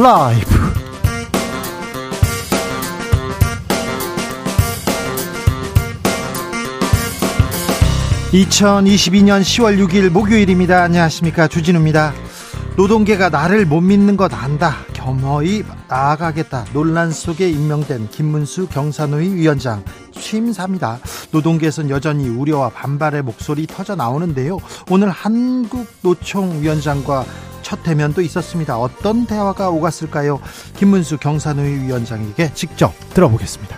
라이브 0.00 0.46
2022년 8.32 9.40
10월 9.40 9.84
6일 9.88 10.10
목요일입니다. 10.10 10.82
안녕하십니까. 10.84 11.48
주진우입니다. 11.48 12.12
노동계가 12.76 13.28
나를 13.28 13.66
못 13.66 13.80
믿는 13.80 14.16
것 14.16 14.32
안다. 14.32 14.76
겸허히 14.92 15.64
나아가겠다. 15.88 16.66
논란 16.72 17.10
속에 17.10 17.50
임명된 17.50 18.10
김문수 18.10 18.68
경사노위 18.68 19.34
위원장 19.34 19.82
취임사입니다. 20.12 21.00
노동계에선 21.32 21.90
여전히 21.90 22.28
우려와 22.28 22.68
반발의 22.68 23.22
목소리 23.22 23.66
터져 23.66 23.96
나오는데요. 23.96 24.58
오늘 24.90 25.10
한국노총 25.10 26.62
위원장과 26.62 27.24
첫 27.68 27.82
대면도 27.82 28.22
있었습니다. 28.22 28.78
어떤 28.78 29.26
대화가 29.26 29.68
오갔을까요? 29.68 30.40
김문수 30.76 31.18
경사노위 31.18 31.82
위원장에게 31.82 32.54
직접 32.54 32.94
들어보겠습니다. 33.12 33.76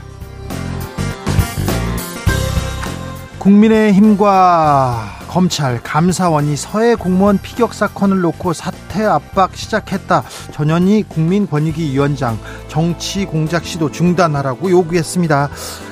국민의힘과 3.41 5.19
검찰, 5.27 5.83
감사원이 5.83 6.55
서해 6.55 6.95
공무원 6.95 7.39
피격 7.39 7.75
사건을 7.75 8.21
놓고 8.21 8.53
사퇴 8.53 9.05
압박 9.05 9.57
시작했다. 9.57 10.23
전현희 10.53 11.07
국민권익위원장 11.09 12.39
정치 12.69 13.25
공작 13.25 13.65
시도 13.65 13.91
중단하라고 13.91 14.71
요구했습니다. 14.71 15.49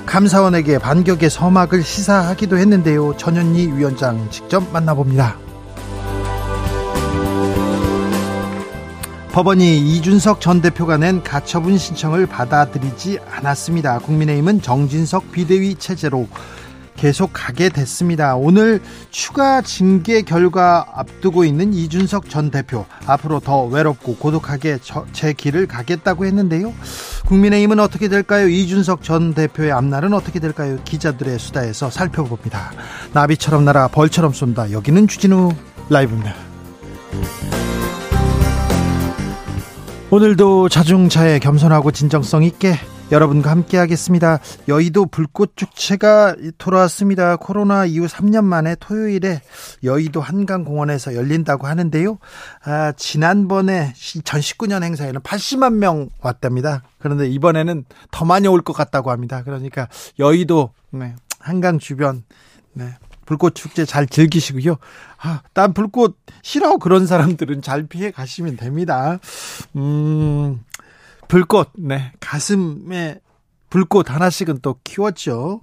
감사원에게 0.06 0.78
반격의 0.78 1.30
서막을 1.30 1.82
시사하기도 1.82 2.58
했는데요. 2.58 3.16
전현희 3.16 3.72
위원장 3.72 4.30
직접 4.30 4.62
만나봅니다. 4.72 5.47
법원이 9.32 9.78
이준석 9.78 10.40
전 10.40 10.60
대표가 10.60 10.96
낸 10.96 11.22
가처분 11.22 11.78
신청을 11.78 12.26
받아들이지 12.26 13.20
않았습니다. 13.30 14.00
국민의힘은 14.00 14.62
정진석 14.62 15.30
비대위 15.30 15.76
체제로 15.76 16.26
계속 16.96 17.30
가게 17.32 17.68
됐습니다. 17.68 18.34
오늘 18.34 18.82
추가 19.10 19.62
징계 19.62 20.22
결과 20.22 20.84
앞두고 20.94 21.44
있는 21.44 21.72
이준석 21.72 22.28
전 22.28 22.50
대표 22.50 22.84
앞으로 23.06 23.38
더 23.38 23.64
외롭고 23.64 24.16
고독하게 24.16 24.78
제 25.12 25.32
길을 25.32 25.68
가겠다고 25.68 26.26
했는데요. 26.26 26.74
국민의힘은 27.26 27.78
어떻게 27.78 28.08
될까요? 28.08 28.48
이준석 28.48 29.04
전 29.04 29.32
대표의 29.34 29.70
앞날은 29.70 30.12
어떻게 30.12 30.40
될까요? 30.40 30.78
기자들의 30.84 31.38
수다에서 31.38 31.90
살펴봅니다. 31.90 32.72
나비처럼 33.12 33.64
날아 33.64 33.88
벌처럼 33.88 34.32
쏜다. 34.32 34.72
여기는 34.72 35.06
주진우 35.06 35.52
라이브입니다. 35.90 36.34
오늘도 40.10 40.70
자중차에 40.70 41.38
겸손하고 41.38 41.90
진정성 41.90 42.42
있게 42.44 42.74
여러분과 43.12 43.50
함께 43.50 43.76
하겠습니다. 43.76 44.38
여의도 44.66 45.06
불꽃 45.06 45.52
축제가 45.56 46.34
돌아왔습니다. 46.56 47.36
코로나 47.36 47.84
이후 47.84 48.06
3년 48.06 48.44
만에 48.44 48.74
토요일에 48.80 49.40
여의도 49.84 50.20
한강공원에서 50.20 51.14
열린다고 51.14 51.66
하는데요. 51.66 52.18
아, 52.64 52.92
지난번에 52.96 53.92
2019년 53.94 54.82
행사에는 54.82 55.20
80만 55.20 55.74
명 55.74 56.08
왔답니다. 56.20 56.82
그런데 56.98 57.26
이번에는 57.28 57.84
더 58.10 58.24
많이 58.24 58.48
올 58.48 58.62
것 58.62 58.72
같다고 58.72 59.10
합니다. 59.10 59.42
그러니까 59.44 59.88
여의도 60.18 60.70
네, 60.90 61.14
한강 61.38 61.78
주변 61.78 62.24
네, 62.72 62.94
불꽃 63.28 63.54
축제 63.54 63.84
잘 63.84 64.06
즐기시고요. 64.06 64.78
아, 65.18 65.42
난 65.52 65.74
불꽃 65.74 66.16
싫어 66.40 66.78
그런 66.78 67.06
사람들은 67.06 67.60
잘 67.60 67.86
피해 67.86 68.10
가시면 68.10 68.56
됩니다. 68.56 69.18
음, 69.76 70.64
불꽃, 71.28 71.68
네, 71.76 72.10
가슴에 72.20 73.20
불꽃 73.68 74.10
하나씩은 74.10 74.60
또 74.62 74.76
키웠죠. 74.82 75.60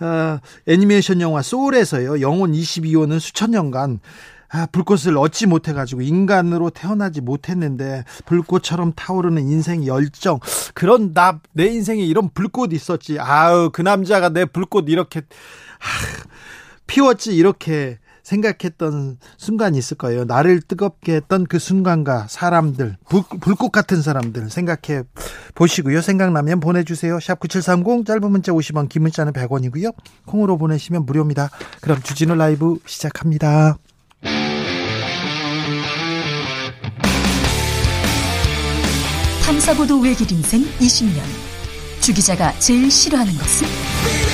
어, 0.00 0.38
애니메이션 0.66 1.20
영화 1.20 1.42
소울에서요, 1.42 2.22
영혼 2.22 2.52
22호는 2.52 3.20
수천 3.20 3.50
년간 3.50 4.00
아, 4.48 4.66
불꽃을 4.72 5.18
얻지 5.18 5.44
못해가지고 5.44 6.00
인간으로 6.00 6.70
태어나지 6.70 7.20
못했는데 7.20 8.04
불꽃처럼 8.24 8.94
타오르는 8.94 9.42
인생 9.42 9.86
열정 9.86 10.40
그런 10.72 11.12
나 11.12 11.40
내 11.52 11.66
인생에 11.66 12.02
이런 12.02 12.30
불꽃 12.32 12.72
있었지 12.72 13.18
아우 13.18 13.68
그 13.70 13.82
남자가 13.82 14.30
내 14.30 14.44
불꽃 14.46 14.88
이렇게 14.88 15.20
아, 15.20 15.84
피웠지 16.86 17.34
이렇게 17.34 17.98
생각했던 18.24 19.18
순간이 19.36 19.78
있을 19.78 19.96
거예요. 19.96 20.24
나를 20.24 20.62
뜨겁게 20.62 21.16
했던 21.16 21.44
그 21.44 21.58
순간과 21.58 22.26
사람들, 22.28 22.96
불, 23.08 23.22
불꽃 23.40 23.70
같은 23.70 24.02
사람들 24.02 24.50
생각해 24.50 25.04
보시고요. 25.54 26.00
생각나면 26.00 26.60
보내주세요. 26.60 27.20
샵 27.20 27.38
9730 27.38 28.06
짧은 28.06 28.30
문자 28.30 28.52
50원, 28.52 28.88
긴 28.88 29.02
문자는 29.02 29.32
100원이고요. 29.34 29.94
콩으로 30.24 30.56
보내시면 30.56 31.04
무료입니다. 31.04 31.50
그럼 31.80 32.02
주진우 32.02 32.34
라이브 32.34 32.78
시작합니다. 32.86 33.76
탐사보도 39.44 40.00
외길 40.00 40.32
인생 40.32 40.62
20년. 40.78 41.20
주 42.00 42.12
기자가 42.14 42.58
제일 42.58 42.90
싫어하는 42.90 43.32
것은? 43.34 44.33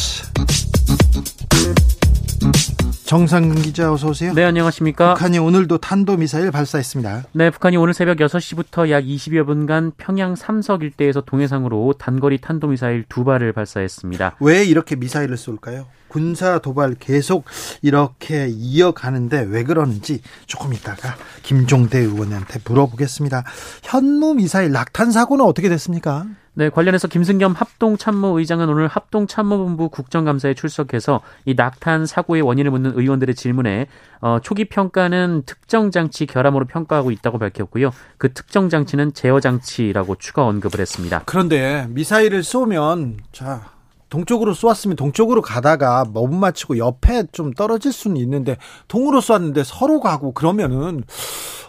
정상 3.11 3.53
기자 3.55 3.91
어서 3.91 4.07
오세요. 4.07 4.33
네, 4.33 4.45
안녕하십니까. 4.45 5.15
북한이 5.15 5.37
오늘도 5.37 5.79
탄도 5.79 6.15
미사일 6.15 6.49
발사했습니다. 6.49 7.25
네, 7.33 7.49
북한이 7.49 7.75
오늘 7.75 7.93
새벽 7.93 8.15
6시부터 8.15 8.89
약 8.89 9.03
20여 9.03 9.45
분간 9.45 9.91
평양 9.97 10.33
삼석 10.33 10.81
일대에서 10.81 11.19
동해상으로 11.19 11.95
단거리 11.99 12.37
탄도 12.37 12.67
미사일 12.67 13.03
두 13.09 13.25
발을 13.25 13.51
발사했습니다. 13.51 14.37
왜 14.39 14.63
이렇게 14.63 14.95
미사일을 14.95 15.35
쏠까요? 15.35 15.87
군사 16.11 16.59
도발 16.59 16.95
계속 16.99 17.45
이렇게 17.81 18.49
이어가는데 18.49 19.45
왜 19.49 19.63
그러는지 19.63 20.21
조금 20.45 20.73
이따가 20.73 21.15
김종대 21.41 21.99
의원한테 21.99 22.59
물어보겠습니다. 22.65 23.45
현무 23.81 24.33
미사일 24.33 24.73
낙탄 24.73 25.11
사고는 25.11 25.45
어떻게 25.45 25.69
됐습니까? 25.69 26.25
네, 26.53 26.69
관련해서 26.69 27.07
김승겸 27.07 27.53
합동참모의장은 27.53 28.67
오늘 28.67 28.89
합동참모본부 28.89 29.87
국정감사에 29.87 30.53
출석해서 30.53 31.21
이 31.45 31.53
낙탄 31.55 32.05
사고의 32.05 32.41
원인을 32.41 32.71
묻는 32.71 32.91
의원들의 32.93 33.33
질문에 33.33 33.87
어, 34.19 34.39
초기 34.43 34.65
평가는 34.65 35.43
특정 35.45 35.91
장치 35.91 36.25
결함으로 36.25 36.65
평가하고 36.65 37.11
있다고 37.11 37.37
밝혔고요. 37.37 37.91
그 38.17 38.33
특정 38.33 38.67
장치는 38.67 39.13
제어 39.13 39.39
장치라고 39.39 40.15
추가 40.15 40.45
언급을 40.45 40.81
했습니다. 40.81 41.21
그런데 41.25 41.87
미사일을 41.89 42.43
쏘면 42.43 43.19
자 43.31 43.71
동쪽으로 44.11 44.53
쏘았으면 44.53 44.97
동쪽으로 44.97 45.41
가다가 45.41 46.03
못 46.05 46.27
맞추고 46.27 46.77
옆에 46.77 47.23
좀 47.31 47.53
떨어질 47.53 47.91
수는 47.93 48.17
있는데 48.17 48.57
동으로 48.87 49.21
쏘았는데 49.21 49.63
서로 49.63 50.01
가고 50.01 50.33
그러면은 50.33 51.03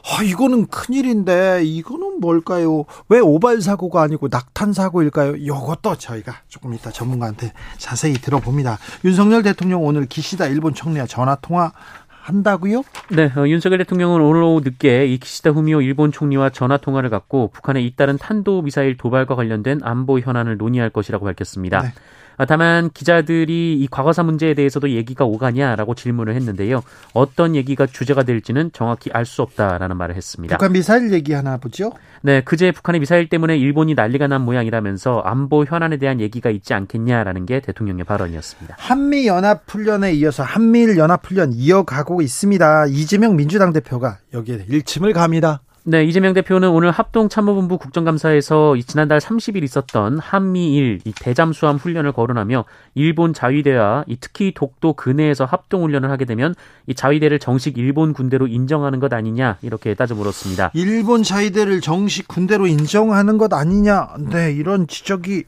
아 0.04 0.24
이거는 0.24 0.66
큰일인데 0.66 1.62
이거는 1.64 2.18
뭘까요? 2.20 2.84
왜 3.08 3.20
오발 3.20 3.62
사고가 3.62 4.02
아니고 4.02 4.26
낙탄 4.28 4.72
사고일까요? 4.72 5.36
이것도 5.36 5.96
저희가 5.96 6.34
조금 6.48 6.74
이따 6.74 6.90
전문가한테 6.90 7.52
자세히 7.78 8.14
들어봅니다. 8.14 8.78
윤석열 9.04 9.44
대통령 9.44 9.84
오늘 9.84 10.06
기시다 10.06 10.46
일본 10.46 10.74
총리와 10.74 11.06
전화 11.06 11.36
통화 11.36 11.70
한다고요? 12.08 12.82
네, 13.10 13.32
어, 13.36 13.46
윤석열 13.46 13.78
대통령은 13.78 14.20
오늘 14.20 14.42
오후 14.42 14.60
늦게 14.64 15.06
이 15.06 15.18
기시다 15.18 15.50
후미오 15.50 15.80
일본 15.80 16.10
총리와 16.10 16.50
전화 16.50 16.76
통화를 16.76 17.08
갖고 17.08 17.50
북한의 17.52 17.86
잇따른 17.86 18.18
탄도 18.18 18.62
미사일 18.62 18.96
도발과 18.96 19.36
관련된 19.36 19.80
안보 19.84 20.18
현안을 20.18 20.56
논의할 20.56 20.90
것이라고 20.90 21.24
밝혔습니다. 21.24 21.82
네. 21.82 21.92
아, 22.36 22.44
다만 22.44 22.90
기자들이 22.92 23.74
이 23.78 23.86
과거사 23.90 24.22
문제에 24.22 24.54
대해서도 24.54 24.90
얘기가 24.90 25.24
오가냐라고 25.24 25.94
질문을 25.94 26.34
했는데요. 26.34 26.82
어떤 27.12 27.54
얘기가 27.54 27.86
주제가 27.86 28.22
될지는 28.22 28.70
정확히 28.72 29.10
알 29.12 29.22
수 29.24 29.40
없다라는 29.42 29.96
말을 29.96 30.16
했습니다. 30.16 30.56
북한 30.56 30.72
미사일 30.72 31.12
얘기 31.12 31.32
하나 31.32 31.56
보죠. 31.56 31.92
네, 32.22 32.42
그제 32.42 32.70
북한의 32.72 33.00
미사일 33.00 33.28
때문에 33.28 33.56
일본이 33.56 33.94
난리가 33.94 34.26
난 34.26 34.42
모양이라면서 34.42 35.20
안보 35.20 35.64
현안에 35.64 35.96
대한 35.96 36.20
얘기가 36.20 36.50
있지 36.50 36.74
않겠냐라는 36.74 37.46
게 37.46 37.60
대통령의 37.60 38.04
발언이었습니다. 38.04 38.76
한미 38.78 39.26
연합 39.26 39.62
훈련에 39.68 40.12
이어서 40.14 40.42
한미일 40.42 40.98
연합 40.98 41.24
훈련 41.24 41.52
이어가고 41.52 42.20
있습니다. 42.20 42.86
이재명 42.88 43.36
민주당 43.36 43.72
대표가 43.72 44.18
여기에 44.34 44.66
일침을 44.68 45.12
갑니다. 45.12 45.62
네, 45.84 46.04
이재명 46.04 46.32
대표는 46.32 46.68
오늘 46.68 46.92
합동참모본부 46.92 47.76
국정감사에서 47.76 48.76
지난달 48.86 49.18
30일 49.18 49.64
있었던 49.64 50.20
한미일 50.20 51.00
대잠수함 51.16 51.74
훈련을 51.74 52.12
거론하며 52.12 52.64
일본 52.94 53.34
자위대와 53.34 54.04
특히 54.20 54.52
독도 54.54 54.92
근해에서 54.92 55.44
합동훈련을 55.44 56.08
하게 56.08 56.24
되면 56.24 56.54
이 56.86 56.94
자위대를 56.94 57.40
정식 57.40 57.78
일본 57.78 58.12
군대로 58.12 58.46
인정하는 58.46 59.00
것 59.00 59.12
아니냐 59.12 59.58
이렇게 59.60 59.94
따져 59.94 60.14
물었습니다. 60.14 60.70
일본 60.74 61.24
자위대를 61.24 61.80
정식 61.80 62.28
군대로 62.28 62.68
인정하는 62.68 63.36
것 63.36 63.52
아니냐? 63.52 64.10
네, 64.30 64.52
이런 64.52 64.86
지적이 64.86 65.42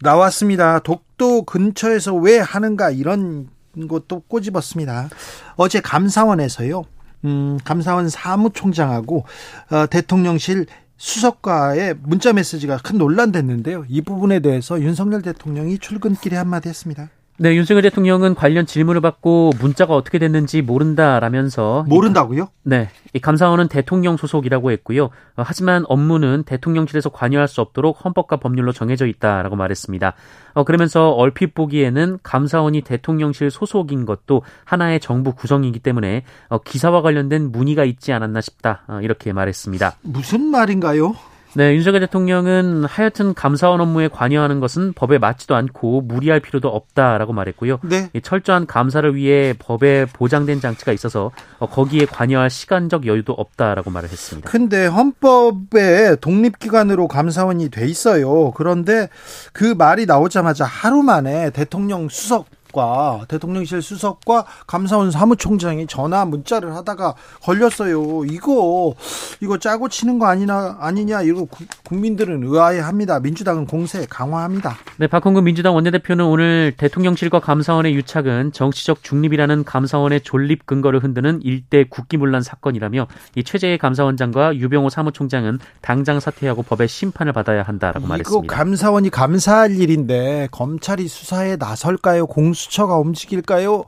나왔습니다. 0.00 0.78
독도 0.78 1.42
근처에서 1.42 2.14
왜 2.14 2.38
하는가 2.38 2.90
이런 2.90 3.50
것도 3.88 4.20
꼬집었습니다. 4.20 5.10
어제 5.56 5.80
감사원에서요. 5.80 6.82
음, 7.24 7.58
감사원 7.64 8.08
사무총장하고 8.08 9.24
어, 9.70 9.86
대통령실 9.86 10.66
수석과의 10.96 11.94
문자 12.02 12.32
메시지가 12.32 12.78
큰 12.78 12.98
논란됐는데요. 12.98 13.86
이 13.88 14.02
부분에 14.02 14.40
대해서 14.40 14.80
윤석열 14.80 15.22
대통령이 15.22 15.78
출근길에 15.78 16.36
한마디 16.36 16.68
했습니다. 16.68 17.08
네, 17.42 17.56
윤석열 17.56 17.80
대통령은 17.80 18.34
관련 18.34 18.66
질문을 18.66 19.00
받고 19.00 19.52
문자가 19.58 19.94
어떻게 19.94 20.18
됐는지 20.18 20.60
모른다라면서 20.60 21.86
모른다고요? 21.88 22.48
네, 22.64 22.90
이 23.14 23.18
감사원은 23.18 23.68
대통령 23.68 24.18
소속이라고 24.18 24.70
했고요. 24.72 25.04
어, 25.04 25.10
하지만 25.36 25.84
업무는 25.88 26.42
대통령실에서 26.42 27.08
관여할 27.08 27.48
수 27.48 27.62
없도록 27.62 28.04
헌법과 28.04 28.40
법률로 28.40 28.72
정해져 28.72 29.06
있다라고 29.06 29.56
말했습니다. 29.56 30.12
어, 30.52 30.64
그러면서 30.64 31.12
얼핏 31.12 31.54
보기에는 31.54 32.18
감사원이 32.22 32.82
대통령실 32.82 33.50
소속인 33.50 34.04
것도 34.04 34.42
하나의 34.66 35.00
정부 35.00 35.34
구성이기 35.34 35.78
때문에 35.78 36.24
어, 36.50 36.58
기사와 36.58 37.00
관련된 37.00 37.52
문의가 37.52 37.86
있지 37.86 38.12
않았나 38.12 38.42
싶다 38.42 38.82
어, 38.86 39.00
이렇게 39.00 39.32
말했습니다. 39.32 39.96
무슨 40.02 40.42
말인가요? 40.42 41.16
네, 41.54 41.74
윤석열 41.74 42.00
대통령은 42.00 42.84
하여튼 42.84 43.34
감사원 43.34 43.80
업무에 43.80 44.08
관여하는 44.08 44.60
것은 44.60 44.92
법에 44.92 45.18
맞지도 45.18 45.56
않고 45.56 46.02
무리할 46.02 46.40
필요도 46.40 46.68
없다라고 46.68 47.32
말했고요. 47.32 47.80
네. 47.82 48.08
철저한 48.22 48.66
감사를 48.66 49.16
위해 49.16 49.54
법에 49.58 50.06
보장된 50.06 50.60
장치가 50.60 50.92
있어서 50.92 51.32
어, 51.58 51.66
거기에 51.68 52.06
관여할 52.06 52.50
시간적 52.50 53.06
여유도 53.06 53.32
없다라고 53.32 53.90
말을 53.90 54.08
했습니다. 54.08 54.48
근데 54.48 54.86
헌법에 54.86 56.16
독립기관으로 56.20 57.08
감사원이 57.08 57.70
돼 57.70 57.86
있어요. 57.86 58.52
그런데 58.52 59.08
그 59.52 59.74
말이 59.76 60.06
나오자마자 60.06 60.64
하루 60.64 61.02
만에 61.02 61.50
대통령 61.50 62.08
수석 62.08 62.46
수석과 62.70 63.26
대통령실 63.28 63.82
수석과 63.82 64.46
감사원 64.66 65.10
사무총장이 65.10 65.86
전화 65.86 66.24
문자를 66.24 66.74
하다가 66.74 67.14
걸렸어요. 67.42 68.24
이거 68.24 68.94
이거 69.40 69.58
짜고 69.58 69.88
치는 69.88 70.18
거 70.18 70.26
아니나 70.26 70.78
아니냐 70.80 71.22
이거 71.22 71.46
국민들은 71.84 72.42
의아해합니다. 72.44 73.20
민주당은 73.20 73.66
공세 73.66 74.06
강화합니다. 74.08 74.76
네, 74.96 75.06
박홍근 75.06 75.44
민주당 75.44 75.74
원내대표는 75.74 76.24
오늘 76.24 76.72
대통령실과 76.76 77.40
감사원의 77.40 77.94
유착은 77.94 78.52
정치적 78.52 79.02
중립이라는 79.02 79.64
감사원의 79.64 80.22
존립 80.22 80.66
근거를 80.66 81.02
흔드는 81.02 81.40
일대 81.42 81.84
국기문란 81.84 82.42
사건이라며 82.42 83.06
이 83.34 83.44
최재해 83.44 83.76
감사원장과 83.76 84.56
유병호 84.56 84.90
사무총장은 84.90 85.58
당장 85.80 86.20
사퇴하고 86.20 86.62
법의 86.62 86.88
심판을 86.88 87.32
받아야 87.32 87.62
한다라고 87.62 88.06
말했습니다. 88.06 88.44
이거 88.46 88.54
감사원이 88.54 89.10
감사할 89.10 89.76
일인데 89.76 90.48
검찰이 90.50 91.08
수사에 91.08 91.56
나설까요? 91.56 92.26
공수 92.26 92.59
수처가 92.60 92.96
움직일까요? 92.98 93.84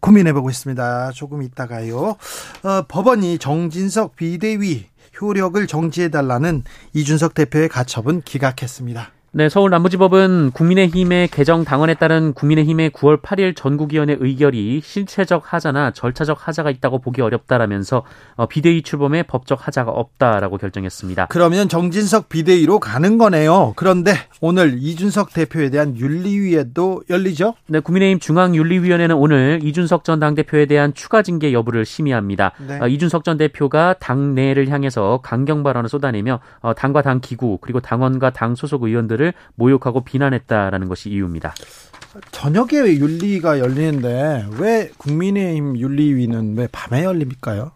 고민해보고 0.00 0.50
있습니다. 0.50 1.12
조금 1.12 1.42
있다가요. 1.42 2.16
어, 2.62 2.82
법원이 2.88 3.38
정진석 3.38 4.16
비대위 4.16 4.86
효력을 5.20 5.64
정지해달라는 5.66 6.64
이준석 6.94 7.34
대표의 7.34 7.68
가처분 7.68 8.22
기각했습니다. 8.22 9.12
네, 9.32 9.48
서울 9.48 9.70
남부지법은 9.70 10.50
국민의힘의 10.54 11.28
개정 11.28 11.64
당원에 11.64 11.94
따른 11.94 12.32
국민의힘의 12.32 12.90
9월 12.90 13.22
8일 13.22 13.54
전국위원회 13.54 14.16
의결이 14.18 14.80
실체적 14.82 15.52
하자나 15.52 15.92
절차적 15.92 16.48
하자가 16.48 16.68
있다고 16.68 16.98
보기 16.98 17.22
어렵다라면서 17.22 18.02
어, 18.34 18.46
비대위 18.46 18.82
출범에 18.82 19.22
법적 19.22 19.68
하자가 19.68 19.92
없다라고 19.92 20.58
결정했습니다. 20.58 21.26
그러면 21.26 21.68
정진석 21.68 22.28
비대위로 22.28 22.80
가는 22.80 23.18
거네요. 23.18 23.74
그런데 23.76 24.14
오늘 24.40 24.74
이준석 24.76 25.32
대표에 25.32 25.70
대한 25.70 25.96
윤리위에도 25.96 27.04
열리죠? 27.08 27.54
네, 27.68 27.78
국민의힘 27.78 28.18
중앙윤리위원회는 28.18 29.14
오늘 29.14 29.60
이준석 29.62 30.02
전 30.02 30.18
당대표에 30.18 30.66
대한 30.66 30.92
추가 30.92 31.22
징계 31.22 31.52
여부를 31.52 31.84
심의합니다. 31.84 32.54
네. 32.66 32.80
어, 32.80 32.88
이준석 32.88 33.22
전 33.22 33.36
대표가 33.36 33.94
당내를 34.00 34.70
향해서 34.70 35.20
강경 35.22 35.62
발언을 35.62 35.88
쏟아내며 35.88 36.40
어, 36.62 36.74
당과 36.74 37.02
당 37.02 37.20
기구 37.20 37.58
그리고 37.60 37.78
당원과 37.78 38.30
당 38.30 38.56
소속 38.56 38.82
의원들 38.82 39.19
의원들을 39.20 39.34
모욕하고 39.54 40.02
비난했다라는 40.02 40.88
것이 40.88 41.10
이유입니다. 41.10 41.54
저녁에 42.32 42.72
윤리가 42.96 43.60
열리는데 43.60 44.46
왜 44.58 44.90
국민의힘 44.96 45.78
윤리위는 45.78 46.56
왜 46.56 46.66
밤에 46.72 47.04
열립니까요? 47.04 47.70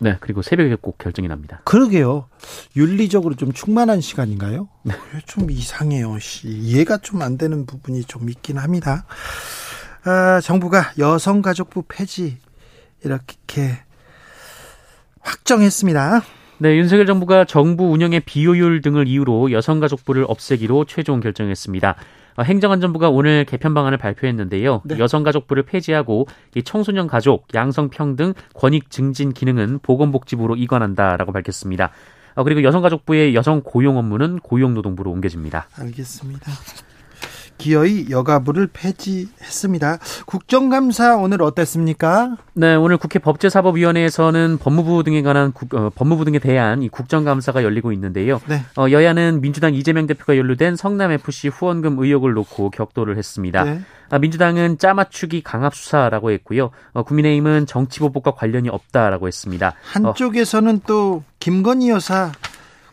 네, 0.00 0.16
그리고 0.20 0.42
새벽에 0.42 0.76
꼭 0.80 0.98
결정이 0.98 1.26
납니다. 1.28 1.60
그러게요. 1.64 2.26
윤리적으로 2.76 3.34
좀 3.34 3.52
충만한 3.52 4.00
시간인가요? 4.00 4.68
네. 4.84 4.94
좀 5.26 5.50
이상해요. 5.50 6.18
이해가 6.44 6.98
좀 6.98 7.22
안 7.22 7.38
되는 7.38 7.64
부분이 7.66 8.04
좀 8.04 8.28
있긴 8.28 8.58
합니다. 8.58 9.06
아, 10.04 10.40
정부가 10.40 10.92
여성가족부 10.98 11.84
폐지 11.88 12.38
이렇게 13.02 13.78
확정했습니다. 15.20 16.22
네, 16.60 16.76
윤석열 16.76 17.06
정부가 17.06 17.44
정부 17.44 17.84
운영의 17.92 18.20
비효율 18.20 18.82
등을 18.82 19.06
이유로 19.06 19.52
여성가족부를 19.52 20.24
없애기로 20.26 20.86
최종 20.86 21.20
결정했습니다. 21.20 21.94
어, 22.36 22.42
행정안전부가 22.42 23.10
오늘 23.10 23.44
개편 23.44 23.74
방안을 23.74 23.96
발표했는데요. 23.96 24.82
네. 24.84 24.98
여성가족부를 24.98 25.62
폐지하고 25.62 26.26
이 26.56 26.64
청소년 26.64 27.06
가족, 27.06 27.46
양성평등, 27.54 28.34
권익 28.54 28.90
증진 28.90 29.32
기능은 29.32 29.78
보건복지부로 29.82 30.56
이관한다라고 30.56 31.30
밝혔습니다. 31.30 31.92
어, 32.34 32.42
그리고 32.42 32.64
여성가족부의 32.64 33.36
여성 33.36 33.62
고용 33.64 33.96
업무는 33.96 34.40
고용노동부로 34.40 35.12
옮겨집니다. 35.12 35.68
알겠습니다. 35.76 36.50
기어이 37.58 38.06
여가부를 38.10 38.68
폐지했습니다. 38.72 39.98
국정감사 40.26 41.16
오늘 41.16 41.42
어땠습니까? 41.42 42.36
네, 42.54 42.74
오늘 42.74 42.96
국회 42.96 43.18
법제사법위원회에서는 43.18 44.58
법무부 44.58 45.04
등에 45.04 45.22
관한 45.22 45.52
국, 45.52 45.74
어, 45.74 45.90
법무부 45.94 46.24
등에 46.24 46.38
대한 46.38 46.82
이 46.82 46.88
국정감사가 46.88 47.62
열리고 47.64 47.92
있는데요. 47.92 48.40
네. 48.46 48.62
어, 48.76 48.90
여야는 48.90 49.40
민주당 49.40 49.74
이재명 49.74 50.06
대표가 50.06 50.36
연루된 50.36 50.76
성남 50.76 51.12
FC 51.12 51.48
후원금 51.48 51.98
의혹을 51.98 52.32
놓고 52.32 52.70
격돌을 52.70 53.18
했습니다. 53.18 53.64
네. 53.64 53.80
아, 54.10 54.18
민주당은 54.18 54.78
짜맞추기 54.78 55.42
강압 55.42 55.74
수사라고 55.74 56.30
했고요. 56.30 56.70
어, 56.92 57.02
국민의힘은 57.02 57.66
정치 57.66 58.00
보복과 58.00 58.32
관련이 58.32 58.68
없다라고 58.68 59.26
했습니다. 59.26 59.74
한쪽에서는 59.92 60.76
어, 60.76 60.80
또 60.86 61.22
김건희 61.40 61.90
여사 61.90 62.32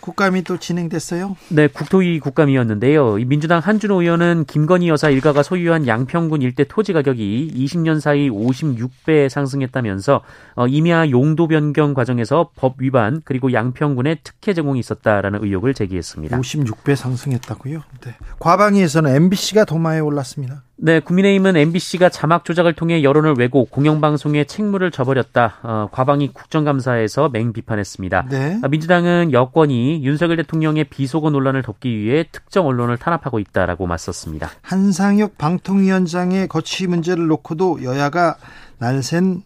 국감이 0.06 0.44
또 0.44 0.60
진행됐어요? 0.60 1.36
네, 1.50 1.68
국토위 1.68 2.20
국감이었는데요. 2.20 3.16
민주당 3.26 3.60
한준호 3.60 4.04
의원은 4.04 4.46
김건희 4.46 4.88
여사 4.88 5.10
일가가 5.10 5.42
소유한 5.42 5.88
양평군 5.88 6.44
일대 6.44 6.64
토지 6.64 6.94
가격이 6.94 7.52
20년 7.56 8.00
사이 8.00 8.30
56배 8.30 9.30
상승했다면서 9.30 10.22
어, 10.58 10.68
임야 10.68 11.10
용도 11.10 11.48
변경 11.48 11.96
과정에서 11.96 12.52
법 12.56 12.76
위반 12.78 13.24
그리고 13.26 13.52
양평군에 13.52 14.18
특혜 14.24 14.54
제공이 14.54 14.80
있었다라는 14.80 15.44
의혹을 15.44 15.74
제기했습니다. 15.74 16.40
56배 16.40 16.96
상승했다고요? 16.96 17.82
네. 18.02 18.16
과방위에서는 18.38 19.10
MBC가 19.10 19.66
도마에 19.66 20.02
올랐습니다. 20.02 20.65
네, 20.78 21.00
국민의힘은 21.00 21.56
MBC가 21.56 22.10
자막 22.10 22.44
조작을 22.44 22.74
통해 22.74 23.02
여론을 23.02 23.36
왜곡, 23.38 23.72
공영방송에 23.72 24.44
책무를 24.44 24.92
져버렸다. 24.92 25.60
어, 25.64 25.90
과방위 25.92 26.34
국정감사에서 26.34 27.30
맹비판했습니다. 27.30 28.28
네. 28.30 28.60
아, 28.62 28.68
민주당은 28.68 29.32
여권이 29.32 30.04
윤석열 30.04 30.36
대통령의 30.38 30.84
비속어 30.86 31.30
논란을 31.30 31.62
덮기 31.62 31.98
위해 31.98 32.26
특정 32.30 32.68
언론을 32.68 32.98
탄압하고 32.98 33.40
있다라고 33.40 33.88
맞섰습니다. 33.88 34.50
한상혁 34.62 35.38
방통위원장의 35.38 36.50
거취 36.50 36.88
문제를 36.88 37.28
놓고도 37.28 37.84
여야가 37.84 38.36
날샌 38.78 39.44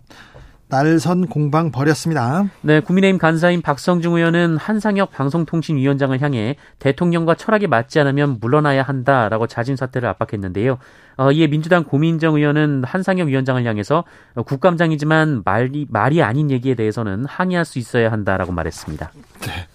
날선 0.70 1.28
공방 1.28 1.72
벌였습니다. 1.72 2.46
네, 2.62 2.80
국민의힘 2.80 3.18
간사인 3.18 3.62
박성중 3.62 4.16
의원은 4.16 4.58
한상혁 4.58 5.12
방송통신위원장을 5.12 6.22
향해 6.22 6.56
대통령과 6.78 7.34
철학이 7.36 7.66
맞지 7.66 8.00
않으면 8.00 8.38
물러나야 8.40 8.84
한다라고 8.84 9.48
자진 9.48 9.76
사퇴를 9.76 10.08
압박했는데요. 10.10 10.78
어, 11.18 11.32
이에 11.32 11.48
민주당 11.48 11.84
고민정 11.84 12.36
의원은 12.36 12.84
한상혁 12.84 13.28
위원장을 13.30 13.66
향해서 13.66 14.04
국감장이지만 14.46 15.42
말이 15.44 15.88
말이 15.90 16.22
아닌 16.22 16.52
얘기에 16.52 16.76
대해서는 16.76 17.26
항의할 17.26 17.66
수 17.66 17.80
있어야 17.80 18.12
한다라고 18.12 18.52
말했습니다. 18.52 19.12
네. 19.42 19.68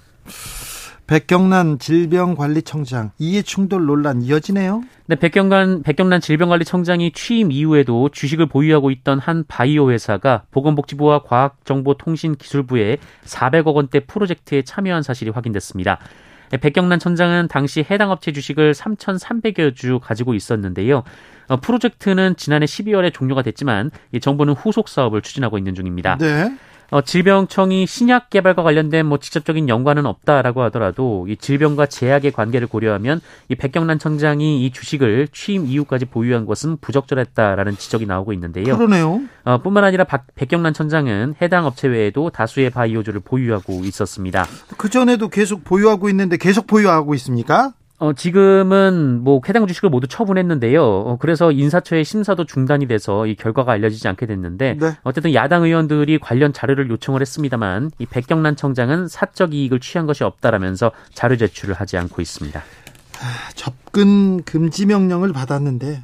백경란 1.06 1.78
질병관리청장 1.78 3.11
이해 3.18 3.42
충돌 3.42 3.84
논란 3.84 4.23
이어지네요. 4.23 4.82
네, 5.06 5.16
백경란 5.16 5.82
백경란 5.82 6.23
질병관리청장이 6.23 7.12
취임 7.12 7.52
이후에도 7.52 8.08
주식을 8.08 8.46
보유하고 8.46 8.90
있던 8.90 9.18
한 9.18 9.44
바이오 9.46 9.90
회사가 9.90 10.44
보건복지부와 10.50 11.25
과학정보통신기술부에 11.25 12.96
400억 13.25 13.75
원대 13.75 14.00
프로젝트에 14.00 14.62
참여한 14.62 15.02
사실이 15.02 15.30
확인됐습니다. 15.30 15.99
네, 16.50 16.56
백경란 16.56 16.99
청장은 16.99 17.49
당시 17.49 17.84
해당 17.90 18.11
업체 18.11 18.32
주식을 18.32 18.73
3,300여 18.73 19.75
주 19.75 19.99
가지고 20.00 20.34
있었는데요. 20.34 21.02
어, 21.49 21.56
프로젝트는 21.58 22.37
지난해 22.37 22.64
12월에 22.64 23.12
종료가 23.12 23.42
됐지만 23.42 23.90
정부는 24.20 24.54
후속 24.54 24.88
사업을 24.88 25.20
추진하고 25.20 25.58
있는 25.58 25.75
중입니다. 25.75 26.16
네. 26.16 26.56
어, 26.94 27.00
질병청이 27.00 27.88
신약 27.88 28.30
개발과 28.30 28.62
관련된 28.62 29.04
뭐 29.06 29.18
직접적인 29.18 29.68
연관은 29.68 30.06
없다라고 30.06 30.62
하더라도 30.62 31.26
이 31.28 31.36
질병과 31.36 31.86
제약의 31.86 32.30
관계를 32.30 32.68
고려하면 32.68 33.20
이 33.48 33.56
백경란 33.56 33.98
청장이 33.98 34.64
이 34.64 34.70
주식을 34.70 35.26
취임 35.32 35.66
이후까지 35.66 36.04
보유한 36.04 36.46
것은 36.46 36.76
부적절했다라는 36.76 37.78
지적이 37.78 38.06
나오고 38.06 38.32
있는데요. 38.34 38.76
그러네요. 38.76 39.22
어, 39.42 39.58
뿐만 39.60 39.82
아니라 39.82 40.04
박, 40.04 40.26
백경란 40.36 40.72
청장은 40.72 41.34
해당 41.42 41.66
업체 41.66 41.88
외에도 41.88 42.30
다수의 42.30 42.70
바이오주를 42.70 43.22
보유하고 43.24 43.80
있었습니다. 43.82 44.46
그 44.76 44.88
전에도 44.88 45.28
계속 45.28 45.64
보유하고 45.64 46.08
있는데 46.10 46.36
계속 46.36 46.68
보유하고 46.68 47.16
있습니까? 47.16 47.72
어, 47.98 48.12
지금은 48.12 49.22
뭐 49.22 49.40
해당 49.48 49.66
주식을 49.66 49.88
모두 49.88 50.08
처분했는데요. 50.08 50.82
어, 50.82 51.16
그래서 51.18 51.52
인사처의 51.52 52.04
심사도 52.04 52.44
중단이 52.44 52.86
돼서 52.86 53.26
이 53.26 53.36
결과가 53.36 53.72
알려지지 53.72 54.08
않게 54.08 54.26
됐는데 54.26 54.76
네. 54.80 54.96
어쨌든 55.02 55.32
야당 55.32 55.62
의원들이 55.62 56.18
관련 56.18 56.52
자료를 56.52 56.90
요청을 56.90 57.20
했습니다만 57.20 57.92
이 57.98 58.06
백경란 58.06 58.56
청장은 58.56 59.08
사적 59.08 59.54
이익을 59.54 59.80
취한 59.80 60.06
것이 60.06 60.24
없다라면서 60.24 60.90
자료 61.12 61.36
제출을 61.36 61.74
하지 61.74 61.96
않고 61.96 62.20
있습니다. 62.20 62.60
아, 62.60 63.50
접근 63.54 64.42
금지 64.42 64.86
명령을 64.86 65.32
받았는데 65.32 66.02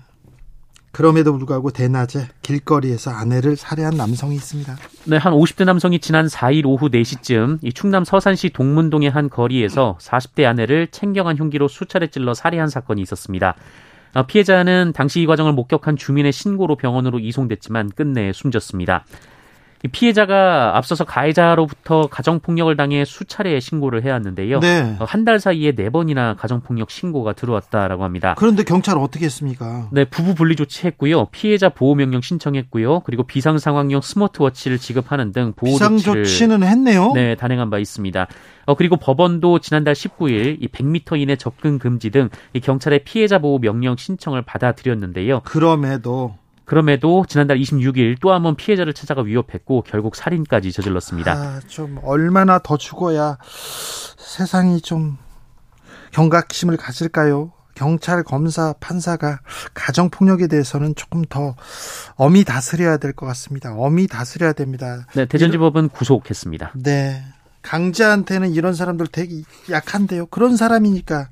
그럼에도 0.92 1.32
불구하고 1.32 1.70
대낮에 1.70 2.28
길거리에서 2.42 3.10
아내를 3.10 3.56
살해한 3.56 3.96
남성이 3.96 4.34
있습니다. 4.34 4.76
네, 5.06 5.16
한 5.16 5.32
50대 5.32 5.64
남성이 5.64 6.00
지난 6.00 6.26
4일 6.26 6.66
오후 6.66 6.88
4시쯤 6.88 7.58
이 7.62 7.72
충남 7.72 8.04
서산시 8.04 8.50
동문동의 8.50 9.10
한 9.10 9.30
거리에서 9.30 9.96
40대 10.00 10.44
아내를 10.44 10.88
챙겨간 10.88 11.36
흉기로 11.36 11.68
수차례 11.68 12.08
찔러 12.08 12.34
살해한 12.34 12.68
사건이 12.68 13.00
있었습니다. 13.02 13.54
어, 14.14 14.26
피해자는 14.26 14.92
당시 14.92 15.20
이 15.20 15.26
과정을 15.26 15.52
목격한 15.52 15.96
주민의 15.96 16.32
신고로 16.32 16.76
병원으로 16.76 17.20
이송됐지만 17.20 17.90
끝내 17.90 18.32
숨졌습니다. 18.32 19.04
피해자가 19.88 20.76
앞서서 20.76 21.04
가해자로부터 21.04 22.08
가정폭력을 22.08 22.74
당해 22.76 23.04
수차례 23.04 23.58
신고를 23.60 24.04
해왔는데요. 24.04 24.60
네. 24.60 24.96
어, 24.98 25.04
한달 25.04 25.40
사이에 25.40 25.72
네 25.72 25.88
번이나 25.88 26.34
가정폭력 26.34 26.90
신고가 26.90 27.32
들어왔다라고 27.32 28.04
합니다. 28.04 28.34
그런데 28.36 28.62
경찰은 28.62 29.00
어떻게 29.00 29.24
했습니까? 29.24 29.88
네, 29.90 30.04
부부 30.04 30.34
분리 30.34 30.54
조치했고요. 30.56 31.26
피해자 31.26 31.70
보호 31.70 31.94
명령 31.94 32.20
신청했고요. 32.20 33.00
그리고 33.00 33.22
비상 33.22 33.58
상황용 33.58 34.02
스마트워치를 34.02 34.78
지급하는 34.78 35.32
등 35.32 35.54
보호 35.56 35.72
비상 35.72 35.96
조치는 35.96 36.62
했네요. 36.62 37.12
네, 37.14 37.34
단행한 37.34 37.70
바 37.70 37.78
있습니다. 37.78 38.26
어, 38.66 38.74
그리고 38.74 38.96
법원도 38.96 39.60
지난달 39.60 39.94
19일 39.94 40.58
이 40.60 40.68
100m 40.68 41.20
이내 41.20 41.36
접근 41.36 41.78
금지 41.78 42.10
등이 42.10 42.28
경찰의 42.62 43.04
피해자 43.04 43.38
보호 43.38 43.58
명령 43.58 43.96
신청을 43.96 44.42
받아들였는데요. 44.42 45.40
그럼에도 45.44 46.34
그럼에도 46.70 47.24
지난달 47.28 47.58
26일 47.58 48.20
또 48.20 48.30
한 48.30 48.42
번 48.42 48.54
피해자를 48.56 48.94
찾아가 48.94 49.22
위협했고 49.22 49.82
결국 49.82 50.14
살인까지 50.16 50.72
저질렀습니다. 50.72 51.32
아, 51.32 51.60
좀 51.66 51.98
얼마나 52.04 52.58
더 52.60 52.76
죽어야 52.76 53.38
세상이 54.16 54.80
좀 54.80 55.18
경각심을 56.12 56.76
가질까요? 56.76 57.52
경찰, 57.74 58.22
검사, 58.22 58.74
판사가 58.78 59.40
가정폭력에 59.74 60.46
대해서는 60.48 60.94
조금 60.94 61.22
더 61.28 61.54
엄히 62.16 62.44
다스려야 62.44 62.98
될 62.98 63.14
것 63.14 63.26
같습니다. 63.26 63.74
엄히 63.74 64.06
다스려야 64.06 64.52
됩니다. 64.52 65.06
네, 65.14 65.24
대전지법은 65.26 65.88
구속했습니다. 65.88 66.72
네. 66.76 67.22
강자한테는 67.62 68.52
이런 68.52 68.74
사람들 68.74 69.06
되게 69.08 69.42
약한데요. 69.70 70.26
그런 70.26 70.56
사람이니까 70.56 71.28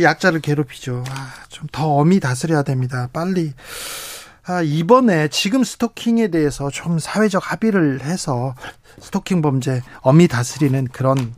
약자를 0.00 0.40
괴롭히죠. 0.40 1.04
아, 1.08 1.32
좀 1.48 1.68
더 1.72 1.88
엄히 1.88 2.18
다스려야 2.20 2.62
됩니다. 2.62 3.08
빨리 3.12 3.52
아, 4.46 4.60
이번에 4.62 5.28
지금 5.28 5.64
스토킹에 5.64 6.28
대해서 6.28 6.70
좀 6.70 6.98
사회적 6.98 7.50
합의를 7.52 8.02
해서 8.02 8.54
스토킹 9.00 9.40
범죄 9.40 9.82
엄히 10.02 10.28
다스리는 10.28 10.86
그런 10.92 11.34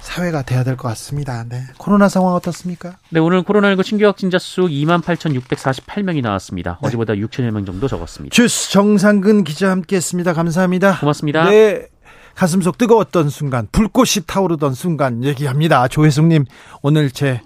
사회가 0.00 0.42
돼야 0.42 0.64
될 0.64 0.76
것 0.76 0.88
같습니다. 0.88 1.44
네. 1.48 1.62
코로나 1.78 2.08
상황 2.08 2.34
어떻습니까? 2.34 2.96
네, 3.10 3.20
오늘 3.20 3.42
코로나19 3.42 3.82
신규 3.84 4.06
확진자 4.06 4.38
수 4.38 4.62
28,648명이 4.62 6.22
나왔습니다. 6.22 6.78
네. 6.82 6.88
어제보다 6.88 7.14
6천여 7.14 7.50
명 7.50 7.64
정도 7.66 7.88
적었습니다. 7.88 8.32
주스 8.34 8.70
정상근 8.70 9.44
기자 9.44 9.70
함께 9.70 9.96
했습니다. 9.96 10.32
감사합니다. 10.32 11.00
고맙습니다. 11.00 11.44
네. 11.50 11.88
가슴 12.34 12.62
속 12.62 12.78
뜨거웠던 12.78 13.28
순간, 13.30 13.68
불꽃이 13.70 14.24
타오르던 14.26 14.74
순간 14.74 15.22
얘기합니다. 15.22 15.86
조혜숙님, 15.88 16.46
오늘 16.82 17.10
제 17.10 17.40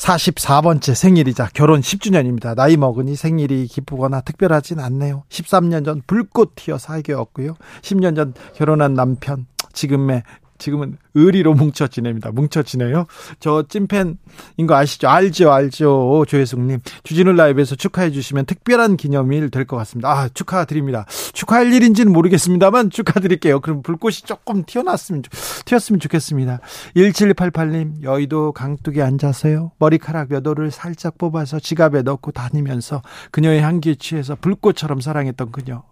44번째 0.00 0.94
생일이자 0.94 1.50
결혼 1.52 1.82
10주년입니다. 1.82 2.54
나이 2.54 2.78
먹으니 2.78 3.16
생일이 3.16 3.66
기쁘거나 3.66 4.22
특별하진 4.22 4.80
않네요. 4.80 5.24
13년 5.28 5.84
전 5.84 6.00
불꽃 6.06 6.54
튀어 6.54 6.78
사귀었고요. 6.78 7.54
10년 7.82 8.16
전 8.16 8.32
결혼한 8.54 8.94
남편, 8.94 9.46
지금의 9.74 10.22
지금은 10.60 10.98
의리로 11.14 11.54
뭉쳐 11.54 11.88
지냅니다. 11.88 12.30
뭉쳐 12.30 12.62
지내요. 12.62 13.06
저 13.40 13.64
찐팬인 13.68 14.16
거 14.68 14.76
아시죠? 14.76 15.08
알죠, 15.08 15.50
알죠. 15.50 16.24
조혜숙님. 16.28 16.78
주진우 17.02 17.32
라이브에서 17.32 17.74
축하해 17.74 18.12
주시면 18.12 18.44
특별한 18.46 18.96
기념일 18.96 19.50
될 19.50 19.64
것 19.64 19.76
같습니다. 19.78 20.10
아, 20.10 20.28
축하드립니다. 20.28 21.06
축하할 21.32 21.72
일인지는 21.72 22.12
모르겠습니다만 22.12 22.90
축하드릴게요. 22.90 23.60
그럼 23.60 23.82
불꽃이 23.82 24.16
조금 24.26 24.64
튀어났으면, 24.64 25.22
튀었으면 25.64 25.98
좋겠습니다. 26.00 26.60
1788님, 26.96 28.02
여의도 28.02 28.52
강둑에 28.52 29.02
앉아서요. 29.02 29.72
머리카락 29.78 30.28
몇 30.28 30.46
올을 30.46 30.70
살짝 30.70 31.18
뽑아서 31.18 31.58
지갑에 31.60 32.02
넣고 32.02 32.32
다니면서 32.32 33.02
그녀의 33.30 33.62
향기에 33.62 33.94
취해서 33.96 34.36
불꽃처럼 34.40 35.00
사랑했던 35.00 35.50
그녀. 35.52 35.82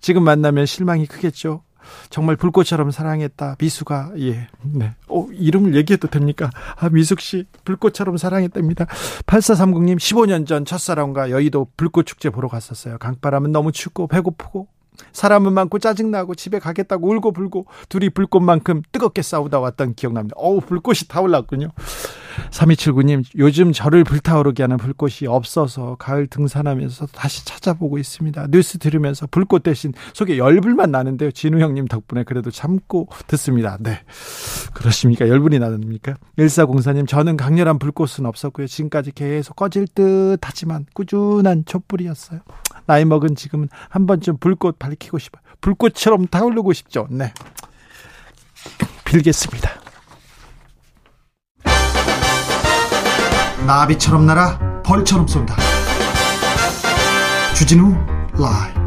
지금 0.00 0.22
만나면 0.24 0.66
실망이 0.66 1.06
크겠죠? 1.06 1.62
정말 2.10 2.36
불꽃처럼 2.36 2.90
사랑했다. 2.90 3.56
미수가 3.60 4.12
예. 4.18 4.48
네. 4.62 4.94
어, 5.08 5.26
이름을 5.32 5.74
얘기해도 5.76 6.08
됩니까? 6.08 6.50
아, 6.76 6.88
미숙 6.88 7.20
씨 7.20 7.44
불꽃처럼 7.64 8.16
사랑했답니다. 8.16 8.86
8430님 9.26 9.96
15년 9.96 10.46
전 10.46 10.64
첫사랑과 10.64 11.30
여의도 11.30 11.68
불꽃 11.76 12.04
축제 12.06 12.30
보러 12.30 12.48
갔었어요. 12.48 12.98
강바람은 12.98 13.52
너무 13.52 13.72
춥고 13.72 14.06
배고프고 14.08 14.68
사람은 15.12 15.52
많고 15.52 15.78
짜증나고 15.78 16.34
집에 16.34 16.58
가겠다고 16.58 17.08
울고 17.08 17.32
불고 17.32 17.66
둘이 17.88 18.10
불꽃만큼 18.10 18.82
뜨겁게 18.92 19.22
싸우다 19.22 19.60
왔던 19.60 19.94
기억납니다. 19.94 20.34
어우, 20.38 20.60
불꽃이 20.60 21.00
타올랐군요. 21.08 21.68
3279님, 22.50 23.24
요즘 23.38 23.72
저를 23.72 24.04
불타오르게 24.04 24.62
하는 24.62 24.76
불꽃이 24.76 25.28
없어서 25.28 25.96
가을 25.98 26.26
등산하면서 26.26 27.06
다시 27.06 27.44
찾아보고 27.44 27.98
있습니다. 27.98 28.48
뉴스 28.50 28.78
들으면서 28.78 29.26
불꽃 29.26 29.62
대신 29.62 29.92
속에 30.12 30.38
열불만 30.38 30.90
나는데요. 30.90 31.30
진우 31.30 31.60
형님 31.60 31.86
덕분에 31.86 32.24
그래도 32.24 32.50
참고 32.50 33.08
듣습니다. 33.26 33.76
네. 33.80 34.00
그렇습니까? 34.72 35.28
열불이 35.28 35.58
나십니까? 35.58 36.14
1404님, 36.38 37.06
저는 37.06 37.36
강렬한 37.36 37.78
불꽃은 37.78 38.26
없었고요. 38.26 38.66
지금까지 38.66 39.12
계속 39.12 39.56
꺼질 39.56 39.86
듯 39.94 40.38
하지만 40.42 40.86
꾸준한 40.94 41.64
촛불이었어요. 41.66 42.40
나이 42.86 43.04
먹은 43.04 43.34
지금은 43.36 43.68
한 43.88 44.06
번쯤 44.06 44.38
불꽃 44.38 44.78
밝히고 44.78 45.18
싶어요. 45.18 45.42
불꽃처럼 45.60 46.26
타오르고 46.26 46.72
싶죠. 46.72 47.06
네. 47.10 47.32
빌겠습니다. 49.04 49.70
나비처럼 53.66 54.26
날아 54.26 54.82
벌처럼 54.82 55.26
쏜다. 55.26 55.56
주진우 57.54 57.94
라이브 58.38 58.83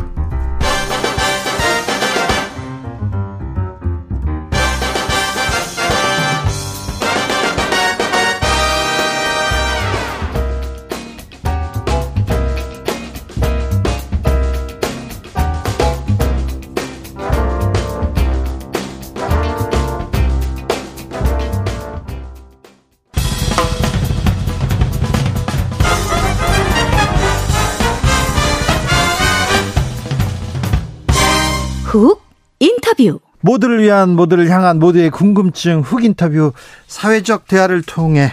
훅 31.98 32.22
인터뷰 32.60 33.20
모두를 33.42 33.82
위한 33.82 34.10
모두를 34.10 34.50
향한 34.50 34.80
모두의 34.80 35.10
궁금증 35.10 35.82
훅 35.82 36.04
인터뷰 36.04 36.54
사회적 36.88 37.48
대화를 37.48 37.82
통해 37.82 38.32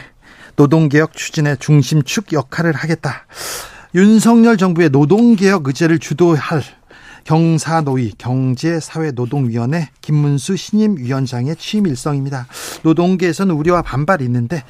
노동개혁 0.57 1.15
추진의 1.15 1.59
중심축 1.59 2.33
역할을 2.33 2.73
하겠다. 2.73 3.27
윤석열 3.95 4.57
정부의 4.57 4.91
노동개혁 4.91 5.67
의제를 5.67 5.99
주도할 5.99 6.63
경사노위 7.25 8.13
경제사회노동위원회 8.19 9.89
김문수 10.01 10.57
신임 10.57 10.97
위원장의 10.99 11.57
취임 11.57 11.87
일성입니다. 11.87 12.47
노동계에서는 12.83 13.55
우려와 13.55 13.83
반발이 13.83 14.25
있는데 14.25 14.63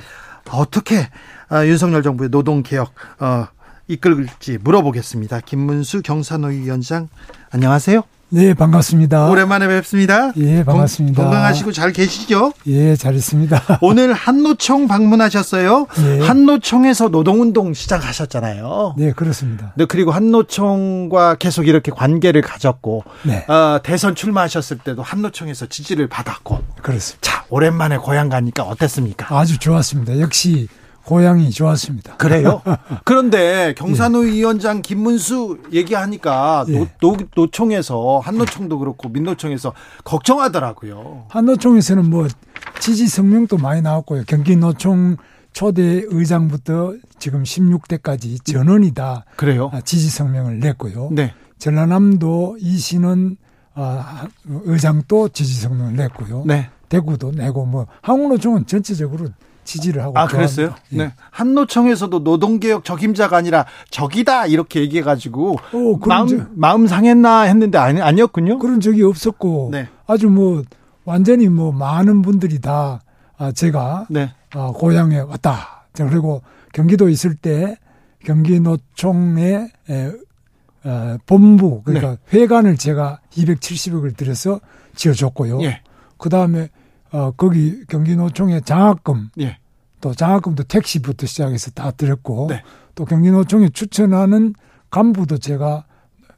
어떻게 0.50 1.08
어, 1.50 1.64
윤석열 1.66 2.02
정부의 2.02 2.30
노동개혁 2.30 2.92
어, 3.18 3.46
이끌지 3.88 4.58
물어보겠습니다. 4.62 5.40
김문수 5.40 6.02
경사노위 6.02 6.60
위원장 6.60 7.08
안녕하세요. 7.50 8.02
네, 8.34 8.52
반갑습니다. 8.52 9.28
오랜만에 9.30 9.68
뵙습니다. 9.68 10.32
예, 10.38 10.64
반갑습니다. 10.64 11.22
건, 11.22 11.30
강하시고 11.30 11.70
잘 11.70 11.92
계시죠? 11.92 12.52
예, 12.66 12.96
잘 12.96 13.14
있습니다. 13.14 13.78
오늘 13.80 14.12
한노총 14.12 14.88
방문하셨어요. 14.88 15.86
예. 16.00 16.20
한노총에서 16.26 17.10
노동운동 17.10 17.72
시작하셨잖아요. 17.72 18.96
네, 18.98 19.12
그렇습니다. 19.12 19.72
네, 19.76 19.84
그리고 19.84 20.10
한노총과 20.10 21.36
계속 21.36 21.68
이렇게 21.68 21.92
관계를 21.92 22.42
가졌고, 22.42 23.04
네. 23.22 23.46
어, 23.46 23.78
대선 23.84 24.16
출마하셨을 24.16 24.78
때도 24.78 25.04
한노총에서 25.04 25.66
지지를 25.66 26.08
받았고. 26.08 26.58
그렇습니다. 26.82 27.20
자, 27.20 27.44
오랜만에 27.50 27.98
고향 27.98 28.28
가니까 28.28 28.64
어땠습니까? 28.64 29.38
아주 29.38 29.60
좋았습니다. 29.60 30.18
역시 30.18 30.66
고향이 31.04 31.50
좋았습니다. 31.50 32.16
그래요? 32.16 32.62
그런데 33.04 33.74
경사노 33.76 34.26
예. 34.26 34.32
위원장 34.32 34.82
김문수 34.82 35.58
얘기하니까 35.72 36.64
예. 36.68 36.90
노, 37.00 37.16
노, 37.34 37.50
총에서 37.50 38.20
한노총도 38.20 38.78
그렇고 38.78 39.08
민노총에서 39.08 39.72
걱정하더라고요. 40.04 41.26
한노총에서는 41.28 42.08
뭐 42.08 42.26
지지 42.80 43.06
성명도 43.06 43.58
많이 43.58 43.82
나왔고요. 43.82 44.24
경기노총 44.26 45.16
초대 45.52 46.02
의장부터 46.06 46.94
지금 47.18 47.44
16대까지 47.44 48.44
전원이 48.44 48.92
다 48.92 49.24
그래요? 49.36 49.70
아, 49.72 49.80
지지 49.80 50.10
성명을 50.10 50.58
냈고요. 50.58 51.10
네. 51.12 51.32
전라남도 51.58 52.58
이신은 52.60 53.36
아, 53.74 54.26
의장도 54.46 55.28
지지 55.30 55.60
성명을 55.60 55.94
냈고요. 55.94 56.44
네. 56.46 56.70
대구도 56.88 57.32
내고 57.32 57.66
뭐 57.66 57.86
한국노총은 58.02 58.66
전체적으로 58.66 59.28
지지를 59.64 60.02
하고 60.02 60.18
아 60.18 60.26
그랬어요? 60.26 60.74
예. 60.92 60.96
네. 60.96 61.12
한노총에서도 61.30 62.18
노동개혁 62.20 62.84
적임자가 62.84 63.36
아니라 63.36 63.66
적이다 63.90 64.46
이렇게 64.46 64.80
얘기해가지고 64.80 65.52
어, 65.52 66.06
마음 66.06 66.26
저, 66.28 66.36
마음 66.54 66.86
상했나 66.86 67.42
했는데 67.42 67.78
아니 67.78 68.00
아니었군요. 68.00 68.58
그런 68.58 68.80
적이 68.80 69.02
없었고 69.04 69.70
네. 69.72 69.88
아주 70.06 70.28
뭐 70.28 70.62
완전히 71.04 71.48
뭐 71.48 71.72
많은 71.72 72.22
분들이 72.22 72.60
다 72.60 73.02
아, 73.36 73.52
제가 73.52 74.06
네. 74.10 74.30
아, 74.54 74.72
고향에 74.74 75.20
왔다. 75.20 75.86
그리고 75.92 76.42
경기도 76.72 77.08
있을 77.08 77.34
때 77.34 77.76
경기노총의 78.24 79.68
에, 79.90 80.12
어, 80.84 81.16
본부 81.26 81.82
그러니까 81.84 82.16
네. 82.30 82.38
회관을 82.38 82.76
제가 82.76 83.20
270억을 83.32 84.16
들여서 84.16 84.60
지어줬고요. 84.96 85.62
예. 85.62 85.80
그 86.18 86.28
다음에 86.28 86.68
어, 87.14 87.30
거기 87.30 87.86
경기노총의 87.86 88.62
장학금, 88.62 89.30
예. 89.38 89.58
또 90.00 90.12
장학금도 90.12 90.64
택시부터 90.64 91.26
시작해서 91.26 91.70
다 91.70 91.92
드렸고, 91.92 92.48
네. 92.50 92.64
또 92.96 93.04
경기노총에 93.04 93.68
추천하는 93.68 94.52
간부도 94.90 95.38
제가 95.38 95.84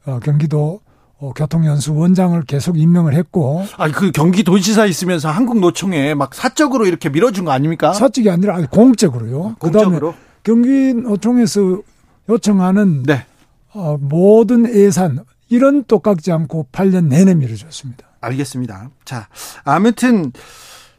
어, 0.05 0.19
경기도 0.19 0.81
어, 1.17 1.33
교통연수원장을 1.33 2.39
계속 2.43 2.77
임명을 2.77 3.15
했고. 3.15 3.65
아, 3.75 3.89
그 3.89 4.11
경기도지사 4.11 4.85
있으면서 4.85 5.31
한국노총에 5.31 6.13
막 6.13 6.35
사적으로 6.35 6.85
이렇게 6.85 7.09
밀어준 7.09 7.45
거 7.45 7.51
아닙니까? 7.51 7.91
사적이 7.93 8.29
아니라 8.29 8.61
공적으로요. 8.67 9.47
아, 9.47 9.55
공적으로? 9.57 10.13
그다음에 10.13 10.17
경기노총에서 10.43 11.81
요청하는 12.29 13.01
네. 13.01 13.25
어, 13.73 13.97
모든 13.99 14.71
예산 14.71 15.25
이런 15.49 15.83
또 15.85 15.97
깎지 15.99 16.31
않고 16.31 16.67
8년 16.71 17.07
내내 17.07 17.33
밀어줬습니다. 17.33 18.05
알겠습니다. 18.21 18.89
자, 19.05 19.27
아무튼 19.63 20.31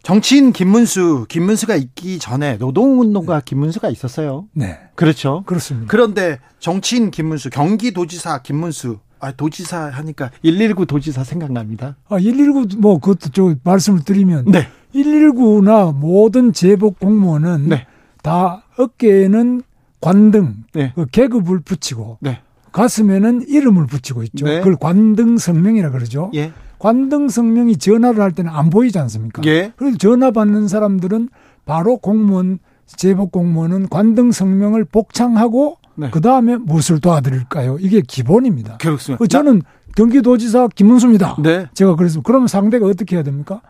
정치인 0.08 0.52
김문수, 0.54 1.26
김문수가 1.28 1.76
있기 1.76 2.18
전에 2.18 2.56
노동운동가 2.56 3.40
네. 3.40 3.42
김문수가 3.44 3.90
있었어요. 3.90 4.46
네. 4.54 4.78
그렇죠. 4.94 5.42
그렇습니다. 5.44 5.86
그런데 5.90 6.38
정치인 6.60 7.10
김문수, 7.10 7.50
경기도지사 7.50 8.40
김문수, 8.40 9.00
아, 9.20 9.32
도지사 9.32 9.90
하니까 9.92 10.30
119 10.42 10.86
도지사 10.86 11.24
생각납니다. 11.24 11.96
아, 12.08 12.16
119, 12.16 12.78
뭐, 12.78 12.98
그것도 13.00 13.32
좀 13.32 13.60
말씀을 13.62 14.02
드리면. 14.02 14.46
네. 14.46 14.68
119나 14.94 15.94
모든 15.94 16.54
제복 16.54 16.98
공무원은 17.00 17.68
네. 17.68 17.86
다 18.22 18.64
어깨에는 18.78 19.60
관등, 20.00 20.64
네. 20.72 20.92
그 20.94 21.04
계급을 21.04 21.60
붙이고. 21.60 22.16
네. 22.22 22.40
가슴에는 22.72 23.44
이름을 23.46 23.86
붙이고 23.86 24.22
있죠. 24.22 24.46
네. 24.46 24.60
그걸 24.60 24.76
관등 24.76 25.36
성명이라 25.36 25.90
그러죠. 25.90 26.30
예. 26.34 26.54
관등 26.78 27.28
성명이 27.28 27.76
전화를 27.76 28.20
할 28.22 28.32
때는 28.32 28.50
안 28.50 28.70
보이지 28.70 28.98
않습니까? 28.98 29.42
예. 29.46 29.72
그래서 29.76 29.98
전화 29.98 30.30
받는 30.30 30.68
사람들은 30.68 31.28
바로 31.64 31.98
공무원 31.98 32.58
제복 32.86 33.32
공무원은 33.32 33.88
관등 33.88 34.32
성명을 34.32 34.84
복창하고 34.84 35.78
네. 35.96 36.10
그 36.10 36.20
다음에 36.20 36.56
무엇을 36.56 37.00
도와드릴까요? 37.00 37.78
이게 37.80 38.00
기본입니다. 38.00 38.78
그렇습니다. 38.78 39.26
저는 39.26 39.62
경기도지사 39.96 40.68
김문수입니다. 40.74 41.36
네. 41.42 41.66
제가 41.74 41.96
그래서 41.96 42.20
그러면 42.22 42.46
상대가 42.46 42.86
어떻게 42.86 43.16
해야 43.16 43.22
됩니까? 43.22 43.60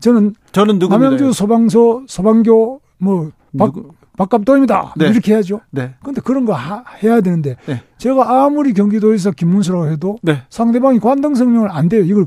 저는 0.00 0.34
저는 0.52 0.78
누구 0.78 0.96
남양주 0.96 1.32
소방서 1.32 2.02
소방교 2.06 2.80
뭐 2.98 3.32
박, 3.56 3.72
박감도입니다. 4.16 4.94
네. 4.96 5.08
이렇게 5.08 5.32
해야죠. 5.32 5.60
네. 5.70 5.94
근데 6.04 6.20
그런 6.20 6.44
거 6.44 6.52
하, 6.52 6.84
해야 7.02 7.20
되는데 7.20 7.56
네. 7.66 7.82
제가 7.96 8.44
아무리 8.44 8.74
경기도에서 8.74 9.30
김문수라고 9.30 9.88
해도 9.88 10.18
네. 10.22 10.42
상대방이 10.50 10.98
관등 11.00 11.34
성명을 11.34 11.70
안 11.70 11.88
돼요. 11.88 12.02
이걸 12.02 12.26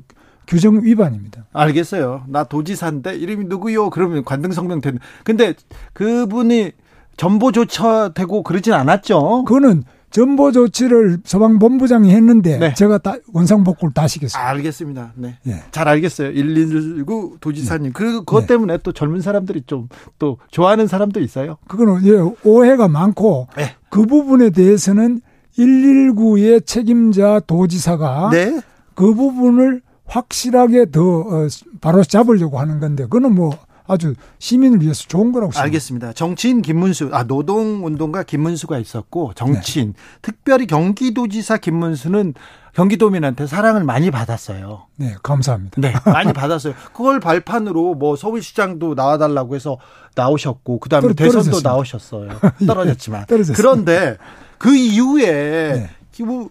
규정 0.51 0.83
위반입니다. 0.83 1.45
알겠어요. 1.53 2.23
나 2.27 2.43
도지사인데 2.43 3.15
이름이 3.15 3.45
누구요? 3.45 3.89
그러면 3.89 4.25
관등 4.25 4.51
성명 4.51 4.81
되는. 4.81 4.99
근데 5.23 5.53
그분이 5.93 6.73
전보조차 7.15 8.09
되고 8.13 8.43
그러진 8.43 8.73
않았죠. 8.73 9.45
그거는 9.45 9.83
전보 10.09 10.51
조치를 10.51 11.19
소방 11.23 11.57
본부장이 11.57 12.11
했는데 12.11 12.57
네. 12.57 12.73
제가 12.73 12.97
다 12.97 13.15
원상 13.31 13.63
복구를 13.63 13.93
다 13.93 14.07
시켰어요. 14.09 14.43
알겠습니다. 14.43 15.13
네. 15.15 15.37
네. 15.43 15.63
잘 15.71 15.87
알겠어요. 15.87 16.33
119 16.33 17.37
도지사님. 17.39 17.83
네. 17.85 17.91
그 17.93 18.19
그것 18.19 18.41
네. 18.41 18.47
때문에 18.47 18.79
또 18.79 18.91
젊은 18.91 19.21
사람들이 19.21 19.61
좀 19.65 19.87
또 20.19 20.37
좋아하는 20.51 20.87
사람도 20.87 21.21
있어요. 21.21 21.57
그거는 21.69 22.05
예, 22.05 22.19
오해가 22.43 22.89
많고 22.89 23.47
네. 23.55 23.77
그 23.89 24.05
부분에 24.05 24.49
대해서는 24.49 25.21
119의 25.57 26.65
책임자 26.65 27.39
도지사가 27.39 28.31
네. 28.33 28.59
그 28.95 29.13
부분을 29.13 29.81
확실하게 30.11 30.91
더 30.91 31.01
어, 31.01 31.47
바로 31.79 32.03
잡으려고 32.03 32.59
하는 32.59 32.79
건데 32.79 33.03
그거는 33.03 33.33
뭐 33.33 33.57
아주 33.87 34.13
시민을 34.39 34.81
위해서 34.81 35.05
좋은 35.07 35.31
거라고 35.31 35.51
생각합니다. 35.51 35.63
알겠습니다. 35.63 36.13
정치인 36.13 36.61
김문수, 36.61 37.09
아 37.13 37.23
노동운동가 37.23 38.23
김문수가 38.23 38.77
있었고 38.77 39.33
정치인 39.35 39.93
네. 39.93 39.99
특별히 40.21 40.67
경기도지사 40.67 41.57
김문수는 41.57 42.33
경기도민한테 42.73 43.47
사랑을 43.47 43.83
많이 43.83 44.11
받았어요. 44.11 44.87
네, 44.95 45.15
감사합니다. 45.23 45.81
네, 45.81 45.93
많이 46.05 46.31
받았어요. 46.31 46.73
그걸 46.93 47.19
발판으로 47.19 47.95
뭐 47.95 48.15
서울시장도 48.15 48.93
나와달라고 48.93 49.55
해서 49.55 49.77
나오셨고 50.15 50.79
그다음에 50.79 51.13
떨, 51.13 51.15
대선도 51.15 51.61
나오셨어요. 51.61 52.29
예, 52.61 52.65
떨어졌지만. 52.65 53.25
예, 53.29 53.43
그런데 53.53 54.17
그 54.57 54.75
이후에 54.75 55.89
네. 56.15 56.23
뭐, 56.23 56.49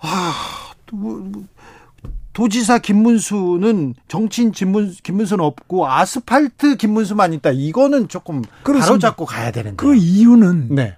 아, 0.00 0.32
뭐, 0.92 1.16
뭐 1.16 1.44
도지사 2.38 2.78
김문수는 2.78 3.94
정치인 4.06 4.52
김문, 4.52 4.94
김문수는 5.02 5.42
없고 5.44 5.88
아스팔트 5.88 6.76
김문수만 6.76 7.32
있다. 7.32 7.50
이거는 7.50 8.06
조금 8.06 8.42
바로잡고 8.62 9.24
가야 9.24 9.50
되는데. 9.50 9.74
그 9.74 9.96
이유는 9.96 10.68
네. 10.70 10.94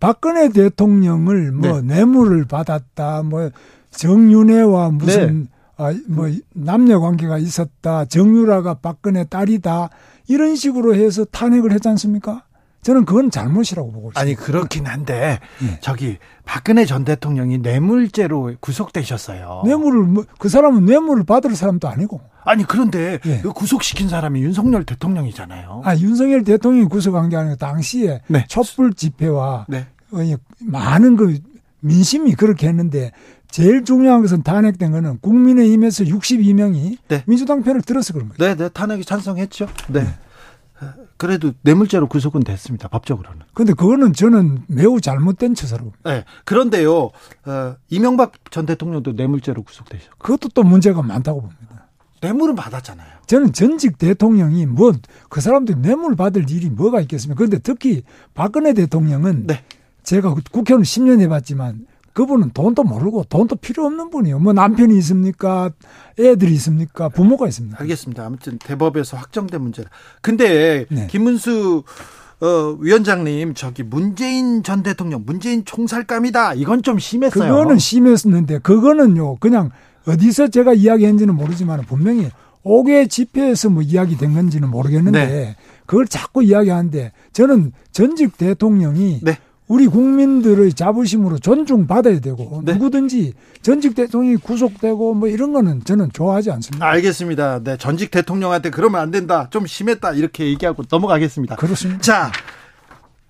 박근혜 0.00 0.50
대통령을 0.50 1.50
뭐 1.50 1.80
네. 1.80 1.94
뇌물을 1.94 2.44
받았다. 2.44 3.22
뭐 3.22 3.48
정윤회와 3.92 4.90
무슨 4.90 5.44
네. 5.44 5.48
아, 5.78 5.94
뭐 6.08 6.28
남녀 6.52 7.00
관계가 7.00 7.38
있었다. 7.38 8.04
정유라가 8.04 8.74
박근혜 8.74 9.24
딸이다. 9.24 9.88
이런 10.28 10.56
식으로 10.56 10.94
해서 10.94 11.24
탄핵을 11.24 11.72
했지 11.72 11.88
않습니까? 11.88 12.42
저는 12.84 13.06
그건 13.06 13.30
잘못이라고 13.30 13.90
보고 13.90 14.10
있습니다. 14.10 14.20
아니 14.20 14.34
그렇긴 14.34 14.86
한데 14.86 15.40
네. 15.60 15.78
저기 15.80 16.18
박근혜 16.44 16.84
전 16.84 17.04
대통령이 17.04 17.58
뇌물죄로 17.58 18.54
구속되셨어요. 18.60 19.62
뇌물을 19.64 20.02
뭐, 20.02 20.24
그 20.38 20.48
사람은 20.48 20.84
뇌물을 20.84 21.24
받을 21.24 21.56
사람도 21.56 21.88
아니고. 21.88 22.20
아니 22.44 22.64
그런데 22.64 23.18
네. 23.24 23.42
구속시킨 23.42 24.10
사람이 24.10 24.40
윤석열 24.42 24.84
대통령이잖아요. 24.84 25.80
아 25.84 25.96
윤석열 25.96 26.44
대통령이 26.44 26.88
구속한 26.88 27.30
게 27.30 27.36
아니고 27.36 27.56
당시에 27.56 28.20
네. 28.28 28.44
촛불 28.48 28.92
집회와 28.92 29.64
네. 29.68 29.86
어, 30.12 30.18
많은 30.60 31.16
그 31.16 31.38
민심이 31.80 32.34
그렇게 32.34 32.68
했는데 32.68 33.12
제일 33.50 33.84
중요한 33.84 34.20
것은 34.20 34.42
탄핵된 34.42 34.92
거는 34.92 35.20
국민의힘에서 35.20 36.04
62명이 36.04 36.98
네. 37.08 37.22
민주당 37.26 37.62
편을 37.62 37.80
들어서 37.82 38.12
그런 38.12 38.28
거죠. 38.28 38.44
네, 38.44 38.54
네. 38.54 38.68
탄핵이 38.68 39.04
찬성했죠. 39.04 39.68
네. 39.88 40.06
네. 40.96 41.04
그래도 41.16 41.52
뇌물죄로 41.62 42.08
구속은 42.08 42.42
됐습니다. 42.44 42.88
법적으로는. 42.88 43.42
근데 43.54 43.72
그거는 43.72 44.12
저는 44.12 44.64
매우 44.68 45.00
잘못된 45.00 45.54
처사로. 45.54 45.92
네. 46.04 46.24
그런데요, 46.44 47.10
어, 47.46 47.76
이명박 47.90 48.32
전 48.50 48.66
대통령도 48.66 49.12
뇌물죄로 49.12 49.62
구속되셨고. 49.62 50.18
그것도 50.18 50.48
또 50.54 50.62
문제가 50.62 51.02
많다고 51.02 51.42
봅니다. 51.42 51.86
뇌물은 52.20 52.54
받았잖아요. 52.54 53.08
저는 53.26 53.52
전직 53.52 53.98
대통령이 53.98 54.66
뭐 54.66 54.92
그 55.28 55.40
사람들이 55.40 55.78
뇌물 55.80 56.14
받을 56.14 56.48
일이 56.48 56.70
뭐가 56.70 57.00
있겠습니까? 57.00 57.36
그런데 57.36 57.58
특히 57.58 58.02
박근혜 58.34 58.72
대통령은 58.72 59.46
네. 59.48 59.64
제가 60.04 60.34
국회의원 60.52 60.82
10년 60.82 61.20
해봤지만 61.22 61.86
그분은 62.14 62.50
돈도 62.52 62.84
모르고 62.84 63.24
돈도 63.28 63.56
필요 63.56 63.84
없는 63.86 64.10
분이에요. 64.10 64.38
뭐 64.38 64.52
남편이 64.52 64.96
있습니까? 64.98 65.70
애들이 66.18 66.52
있습니까? 66.54 67.08
부모가 67.08 67.48
있습니까? 67.48 67.80
알겠습니다. 67.80 68.24
아무튼 68.24 68.58
대법에서 68.58 69.16
확정된 69.16 69.60
문제라. 69.60 69.90
근데 70.22 70.86
네. 70.88 71.08
김문수 71.08 71.82
어, 72.40 72.76
위원장님 72.80 73.54
저기 73.54 73.82
문재인 73.82 74.62
전 74.62 74.82
대통령 74.82 75.24
문재인 75.26 75.64
총살감이다. 75.64 76.54
이건 76.54 76.82
좀 76.82 76.98
심했어요. 76.98 77.52
그거는 77.52 77.78
심했었는데 77.78 78.58
그거는요. 78.58 79.36
그냥 79.36 79.70
어디서 80.06 80.48
제가 80.48 80.74
이야기했는지는 80.74 81.34
모르지만 81.34 81.82
분명히 81.82 82.30
5개 82.64 83.10
집회에서 83.10 83.70
뭐 83.70 83.82
이야기된 83.82 84.34
건지는 84.34 84.70
모르겠는데 84.70 85.26
네. 85.26 85.56
그걸 85.86 86.06
자꾸 86.06 86.42
이야기하는데 86.42 87.12
저는 87.32 87.72
전직 87.92 88.36
대통령이 88.38 89.20
네. 89.22 89.38
우리 89.66 89.86
국민들의 89.86 90.74
자부심으로 90.74 91.38
존중받아야 91.38 92.20
되고 92.20 92.60
네. 92.64 92.74
누구든지 92.74 93.32
전직 93.62 93.94
대통령이 93.94 94.36
구속되고 94.36 95.14
뭐 95.14 95.28
이런 95.28 95.52
거는 95.52 95.84
저는 95.84 96.10
좋아하지 96.12 96.50
않습니다. 96.50 96.86
알겠습니다. 96.86 97.60
네, 97.64 97.76
전직 97.78 98.10
대통령한테 98.10 98.70
그러면 98.70 99.00
안 99.00 99.10
된다. 99.10 99.48
좀 99.50 99.66
심했다. 99.66 100.12
이렇게 100.12 100.44
얘기하고 100.46 100.82
넘어가겠습니다. 100.90 101.56
그렇습니다. 101.56 102.02
자, 102.02 102.30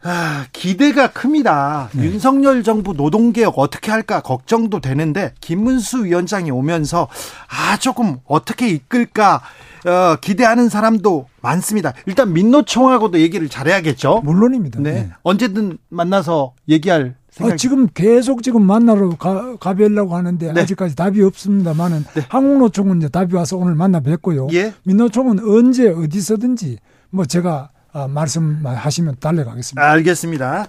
아, 0.03 0.47
기대가 0.53 1.07
큽니다. 1.13 1.89
네. 1.93 2.05
윤석열 2.05 2.65
정부 2.65 2.93
노동개혁 2.95 3.59
어떻게 3.59 3.93
할까 3.93 4.21
걱정도 4.21 4.81
되는데 4.81 5.33
김문수 5.41 6.05
위원장이 6.05 6.51
오면서 6.51 7.09
아 7.49 7.79
조금 7.79 8.19
어떻게 8.27 8.69
이끌까 8.69 9.41
어, 9.85 10.17
기대하는 10.21 10.69
사람도 10.69 11.27
많습니다. 11.41 11.93
일단 12.07 12.33
민노총하고도 12.33 13.21
얘기를 13.21 13.49
잘해야겠죠. 13.49 14.23
물론입니다. 14.25 14.81
네. 14.81 14.93
네. 14.93 15.11
언제든 15.23 15.79
만나서 15.89 16.55
얘기할 16.69 17.17
아, 17.41 17.57
지금 17.57 17.89
계속 17.89 18.43
지금 18.43 18.63
만나러 18.63 19.11
가, 19.11 19.57
가뵈려고 19.57 20.15
하는데 20.15 20.53
네. 20.53 20.61
아직까지 20.61 20.95
답이 20.95 21.21
없습니다만은 21.23 22.05
네. 22.15 22.23
한국노총은 22.29 22.99
이제 22.99 23.09
답이 23.09 23.35
와서 23.35 23.57
오늘 23.57 23.75
만나 23.75 24.01
뵙고요. 24.01 24.47
예. 24.53 24.73
민노총은 24.85 25.41
언제 25.41 25.89
어디서든지 25.89 26.79
뭐 27.11 27.25
제가 27.25 27.71
아, 27.97 28.09
말씀하시면 28.09 29.19
달려가겠습니다. 29.21 29.81
알겠습니다. 29.89 30.67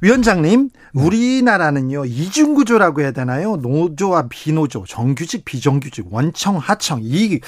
위원장님, 0.00 0.70
네. 0.94 1.02
우리나라는요, 1.02 2.04
이중구조라고 2.04 3.00
해야 3.00 3.10
되나요? 3.10 3.56
노조와 3.56 4.28
비노조, 4.28 4.84
정규직, 4.86 5.44
비정규직, 5.44 6.06
원청, 6.08 6.56
하청, 6.56 7.00
이 7.02 7.40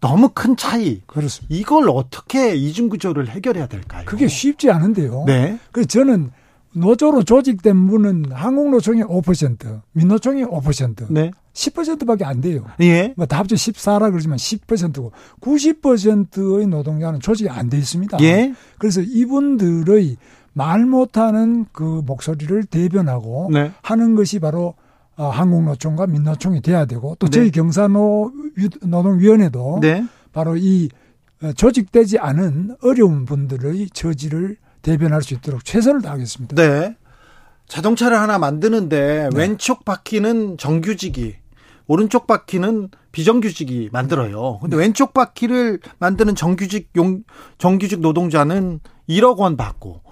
너무 0.00 0.30
큰 0.32 0.56
차이. 0.56 1.00
그렇습니다. 1.06 1.54
이걸 1.54 1.88
어떻게 1.90 2.54
이중구조를 2.54 3.28
해결해야 3.28 3.66
될까요? 3.66 4.04
그게 4.06 4.28
쉽지 4.28 4.70
않은데요. 4.70 5.24
네. 5.26 5.58
그래서 5.72 5.88
저는 5.88 6.30
노조로 6.72 7.24
조직된 7.24 7.86
분은 7.88 8.26
한국노총이 8.30 9.02
5%, 9.02 9.80
민노총이 9.92 10.44
5%, 10.44 11.06
네. 11.10 11.30
10%밖에 11.54 12.24
안 12.24 12.40
돼요. 12.40 12.64
예. 12.80 13.12
뭐 13.16 13.26
다 13.26 13.38
합쳐 13.38 13.56
14라 13.56 14.10
그러지만 14.10 14.36
10%고 14.38 15.10
90%의 15.40 16.66
노동자는 16.68 17.18
조직이 17.20 17.48
안 17.48 17.68
돼 17.68 17.78
있습니다. 17.78 18.18
예. 18.22 18.54
그래서 18.78 19.00
이분들의 19.00 20.16
말 20.52 20.84
못하는 20.86 21.66
그 21.72 22.02
목소리를 22.06 22.64
대변하고 22.64 23.50
네. 23.52 23.72
하는 23.82 24.14
것이 24.14 24.38
바로 24.38 24.74
어, 25.18 25.30
한국노총과 25.30 26.06
민노총이 26.06 26.62
돼야 26.62 26.84
되고 26.84 27.16
또 27.18 27.28
저희 27.28 27.46
네. 27.46 27.50
경사노 27.50 28.32
노동위원회도 28.82 29.80
네. 29.82 30.06
바로 30.32 30.56
이 30.56 30.88
어, 31.42 31.52
조직되지 31.52 32.18
않은 32.18 32.76
어려운 32.82 33.24
분들의 33.24 33.90
처지를 33.90 34.56
대변할 34.82 35.22
수 35.22 35.34
있도록 35.34 35.64
최선을 35.64 36.02
다하겠습니다. 36.02 36.54
네. 36.54 36.96
자동차를 37.66 38.18
하나 38.18 38.38
만드는데 38.38 39.28
네. 39.32 39.38
왼쪽 39.38 39.84
바퀴는 39.84 40.56
정규직이 40.56 41.34
오른쪽 41.88 42.28
바퀴는 42.28 42.90
비정규직이 43.10 43.88
만들어요. 43.92 44.60
근데 44.60 44.76
네. 44.76 44.82
왼쪽 44.82 45.14
바퀴를 45.14 45.80
만드는 45.98 46.36
정규직 46.36 46.90
용 46.94 47.24
정규직 47.58 48.00
노동자는 48.00 48.78
1억 49.08 49.38
원 49.38 49.56
받고 49.56 50.02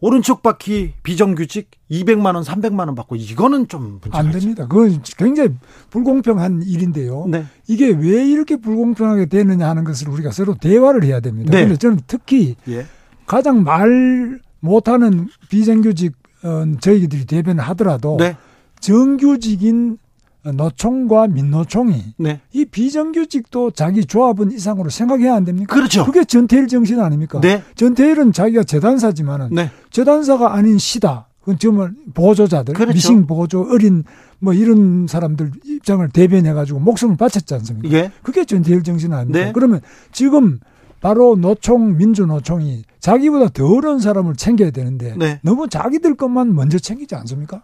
오른쪽 0.00 0.42
바퀴 0.42 0.92
비정규직 1.02 1.70
200만 1.90 2.34
원, 2.34 2.42
300만 2.42 2.80
원 2.80 2.94
받고 2.94 3.16
이거는 3.16 3.68
좀안 3.68 4.30
됩니다. 4.30 4.66
그건 4.68 5.02
굉장히 5.16 5.50
불공평한 5.90 6.62
일인데요. 6.62 7.26
네. 7.28 7.46
이게 7.66 7.88
왜 7.88 8.26
이렇게 8.26 8.56
불공평하게 8.56 9.26
되느냐 9.26 9.68
하는 9.68 9.84
것을 9.84 10.08
우리가 10.10 10.32
서로 10.32 10.54
대화를 10.54 11.04
해야 11.04 11.20
됩니다. 11.20 11.50
네. 11.50 11.58
그런데 11.58 11.76
저는 11.78 12.00
특히 12.06 12.56
예. 12.68 12.86
가장 13.26 13.64
말 13.64 14.40
못하는 14.60 15.28
비정규직 15.48 16.14
어, 16.44 16.64
저희들이 16.80 17.24
대변을 17.24 17.64
하더라도 17.64 18.18
네. 18.18 18.36
정규직인 18.80 19.98
노총과 20.52 21.28
민노총이 21.28 22.14
네. 22.18 22.40
이 22.52 22.64
비정규직도 22.64 23.72
자기 23.72 24.04
조합은 24.04 24.52
이상으로 24.52 24.90
생각해야 24.90 25.34
안 25.34 25.44
됩니까? 25.44 25.74
그렇죠. 25.74 26.04
그게 26.04 26.24
전태일 26.24 26.68
정신 26.68 27.00
아닙니까? 27.00 27.40
네. 27.40 27.62
전태일은 27.74 28.32
자기가 28.32 28.64
재단사지만은 28.64 29.48
네. 29.52 29.70
재단사가 29.90 30.54
아닌 30.54 30.78
시다. 30.78 31.28
그건 31.40 31.58
정말 31.58 31.92
보조자들, 32.12 32.74
그렇죠. 32.74 32.92
미싱 32.92 33.26
보조, 33.26 33.68
어린 33.70 34.02
뭐 34.40 34.52
이런 34.52 35.06
사람들 35.06 35.52
입장을 35.64 36.08
대변해 36.10 36.52
가지고 36.52 36.80
목숨을 36.80 37.16
바쳤지 37.16 37.54
않습니까? 37.54 37.96
예. 37.96 38.10
그게 38.22 38.44
전태일 38.44 38.82
정신 38.82 39.12
아닙니까? 39.12 39.46
네. 39.46 39.52
그러면 39.52 39.80
지금 40.10 40.58
바로 41.00 41.36
노총 41.36 41.96
민주노총이 41.96 42.84
자기보다 42.98 43.48
더 43.50 43.66
어려운 43.68 44.00
사람을 44.00 44.34
챙겨야 44.34 44.70
되는데 44.72 45.14
네. 45.16 45.40
너무 45.42 45.68
자기들 45.68 46.16
것만 46.16 46.54
먼저 46.54 46.78
챙기지 46.78 47.14
않습니까? 47.14 47.62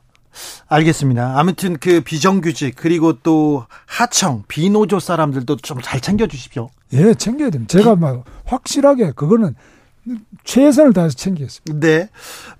알겠습니다. 0.68 1.38
아무튼 1.38 1.76
그 1.78 2.00
비정규직 2.00 2.74
그리고 2.76 3.18
또 3.20 3.66
하청 3.86 4.44
비노조 4.48 5.00
사람들도 5.00 5.56
좀 5.56 5.80
잘 5.82 6.00
챙겨 6.00 6.26
주십시오. 6.26 6.70
예, 6.92 7.14
챙겨야 7.14 7.50
됩니다. 7.50 7.70
제가 7.76 7.96
막 7.96 8.24
확실하게 8.44 9.12
그거는 9.16 9.54
최선을 10.44 10.92
다해서 10.92 11.14
챙기겠습니다. 11.16 11.86
네. 11.86 12.08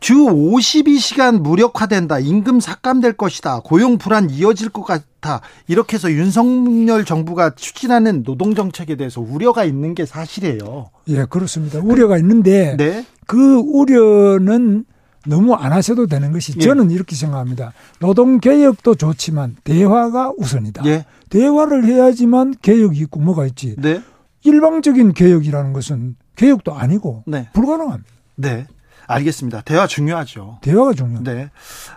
주 0.01 0.15
52시간 0.15 1.41
무력화된다. 1.41 2.21
임금 2.21 2.61
삭감될 2.61 3.15
것이다. 3.15 3.61
고용 3.65 3.99
불안 3.99 4.31
이어질 4.31 4.69
것 4.69 4.83
같다. 4.85 5.41
이렇게 5.67 5.97
해서 5.97 6.11
윤석열 6.11 7.05
정부가 7.05 7.55
추진하는 7.57 8.23
노동 8.23 8.55
정책에 8.55 8.97
대해서 8.97 9.21
우려가 9.21 9.65
있는 9.65 9.95
게 9.95 10.07
사실이에요. 10.07 10.91
예, 11.09 11.25
그렇습니다. 11.25 11.81
우려가 11.81 12.17
있는데 12.19 12.77
네. 12.77 13.05
그 13.27 13.57
우려는 13.57 14.85
너무 15.27 15.55
안 15.55 15.73
하셔도 15.73 16.07
되는 16.07 16.33
것이 16.33 16.53
예. 16.57 16.61
저는 16.61 16.91
이렇게 16.91 17.15
생각합니다. 17.15 17.73
노동 18.01 18.41
개혁도 18.41 18.95
좋지만 18.97 19.57
대화가 19.65 20.33
우선이다. 20.37 20.85
예. 20.87 21.05
대화를 21.31 21.85
해야지만 21.85 22.55
개혁이 22.61 22.99
있고 23.01 23.21
뭐가 23.21 23.47
있지. 23.47 23.77
네. 23.79 24.03
일방적인 24.45 25.13
개혁이라는 25.13 25.73
것은 25.73 26.17
개혁도 26.37 26.75
아니고 26.75 27.25
네. 27.27 27.49
불가능합니다. 27.53 28.11
네. 28.37 28.67
알겠습니다. 29.07 29.63
대화 29.63 29.87
중요하죠. 29.87 30.59
대화가 30.63 30.93
중요합니다. 30.93 31.33
네. 31.33 31.51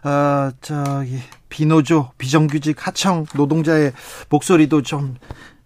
어, 0.03 0.51
저기 0.61 1.19
비노조, 1.49 2.11
비정규직, 2.17 2.85
하청 2.85 3.25
노동자의 3.35 3.93
목소리도 4.29 4.81
좀 4.81 5.15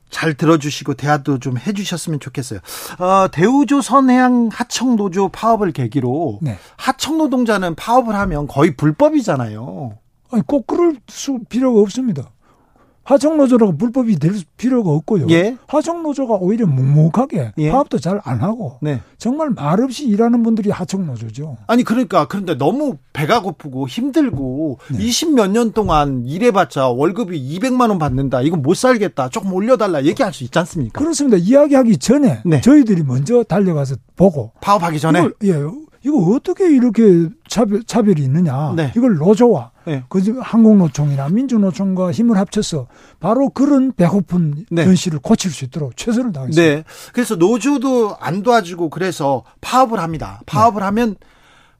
잘 0.09 0.33
들어주시고 0.33 0.95
대화도 0.95 1.39
좀 1.39 1.57
해주셨으면 1.57 2.19
좋겠어요. 2.19 2.59
어, 2.99 3.27
대우조 3.31 3.81
선해양 3.81 4.49
하청노조 4.51 5.29
파업을 5.29 5.71
계기로 5.71 6.39
네. 6.41 6.57
하청 6.77 7.17
노동자는 7.17 7.75
파업을 7.75 8.15
하면 8.15 8.47
거의 8.47 8.75
불법이잖아요. 8.75 9.97
아니 10.31 10.43
꼭 10.45 10.67
그럴 10.67 10.97
수 11.07 11.39
필요가 11.49 11.79
없습니다. 11.81 12.31
하청노조라고 13.03 13.77
불법이 13.77 14.19
될 14.19 14.33
필요가 14.57 14.91
없고요. 14.91 15.27
예. 15.31 15.57
하청노조가 15.67 16.35
오히려 16.35 16.67
묵묵하게 16.67 17.53
예. 17.57 17.71
파업도 17.71 17.97
잘 17.99 18.19
안 18.23 18.41
하고 18.41 18.77
네. 18.81 19.01
정말 19.17 19.49
말없이 19.49 20.05
일하는 20.05 20.43
분들이 20.43 20.69
하청노조죠. 20.69 21.57
아니 21.67 21.83
그러니까 21.83 22.27
그런데 22.27 22.55
너무 22.55 22.97
배가 23.13 23.41
고프고 23.41 23.87
힘들고 23.87 24.79
네. 24.91 24.97
20몇 24.97 25.51
년 25.51 25.71
동안 25.71 26.23
일해봤자 26.25 26.89
월급이 26.89 27.39
200만 27.59 27.89
원 27.89 27.97
받는다. 27.99 28.41
이건 28.41 28.61
못 28.61 28.75
살겠다. 28.75 29.29
조금 29.29 29.53
올려달라 29.53 30.03
얘기할 30.03 30.33
수 30.33 30.43
있지 30.43 30.57
않습니까? 30.59 30.99
그렇습니다. 30.99 31.37
이야기하기 31.37 31.97
전에 31.97 32.41
네. 32.45 32.61
저희들이 32.61 33.03
먼저 33.03 33.43
달려가서 33.43 33.95
보고 34.15 34.51
파업하기 34.61 34.99
전에 34.99 35.27
예 35.43 35.53
이거 36.05 36.17
어떻게 36.33 36.73
이렇게 36.73 37.27
차별, 37.47 37.83
차별이 37.83 38.21
있느냐. 38.23 38.73
네. 38.75 38.91
이걸 38.95 39.17
노조와 39.17 39.71
네. 39.85 40.03
그 40.07 40.19
항공노총이나 40.39 41.29
민주노총과 41.29 42.11
힘을 42.11 42.37
합쳐서 42.37 42.87
바로 43.19 43.49
그런 43.49 43.91
배고픈 43.91 44.65
네. 44.69 44.85
현실을 44.85 45.19
고칠 45.19 45.51
수 45.51 45.65
있도록 45.65 45.97
최선을 45.97 46.31
다하겠습니다. 46.31 46.75
네. 46.75 46.83
그래서 47.13 47.35
노조도 47.35 48.17
안 48.19 48.43
도와주고 48.43 48.89
그래서 48.89 49.43
파업을 49.61 49.99
합니다. 49.99 50.41
파업을 50.45 50.79
네. 50.79 50.85
하면 50.85 51.15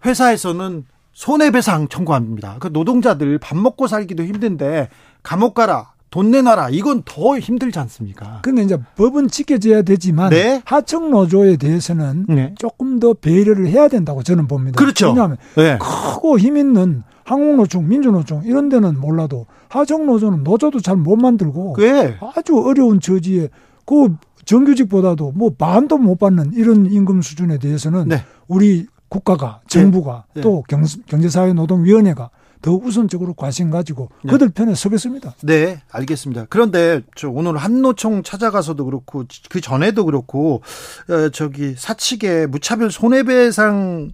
회사에서는 0.06 0.86
손해배상 1.14 1.90
청구합니다. 1.90 2.58
그 2.60 2.68
노동자들 2.68 3.40
밥 3.40 3.58
먹고 3.58 3.88
살기도 3.88 4.24
힘든데 4.24 4.90
감옥 5.24 5.54
가라. 5.54 5.92
돈 6.10 6.32
내놔라. 6.32 6.70
이건 6.72 7.04
더 7.06 7.38
힘들지 7.38 7.78
않습니까? 7.80 8.40
근데 8.42 8.64
이제 8.64 8.78
법은 8.96 9.28
지켜져야 9.28 9.84
되지만 9.84 10.32
네? 10.32 10.62
하청 10.66 11.12
노조에 11.12 11.58
대해서는 11.58 12.26
네. 12.28 12.56
조금 12.58 13.00
더 13.00 13.14
배려를 13.14 13.68
해야 13.68 13.88
된다고 13.88 14.24
저는 14.24 14.48
봅니다. 14.48 14.78
그렇죠. 14.78 15.08
왜냐하면 15.10 15.38
네. 15.56 15.78
크고 15.80 16.40
힘 16.40 16.58
있는 16.58 17.04
항공노총, 17.26 17.88
민주노총 17.88 18.42
이런 18.46 18.70
데는 18.70 19.00
몰라도 19.00 19.46
하청 19.68 20.08
노조는 20.08 20.44
노조도 20.44 20.80
잘 20.80 20.96
못 20.96 21.16
만들고 21.16 21.76
네. 21.78 22.18
아주 22.36 22.58
어려운 22.60 23.00
처지에 23.00 23.50
그 23.86 24.16
정규직보다도 24.46 25.34
뭐 25.36 25.52
반도 25.56 26.00
못 26.00 26.18
받는 26.18 26.54
이런 26.56 26.88
임금 26.92 27.22
수준에 27.22 27.60
대해서는 27.60 28.08
네. 28.08 28.24
우리 28.48 28.88
국가가 29.10 29.60
정부가 29.68 30.26
네. 30.34 30.42
또 30.42 30.64
경제사회노동위원회가 31.08 32.32
더 32.62 32.74
우선적으로 32.74 33.34
관심 33.34 33.72
가지고 33.72 34.10
네. 34.24 34.32
그들 34.32 34.50
편에 34.50 34.76
서겠습니다. 34.76 35.36
네, 35.44 35.82
알겠습니다. 35.92 36.48
그런데 36.50 37.02
저 37.16 37.30
오늘 37.30 37.58
한노총 37.58 38.24
찾아가서도 38.24 38.86
그렇고 38.86 39.24
그 39.50 39.62
전에도 39.62 40.06
그렇고 40.06 40.62
어, 41.10 41.30
저기 41.30 41.76
사측의 41.78 42.48
무차별 42.48 42.92
손해배상 42.92 44.12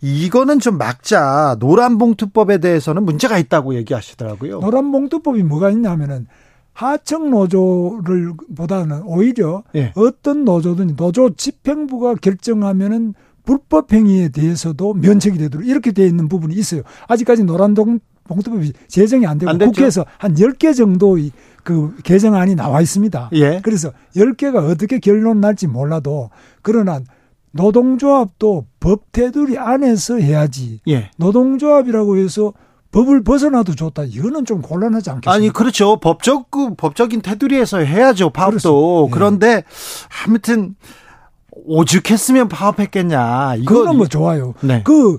이거는 0.00 0.58
좀 0.58 0.78
막자 0.78 1.56
노란봉투법에 1.58 2.58
대해서는 2.58 3.04
문제가 3.04 3.38
있다고 3.38 3.74
얘기하시더라고요. 3.76 4.60
노란봉투법이 4.60 5.42
뭐가 5.44 5.70
있냐면은 5.70 6.26
하청 6.72 7.30
노조를 7.30 8.34
보다는 8.54 9.02
오히려 9.04 9.62
네. 9.72 9.92
어떤 9.96 10.44
노조든 10.44 10.96
노조 10.96 11.30
집행부가 11.34 12.16
결정하면은 12.16 13.14
불법 13.46 13.92
행위에 13.92 14.28
대해서도 14.28 14.92
면책이 14.94 15.38
되도록 15.38 15.66
이렇게 15.66 15.92
되어 15.92 16.04
있는 16.04 16.28
부분이 16.28 16.54
있어요. 16.54 16.82
아직까지 17.08 17.44
노란동 17.44 18.00
봉투법이 18.24 18.72
제정이 18.88 19.24
안 19.24 19.38
되고 19.38 19.48
안 19.48 19.58
국회에서 19.58 20.04
한 20.18 20.34
10개 20.34 20.76
정도의 20.76 21.30
그 21.62 21.94
개정안이 22.02 22.56
나와 22.56 22.82
있습니다. 22.82 23.30
예. 23.34 23.60
그래서 23.62 23.92
10개가 24.14 24.68
어떻게 24.70 24.98
결론 24.98 25.40
날지 25.40 25.68
몰라도 25.68 26.30
그러나 26.60 27.00
노동조합도 27.52 28.66
법 28.80 29.12
테두리 29.12 29.58
안에서 29.58 30.18
해야지. 30.18 30.80
예. 30.88 31.10
노동조합이라고 31.16 32.18
해서 32.18 32.52
법을 32.90 33.22
벗어나도 33.22 33.74
좋다. 33.74 34.04
이거는 34.04 34.44
좀 34.44 34.60
곤란하지 34.60 35.10
않겠습니까? 35.10 35.32
아니 35.32 35.50
그렇죠. 35.50 35.98
법적 35.98 36.50
그 36.50 36.74
법적인 36.74 37.22
테두리에서 37.22 37.78
해야죠. 37.78 38.30
파업도. 38.30 39.06
예. 39.08 39.10
그런데 39.12 39.64
아무튼 40.24 40.74
오죽했으면 41.66 42.48
파업했겠냐. 42.48 43.56
이거 43.56 43.74
그거는 43.74 43.96
뭐 43.98 44.06
좋아요. 44.06 44.54
네. 44.62 44.82
그 44.84 45.18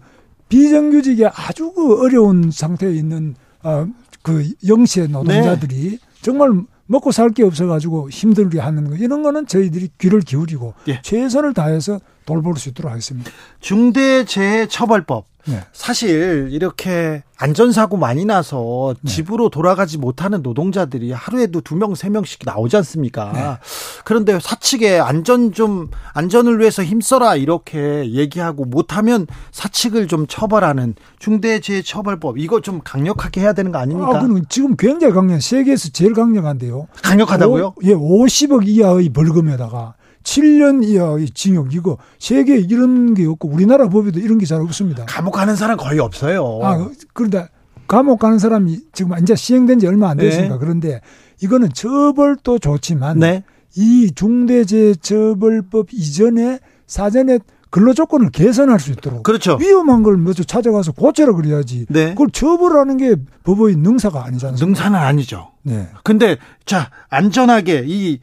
비정규직에 0.50 1.28
아주 1.28 1.72
그 1.74 2.02
어려운 2.02 2.52
상태에 2.52 2.94
있는 2.94 3.36
어, 3.64 3.86
그 4.22 4.50
영세 4.68 5.08
노동자들이 5.08 5.90
네. 5.92 5.98
정말 6.22 6.52
먹고 6.86 7.12
살 7.12 7.30
게 7.32 7.44
없어가지고 7.44 8.10
힘들게 8.10 8.60
하는 8.62 8.90
거 8.90 8.96
이런 8.96 9.22
거는 9.22 9.46
저희들이 9.48 9.90
귀를 10.00 10.22
기울이고 10.22 10.74
예. 10.88 11.02
최선을 11.02 11.54
다해서 11.54 12.00
돌볼 12.26 12.56
수 12.58 12.70
있도록 12.70 12.90
하겠습니다. 12.92 13.30
중대재해처벌법 13.60 15.26
네. 15.48 15.64
사실 15.72 16.50
이렇게 16.52 17.24
안전사고 17.38 17.98
많이 17.98 18.26
나서 18.26 18.96
네. 19.02 19.12
집으로 19.12 19.50
돌아가지 19.50 19.98
못하는 19.98 20.42
노동자들이 20.42 21.12
하루에도 21.12 21.62
두 21.62 21.76
명, 21.76 21.96
세 21.96 22.10
명씩 22.10 22.42
나오지 22.46 22.76
않습니까? 22.78 23.32
네. 23.34 23.58
그런데 24.04 24.40
사측에 24.40 25.00
안전 25.00 25.52
좀, 25.54 25.90
안전을 26.14 26.60
위해서 26.60 26.84
힘써라 26.84 27.36
이렇게 27.36 28.12
얘기하고 28.12 28.66
못하면 28.66 29.28
사측을 29.52 30.08
좀 30.08 30.28
처벌하는 30.28 30.96
중대재해처벌법 31.20 32.40
이거 32.40 32.62
좀 32.62 32.82
강력하게 32.84 33.42
해야 33.42 33.54
되는 33.54 33.72
거 33.72 33.78
아닙니까? 33.78 34.18
아, 34.18 34.22
그럼 34.22 34.44
지금 34.50 34.76
굉장히 34.76 35.14
강력, 35.14 35.42
세계에서 35.42 35.90
제일 35.90 36.14
강력한데요. 36.14 36.88
강력하다고요? 37.04 37.66
오, 37.66 37.74
예, 37.84 37.94
50억 37.94 38.68
이하의 38.68 39.10
벌금에다가 39.10 39.94
7년 40.28 40.84
이하의 40.84 41.30
징역 41.30 41.74
이거 41.74 41.98
세계 42.20 42.58
이런 42.60 43.14
게 43.14 43.26
없고 43.26 43.48
우리나라 43.48 43.88
법에도 43.88 44.20
이런 44.20 44.38
게 44.38 44.46
잘 44.46 44.60
없습니다. 44.62 45.06
감옥 45.06 45.32
가는 45.32 45.56
사람 45.56 45.78
거의 45.78 46.00
없어요. 46.00 46.60
아 46.64 46.90
그런데 47.14 47.48
감옥 47.88 48.20
가는 48.20 48.38
사람이 48.38 48.80
지금 48.94 49.18
이제 49.22 49.36
시행된 49.36 49.80
지 49.80 49.88
얼마 49.88 50.10
안 50.10 50.18
됐으니까 50.18 50.56
네. 50.56 50.60
그런데 50.60 51.02
이거는 51.42 51.70
처벌도 51.74 52.60
좋지만 52.60 53.20
네. 53.20 53.44
이 53.76 54.12
중대재해처벌법 54.16 55.88
이전에 55.94 56.60
사전에 56.88 57.40
근로 57.70 57.94
조건을 57.94 58.30
개선할 58.32 58.80
수 58.80 58.92
있도록 58.92 59.24
그렇죠. 59.24 59.58
위험한 59.60 60.04
걸 60.04 60.18
먼저 60.18 60.44
찾아가서 60.44 60.94
고쳐라 60.94 61.34
그래야지. 61.34 61.86
네. 61.90 62.10
그걸 62.10 62.30
처벌하는 62.32 62.98
게 62.98 63.16
법의 63.44 63.76
능사가 63.78 64.26
아니잖아요. 64.26 64.58
능사는 64.60 64.98
아니죠. 64.98 65.52
네. 65.64 65.88
근데 66.04 66.38
자 66.66 66.90
안전하게 67.10 67.84
이 67.86 68.20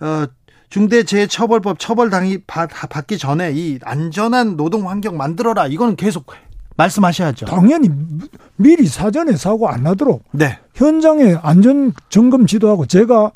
어, 0.00 0.26
중대재해처벌법 0.68 1.78
처벌 1.78 2.10
당이 2.10 2.38
받기 2.46 3.18
전에 3.18 3.52
이 3.52 3.78
안전한 3.82 4.56
노동 4.56 4.88
환경 4.88 5.16
만들어라. 5.16 5.66
이거는 5.68 5.96
계속 5.96 6.26
말씀하셔야죠. 6.76 7.46
당연히 7.46 7.90
미리 8.56 8.86
사전에 8.86 9.36
사고 9.36 9.68
안 9.68 9.82
나도록 9.82 10.22
네. 10.32 10.58
현장에 10.74 11.36
안전 11.42 11.92
점검 12.10 12.46
지도하고 12.46 12.86
제가 12.86 13.32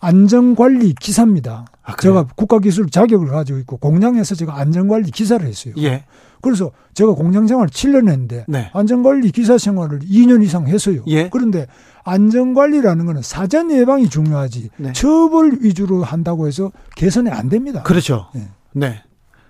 안전관리 0.00 0.94
기사입니다. 0.94 1.66
아, 1.82 1.96
제가 1.96 2.26
국가기술 2.36 2.88
자격을 2.88 3.28
가지고 3.28 3.58
있고 3.60 3.76
공장에서 3.78 4.34
제가 4.34 4.58
안전관리 4.58 5.10
기사를 5.10 5.44
했어요. 5.46 5.74
예. 5.78 6.04
그래서 6.40 6.70
제가 6.94 7.12
공장 7.12 7.46
생활 7.46 7.66
7년 7.66 8.08
했는데 8.08 8.44
네. 8.46 8.70
안전관리 8.72 9.32
기사 9.32 9.58
생활을 9.58 10.00
2년 10.00 10.42
이상 10.44 10.68
했어요. 10.68 11.02
예. 11.08 11.28
그런데 11.28 11.66
안전관리라는 12.08 13.06
거는 13.06 13.22
사전 13.22 13.70
예방이 13.70 14.08
중요하지 14.08 14.70
네. 14.78 14.92
처벌 14.92 15.58
위주로 15.60 16.02
한다고 16.02 16.46
해서 16.46 16.72
개선이 16.96 17.30
안 17.30 17.48
됩니다. 17.48 17.82
그렇죠. 17.82 18.28
네. 18.34 18.48
네. 18.72 19.02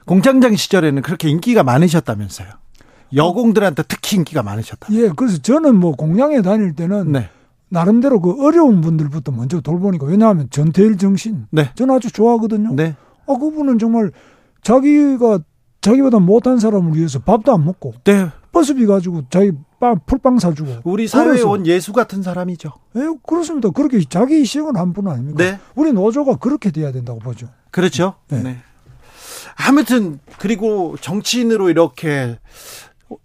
공장장 0.05 0.57
시절에는 0.57 1.03
그렇게 1.03 1.29
인기가 1.29 1.63
많으셨다면서요. 1.63 2.49
여공들한테 3.15 3.85
특히 3.89 4.17
인기가 4.17 4.43
많으셨다. 4.43 4.89
예, 4.93 5.11
그래서 5.15 5.39
저는 5.39 5.77
뭐 5.77 5.93
공장에 5.93 6.43
다닐 6.43 6.75
때는 6.75 7.13
네. 7.13 7.29
나름대로 7.69 8.21
그 8.21 8.45
어려운 8.45 8.81
분들부터 8.81 9.33
먼저 9.33 9.61
돌보니까 9.61 10.07
왜냐하면 10.07 10.49
전태일 10.51 10.99
정신 10.99 11.47
네. 11.51 11.71
저는 11.75 11.95
아주 11.95 12.11
좋아하거든요. 12.11 12.75
네. 12.75 12.97
아 13.27 13.35
그분은 13.35 13.79
정말 13.79 14.11
자기가 14.63 15.41
자기보다 15.81 16.19
못한 16.19 16.59
사람을 16.59 16.97
위해서 16.97 17.19
밥도 17.19 17.53
안 17.53 17.65
먹고 17.65 17.95
네. 18.05 18.29
버스비 18.59 18.87
가지고 18.87 19.23
자기 19.31 19.53
빵 19.79 20.01
풀빵 20.05 20.39
사주고 20.41 20.79
우리 20.85 21.07
사회에 21.07 21.43
온 21.43 21.65
예수 21.67 21.93
같은 21.93 22.23
사람이죠. 22.23 22.73
예, 22.97 23.01
그렇습니다. 23.27 23.71
그렇게 23.71 24.03
자기 24.09 24.35
희생을 24.41 24.77
한 24.77 24.93
분 24.93 25.07
아닙니까? 25.07 25.37
네. 25.45 25.59
우리 25.77 25.93
노조가 25.93 26.37
그렇게 26.39 26.71
돼야 26.73 26.91
된다고 26.91 27.21
보죠. 27.21 27.49
그렇죠. 27.71 28.15
네. 28.29 28.43
네. 28.43 28.59
아무튼 29.57 30.19
그리고 30.39 30.97
정치인으로 31.01 31.69
이렇게 31.71 32.39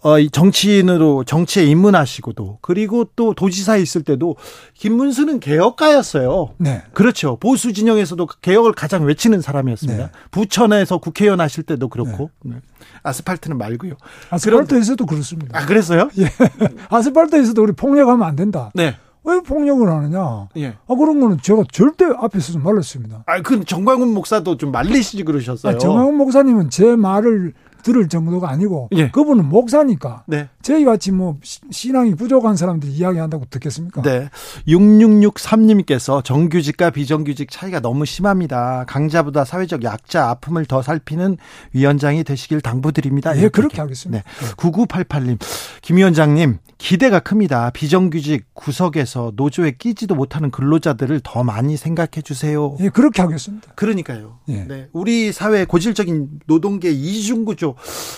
어, 0.01 0.15
정치인으로 0.31 1.23
정치에 1.25 1.65
입문하시고도 1.65 2.59
그리고 2.61 3.05
또 3.15 3.33
도지사에 3.33 3.81
있을 3.81 4.03
때도 4.03 4.37
김문수는 4.75 5.39
개혁가였어요. 5.39 6.51
네. 6.57 6.83
그렇죠. 6.93 7.37
보수 7.37 7.73
진영에서도 7.73 8.25
개혁을 8.41 8.73
가장 8.73 9.05
외치는 9.05 9.41
사람이었습니다. 9.41 10.05
네. 10.05 10.11
부천에서 10.31 10.99
국회의원 10.99 11.41
하실 11.41 11.63
때도 11.63 11.89
그렇고 11.89 12.29
네. 12.43 12.55
네. 12.55 12.61
아스팔트는 13.03 13.57
말고요. 13.57 13.95
아스팔트에서도 14.29 15.05
그렇습니다. 15.05 15.59
아 15.59 15.65
그랬어요? 15.65 16.09
예. 16.17 16.31
아스팔트에서도 16.89 17.61
우리 17.61 17.73
폭력하면 17.73 18.25
안 18.25 18.35
된다. 18.35 18.71
네. 18.73 18.95
왜 19.25 19.39
폭력을 19.39 19.89
하느냐? 19.89 20.49
예. 20.57 20.75
아 20.87 20.95
그런 20.95 21.19
거는 21.19 21.39
제가 21.41 21.63
절대 21.71 22.05
앞에서 22.05 22.59
말렸습니다. 22.59 23.23
아, 23.25 23.41
그 23.41 23.63
정광훈 23.63 24.13
목사도 24.13 24.57
좀 24.57 24.71
말리시지 24.71 25.23
그러셨어요. 25.23 25.75
아, 25.75 25.77
정광훈 25.77 26.15
목사님은 26.15 26.69
제 26.69 26.95
말을 26.95 27.53
들을 27.83 28.07
정도가 28.09 28.49
아니고 28.49 28.89
예. 28.93 29.09
그분은 29.09 29.47
목사니까 29.49 30.23
네. 30.25 30.49
저희 30.61 30.85
같이 30.85 31.11
뭐 31.11 31.37
신앙이 31.69 32.15
부족한 32.15 32.55
사람들이 32.55 32.91
이야기한다고 32.93 33.45
듣겠습니까? 33.49 34.01
네. 34.01 34.29
6663님께서 34.67 36.23
정규직과 36.23 36.89
비정규직 36.89 37.51
차이가 37.51 37.79
너무 37.79 38.05
심합니다. 38.05 38.85
강자보다 38.87 39.45
사회적 39.45 39.83
약자 39.83 40.29
아픔을 40.29 40.65
더 40.65 40.81
살피는 40.81 41.37
위원장이 41.73 42.23
되시길 42.23 42.61
당부드립니다. 42.61 43.37
예, 43.37 43.49
그렇게 43.49 43.81
하겠습니다. 43.81 44.23
네. 44.23 44.45
네. 44.45 44.53
9988님, 44.53 45.37
김 45.81 45.97
위원장님 45.97 46.57
기대가 46.83 47.21
큽니다. 47.21 47.69
비정규직 47.69 48.53
구석에서 48.53 49.31
노조에 49.37 49.71
끼지도 49.71 50.15
못하는 50.15 50.51
근로자들을 50.51 51.21
더 51.23 51.41
많이 51.41 51.77
생각해 51.77 52.21
주세요. 52.25 52.75
예, 52.81 52.89
그렇게 52.89 53.21
하겠습니다. 53.21 53.71
그러니까요. 53.75 54.39
예. 54.49 54.65
네. 54.65 54.89
우리 54.91 55.31
사회 55.31 55.63
고질적인 55.63 56.41
노동계 56.45 56.91
이중구조 56.91 57.75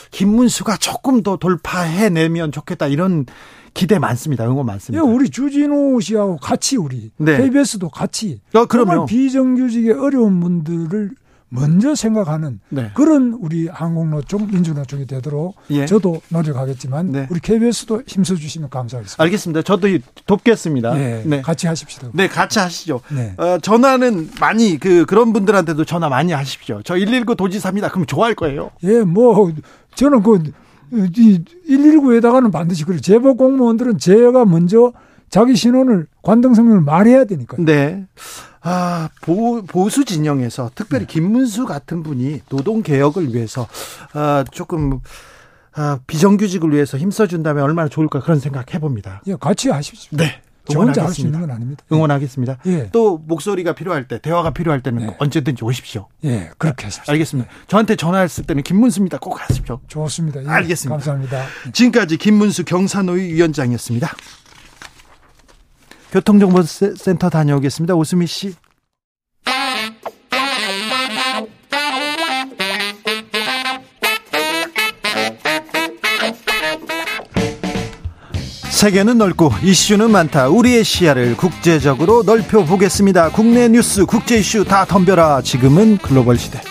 김문수가 0.10 0.78
조금 0.78 1.21
더 1.21 1.38
돌파해내면 1.38 2.51
좋겠다 2.51 2.88
이런 2.88 3.28
기대 3.75 3.99
많습니다. 3.99 4.49
응원 4.49 4.65
많습니다. 4.65 5.06
예, 5.06 5.08
우리 5.08 5.30
주진우 5.30 6.01
씨하고 6.01 6.38
같이 6.38 6.75
우리 6.75 7.12
네. 7.17 7.38
KBS도 7.38 7.89
같이 7.89 8.41
어, 8.56 8.65
그러면 8.65 9.06
비정규직의 9.06 9.91
어려운 9.91 10.39
분들을 10.39 11.12
먼저 11.50 11.96
생각하는 11.96 12.60
네. 12.70 12.92
그런 12.94 13.38
우리 13.40 13.68
항공노총 13.68 14.48
민주노총이 14.52 15.06
되도록 15.06 15.56
예. 15.70 15.86
저도 15.86 16.22
노력하겠지만 16.30 17.12
네. 17.12 17.28
우리 17.30 17.40
KBS도 17.40 18.04
힘써 18.08 18.36
주시면 18.36 18.70
감사하겠습니다. 18.70 19.24
알겠습니다. 19.24 19.62
저도 19.62 19.88
돕겠습니다. 20.26 20.94
네, 20.96 21.24
네. 21.26 21.42
같이 21.42 21.68
하십시오. 21.68 22.10
네, 22.14 22.28
같이 22.28 22.60
하시죠. 22.60 23.02
네. 23.12 23.34
어, 23.38 23.58
전화는 23.60 24.32
많이 24.40 24.78
그 24.80 25.06
그런 25.06 25.34
분들한테도 25.34 25.86
전화 25.86 26.10
많이 26.10 26.32
하십시오. 26.34 26.82
저 26.84 26.96
119 26.96 27.36
도지사입니다. 27.36 27.90
그럼 27.90 28.06
좋아할 28.06 28.34
거예요. 28.36 28.72
예, 28.84 29.02
뭐 29.02 29.52
저는 29.96 30.24
그 30.24 30.44
119에다가는 30.92 32.52
반드시 32.52 32.86
그래 32.86 33.00
제보 33.00 33.36
공무원들은 33.36 33.98
제가 33.98 34.46
먼저 34.46 34.94
자기 35.30 35.56
신원을 35.56 36.08
관등성명을 36.22 36.82
말해야 36.82 37.26
되니까. 37.26 37.58
네. 37.60 38.06
아, 38.67 39.10
보, 39.21 39.62
보수 39.63 40.04
진영에서 40.06 40.71
특별히 40.73 41.06
네. 41.06 41.13
김문수 41.13 41.65
같은 41.65 42.01
분이 42.01 42.41
노동 42.49 42.82
개혁을 42.82 43.34
위해서 43.34 43.67
아, 44.13 44.43
조금 44.51 44.99
아, 45.73 45.99
비정규직을 46.08 46.73
위해서 46.73 46.97
힘써준다면 46.97 47.63
얼마나 47.63 47.88
좋을까 47.89 48.21
그런 48.21 48.39
생각 48.39 48.73
해봅니다. 48.73 49.21
예, 49.28 49.36
같이 49.36 49.69
하십시오. 49.69 50.17
네. 50.17 50.41
응원하겠습니다. 50.71 51.06
할수 51.06 51.21
있는 51.21 51.41
건 51.41 51.51
아닙니다. 51.51 51.84
응원하겠습니다. 51.91 52.58
예. 52.65 52.89
또 52.91 53.19
목소리가 53.19 53.73
필요할 53.73 54.08
때, 54.08 54.19
대화가 54.19 54.49
필요할 54.49 54.82
때는 54.82 55.04
예. 55.04 55.15
언제든지 55.19 55.63
오십시오. 55.63 56.08
예, 56.23 56.49
그렇게 56.58 56.86
하십시오. 56.86 57.12
알겠습니다. 57.12 57.47
저한테 57.67 57.95
전화했을 57.95 58.45
때는 58.45 58.63
김문수입니다. 58.63 59.19
꼭 59.19 59.39
하십시오. 59.39 59.80
좋습니다. 59.88 60.43
예, 60.43 60.47
알겠습니다. 60.47 60.95
감사합니다. 60.95 61.45
지금까지 61.71 62.17
김문수 62.17 62.65
경산노위 62.65 63.32
위원장이었습니다. 63.34 64.12
교통정보센터 66.15 67.30
다녀오겠습니다. 67.30 67.93
오수미 67.93 68.25
씨. 68.25 68.56
세계는 78.71 79.17
넓고 79.17 79.51
이슈는 79.62 80.12
많다. 80.12 80.47
우리의 80.47 80.86
시야를 80.86 81.36
국제적으로 81.36 82.23
넓혀 82.23 82.63
보겠습니다. 82.63 83.32
국내 83.32 83.67
뉴스, 83.67 84.06
국제 84.06 84.38
이슈 84.38 84.63
다 84.63 84.86
덤벼라. 84.86 85.41
지금은 85.41 85.97
글로벌 85.97 86.38
시대. 86.38 86.62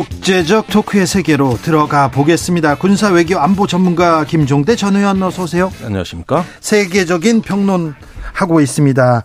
국제적 0.00 0.66
토크의 0.66 1.06
세계로 1.06 1.56
들어가 1.62 2.10
보겠습니다. 2.10 2.74
군사 2.74 3.08
외교 3.08 3.38
안보 3.38 3.66
전문가 3.66 4.24
김종대 4.24 4.76
전 4.76 4.94
의원 4.94 5.22
어서 5.22 5.44
오세요. 5.44 5.72
안녕하십니까? 5.82 6.44
세계적인 6.60 7.40
평론 7.40 7.94
하고 8.34 8.60
있습니다. 8.60 9.22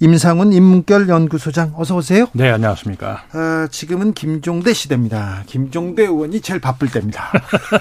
임상훈 0.00 0.52
인문결 0.52 1.08
연구소장 1.08 1.72
어서 1.76 1.94
오세요. 1.94 2.26
네, 2.32 2.50
안녕하십니까. 2.50 3.22
어, 3.32 3.66
지금은 3.70 4.12
김종대 4.12 4.72
시대입니다. 4.72 5.44
김종대 5.46 6.02
의원이 6.02 6.40
제일 6.40 6.60
바쁠 6.60 6.88
때입니다. 6.88 7.30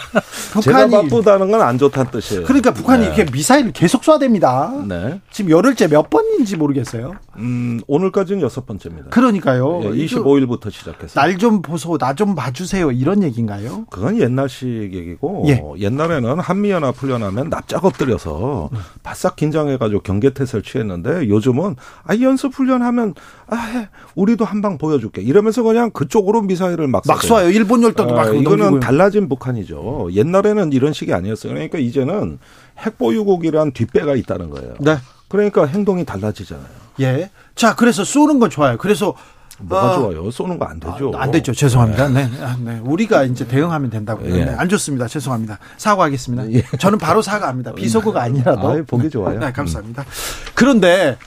북한이 0.53 0.63
제가 0.63 1.01
바쁘다는 1.01 1.49
건 1.49 1.61
안 1.61 1.79
좋다는 1.79 2.11
뜻이에요. 2.11 2.43
그러니까 2.43 2.71
북한이 2.71 3.01
네. 3.07 3.13
이렇게 3.15 3.31
미사일을 3.31 3.71
계속 3.71 4.03
쏴댑니다. 4.03 4.85
네. 4.87 5.21
지금 5.31 5.49
열흘째 5.49 5.87
몇 5.87 6.09
번인지 6.11 6.55
모르겠어요. 6.55 7.15
음, 7.37 7.79
오늘까지는 7.87 8.41
여섯 8.41 8.65
번째입니다. 8.65 9.09
그러니까요. 9.09 9.79
네, 9.81 9.89
25일부터 9.91 10.71
시작해서. 10.71 11.19
날 11.19 11.37
좀 11.37 11.61
보소, 11.61 11.97
나 11.97 12.13
좀 12.13 12.33
봐주세요. 12.35 12.91
이런 12.91 13.21
얘기인가요? 13.23 13.85
그건 13.91 14.19
옛날식 14.19 14.67
얘기고 14.93 15.43
예. 15.47 15.61
옛날에는 15.79 16.39
한미연합 16.39 16.95
훈련하면 16.97 17.49
납작 17.49 17.85
엎드려서 17.85 18.69
음. 18.73 18.77
바싹 19.03 19.35
긴장해가지고 19.35 20.01
경계태세를 20.01 20.63
취했는데 20.63 21.29
요즘은 21.29 21.75
아, 22.03 22.15
연습 22.21 22.53
훈련하면, 22.55 23.13
아, 23.47 23.55
해. 23.55 23.89
우리도 24.15 24.43
한 24.45 24.57
방 24.61 24.79
보여줄게. 24.79 25.21
이러면서 25.21 25.61
그냥 25.61 25.91
그쪽으로 25.91 26.41
미사일을 26.41 26.87
막, 26.87 27.03
막 27.05 27.19
쏴요. 27.21 27.53
일본 27.53 27.83
열도도 27.83 28.15
막. 28.15 28.19
아, 28.19 28.29
이거는 28.31 28.57
넘기고요. 28.57 28.79
달라진 28.79 29.29
북한이죠. 29.29 30.09
옛날에는 30.13 30.73
이런 30.73 30.93
식이 30.93 31.13
아니었어요. 31.13 31.53
그러니까 31.53 31.77
이제는 31.77 32.39
핵보유국이란 32.79 33.71
뒷배가 33.73 34.15
있다는 34.15 34.49
거예요. 34.49 34.73
네. 34.79 34.97
그러니까 35.27 35.65
행동이 35.65 36.05
달라지잖아요. 36.05 36.86
예. 36.99 37.29
자, 37.55 37.75
그래서 37.75 38.03
쏘는 38.03 38.39
건 38.39 38.49
좋아요. 38.49 38.77
그래서 38.77 39.13
뭐가 39.59 39.91
어, 39.91 39.95
좋아요? 40.11 40.29
쏘는 40.31 40.59
거 40.59 40.65
안 40.65 40.79
되죠. 40.79 41.11
아, 41.15 41.23
안 41.23 41.31
되죠. 41.31 41.51
죄송합니다. 41.53 42.09
네. 42.09 42.27
네. 42.27 42.43
아, 42.43 42.55
네. 42.59 42.79
우리가 42.83 43.23
이제 43.23 43.47
대응하면 43.47 43.89
된다고. 43.89 44.23
예. 44.29 44.45
네. 44.45 44.55
안 44.55 44.69
좋습니다. 44.69 45.07
죄송합니다. 45.07 45.57
사과하겠습니다. 45.77 46.51
예. 46.53 46.63
저는 46.77 46.99
바로 46.99 47.21
사과합니다. 47.21 47.73
비속어가 47.73 48.21
아니라도. 48.21 48.69
아, 48.69 48.77
보기 48.85 49.09
좋아요. 49.09 49.39
네, 49.39 49.51
감사합니다. 49.51 50.05
그런데 50.53 51.17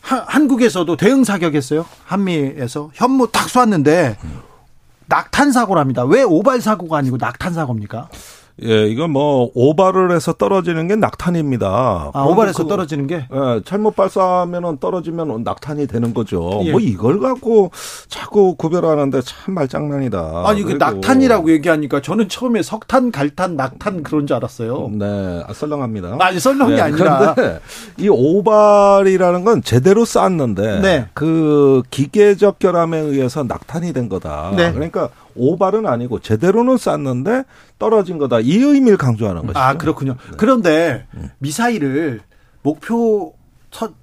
하, 0.00 0.24
한국에서도 0.26 0.96
대응 0.96 1.24
사격했어요. 1.24 1.84
한미에서 2.04 2.90
현무 2.94 3.30
탁 3.32 3.48
쐈는데 3.48 4.16
낙탄 5.06 5.50
사고랍니다. 5.52 6.04
왜 6.04 6.22
오발 6.22 6.60
사고가 6.60 6.98
아니고 6.98 7.16
낙탄 7.16 7.52
사고입니까? 7.52 8.08
예, 8.62 8.86
이건 8.88 9.10
뭐 9.10 9.50
오발을 9.54 10.12
해서 10.12 10.32
떨어지는 10.32 10.88
게 10.88 10.96
낙탄입니다. 10.96 12.10
아, 12.12 12.22
오발해서 12.24 12.64
그, 12.64 12.68
떨어지는 12.68 13.06
게? 13.06 13.26
예, 13.32 13.62
잘못 13.64 13.96
발사하면 13.96 14.78
떨어지면 14.78 15.42
낙탄이 15.44 15.86
되는 15.86 16.12
거죠. 16.12 16.60
예. 16.64 16.72
뭐 16.72 16.80
이걸 16.80 17.20
갖고 17.20 17.70
자꾸 18.08 18.54
구별하는데 18.56 19.20
참 19.22 19.54
말장난이다. 19.54 20.44
아니 20.46 20.62
그 20.62 20.72
낙탄이라고 20.72 21.50
얘기하니까 21.52 22.02
저는 22.02 22.28
처음에 22.28 22.62
석탄, 22.62 23.10
갈탄, 23.10 23.56
낙탄 23.56 24.02
그런 24.02 24.26
줄 24.26 24.36
알았어요. 24.36 24.90
네, 24.92 25.42
아, 25.46 25.52
썰렁합니다. 25.52 26.16
아니 26.20 26.38
썰렁이 26.38 26.74
네, 26.74 26.80
아니라 26.80 27.34
이 27.98 28.08
오발이라는 28.08 29.44
건 29.44 29.62
제대로 29.62 30.04
쌌는데 30.04 30.80
네. 30.80 31.06
그 31.14 31.82
기계적 31.90 32.58
결함에 32.58 32.98
의해서 32.98 33.42
낙탄이 33.42 33.92
된 33.92 34.08
거다. 34.08 34.52
네. 34.56 34.72
그러니까 34.72 35.08
오발은 35.34 35.86
아니고 35.86 36.20
제대로는 36.20 36.76
쌌는데 36.76 37.44
떨어진 37.78 38.18
거다. 38.18 38.40
이 38.40 38.56
의미를 38.56 38.96
강조하는 38.96 39.46
거죠. 39.46 39.58
아, 39.58 39.74
그렇군요. 39.74 40.12
네. 40.12 40.36
그런데 40.36 41.06
미사일을 41.38 42.20
목표 42.62 43.34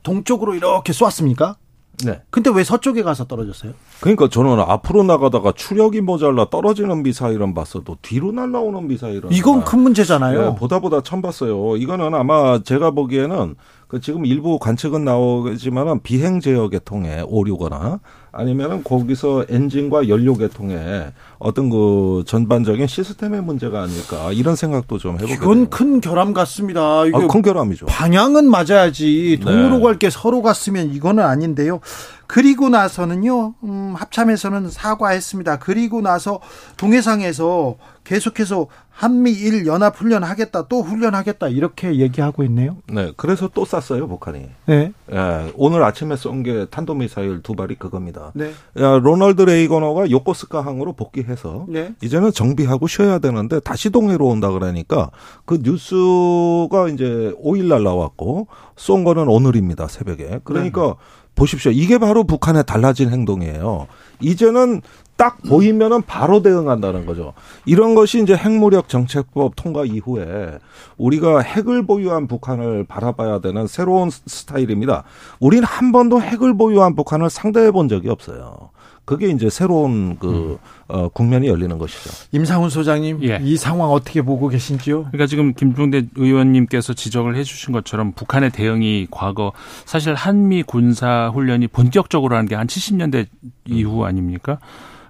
동쪽으로 0.03 0.55
이렇게 0.55 0.93
쏘았습니까? 0.93 1.57
네. 2.05 2.21
근데 2.29 2.51
왜 2.51 2.63
서쪽에 2.63 3.01
가서 3.01 3.25
떨어졌어요? 3.25 3.73
그러니까 4.01 4.29
저는 4.29 4.59
앞으로 4.59 5.01
나가다가 5.01 5.51
추력이 5.51 6.01
모자라 6.01 6.47
떨어지는 6.49 7.01
미사일은 7.01 7.55
봤어도 7.55 7.97
뒤로 8.03 8.31
날라오는 8.31 8.87
미사일은 8.87 9.31
이건 9.31 9.65
큰 9.65 9.79
문제잖아요. 9.79 10.41
네, 10.41 10.55
보다 10.55 10.77
보다 10.79 11.01
처음 11.01 11.23
봤어요. 11.23 11.75
이거는 11.75 12.13
아마 12.13 12.61
제가 12.61 12.91
보기에는 12.91 13.55
그 13.87 14.01
지금 14.01 14.25
일부 14.25 14.59
관측은 14.59 15.05
나오지만은 15.05 16.01
비행 16.01 16.41
제어 16.41 16.67
계 16.67 16.77
통해 16.79 17.23
오류거나 17.25 17.99
아니면은 18.33 18.83
거기서 18.83 19.45
엔진과 19.49 20.09
연료 20.09 20.35
계통에 20.35 21.13
어떤 21.39 21.69
그 21.69 22.23
전반적인 22.27 22.85
시스템의 22.85 23.41
문제가 23.41 23.81
아닐까 23.81 24.31
이런 24.33 24.55
생각도 24.55 24.97
좀 24.97 25.15
해보게 25.15 25.33
이건 25.33 25.69
큰 25.69 26.01
결함 26.01 26.33
같습니다. 26.33 27.05
이게 27.05 27.15
아, 27.15 27.27
큰 27.27 27.41
결함이죠. 27.41 27.85
방향은 27.85 28.49
맞아야지 28.49 29.39
동으로 29.41 29.77
네. 29.77 29.83
갈게 29.83 30.09
서로 30.09 30.41
갔으면 30.41 30.91
이거는 30.91 31.23
아닌데요. 31.23 31.79
그리고 32.27 32.67
나서는요, 32.67 33.55
음, 33.63 33.93
합참에서는 33.97 34.69
사과했습니다. 34.69 35.59
그리고 35.59 36.01
나서 36.01 36.41
동해상에서 36.75 37.77
계속해서 38.03 38.67
한미일 38.97 39.67
연합 39.67 39.95
훈련 39.95 40.23
하겠다, 40.23 40.67
또 40.67 40.81
훈련하겠다 40.81 41.49
이렇게 41.49 41.97
얘기하고 41.99 42.43
있네요. 42.45 42.77
네, 42.91 43.13
그래서 43.15 43.47
또 43.53 43.63
쐈어요 43.63 44.07
북한이. 44.07 44.49
네. 44.65 44.91
예, 45.13 45.51
오늘 45.55 45.83
아침에 45.83 46.15
쏜 46.15 46.41
게 46.41 46.65
탄도미사일 46.71 47.41
두 47.43 47.53
발이 47.53 47.75
그겁니다. 47.75 48.31
네. 48.33 48.51
야, 48.79 48.97
로널드 48.97 49.43
레이거너가 49.43 50.09
요코스카 50.09 50.61
항으로 50.61 50.93
복귀해서 50.93 51.65
네. 51.69 51.93
이제는 52.01 52.31
정비하고 52.31 52.87
쉬어야 52.87 53.19
되는데 53.19 53.59
다시 53.59 53.91
동해로 53.91 54.25
온다 54.25 54.49
그러니까 54.49 55.11
그 55.45 55.59
뉴스가 55.61 56.89
이제 56.89 57.33
5일 57.43 57.65
날 57.65 57.83
나왔고 57.83 58.47
쏜 58.75 59.03
거는 59.03 59.27
오늘입니다 59.27 59.87
새벽에. 59.87 60.39
그러니까. 60.43 60.81
네. 60.87 60.93
보십시오. 61.37 61.69
이게 61.69 61.99
바로 61.99 62.23
북한의 62.23 62.63
달라진 62.65 63.11
행동이에요. 63.11 63.85
이제는 64.21 64.81
딱 65.17 65.41
보이면은 65.47 66.03
바로 66.03 66.41
대응한다는 66.41 67.05
거죠. 67.05 67.33
이런 67.65 67.95
것이 67.95 68.21
이제 68.21 68.35
핵무력 68.35 68.87
정책법 68.87 69.55
통과 69.55 69.83
이후에 69.83 70.59
우리가 70.97 71.39
핵을 71.39 71.85
보유한 71.85 72.27
북한을 72.27 72.85
바라봐야 72.85 73.39
되는 73.39 73.67
새로운 73.67 74.09
스타일입니다. 74.09 75.03
우리는 75.39 75.63
한 75.63 75.91
번도 75.91 76.21
핵을 76.21 76.55
보유한 76.55 76.95
북한을 76.95 77.29
상대해 77.29 77.71
본 77.71 77.89
적이 77.89 78.09
없어요. 78.09 78.69
그게 79.05 79.29
이제 79.29 79.49
새로운 79.49 80.17
그 80.19 80.27
음. 80.27 80.57
어, 80.89 81.07
국면이 81.07 81.47
열리는 81.47 81.77
것이죠. 81.77 82.09
임상훈 82.33 82.69
소장님, 82.69 83.23
예. 83.23 83.39
이 83.41 83.55
상황 83.55 83.89
어떻게 83.91 84.21
보고 84.21 84.49
계신지요? 84.49 85.03
그러니까 85.05 85.27
지금 85.27 85.53
김종대 85.53 86.03
의원님께서 86.17 86.93
지적을 86.93 87.37
해주신 87.37 87.71
것처럼 87.73 88.11
북한의 88.11 88.49
대응이 88.51 89.07
과거 89.09 89.53
사실 89.85 90.13
한미 90.13 90.61
군사 90.63 91.29
훈련이 91.33 91.67
본격적으로 91.67 92.35
하는 92.35 92.49
게 92.49 92.55
한 92.55 92.67
70년대 92.67 93.27
이후 93.65 94.03
아닙니까? 94.03 94.59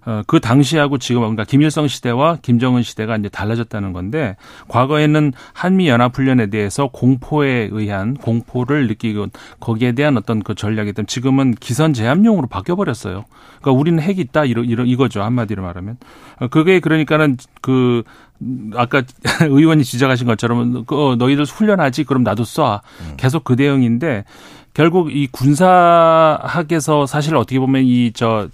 어, 0.07 0.23
그 0.25 0.39
당시하고 0.39 0.99
지금 0.99 1.21
뭔가 1.21 1.43
김일성 1.43 1.89
시대와 1.89 2.37
김정은 2.41 2.81
시대가 2.81 3.17
이제 3.17 3.27
달라졌다는 3.27 3.91
건데 3.91 4.37
과거에는 4.69 5.33
한미 5.51 5.89
연합 5.89 6.17
훈련에 6.17 6.47
대해서 6.49 6.87
공포에 6.87 7.67
의한 7.69 8.13
공포를 8.13 8.87
느끼고 8.87 9.27
거기에 9.59 9.91
대한 9.91 10.15
어떤 10.15 10.41
그 10.41 10.55
전략이 10.55 10.93
든 10.93 11.05
지금은 11.05 11.55
기선 11.55 11.91
제압용으로 11.91 12.47
바뀌어 12.47 12.77
버렸어요. 12.77 13.25
그러니까 13.59 13.71
우리는 13.77 14.01
핵이 14.01 14.21
있다 14.21 14.45
이러 14.45 14.63
이러 14.63 14.85
이거죠 14.85 15.21
한마디로 15.23 15.61
말하면. 15.61 15.97
어, 16.39 16.47
그게 16.47 16.79
그러니까는 16.79 17.35
그 17.59 18.03
아까 18.75 19.03
의원이 19.43 19.83
지적하신 19.83 20.25
것처럼 20.25 20.85
그 20.85 20.95
어, 20.95 21.15
너희들 21.17 21.43
훈련하지 21.43 22.05
그럼 22.05 22.23
나도 22.23 22.43
쏴 22.43 22.79
음. 23.01 23.13
계속 23.17 23.43
그 23.43 23.57
대응인데 23.57 24.23
결국 24.73 25.13
이 25.13 25.27
군사학에서 25.27 27.07
사실 27.07 27.35
어떻게 27.35 27.59
보면 27.59 27.83
이 27.83 28.11
저 28.13 28.47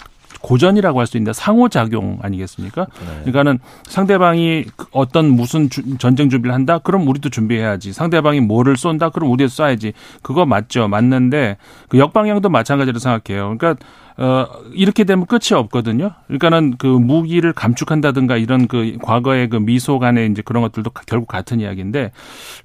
고전이라고 0.43 0.99
할 0.99 1.07
수 1.07 1.17
있는데 1.17 1.33
상호작용 1.33 2.19
아니겠습니까? 2.21 2.85
네. 2.85 3.07
그러니까는 3.21 3.59
상대방이 3.85 4.65
어떤 4.91 5.29
무슨 5.29 5.69
주, 5.69 5.97
전쟁 5.97 6.29
준비를 6.29 6.53
한다? 6.53 6.79
그럼 6.79 7.07
우리도 7.07 7.29
준비해야지. 7.29 7.93
상대방이 7.93 8.41
뭐를 8.41 8.77
쏜다? 8.77 9.09
그럼 9.09 9.31
우리도 9.31 9.47
쏴야지. 9.49 9.93
그거 10.21 10.45
맞죠. 10.45 10.87
맞는데 10.87 11.57
그 11.89 11.97
역방향도 11.97 12.49
마찬가지로 12.49 12.99
생각해요. 12.99 13.55
그러니까 13.57 13.75
어, 14.17 14.45
이렇게 14.73 15.05
되면 15.05 15.25
끝이 15.25 15.57
없거든요. 15.57 16.11
그러니까는 16.27 16.75
그 16.77 16.87
무기를 16.87 17.51
감축한다든가 17.53 18.37
이런 18.37 18.67
그 18.67 18.97
과거의 19.01 19.49
그 19.49 19.57
미소 19.57 19.97
간의 19.97 20.29
이제 20.29 20.41
그런 20.43 20.61
것들도 20.61 20.91
결국 21.07 21.27
같은 21.27 21.59
이야기인데 21.61 22.11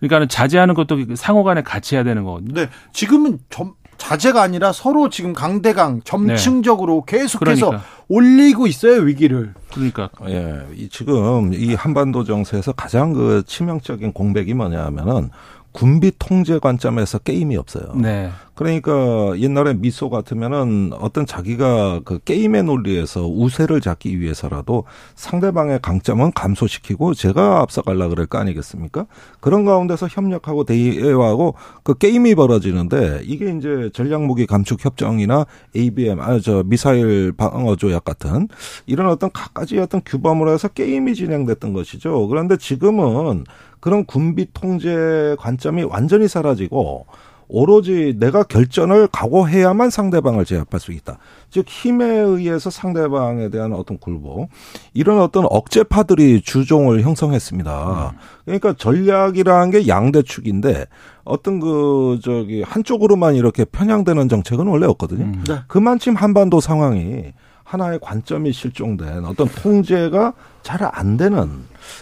그러니까는 0.01 0.29
자제하는 0.29 0.75
것도 0.75 1.15
상호 1.15 1.45
간에 1.45 1.63
같이 1.63 1.95
해야 1.95 2.05
되는 2.05 2.25
거거든요. 2.25 2.53
네. 2.55 2.69
지금은 2.93 3.39
점, 3.49 3.73
자제가 3.99 4.41
아니라 4.41 4.73
서로 4.73 5.11
지금 5.11 5.35
강대강 5.35 6.03
점층적으로 6.05 7.05
네. 7.07 7.19
계속해서 7.19 7.67
그러니까. 7.67 7.89
올리고 8.09 8.67
있어요 8.67 9.03
위기를. 9.03 9.53
그러니까 9.73 10.09
예, 10.29 10.63
이 10.75 10.89
지금 10.89 11.53
이 11.53 11.75
한반도 11.75 12.25
정세에서 12.25 12.73
가장 12.73 13.13
그 13.13 13.43
치명적인 13.47 14.13
공백이 14.13 14.55
뭐냐면은 14.55 15.31
군비 15.73 16.13
통제 16.19 16.59
관점에서 16.59 17.19
게임이 17.19 17.57
없어요. 17.57 17.93
네. 17.95 18.31
그러니까 18.55 19.39
옛날에 19.39 19.75
미소 19.75 20.11
같으면은 20.11 20.91
어떤 20.99 21.27
자기가 21.27 22.01
그 22.05 22.19
게임의 22.19 22.65
논리에서 22.65 23.29
우세를 23.29 23.81
잡기 23.81 24.19
위해서라도 24.19 24.83
상대방의 25.15 25.79
강점은 25.81 26.33
감소시키고 26.33 27.15
제가 27.15 27.61
앞서갈라 27.61 28.09
그럴 28.09 28.27
거 28.27 28.39
아니겠습니까? 28.39 29.07
그런 29.39 29.65
가운데서 29.65 30.09
협력하고 30.09 30.65
대화하고 30.65 31.55
그 31.85 31.97
게임이 31.97 32.35
벌어지는데 32.35 33.21
이게 33.23 33.55
이제 33.57 33.91
전략무기 33.93 34.47
감축 34.47 34.85
협정이나 34.85 35.47
ABM 35.77 36.21
아 36.21 36.41
저 36.41 36.63
미사일 36.65 37.33
방어 37.33 37.77
조약 37.77 38.05
같은 38.05 38.49
이런 38.87 39.09
어떤 39.09 39.31
갖가지 39.31 39.79
어떤 39.79 40.01
규범으로 40.05 40.53
해서 40.53 40.69
게임이 40.69 41.15
진행됐던 41.15 41.73
것이죠. 41.73 42.27
그런데 42.29 42.57
지금은 42.57 43.45
그런 43.81 44.05
군비 44.05 44.49
통제 44.53 45.37
관점이 45.39 45.85
완전히 45.85 46.29
사라지고 46.29 47.07
오로지 47.49 48.15
내가 48.19 48.43
결전을 48.43 49.09
각오해야만 49.11 49.91
상대방을 49.91 50.45
제압할 50.45 50.79
수 50.79 50.93
있다. 50.93 51.19
즉 51.51 51.67
힘에 51.67 52.05
의해서 52.07 52.69
상대방에 52.69 53.49
대한 53.49 53.73
어떤 53.73 53.99
굴복 53.99 54.51
이런 54.93 55.21
어떤 55.21 55.47
억제파들이 55.49 56.43
주종을 56.43 57.01
형성했습니다. 57.01 58.15
그러니까 58.45 58.75
전략이라는 58.75 59.71
게 59.71 59.89
양대축인데 59.89 60.87
어떤 61.25 61.61
그 61.61 62.19
저기 62.23 62.63
한쪽으로만 62.63 63.35
이렇게 63.35 63.65
편향되는 63.65 64.29
정책은 64.29 64.67
원래 64.67 64.87
없거든요. 64.87 65.25
음. 65.25 65.45
네. 65.49 65.57
그만큼 65.69 66.17
한반도 66.17 66.61
상황이 66.61 67.33
하나의 67.69 67.99
관점이 68.01 68.53
실종된 68.53 69.25
어떤 69.27 69.47
통제가 69.49 70.33
잘 70.63 70.79
안 70.83 71.17
되는 71.17 71.49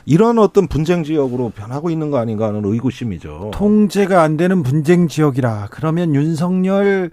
이런 0.04 0.38
어떤 0.38 0.66
분쟁 0.66 1.04
지역으로 1.04 1.50
변하고 1.50 1.88
있는 1.90 2.10
거 2.10 2.18
아닌가 2.18 2.48
하는 2.48 2.64
의구심이죠. 2.64 3.52
통제가 3.54 4.22
안 4.22 4.36
되는 4.36 4.62
분쟁 4.62 5.08
지역이라 5.08 5.68
그러면 5.70 6.14
윤석열 6.14 7.10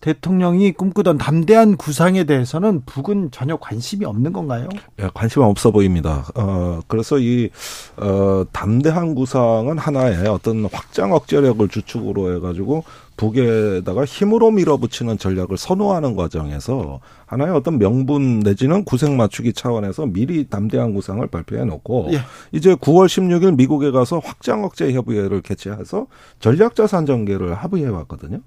대통령이 0.00 0.72
꿈꾸던 0.72 1.18
담대한 1.18 1.76
구상에 1.76 2.24
대해서는 2.24 2.82
북은 2.86 3.30
전혀 3.32 3.56
관심이 3.56 4.04
없는 4.04 4.32
건가요? 4.32 4.68
예, 5.00 5.08
관심 5.12 5.42
없어 5.42 5.70
보입니다. 5.70 6.24
어, 6.36 6.80
그래서 6.86 7.18
이, 7.18 7.50
어, 7.96 8.44
담대한 8.52 9.14
구상은 9.14 9.76
하나의 9.78 10.28
어떤 10.28 10.66
확장 10.72 11.12
억제력을 11.12 11.66
주축으로 11.68 12.36
해가지고 12.36 12.84
북에다가 13.18 14.06
힘으로 14.06 14.50
밀어붙이는 14.52 15.18
전략을 15.18 15.58
선호하는 15.58 16.16
과정에서 16.16 17.00
하나의 17.26 17.52
어떤 17.52 17.78
명분 17.78 18.38
내지는 18.38 18.84
구색 18.84 19.12
맞추기 19.12 19.52
차원에서 19.52 20.06
미리 20.06 20.48
담대한 20.48 20.94
구상을 20.94 21.26
발표해 21.26 21.64
놓고 21.64 22.08
예. 22.12 22.20
이제 22.52 22.74
9월 22.76 23.06
16일 23.06 23.56
미국에 23.56 23.90
가서 23.90 24.20
확장 24.20 24.64
억제 24.64 24.92
협의회를 24.92 25.42
개최해서 25.42 26.06
전략 26.38 26.74
자산 26.74 27.04
전개를 27.04 27.54
합의해 27.54 27.88
왔거든요. 27.88 28.40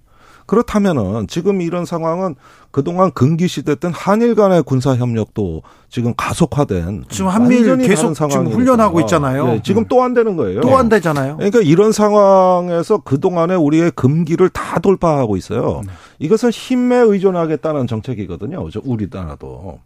그렇다면은 0.52 1.28
지금 1.28 1.62
이런 1.62 1.86
상황은 1.86 2.36
그동안 2.72 3.10
근기 3.12 3.48
시대 3.48 3.74
땐 3.74 3.94
한일 3.94 4.36
간의 4.36 4.64
군사 4.64 4.94
협력도 4.98 5.62
지금 5.88 6.14
가속화된 6.18 7.06
지금 7.08 7.30
한미일 7.30 7.78
계속 7.78 8.14
지금 8.14 8.48
훈련하고 8.48 9.00
있잖아요. 9.00 9.46
네, 9.46 9.62
지금 9.64 9.86
또안 9.86 10.14
되는 10.14 10.36
거예요. 10.36 10.60
또 10.60 10.76
안 10.76 10.90
되잖아요. 10.90 11.38
그러니까 11.38 11.62
이런 11.62 11.94
상황에서 11.94 12.98
그동안에 12.98 13.56
우리의 13.56 13.92
금기를 13.92 14.50
다 14.50 14.80
돌파하고 14.80 15.38
있어요. 15.38 15.84
네. 15.86 15.94
이것은 16.20 16.50
힘에 16.50 16.98
의존하겠다는 16.98 17.88
정책이거든요. 17.88 18.68
우리 18.84 19.08
나라도. 19.10 19.80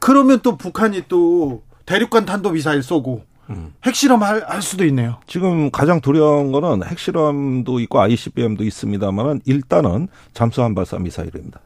그러면 0.00 0.40
또 0.42 0.58
북한이 0.58 1.04
또 1.08 1.62
대륙간 1.86 2.26
탄도 2.26 2.50
미사일 2.50 2.82
쏘고 2.82 3.22
음. 3.50 3.74
핵실험 3.84 4.22
할, 4.22 4.44
할 4.46 4.62
수도 4.62 4.84
있네요. 4.86 5.18
지금 5.26 5.70
가장 5.70 6.00
두려운 6.00 6.52
거는 6.52 6.86
핵실험도 6.86 7.80
있고 7.80 8.00
ICBM도 8.00 8.64
있습니다만은 8.64 9.40
일단은 9.44 10.08
잠수함 10.32 10.74
발사 10.74 10.98
미사일입니다. 10.98 11.60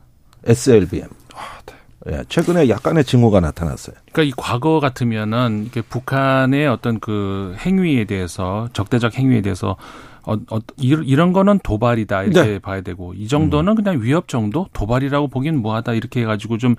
SLBM. 0.46 1.08
아, 1.34 1.60
네. 1.66 1.74
예, 2.06 2.24
최근에 2.28 2.68
약간의 2.68 3.04
징후가 3.04 3.40
나타났어요. 3.40 3.96
그러니까 4.12 4.22
이 4.22 4.32
과거 4.36 4.78
같으면은 4.78 5.64
이게 5.66 5.80
북한의 5.80 6.66
어떤 6.66 7.00
그 7.00 7.54
행위에 7.58 8.04
대해서 8.04 8.68
적대적 8.72 9.18
행위에 9.18 9.40
대해서 9.40 9.76
어, 10.26 10.34
어, 10.50 10.58
이런 10.78 11.32
거는 11.32 11.60
도발이다 11.62 12.24
이렇게 12.24 12.52
네. 12.52 12.58
봐야 12.58 12.80
되고 12.80 13.12
이 13.14 13.28
정도는 13.28 13.72
음. 13.72 13.76
그냥 13.76 14.02
위협 14.02 14.28
정도 14.28 14.68
도발이라고 14.72 15.28
보기는 15.28 15.60
뭐하다 15.60 15.94
이렇게 15.94 16.22
해가지고 16.22 16.58
좀 16.58 16.76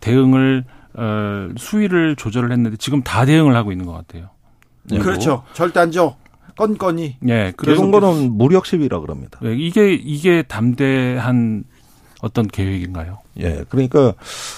대응을 0.00 0.64
어, 0.94 1.48
수위를 1.56 2.16
조절을 2.16 2.50
했는데 2.50 2.76
지금 2.76 3.02
다 3.02 3.24
대응을 3.24 3.54
하고 3.54 3.72
있는 3.72 3.86
것 3.86 3.92
같아요. 3.92 4.30
네. 4.90 4.98
그렇죠. 4.98 5.42
절대 5.52 5.80
안 5.80 5.90
줘. 5.90 6.16
건건이. 6.56 7.16
예. 7.28 7.52
그런 7.56 7.90
거는 7.92 8.32
무력 8.32 8.66
시위라 8.66 9.00
그럽니다. 9.00 9.38
예, 9.44 9.54
이게 9.54 9.94
이게 9.94 10.42
담대한 10.42 11.64
어떤 12.20 12.48
계획인가요? 12.48 13.18
예. 13.38 13.64
그러니까 13.68 14.14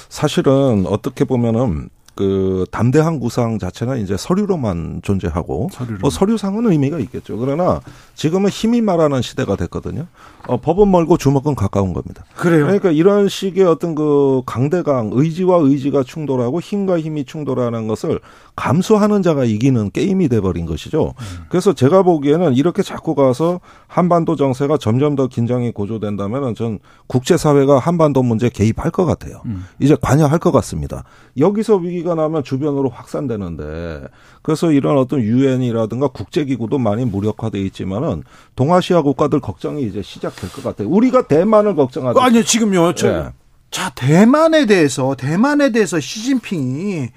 사실은 0.08 0.86
어떻게 0.86 1.24
보면은 1.24 1.90
그 2.16 2.66
담대한 2.70 3.18
구상 3.18 3.58
자체는 3.58 4.02
이제 4.02 4.16
서류로만 4.16 5.00
존재하고 5.02 5.68
서류로. 5.72 5.98
뭐 6.00 6.10
서류상은 6.10 6.70
의미가 6.70 6.98
있겠죠. 6.98 7.38
그러나 7.38 7.80
지금은 8.14 8.50
힘이 8.50 8.82
말하는 8.82 9.22
시대가 9.22 9.56
됐거든요. 9.56 10.06
어, 10.46 10.58
법은 10.60 10.90
멀고 10.90 11.16
주먹은 11.16 11.54
가까운 11.54 11.92
겁니다. 11.94 12.24
그래요. 12.36 12.64
그러니까 12.66 12.90
이런 12.90 13.28
식의 13.28 13.64
어떤 13.64 13.94
그 13.94 14.42
강대강 14.44 15.10
의지와 15.14 15.58
의지가 15.58 16.02
충돌하고 16.02 16.60
힘과 16.60 16.98
힘이 17.00 17.24
충돌하는 17.24 17.88
것을 17.88 18.20
감수하는 18.56 19.22
자가 19.22 19.44
이기는 19.44 19.90
게임이 19.90 20.28
돼버린 20.28 20.66
것이죠. 20.66 21.14
음. 21.18 21.44
그래서 21.48 21.72
제가 21.72 22.02
보기에는 22.02 22.54
이렇게 22.54 22.82
자꾸 22.82 23.14
가서 23.14 23.60
한반도 23.86 24.36
정세가 24.36 24.78
점점 24.78 25.16
더 25.16 25.26
긴장이 25.26 25.72
고조된다면은 25.72 26.54
전 26.54 26.78
국제사회가 27.06 27.78
한반도 27.78 28.22
문제 28.22 28.48
개입할 28.48 28.90
것 28.90 29.04
같아요. 29.04 29.42
음. 29.46 29.64
이제 29.78 29.96
관여할 30.00 30.38
것 30.38 30.52
같습니다. 30.52 31.04
여기서 31.38 31.76
위기가 31.76 32.14
나면 32.14 32.44
주변으로 32.44 32.88
확산되는데 32.88 34.02
그래서 34.42 34.72
이런 34.72 34.98
어떤 34.98 35.20
유엔이라든가 35.20 36.08
국제기구도 36.08 36.78
많이 36.78 37.04
무력화돼 37.04 37.60
있지만은 37.60 38.22
동아시아 38.56 39.02
국가들 39.02 39.40
걱정이 39.40 39.82
이제 39.82 40.02
시작될 40.02 40.50
것 40.50 40.62
같아요. 40.64 40.88
우리가 40.88 41.26
대만을 41.26 41.74
걱정하죠. 41.74 42.20
아니요 42.20 42.42
지금요. 42.42 42.94
저, 42.94 43.10
네. 43.10 43.28
자 43.70 43.90
대만에 43.90 44.66
대해서 44.66 45.14
대만에 45.16 45.70
대해서 45.70 46.00
시진핑이 46.00 47.08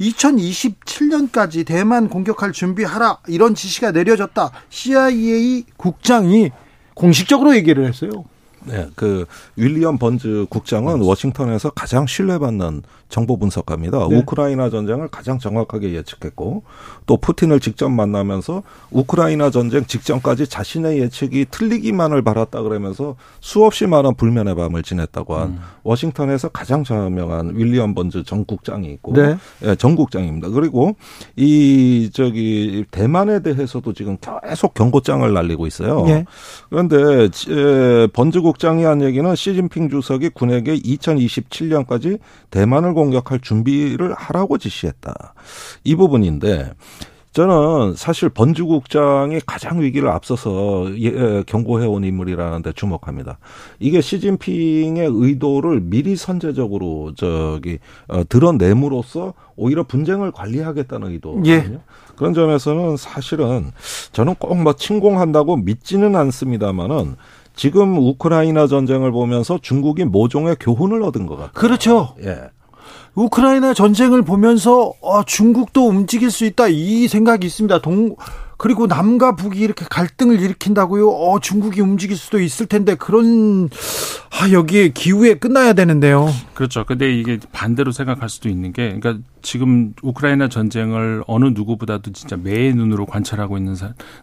2027년까지 0.00 1.66
대만 1.66 2.08
공격할 2.08 2.52
준비하라 2.52 3.18
이런 3.28 3.54
지시가 3.54 3.92
내려졌다. 3.92 4.50
CIA 4.68 5.64
국장이 5.76 6.50
공식적으로 6.94 7.54
얘기를 7.56 7.86
했어요. 7.86 8.10
네, 8.66 8.88
그 8.94 9.26
윌리엄 9.56 9.98
번즈 9.98 10.46
국장은 10.50 11.00
워싱턴에서 11.00 11.70
가장 11.70 12.06
신뢰받는 12.06 12.82
정보 13.08 13.36
분석가입니다. 13.36 14.08
네. 14.08 14.16
우크라이나 14.16 14.68
전쟁을 14.68 15.08
가장 15.08 15.38
정확하게 15.38 15.92
예측했고 15.94 16.64
또 17.06 17.16
푸틴을 17.16 17.60
직접 17.60 17.88
만나면서 17.88 18.64
우크라이나 18.90 19.50
전쟁 19.50 19.86
직전까지 19.86 20.48
자신의 20.48 20.98
예측이 20.98 21.46
틀리기만을 21.50 22.22
바랐다 22.22 22.62
그러면서 22.62 23.14
수없이 23.40 23.86
많은 23.86 24.14
불면의 24.16 24.56
밤을 24.56 24.82
지냈다고 24.82 25.36
한 25.36 25.48
음. 25.48 25.60
워싱턴에서 25.84 26.48
가장 26.48 26.82
저명한 26.82 27.56
윌리엄 27.56 27.94
번즈 27.94 28.24
전 28.24 28.44
국장이 28.44 28.92
있고 28.94 29.12
네. 29.12 29.36
예, 29.62 29.76
전 29.76 29.94
국장입니다. 29.94 30.48
그리고 30.48 30.96
이 31.36 32.10
저기 32.12 32.84
대만에 32.90 33.40
대해서도 33.40 33.92
지금 33.92 34.16
계속 34.18 34.74
경고장을 34.74 35.32
날리고 35.32 35.68
있어요. 35.68 36.04
네. 36.06 36.24
그런데 36.70 37.28
번즈 38.12 38.40
국 38.40 38.55
장이 38.58 38.84
한 38.84 39.02
얘기는 39.02 39.34
시진핑 39.34 39.88
주석이 39.90 40.30
군에게 40.30 40.76
2027년까지 40.76 42.18
대만을 42.50 42.94
공격할 42.94 43.40
준비를 43.40 44.14
하라고 44.14 44.58
지시했다. 44.58 45.34
이 45.84 45.94
부분인데 45.94 46.72
저는 47.36 47.96
사실 47.96 48.30
번주국장이 48.30 49.40
가장 49.44 49.82
위기를 49.82 50.08
앞서서 50.08 50.86
예, 50.98 51.42
경고해온 51.46 52.02
인물이라는데 52.02 52.72
주목합니다. 52.72 53.38
이게 53.78 54.00
시진핑의 54.00 55.06
의도를 55.12 55.80
미리 55.82 56.16
선제적으로 56.16 57.12
저기 57.14 57.78
어, 58.08 58.22
드러냄으로써 58.26 59.34
오히려 59.54 59.82
분쟁을 59.82 60.30
관리하겠다는 60.32 61.10
의도거든요. 61.10 61.50
예. 61.52 61.78
그런 62.16 62.32
점에서는 62.32 62.96
사실은 62.96 63.70
저는 64.12 64.36
꼭 64.36 64.56
뭐 64.56 64.72
침공한다고 64.72 65.58
믿지는 65.58 66.16
않습니다만은 66.16 67.16
지금 67.56 67.98
우크라이나 67.98 68.66
전쟁을 68.66 69.10
보면서 69.10 69.58
중국이 69.60 70.04
모종의 70.04 70.56
교훈을 70.60 71.02
얻은 71.02 71.26
것 71.26 71.36
같아요. 71.36 71.52
그렇죠. 71.54 72.14
예. 72.22 72.38
우크라이나 73.14 73.72
전쟁을 73.72 74.22
보면서 74.22 74.92
어, 75.00 75.24
중국도 75.24 75.88
움직일 75.88 76.30
수 76.30 76.44
있다 76.44 76.68
이 76.68 77.08
생각이 77.08 77.46
있습니다. 77.46 77.80
동 77.80 78.14
그리고 78.56 78.86
남과 78.86 79.36
북이 79.36 79.58
이렇게 79.58 79.84
갈등을 79.88 80.40
일으킨다고요? 80.40 81.08
어, 81.08 81.40
중국이 81.40 81.80
움직일 81.80 82.16
수도 82.16 82.40
있을 82.40 82.66
텐데 82.66 82.94
그런 82.94 83.68
아, 84.30 84.50
여기에 84.50 84.88
기후에 84.88 85.34
끝나야 85.34 85.74
되는데요. 85.74 86.28
그렇죠. 86.54 86.84
근데 86.84 87.12
이게 87.14 87.38
반대로 87.52 87.92
생각할 87.92 88.28
수도 88.28 88.48
있는 88.48 88.72
게 88.72 88.98
그러니까 88.98 89.24
지금 89.42 89.94
우크라이나 90.02 90.48
전쟁을 90.48 91.22
어느 91.26 91.46
누구보다도 91.46 92.12
진짜 92.12 92.36
매의 92.36 92.74
눈으로 92.74 93.06
관찰하고 93.06 93.58
있는 93.58 93.74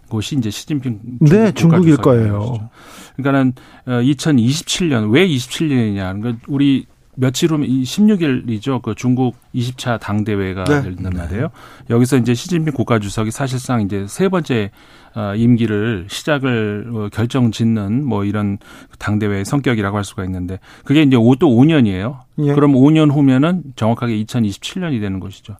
곳이 0.09 0.35
이제 0.35 0.49
시진핑 0.49 0.99
중국 1.19 1.35
네, 1.35 1.51
중국일 1.51 1.97
거예요. 1.97 2.69
그러니까는 3.15 3.53
2027년 3.87 5.03
어, 5.03 5.07
왜 5.09 5.27
27년이냐? 5.27 6.19
그러니까 6.19 6.43
우리 6.47 6.85
며칠 7.15 7.51
후면 7.51 7.67
16일이죠. 7.67 8.81
그 8.81 8.95
중국 8.95 9.35
20차 9.53 9.99
당대회가 9.99 10.63
네. 10.63 10.81
네. 10.97 11.09
말이에요. 11.09 11.43
네. 11.43 11.93
여기서 11.95 12.17
이제 12.17 12.33
시진핑 12.33 12.73
국가주석이 12.73 13.31
사실상 13.31 13.81
이제 13.81 14.05
세 14.07 14.29
번째 14.29 14.71
어, 15.15 15.35
임기를 15.35 16.07
시작을 16.09 16.87
어, 16.91 17.09
결정 17.13 17.51
짓는 17.51 18.03
뭐 18.03 18.25
이런 18.25 18.57
당대회의 18.97 19.45
성격이라고 19.45 19.95
할 19.95 20.03
수가 20.03 20.23
있는데 20.25 20.59
그게 20.85 21.03
이제 21.03 21.15
또 21.15 21.49
5년이에요. 21.49 22.19
예. 22.39 22.53
그럼 22.53 22.73
5년 22.73 23.11
후면은 23.11 23.61
정확하게 23.75 24.23
2027년이 24.23 24.99
되는 24.99 25.19
것이죠. 25.19 25.55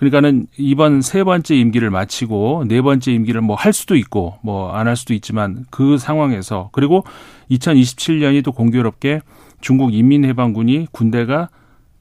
그러니까는 0.00 0.48
이번 0.56 1.00
세 1.00 1.22
번째 1.22 1.54
임기를 1.54 1.90
마치고 1.90 2.64
네 2.66 2.82
번째 2.82 3.12
임기를 3.12 3.40
뭐 3.40 3.54
할 3.54 3.72
수도 3.72 3.94
있고 3.94 4.34
뭐 4.42 4.72
안 4.74 4.88
할 4.88 4.96
수도 4.96 5.14
있지만 5.14 5.64
그 5.70 5.96
상황에서 5.98 6.70
그리고 6.72 7.04
2027년이 7.52 8.42
또 8.44 8.50
공교롭게 8.52 9.20
중국 9.60 9.94
인민해방군이 9.94 10.88
군대가 10.92 11.48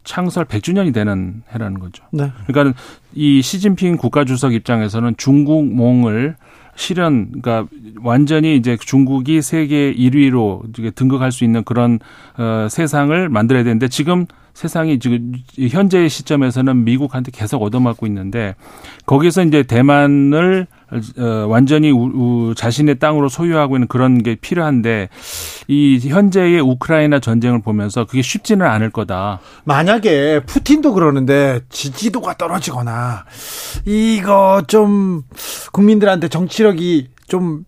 창설 0.04 0.46
100주년이 0.46 0.94
되는 0.94 1.44
해라는 1.54 1.80
거죠. 1.80 2.04
네. 2.12 2.32
그러니까 2.48 2.80
이 3.14 3.42
시진핑 3.42 3.98
국가주석 3.98 4.54
입장에서는 4.54 5.16
중국몽을 5.18 6.36
실현, 6.78 7.42
그러니까 7.42 7.68
완전히 8.02 8.56
이제 8.56 8.78
중국이 8.78 9.42
세계 9.42 9.94
1위로 9.94 10.96
등극할 10.96 11.32
수 11.32 11.44
있는 11.44 11.64
그런 11.64 12.00
어, 12.38 12.68
세상을 12.70 13.30
만들어야 13.30 13.64
되는데 13.64 13.88
지금 13.88 14.28
세상이 14.58 14.98
지금 14.98 15.34
현재 15.70 16.10
시점에서는 16.10 16.84
미국한테 16.84 17.30
계속 17.32 17.62
얻어맞고 17.62 18.08
있는데 18.08 18.56
거기서 19.06 19.44
이제 19.44 19.62
대만을 19.62 20.66
어, 21.20 21.46
완전히 21.48 21.92
자신의 22.56 22.98
땅으로 22.98 23.30
소유하고 23.30 23.76
있는 23.76 23.88
그런 23.88 24.24
게 24.24 24.34
필요한데 24.34 25.10
이 25.68 26.00
현재의 26.02 26.60
우크라이나 26.60 27.20
전쟁을 27.20 27.62
보면서 27.62 28.06
그게 28.06 28.24
쉽지는 28.24 28.66
않을 28.66 28.90
거다. 28.90 29.42
만약에 29.66 30.42
푸틴도 30.48 30.94
그러는데 30.94 31.60
지지도가 31.70 32.38
떨어지거나 32.38 33.26
이거 33.86 34.64
좀 34.66 35.22
국민들한테 35.72 36.30
정치력이 36.30 37.10
좀좀 37.28 37.66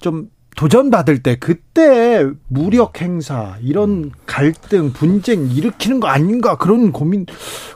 좀 0.00 0.28
도전받을 0.58 1.22
때 1.22 1.36
그때 1.36 2.26
무력 2.48 3.00
행사 3.00 3.54
이런 3.62 4.10
갈등 4.26 4.92
분쟁 4.92 5.52
일으키는 5.52 6.00
거 6.00 6.08
아닌가 6.08 6.56
그런 6.56 6.90
고민 6.90 7.26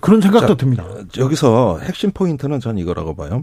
그런 0.01 0.21
생각도 0.21 0.49
자, 0.49 0.57
듭니다. 0.57 0.85
여기서 1.17 1.79
핵심 1.79 2.11
포인트는 2.11 2.59
전 2.59 2.79
이거라고 2.79 3.15
봐요. 3.15 3.43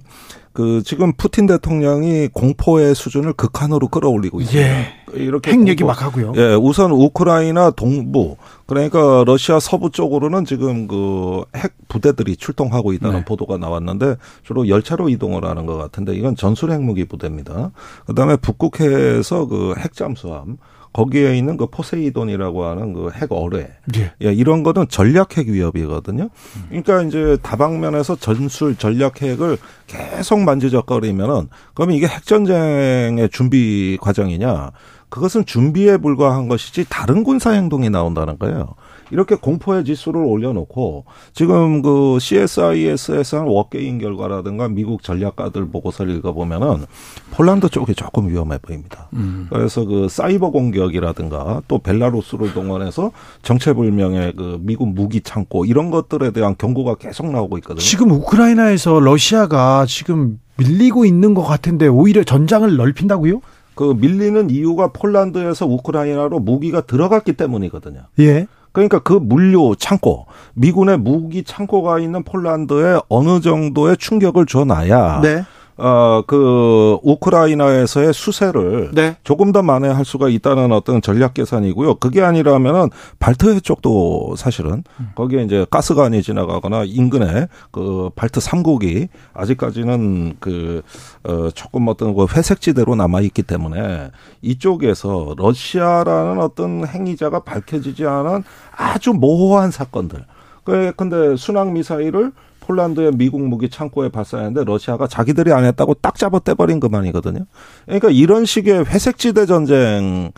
그 0.52 0.84
지금 0.84 1.14
푸틴 1.14 1.46
대통령이 1.46 2.28
공포의 2.34 2.94
수준을 2.96 3.32
극한으로 3.32 3.88
끌어올리고 3.88 4.42
있습니다. 4.42 4.70
예. 4.70 4.99
이렇게 5.14 5.52
핵 5.52 5.68
얘기 5.68 5.84
막 5.84 6.02
하고요. 6.02 6.34
예, 6.38 6.54
우선 6.54 6.92
우크라이나 6.92 7.72
동부 7.72 8.38
그러니까 8.68 9.24
러시아 9.26 9.60
서부 9.60 9.90
쪽으로는 9.92 10.46
지금 10.46 10.88
그 10.88 11.44
핵 11.54 11.74
부대들이 11.88 12.36
출동하고 12.38 12.94
있다는 12.94 13.20
네. 13.20 13.26
보도가 13.26 13.58
나왔는데 13.58 14.16
주로 14.44 14.68
열차로 14.68 15.10
이동을 15.10 15.44
하는 15.46 15.66
것 15.66 15.76
같은데 15.78 16.14
이건 16.16 16.36
전술 16.36 16.72
핵무기 16.72 17.06
부대입니다. 17.06 17.72
그다음에 18.06 18.36
북극해에서 18.36 19.48
그 19.48 19.74
핵잠수함 19.78 20.58
거기에 20.94 21.36
있는 21.38 21.56
그 21.58 21.68
포세이돈이라고 21.68 22.66
하는 22.66 22.94
그 22.94 23.10
핵 23.22 23.32
어뢰. 23.32 23.70
예. 23.96 24.12
예. 24.24 24.34
이런 24.34 24.62
거는 24.64 24.88
전략 24.90 25.38
핵 25.38 25.48
위협이거든요. 25.48 26.30
그러니까 26.70 27.02
이제 27.04 27.38
다방면에서 27.42 28.16
전술 28.18 28.76
전략 28.76 29.22
핵을 29.22 29.58
계속 29.88 30.40
만지작거리면은 30.42 31.48
그러면 31.74 31.96
이게 31.96 32.08
핵 32.08 32.26
전쟁의 32.26 33.30
준비 33.32 33.98
과정이냐? 34.02 34.72
그것은 35.10 35.46
준비에 35.46 35.98
불과한 35.98 36.48
것이지 36.48 36.86
다른 36.90 37.24
군사 37.24 37.52
행동이 37.52 37.90
나온다는 37.90 38.38
거예요. 38.38 38.76
이렇게 39.12 39.36
공포의 39.36 39.86
지수를 39.86 40.22
올려놓고 40.22 41.06
지금 41.34 41.82
그 41.82 42.18
CSIS에서 42.22 43.40
한 43.40 43.48
워게임 43.48 43.98
결과라든가 43.98 44.68
미국 44.68 45.02
전략가들 45.04 45.70
보고서를 45.70 46.16
읽어보면은 46.18 46.86
폴란드 47.32 47.70
쪽이 47.70 47.96
조금 47.96 48.30
위험해 48.30 48.60
보입니다. 48.60 49.08
음. 49.14 49.48
그래서 49.50 49.84
그 49.86 50.08
사이버 50.10 50.52
공격이라든가 50.52 51.64
또 51.68 51.80
벨라루스를 51.80 52.54
동원해서 52.54 53.12
정체불명의 53.42 54.34
그 54.36 54.60
미국 54.62 54.90
무기 54.90 55.22
창고 55.22 55.66
이런 55.66 55.90
것들에 55.90 56.32
대한 56.32 56.56
경고가 56.58 56.96
계속 56.96 57.32
나오고 57.32 57.58
있거든요. 57.60 57.80
지금 57.80 58.12
우크라이나에서 58.12 59.00
러시아가 59.00 59.86
지금 59.88 60.40
밀리고 60.58 61.06
있는 61.06 61.34
것 61.34 61.44
같은데 61.44 61.88
오히려 61.88 62.24
전장을 62.24 62.76
넓힌다고요? 62.76 63.42
그 63.80 63.96
밀리는 63.98 64.50
이유가 64.50 64.90
폴란드에서 64.92 65.66
우크라이나로 65.66 66.40
무기가 66.40 66.82
들어갔기 66.82 67.32
때문이거든요. 67.32 68.02
예. 68.20 68.46
그러니까 68.74 69.00
그 69.00 69.14
물류 69.14 69.74
창고, 69.80 70.26
미군의 70.54 70.98
무기 71.00 71.46
창고가 71.46 72.00
있는 72.00 72.24
폴란드에 72.24 73.00
어느 73.08 73.40
정도의 73.40 73.96
충격을 73.96 74.48
줘놔야 74.48 75.22
네. 75.22 75.46
어, 75.80 76.24
그, 76.28 76.98
우크라이나에서의 77.04 78.14
수세를 78.14 78.92
네. 78.94 79.16
조금 79.24 79.52
더 79.54 79.64
만회할 79.64 80.04
수가 80.04 80.28
있다는 80.28 80.74
어떤 80.74 81.02
전략 81.02 81.34
계산이고요. 81.34 81.96
그게 81.96 82.22
아니라면은 82.22 82.90
발트해 83.20 83.62
쪽도 83.62 84.36
사실은 84.38 84.84
음. 85.00 85.12
거기에 85.16 85.44
이제 85.44 85.66
가스관이 85.70 86.22
지나가거나 86.22 86.84
인근에 86.86 87.48
그 87.72 88.10
발트 88.16 88.42
3국이 88.42 89.08
아직까지는 89.34 90.36
그, 90.42 90.82
어, 91.24 91.50
조금 91.54 91.88
어떤 91.88 92.14
그 92.14 92.26
회색지대로 92.30 92.96
남아있기 92.96 93.44
때문에 93.44 94.12
이쪽에서 94.42 95.36
러시아라는 95.38 96.42
어떤 96.42 96.86
행위자가 96.86 97.40
밝혀지지 97.40 98.06
않은 98.06 98.44
아주 98.76 99.14
모호한 99.14 99.72
사건들. 99.72 100.26
그 100.66 100.94
근데 100.96 101.36
순항 101.36 101.74
미사일을 101.74 102.32
폴란드의 102.70 103.14
미국 103.16 103.42
무기 103.42 103.68
창고에 103.68 104.10
발사했는데 104.10 104.64
러시아가 104.64 105.08
자기들이 105.08 105.52
안 105.52 105.66
했다고 105.66 105.96
딱 105.96 106.16
잡아 106.16 106.38
떼버린 106.38 106.80
그만이거든요. 106.80 107.46
그러니까 107.86 108.10
이런 108.12 108.46
식의 108.46 108.86
회색지대 108.86 109.48
전쟁이 109.48 110.32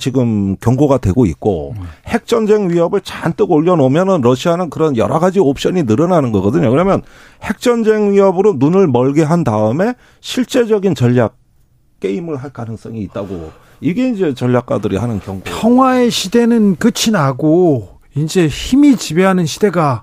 지금 0.00 0.56
경고가 0.56 0.98
되고 0.98 1.24
있고 1.24 1.76
핵 2.08 2.26
전쟁 2.26 2.68
위협을 2.68 3.00
잔뜩 3.02 3.52
올려놓으면은 3.52 4.22
러시아는 4.22 4.70
그런 4.70 4.96
여러 4.96 5.20
가지 5.20 5.38
옵션이 5.38 5.84
늘어나는 5.84 6.32
거거든요. 6.32 6.68
그러면 6.70 7.02
핵 7.42 7.60
전쟁 7.60 8.12
위협으로 8.12 8.54
눈을 8.58 8.88
멀게 8.88 9.22
한 9.22 9.44
다음에 9.44 9.94
실제적인 10.20 10.96
전략 10.96 11.36
게임을 12.00 12.36
할 12.36 12.50
가능성이 12.50 13.02
있다고 13.02 13.52
이게 13.80 14.10
이제 14.10 14.34
전략가들이 14.34 14.96
하는 14.96 15.20
경고. 15.20 15.44
평화의 15.44 16.10
시대는 16.10 16.76
끝이 16.76 17.12
나고 17.12 18.00
이제 18.16 18.48
힘이 18.48 18.96
지배하는 18.96 19.46
시대가 19.46 20.02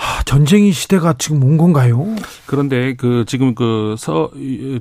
하, 0.00 0.22
전쟁의 0.22 0.72
시대가 0.72 1.12
지금 1.18 1.44
온 1.44 1.58
건가요? 1.58 2.06
그런데 2.46 2.94
그 2.94 3.24
지금 3.26 3.54
그 3.54 3.94
서 3.98 4.30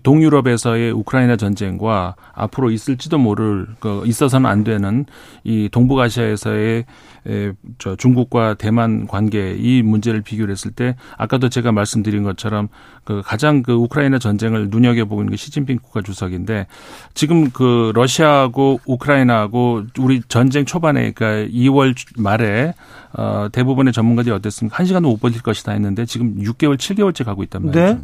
동유럽에서의 0.03 0.91
우크라이나 0.91 1.35
전쟁과 1.35 2.15
앞으로 2.33 2.71
있을지도 2.71 3.17
모를 3.17 3.67
그 3.79 4.03
있어서는 4.05 4.49
안 4.49 4.63
되는 4.63 5.05
이 5.43 5.67
동북아시아에서의 5.71 6.85
에, 7.27 7.51
저 7.79 7.95
중국과 7.97 8.53
대만 8.53 9.07
관계 9.07 9.55
이 9.59 9.81
문제를 9.81 10.21
비교를 10.21 10.53
했을 10.53 10.71
때 10.71 10.95
아까도 11.17 11.49
제가 11.49 11.73
말씀드린 11.73 12.23
것처럼 12.23 12.69
그 13.03 13.21
가장 13.25 13.61
그 13.61 13.73
우크라이나 13.73 14.19
전쟁을 14.19 14.69
눈여겨 14.69 15.05
보고 15.05 15.21
있는 15.21 15.31
게 15.31 15.37
시진핑 15.37 15.79
국가 15.81 16.01
주석인데 16.01 16.67
지금 17.13 17.49
그 17.49 17.91
러시아하고 17.93 18.79
우크라이나하고 18.85 19.83
우리 19.99 20.21
전쟁 20.29 20.63
초반에 20.65 21.11
그러니까 21.11 21.51
2월 21.51 21.93
말에 22.17 22.73
어 23.13 23.49
대부분의 23.51 23.91
전문가들이 23.91 24.33
어땠습니까? 24.33 24.77
한 24.77 24.85
시간 24.85 25.03
도 25.09 25.13
못 25.13 25.19
버틸 25.19 25.41
것이다 25.41 25.71
했는데 25.71 26.05
지금 26.05 26.35
6개월, 26.37 26.77
7개월째 26.77 27.25
가고 27.25 27.43
있단 27.43 27.65
말이죠. 27.65 27.79
네. 27.79 27.99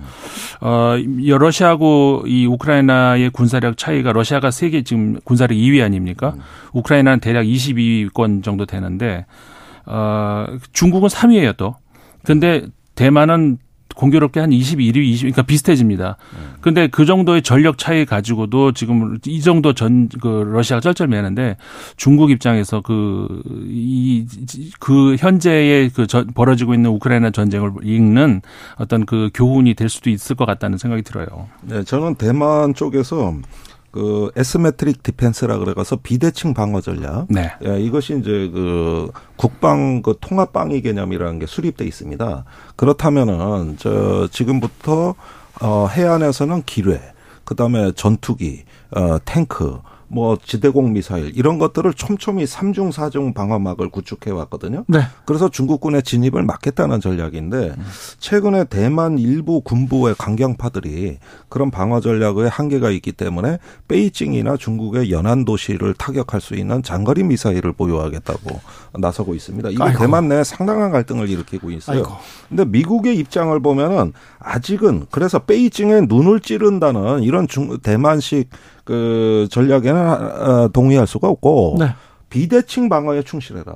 어 0.62 0.96
러시아하고 0.98 2.24
이 2.28 2.46
우크라이나의 2.48 3.30
군사력 3.30 3.78
차이가 3.78 4.12
러시아가 4.12 4.52
세계 4.52 4.84
지금 4.84 5.20
군사력 5.24 5.56
2위 5.56 5.84
아닙니까? 5.84 6.34
음. 6.36 6.42
우크라이나는 6.74 7.20
대략 7.20 7.44
22위권 7.44 8.44
정도 8.44 8.66
되는데 8.66 9.26
어 9.86 10.46
중국은 10.74 11.10
3위예요 11.10 11.56
또. 11.58 11.76
근데 12.24 12.66
대만은 12.96 13.60
공교롭게 13.96 14.40
한 14.40 14.50
21위, 14.50 14.96
20위, 14.96 15.20
그러니까 15.20 15.42
비슷해집니다. 15.44 16.18
근데 16.62 16.88
그 16.88 17.06
정도의 17.06 17.42
전력 17.42 17.78
차이 17.78 18.06
가지고도 18.06 18.74
지금 18.74 19.18
이 19.26 19.42
정도 19.42 19.74
전, 19.74 20.10
그, 20.22 20.28
러시아가 20.28 20.82
쩔쩔매는데 20.82 21.58
중국 21.96 22.32
입장에서 22.32 22.82
그, 22.82 23.42
이, 23.68 24.26
그 24.80 25.16
현재의 25.18 25.90
그 25.90 26.08
저, 26.08 26.26
벌어지고 26.26 26.74
있는 26.74 26.90
우크라이나 26.92 27.32
전쟁을 27.32 27.72
읽는 27.84 28.42
어떤 28.78 29.06
그 29.06 29.30
교훈이 29.34 29.74
될 29.74 29.90
수도 29.90 30.10
있을 30.10 30.36
것 30.36 30.46
같다는 30.46 30.78
생각이 30.78 31.02
들어요. 31.02 31.26
네, 31.62 31.84
저는 31.84 32.16
대만 32.16 32.74
쪽에서 32.74 33.34
그 33.96 34.30
에스메트릭 34.36 35.04
디펜스라 35.04 35.58
그래가서 35.58 35.96
비대칭 35.96 36.54
방어 36.54 36.82
전략. 36.82 37.28
네. 37.30 37.50
예, 37.66 37.80
이것이 37.80 38.20
이제 38.20 38.52
그 38.54 39.10
국방 39.38 40.02
그 40.02 40.18
통합 40.20 40.52
방위 40.52 40.82
개념이라는 40.82 41.40
게 41.40 41.46
수립돼 41.46 41.86
있습니다. 41.86 42.44
그렇다면은 42.76 43.78
저 43.80 44.28
지금부터 44.30 45.16
어 45.62 45.88
해안에서는 45.88 46.64
기뢰, 46.66 47.00
그다음에 47.46 47.94
전투기, 47.94 48.66
어 48.92 49.18
탱크 49.24 49.80
뭐 50.16 50.38
지대공 50.42 50.94
미사일 50.94 51.34
이런 51.36 51.60
것들을 51.60 51.94
촘촘히 51.94 52.46
삼중사중 52.46 53.34
방어막을 53.34 53.90
구축해 53.90 54.32
왔거든요. 54.32 54.86
네. 54.88 55.02
그래서 55.26 55.50
중국군의 55.50 56.04
진입을 56.04 56.42
막겠다는 56.44 57.02
전략인데 57.02 57.76
최근에 58.20 58.64
대만 58.64 59.20
일부 59.20 59.60
군부의 59.60 60.16
강경파들이 60.18 61.18
그런 61.50 61.70
방어 61.70 62.00
전략의 62.00 62.48
한계가 62.48 62.92
있기 62.92 63.12
때문에 63.12 63.58
베이징이나 63.90 64.56
중국의 64.56 65.12
연안 65.12 65.44
도시를 65.44 65.94
타격할 65.96 66.40
수 66.40 66.56
있는 66.56 66.82
장거리 66.82 67.24
미사일을 67.24 67.74
보유하겠다고 67.74 68.62
나서고 68.94 69.36
있습니다. 69.36 69.70
이게 69.72 69.84
아이고. 69.84 70.00
대만 70.00 70.30
내에 70.30 70.46
상당한 70.46 70.92
갈등을 70.92 71.30
일으키고 71.30 71.72
있어요. 71.72 71.98
아이고. 71.98 72.12
근데 72.48 72.64
미국의 72.64 73.18
입장을 73.18 73.60
보면은 73.60 74.14
아직은 74.40 75.08
그래서 75.12 75.40
베이징에 75.40 76.04
눈을 76.08 76.40
찌른다는 76.40 77.24
이런 77.24 77.50
중 77.50 77.78
대만식 77.80 78.50
그 78.86 79.48
전략에는 79.52 79.96
어, 79.96 80.70
동의할 80.70 81.08
수가 81.08 81.28
없고 81.28 81.78
네. 81.80 81.90
비대칭 82.30 82.88
방어에 82.88 83.24
충실해라. 83.24 83.76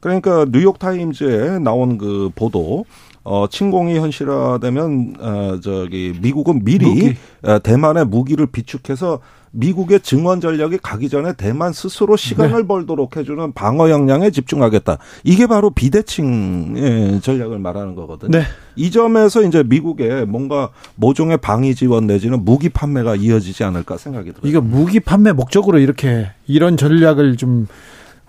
그러니까 0.00 0.44
뉴욕 0.50 0.78
타임즈에 0.78 1.60
나온 1.60 1.96
그 1.96 2.30
보도 2.34 2.84
어 3.22 3.46
침공이 3.48 3.98
현실화되면 3.98 5.14
어 5.20 5.60
저기 5.62 6.14
미국은 6.20 6.64
미리 6.64 6.86
무기. 6.86 7.16
어, 7.42 7.58
대만의 7.58 8.06
무기를 8.06 8.46
비축해서 8.46 9.20
미국의 9.52 10.00
증원 10.00 10.40
전략이 10.40 10.78
가기 10.82 11.08
전에 11.08 11.32
대만 11.32 11.72
스스로 11.72 12.16
시간을 12.16 12.62
네. 12.62 12.66
벌도록 12.66 13.16
해주는 13.16 13.52
방어 13.52 13.90
역량에 13.90 14.30
집중하겠다. 14.30 14.98
이게 15.24 15.46
바로 15.46 15.70
비대칭 15.70 17.20
전략을 17.20 17.58
말하는 17.58 17.94
거거든요. 17.96 18.30
네. 18.30 18.44
이 18.76 18.90
점에서 18.92 19.42
이제 19.42 19.64
미국의 19.64 20.26
뭔가 20.26 20.70
모종의 20.94 21.38
방위 21.38 21.74
지원 21.74 22.06
내지는 22.06 22.44
무기 22.44 22.68
판매가 22.68 23.16
이어지지 23.16 23.64
않을까 23.64 23.96
생각이 23.96 24.32
들어요. 24.32 24.48
이거 24.48 24.60
무기 24.60 25.00
판매 25.00 25.32
목적으로 25.32 25.78
이렇게 25.80 26.30
이런 26.46 26.76
전략을 26.76 27.36
좀 27.36 27.66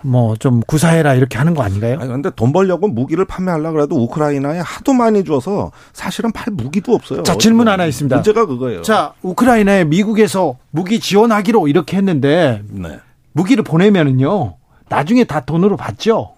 뭐 0.02 0.36
좀 0.36 0.60
구사해라 0.66 1.14
이렇게 1.14 1.38
하는 1.38 1.54
거 1.54 1.62
아닌가요? 1.62 1.98
아니 2.00 2.08
근데 2.08 2.30
돈 2.34 2.52
벌려고 2.52 2.88
무기를 2.88 3.24
판매하려고 3.24 3.80
해도 3.82 3.96
우크라이나에 4.02 4.58
하도 4.60 4.92
많이 4.92 5.24
줘서 5.24 5.70
사실은 5.92 6.32
팔 6.32 6.52
무기도 6.52 6.94
없어요. 6.94 7.22
자, 7.22 7.36
질문 7.38 7.68
하나 7.68 7.86
있습니다. 7.86 8.16
문제가 8.16 8.46
그거예요. 8.46 8.82
자, 8.82 9.12
우크라이나에 9.22 9.84
미국에서 9.84 10.56
무기 10.70 11.00
지원하기로 11.00 11.68
이렇게 11.68 11.96
했는데 11.96 12.62
네. 12.68 12.98
무기를 13.32 13.64
보내면은요. 13.64 14.56
나중에 14.88 15.24
다 15.24 15.40
돈으로 15.40 15.76
받죠. 15.76 16.32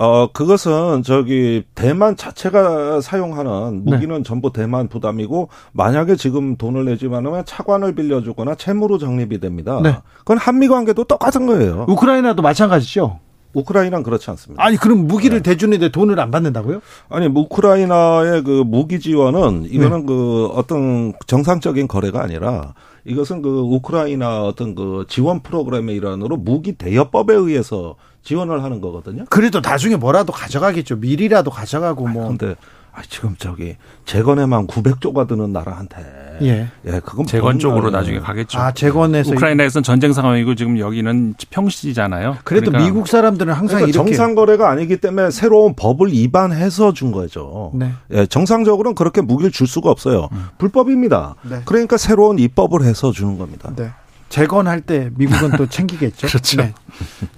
어, 0.00 0.30
그것은 0.32 1.02
저기 1.02 1.64
대만 1.74 2.16
자체가 2.16 3.00
사용하는 3.00 3.84
무기는 3.84 4.16
네. 4.16 4.22
전부 4.22 4.52
대만 4.52 4.86
부담이고 4.86 5.48
만약에 5.72 6.14
지금 6.14 6.56
돈을 6.56 6.84
내지 6.84 7.06
않으면 7.06 7.44
차관을 7.44 7.96
빌려주거나 7.96 8.54
채무로 8.54 8.98
적립이 8.98 9.40
됩니다. 9.40 9.80
네. 9.82 9.96
그건 10.18 10.38
한미 10.38 10.68
관계도 10.68 11.02
똑같은 11.02 11.46
거예요. 11.46 11.86
우크라이나도 11.88 12.42
마찬가지죠. 12.42 13.18
우크라이나는 13.54 14.04
그렇지 14.04 14.30
않습니다. 14.30 14.62
아니 14.62 14.76
그럼 14.76 15.08
무기를 15.08 15.42
네. 15.42 15.50
대주는데 15.50 15.88
돈을 15.90 16.20
안 16.20 16.30
받는다고요? 16.30 16.80
아니 17.08 17.26
우크라이나의 17.26 18.44
그 18.44 18.62
무기 18.64 19.00
지원은 19.00 19.66
이거는 19.68 20.00
네. 20.00 20.06
그 20.06 20.46
어떤 20.54 21.12
정상적인 21.26 21.88
거래가 21.88 22.22
아니라 22.22 22.74
이것은 23.04 23.42
그 23.42 23.48
우크라이나 23.48 24.44
어떤 24.44 24.76
그 24.76 25.06
지원 25.08 25.40
프로그램의 25.40 25.96
일환으로 25.96 26.36
무기 26.36 26.74
대여법에 26.74 27.34
의해서 27.34 27.96
지원을 28.28 28.62
하는 28.62 28.82
거거든요. 28.82 29.24
그래도 29.30 29.60
나중에 29.60 29.96
뭐라도 29.96 30.34
가져가겠죠. 30.34 30.96
미리라도 30.96 31.50
가져가고 31.50 32.06
뭐. 32.08 32.28
근데 32.28 32.56
아, 32.92 33.00
지금 33.08 33.36
저기 33.38 33.76
재건에만 34.04 34.66
900조가 34.66 35.26
드는 35.26 35.50
나라한테 35.54 36.38
예, 36.42 36.68
예 36.84 37.00
그건 37.00 37.24
재건 37.24 37.58
쪽으로 37.58 37.88
나중에 37.88 38.18
가겠죠. 38.18 38.58
아, 38.58 38.72
재건에서 38.72 39.32
우크라이나에서는 39.32 39.82
전쟁 39.82 40.12
상황이고 40.12 40.56
지금 40.56 40.78
여기는 40.78 41.36
평시잖아요. 41.48 42.36
그래도 42.44 42.70
그러니까 42.70 42.84
미국 42.84 43.08
사람들은 43.08 43.50
항상 43.54 43.78
그러니까 43.78 43.88
이렇게 43.94 44.10
정상 44.10 44.34
거래가 44.34 44.68
아니기 44.68 44.98
때문에 44.98 45.30
새로운 45.30 45.74
법을 45.74 46.12
위반해서 46.12 46.92
준 46.92 47.12
거죠. 47.12 47.70
네. 47.72 47.92
예, 48.10 48.26
정상적으로는 48.26 48.94
그렇게 48.94 49.22
무기를 49.22 49.50
줄 49.52 49.66
수가 49.66 49.90
없어요. 49.90 50.28
음. 50.32 50.48
불법입니다. 50.58 51.36
네. 51.48 51.62
그러니까 51.64 51.96
새로운 51.96 52.38
입법을 52.38 52.82
해서 52.82 53.10
주는 53.10 53.38
겁니다. 53.38 53.72
네. 53.74 53.90
재건할 54.28 54.80
때 54.80 55.10
미국은 55.16 55.52
또 55.56 55.66
챙기겠죠. 55.70 56.26
그렇죠. 56.26 56.62
네. 56.62 56.74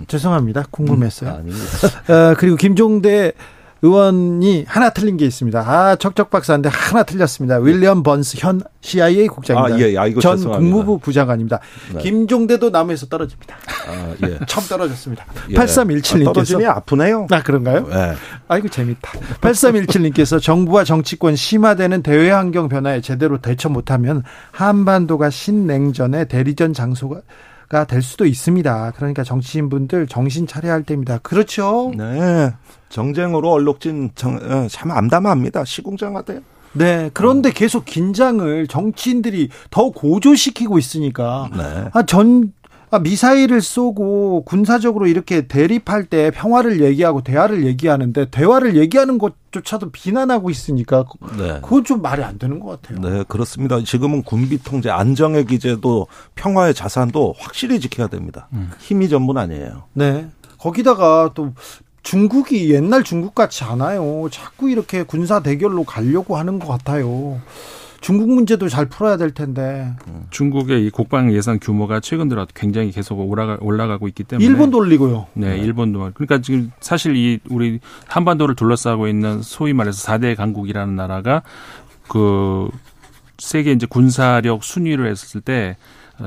죄송합니다. 0.09 0.64
궁금했어요. 0.70 1.43
음, 1.45 2.12
어, 2.12 2.34
그리고 2.36 2.57
김종대 2.57 3.32
의원이 3.83 4.64
하나 4.68 4.91
틀린 4.91 5.16
게 5.16 5.24
있습니다. 5.24 5.61
아, 5.61 5.97
척척 5.97 6.31
박사인데 6.31 6.68
하나 6.70 7.03
틀렸습니다. 7.03 7.59
윌리엄 7.59 8.03
번스 8.03 8.37
현 8.39 8.61
CIA 8.83 9.26
국장입니다. 9.26 9.74
아, 9.74 9.78
예, 9.81 9.97
아, 9.97 10.07
이거 10.07 10.20
전 10.20 10.37
죄송합니다. 10.37 10.59
국무부 10.59 10.99
부장관입니다. 10.99 11.61
네. 11.95 12.03
김종대도 12.03 12.70
나무에서 12.70 13.07
떨어집니다. 13.07 13.57
아, 13.89 14.14
예. 14.26 14.39
처음 14.47 14.66
떨어졌습니다. 14.66 15.24
예. 15.51 15.55
8317님께서. 15.55 16.28
아, 16.28 16.33
떨어지니 16.33 16.66
아프네요. 16.66 17.26
아, 17.31 17.43
그런가요? 17.43 17.87
예. 17.91 18.14
아이고, 18.49 18.68
재밌다. 18.68 19.12
8317님께서 19.41 20.41
정부와 20.43 20.85
정치권 20.85 21.37
심화되는 21.37 22.03
대외 22.03 22.31
환경 22.31 22.68
변화에 22.68 23.01
제대로 23.01 23.39
대처 23.39 23.70
못하면 23.70 24.22
한반도가 24.53 25.31
신냉전의 25.31 26.28
대리전 26.28 26.74
장소가 26.74 27.22
될 27.84 28.02
수도 28.02 28.26
있습니다. 28.26 28.92
그러니까 28.96 29.22
정치인분들 29.22 30.08
정신 30.08 30.46
차려야 30.46 30.72
할 30.72 30.82
때입니다. 30.82 31.18
그렇죠? 31.18 31.92
네. 31.96 32.52
정쟁으로 32.88 33.50
얼룩진 33.50 34.10
정, 34.16 34.36
어, 34.36 34.66
참 34.68 34.90
암담합니다. 34.90 35.64
시궁장하대요. 35.64 36.40
네. 36.72 37.10
그런데 37.14 37.50
어. 37.50 37.52
계속 37.54 37.84
긴장을 37.84 38.66
정치인들이 38.66 39.50
더 39.70 39.90
고조시키고 39.90 40.78
있으니까. 40.78 41.48
네. 41.56 41.90
아, 41.92 42.04
전, 42.04 42.52
아, 42.59 42.59
미사일을 42.99 43.61
쏘고 43.61 44.43
군사적으로 44.45 45.07
이렇게 45.07 45.47
대립할 45.47 46.05
때 46.07 46.30
평화를 46.32 46.80
얘기하고 46.80 47.22
대화를 47.22 47.64
얘기하는데 47.64 48.30
대화를 48.30 48.76
얘기하는 48.76 49.18
것조차도 49.18 49.91
비난하고 49.91 50.51
있으니까 50.51 51.05
네. 51.38 51.61
그건 51.62 51.84
좀 51.84 52.03
말이 52.03 52.24
안 52.24 52.38
되는 52.38 52.59
것 52.59 52.82
같아요. 52.82 53.01
네, 53.01 53.24
그렇습니다. 53.28 53.82
지금은 53.84 54.22
군비 54.22 54.62
통제, 54.62 54.91
안정의 54.91 55.47
기제도 55.47 56.09
평화의 56.34 56.74
자산도 56.74 57.34
확실히 57.38 57.78
지켜야 57.78 58.09
됩니다. 58.09 58.49
음. 58.55 58.70
힘이 58.80 59.09
전문 59.09 59.38
아니에요. 59.38 59.84
네. 59.93 60.28
거기다가 60.59 61.30
또 61.34 61.53
중국이 62.03 62.72
옛날 62.72 63.05
중국 63.05 63.34
같지 63.34 63.62
않아요. 63.64 64.28
자꾸 64.30 64.68
이렇게 64.68 65.03
군사 65.03 65.41
대결로 65.41 65.84
가려고 65.84 66.36
하는 66.36 66.59
것 66.59 66.66
같아요. 66.66 67.41
중국 68.01 68.30
문제도 68.30 68.68
잘 68.68 68.86
풀어야 68.86 69.16
될 69.16 69.32
텐데. 69.32 69.92
중국의 70.30 70.86
이 70.86 70.90
국방 70.90 71.32
예산 71.32 71.59
규모가 71.61 72.01
최근 72.01 72.28
들어 72.28 72.46
굉장히 72.55 72.90
계속 72.90 73.20
올라가 73.20 73.59
올라가고 73.61 74.09
있기 74.09 74.24
때문에 74.24 74.46
일본도 74.46 74.78
올리고요. 74.78 75.26
네, 75.34 75.51
네. 75.51 75.59
일본도 75.59 76.12
그러니까 76.14 76.40
지금 76.40 76.72
사실 76.80 77.16
이 77.16 77.40
우리 77.51 77.80
한반도를 78.09 78.55
둘러싸고 78.55 79.07
있는 79.09 79.42
소위 79.42 79.72
말해서 79.72 80.07
4대 80.07 80.36
강국이라는 80.36 80.96
나라가 80.96 81.42
그 82.09 82.70
세계 83.38 83.72
이제 83.72 83.86
군사력 83.86 84.64
순위를 84.64 85.07
했을 85.09 85.40
때 85.40 85.76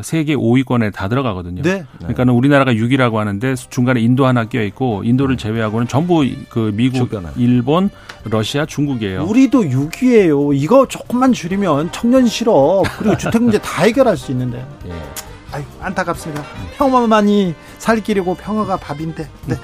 세계 0.01 0.35
5위권에 0.35 0.93
다 0.93 1.07
들어가거든요. 1.07 1.61
네. 1.61 1.85
그러니까는 1.97 2.33
우리나라가 2.33 2.71
6위라고 2.73 3.15
하는데 3.15 3.55
중간에 3.55 4.01
인도 4.01 4.25
하나 4.25 4.45
끼어 4.45 4.63
있고 4.63 5.03
인도를 5.03 5.37
제외하고는 5.37 5.87
전부 5.87 6.25
그 6.49 6.71
미국, 6.73 7.09
일본, 7.37 7.89
러시아, 8.23 8.65
중국이에요. 8.65 9.23
우리도 9.25 9.61
6위예요. 9.63 10.51
이거 10.55 10.87
조금만 10.87 11.33
줄이면 11.33 11.91
청년 11.91 12.25
실업 12.25 12.83
그리고 12.97 13.17
주택 13.17 13.41
문제 13.41 13.59
다 13.59 13.83
해결할 13.83 14.17
수 14.17 14.31
있는데. 14.31 14.65
예. 14.87 14.91
아유, 15.51 15.63
안타깝습니다. 15.81 16.43
평화만이 16.77 17.53
살기려고 17.77 18.33
평화가 18.33 18.77
밥인데. 18.77 19.29
네. 19.45 19.55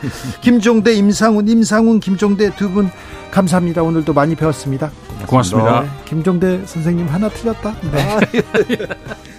김종대, 0.41 0.93
임상훈, 0.93 1.47
임상훈, 1.47 1.99
김종대 1.99 2.55
두 2.55 2.69
분 2.69 2.91
감사합니다. 3.31 3.81
오늘도 3.83 4.13
많이 4.13 4.35
배웠습니다. 4.35 4.91
고맙습니다. 5.27 5.81
네. 5.81 5.89
김종대 6.05 6.61
선생님 6.65 7.07
하나 7.07 7.29
틀렸다. 7.29 7.75
네. 7.91 8.87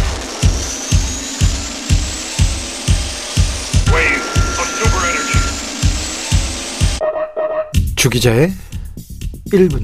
주기자의 8.01 8.51
1분 9.51 9.79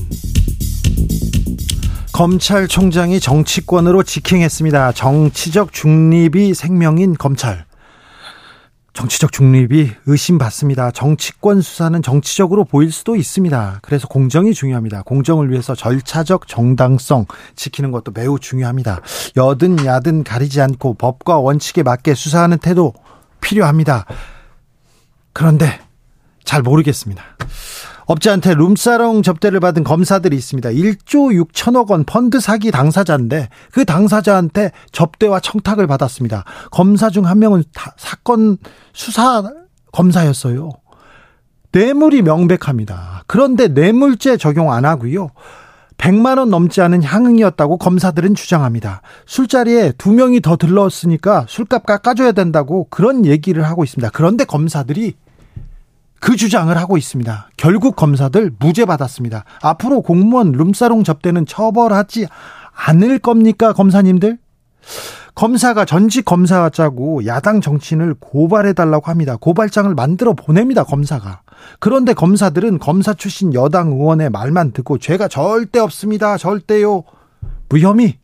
검찰총장이 2.13 3.19
정치권으로 3.19 4.01
직행했습니다. 4.01 4.93
정치적 4.93 5.71
중립이 5.71 6.55
생명인 6.55 7.13
검찰. 7.13 7.65
정치적 8.93 9.31
중립이 9.31 9.91
의심받습니다. 10.07 10.89
정치권 10.89 11.61
수사는 11.61 12.01
정치적으로 12.01 12.65
보일 12.65 12.91
수도 12.91 13.15
있습니다. 13.15 13.81
그래서 13.83 14.07
공정이 14.07 14.55
중요합니다. 14.55 15.03
공정을 15.03 15.51
위해서 15.51 15.75
절차적 15.75 16.47
정당성 16.47 17.27
지키는 17.55 17.91
것도 17.91 18.13
매우 18.15 18.39
중요합니다. 18.39 19.01
여든 19.35 19.85
야든 19.85 20.23
가리지 20.23 20.59
않고 20.59 20.95
법과 20.95 21.37
원칙에 21.37 21.83
맞게 21.83 22.15
수사하는 22.15 22.57
태도 22.57 22.95
필요합니다. 23.41 24.07
그런데 25.33 25.79
잘 26.43 26.63
모르겠습니다. 26.63 27.23
업자한테 28.07 28.55
룸사롱 28.55 29.21
접대를 29.21 29.59
받은 29.59 29.83
검사들이 29.83 30.35
있습니다. 30.35 30.69
1조 30.69 31.45
6천억 31.45 31.91
원 31.91 32.03
펀드 32.05 32.39
사기 32.39 32.71
당사자인데 32.71 33.49
그 33.71 33.85
당사자한테 33.85 34.71
접대와 34.91 35.39
청탁을 35.39 35.85
받았습니다. 35.87 36.43
검사 36.71 37.09
중 37.09 37.25
한 37.27 37.39
명은 37.39 37.63
사건 37.97 38.57
수사 38.93 39.43
검사였어요. 39.91 40.71
뇌물이 41.73 42.21
명백합니다. 42.21 43.23
그런데 43.27 43.67
뇌물죄 43.67 44.37
적용 44.37 44.71
안 44.71 44.85
하고요. 44.85 45.29
100만 45.97 46.37
원 46.37 46.49
넘지 46.49 46.79
않은 46.81 47.03
향응이었다고 47.03 47.77
검사들은 47.77 48.35
주장합니다. 48.35 49.01
술자리에 49.25 49.93
두 49.97 50.13
명이 50.13 50.41
더 50.41 50.55
들렀으니까 50.55 51.45
술값 51.49 51.85
깎아줘야 51.85 52.31
된다고 52.31 52.87
그런 52.89 53.25
얘기를 53.25 53.63
하고 53.63 53.83
있습니다. 53.83 54.11
그런데 54.13 54.45
검사들이 54.45 55.15
그 56.19 56.35
주장을 56.35 56.75
하고 56.75 56.97
있습니다. 56.97 57.49
결국 57.57 57.95
검사들 57.95 58.51
무죄 58.59 58.85
받았습니다. 58.85 59.43
앞으로 59.61 60.01
공무원 60.01 60.51
룸사롱 60.51 61.03
접대는 61.03 61.45
처벌하지 61.45 62.27
않을 62.73 63.19
겁니까, 63.19 63.73
검사님들? 63.73 64.37
검사가 65.35 65.85
전직 65.85 66.25
검사가 66.25 66.71
짜고 66.71 67.27
야당 67.27 67.61
정치인을 67.61 68.15
고발해 68.19 68.73
달라고 68.73 69.11
합니다. 69.11 69.37
고발장을 69.39 69.93
만들어 69.93 70.33
보냅니다, 70.33 70.83
검사가. 70.83 71.41
그런데 71.79 72.13
검사들은 72.13 72.79
검사 72.79 73.13
출신 73.13 73.53
여당 73.53 73.89
의원의 73.89 74.31
말만 74.31 74.71
듣고 74.71 74.97
죄가 74.97 75.27
절대 75.27 75.79
없습니다. 75.79 76.37
절대요. 76.37 77.03
무혐의. 77.69 78.17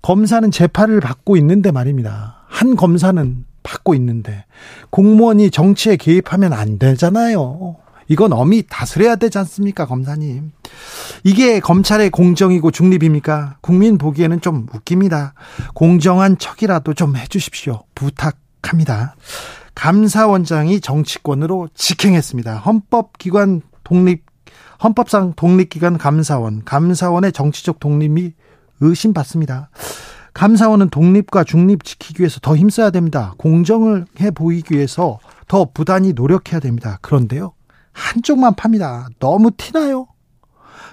검사는 0.00 0.50
재판을 0.50 1.00
받고 1.00 1.36
있는데 1.36 1.70
말입니다. 1.70 2.44
한 2.48 2.74
검사는 2.74 3.44
받고 3.62 3.94
있는데 3.94 4.44
공무원이 4.90 5.50
정치에 5.50 5.96
개입하면 5.96 6.52
안 6.52 6.78
되잖아요. 6.78 7.76
이건 8.08 8.32
엄히 8.32 8.64
다스려야 8.68 9.16
되지 9.16 9.38
않습니까, 9.38 9.86
검사님? 9.86 10.52
이게 11.24 11.60
검찰의 11.60 12.10
공정이고 12.10 12.70
중립입니까? 12.70 13.56
국민 13.60 13.96
보기에는 13.96 14.40
좀 14.40 14.66
웃깁니다. 14.72 15.34
공정한 15.74 16.36
척이라도 16.36 16.94
좀 16.94 17.16
해주십시오. 17.16 17.84
부탁합니다. 17.94 19.14
감사원장이 19.74 20.80
정치권으로 20.80 21.68
직행했습니다. 21.74 22.56
헌법기관 22.56 23.62
독립, 23.84 24.26
헌법상 24.82 25.34
독립기관 25.34 25.96
감사원, 25.96 26.64
감사원의 26.64 27.32
정치적 27.32 27.80
독립이 27.80 28.32
의심받습니다. 28.80 29.70
감사원은 30.34 30.88
독립과 30.90 31.44
중립 31.44 31.84
지키기 31.84 32.20
위해서 32.20 32.40
더 32.40 32.56
힘써야 32.56 32.90
됩니다. 32.90 33.34
공정을 33.38 34.06
해 34.20 34.30
보이기 34.30 34.74
위해서 34.74 35.18
더 35.46 35.68
부단히 35.72 36.12
노력해야 36.12 36.60
됩니다. 36.60 36.98
그런데요. 37.02 37.52
한쪽만 37.92 38.54
팝니다. 38.54 39.08
너무 39.18 39.50
티나요? 39.50 40.06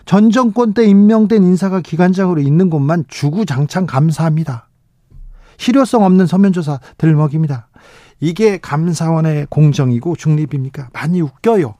전 0.05 0.31
정권 0.31 0.73
때 0.73 0.85
임명된 0.85 1.43
인사가 1.43 1.81
기관장으로 1.81 2.41
있는 2.41 2.69
곳만 2.69 3.05
주구장창 3.07 3.85
감사합니다. 3.85 4.67
실효성 5.57 6.03
없는 6.03 6.25
서면조사 6.25 6.79
들먹입니다. 6.97 7.67
이게 8.19 8.57
감사원의 8.57 9.47
공정이고 9.49 10.15
중립입니까? 10.15 10.89
많이 10.93 11.21
웃겨요. 11.21 11.75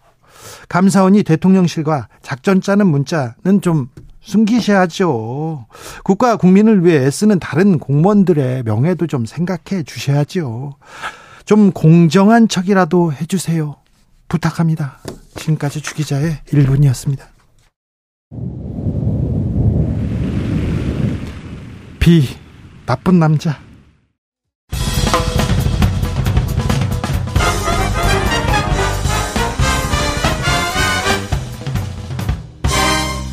감사원이 0.69 1.23
대통령실과 1.23 2.07
작전 2.21 2.61
짜는 2.61 2.87
문자는 2.87 3.61
좀 3.61 3.89
숨기셔야죠. 4.21 5.65
국가 6.03 6.37
국민을 6.37 6.85
위해 6.85 7.05
애쓰는 7.05 7.39
다른 7.39 7.79
공무원들의 7.79 8.63
명예도 8.63 9.07
좀 9.07 9.25
생각해 9.25 9.83
주셔야죠. 9.83 10.73
좀 11.45 11.71
공정한 11.71 12.47
척이라도 12.47 13.13
해주세요. 13.13 13.75
부탁합니다. 14.27 14.99
지금까지 15.35 15.81
주기자의 15.81 16.37
1분이었습니다. 16.47 17.21
비, 21.99 22.27
나쁜 22.85 23.19
남자. 23.19 23.59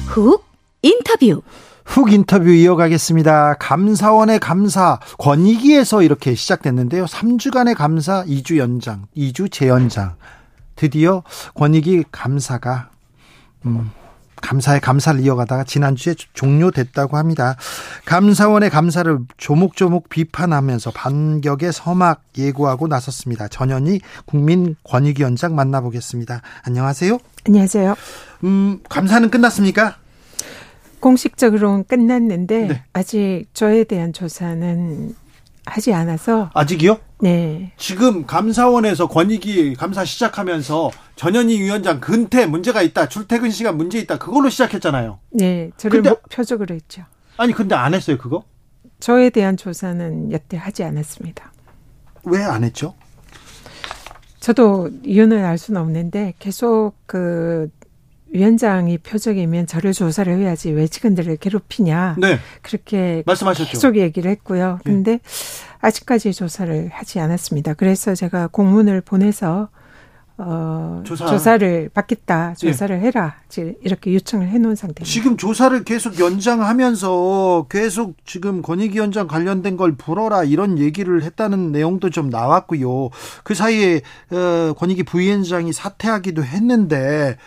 훅 0.07 0.47
인터뷰. 0.83 1.43
훅 1.85 2.13
인터뷰 2.13 2.51
이어가겠습니다. 2.51 3.55
감사원의 3.55 4.41
감사 4.41 4.99
권익위에서 5.19 6.03
이렇게 6.03 6.35
시작됐는데요. 6.35 7.05
3주간의 7.05 7.77
감사 7.77 8.25
2주 8.25 8.59
연장, 8.59 9.07
2주 9.17 9.51
재연장. 9.51 10.17
드디어 10.75 11.23
권익위 11.55 12.05
감사가 12.11 12.91
음, 13.65 13.91
감사의 14.43 14.81
감사를 14.81 15.21
이어가다가 15.21 15.65
지난주에 15.65 16.15
종료됐다고 16.35 17.17
합니다. 17.17 17.57
감사원의 18.05 18.71
감사를 18.71 19.19
조목조목 19.39 20.09
비판하면서 20.09 20.91
반격의 20.91 21.73
서막 21.73 22.23
예고하고 22.37 22.89
나섰습니다. 22.89 23.49
전현희 23.49 24.01
국민권익위원장 24.27 25.55
만나보겠습니다. 25.55 26.43
안녕하세요. 26.65 27.19
안녕하세요. 27.47 27.95
음, 28.45 28.81
감사는 28.89 29.31
끝났습니까? 29.31 29.97
공식적으로는 31.07 31.85
끝났는데 31.85 32.67
네. 32.67 32.83
아직 32.93 33.47
저에 33.55 33.85
대한 33.85 34.13
조사는 34.13 35.15
하지 35.65 35.93
않아서 35.95 36.51
아직이요? 36.53 36.99
네. 37.21 37.71
지금 37.77 38.27
감사원에서 38.27 39.07
권익위 39.07 39.75
감사 39.77 40.05
시작하면서 40.05 40.91
전현희 41.15 41.61
위원장 41.61 42.01
근태 42.01 42.47
문제가 42.47 42.83
있다, 42.83 43.09
출퇴근 43.09 43.51
시간 43.53 43.77
문제 43.77 44.01
있다, 44.01 44.19
그걸로 44.19 44.49
시작했잖아요. 44.49 45.21
네, 45.31 45.71
저를 45.77 46.03
근데, 46.03 46.21
표적으로 46.29 46.75
했죠. 46.75 47.05
아니 47.37 47.53
근데 47.53 47.77
안 47.77 47.95
했어요 47.95 48.19
그거? 48.19 48.43
저에 48.99 49.31
대한 49.31 49.57
조사는 49.57 50.33
여태 50.33 50.57
하지 50.57 50.83
않았습니다. 50.83 51.53
왜 52.25 52.43
안 52.43 52.65
했죠? 52.65 52.95
저도 54.41 54.91
이유는 55.05 55.45
알 55.45 55.57
수는 55.57 55.81
없는데 55.81 56.35
계속 56.41 56.95
그 57.07 57.71
위원장이 58.37 58.99
표적이면 58.99 59.67
저를 59.67 59.93
조사를 59.93 60.37
해야지 60.37 60.71
왜 60.71 60.87
직원들을 60.87 61.37
괴롭히냐. 61.39 62.17
네. 62.19 62.39
그렇게 62.63 63.23
말씀하셨죠. 63.27 63.71
계속 63.71 63.97
얘기를 63.97 64.31
했고요. 64.31 64.79
네. 64.85 64.93
근데 64.93 65.11
네. 65.13 65.21
아직까지 65.81 66.33
조사를 66.33 66.91
하지 66.93 67.21
않았습니다. 67.21 67.75
그래서 67.75 68.15
제가 68.15 68.49
공문을 68.49 69.01
보내서 69.01 69.69
어, 70.39 71.03
조사. 71.05 71.57
를 71.57 71.89
받겠다, 71.95 72.51
예. 72.51 72.55
조사를 72.55 73.01
네. 73.01 73.07
해라, 73.07 73.37
이렇게 73.83 74.13
요청을 74.13 74.49
해놓은 74.49 74.75
상태입니다. 74.75 75.11
지금 75.11 75.39
조사를 75.39 75.83
계속 75.85 76.21
연장하면서 76.21 77.69
계속 77.71 78.17
지금 78.27 78.61
권익위원장 78.61 79.29
관련된 79.29 79.79
걸 79.79 79.97
불어라 79.97 80.45
이런 80.45 80.79
얘기를 80.79 81.23
했다는 81.23 81.73
내용도 81.73 82.11
좀 82.11 82.29
나왔고요. 82.29 83.09
그 83.45 83.55
사이에 83.55 84.03
어, 84.31 84.75
권익위 84.75 85.05
부위원장이 85.05 85.73
사퇴하기도 85.73 86.45
했는데 86.45 87.39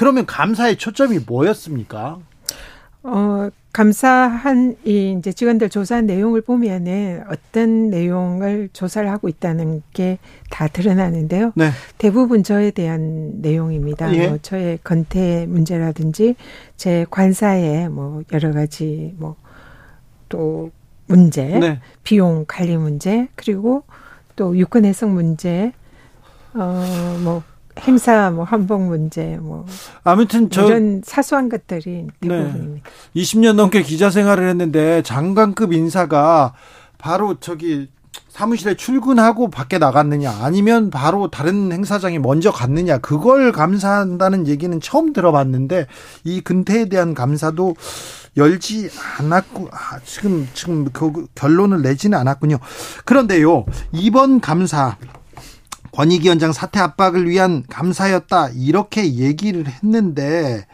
그러면 0.00 0.24
감사의 0.24 0.78
초점이 0.78 1.18
뭐였습니까? 1.26 2.18
어, 3.02 3.48
감사한 3.72 4.76
이 4.86 5.14
이제 5.18 5.30
직원들 5.30 5.68
조사한 5.68 6.06
내용을 6.06 6.40
보면은 6.40 7.22
어떤 7.30 7.90
내용을 7.90 8.70
조사를 8.72 9.08
하고 9.10 9.28
있다는 9.28 9.82
게 9.92 10.18
다 10.48 10.68
드러나는데요. 10.68 11.52
네. 11.54 11.70
대부분 11.98 12.42
저에 12.42 12.70
대한 12.70 13.42
내용입니다. 13.42 14.14
예. 14.14 14.28
뭐 14.28 14.38
저의 14.40 14.78
건태 14.82 15.44
문제라든지 15.46 16.34
제 16.78 17.04
관사의 17.10 17.90
뭐 17.90 18.22
여러 18.32 18.52
가지 18.52 19.14
뭐 19.18 19.36
또 20.30 20.70
문제, 21.08 21.44
네. 21.44 21.80
비용 22.04 22.44
관리 22.48 22.76
문제, 22.76 23.28
그리고 23.34 23.82
또 24.36 24.56
유권 24.56 24.84
해석 24.86 25.10
문제, 25.10 25.72
어 26.54 27.18
뭐 27.22 27.42
행사 27.80 28.30
뭐 28.30 28.44
한복 28.44 28.82
문제 28.82 29.38
뭐 29.40 29.66
아무튼 30.04 30.50
저 30.50 30.66
이런 30.66 31.02
사소한 31.04 31.48
것들이 31.48 32.06
대부분입니다. 32.20 32.90
네. 33.14 33.22
20년 33.22 33.54
넘게 33.54 33.82
기자 33.82 34.10
생활을 34.10 34.48
했는데 34.48 35.02
장관급 35.02 35.72
인사가 35.72 36.54
바로 36.98 37.36
저기 37.40 37.88
사무실에 38.28 38.74
출근하고 38.74 39.50
밖에 39.50 39.78
나갔느냐 39.78 40.30
아니면 40.40 40.90
바로 40.90 41.30
다른 41.30 41.72
행사장에 41.72 42.18
먼저 42.18 42.50
갔느냐 42.50 42.98
그걸 42.98 43.52
감사한다는 43.52 44.46
얘기는 44.46 44.80
처음 44.80 45.12
들어봤는데 45.12 45.86
이 46.24 46.40
근태에 46.40 46.88
대한 46.88 47.14
감사도 47.14 47.74
열지 48.36 48.88
않았고 49.18 49.68
아, 49.72 49.98
지금 50.04 50.48
지금 50.54 50.88
그 50.92 51.26
결론을 51.34 51.82
내지는 51.82 52.18
않았군요. 52.18 52.58
그런데요 53.04 53.64
이번 53.92 54.40
감사 54.40 54.96
권익위원장 55.92 56.52
사퇴 56.52 56.80
압박을 56.80 57.28
위한 57.28 57.64
감사였다 57.68 58.50
이렇게 58.54 59.14
얘기를 59.14 59.66
했는데 59.66 60.66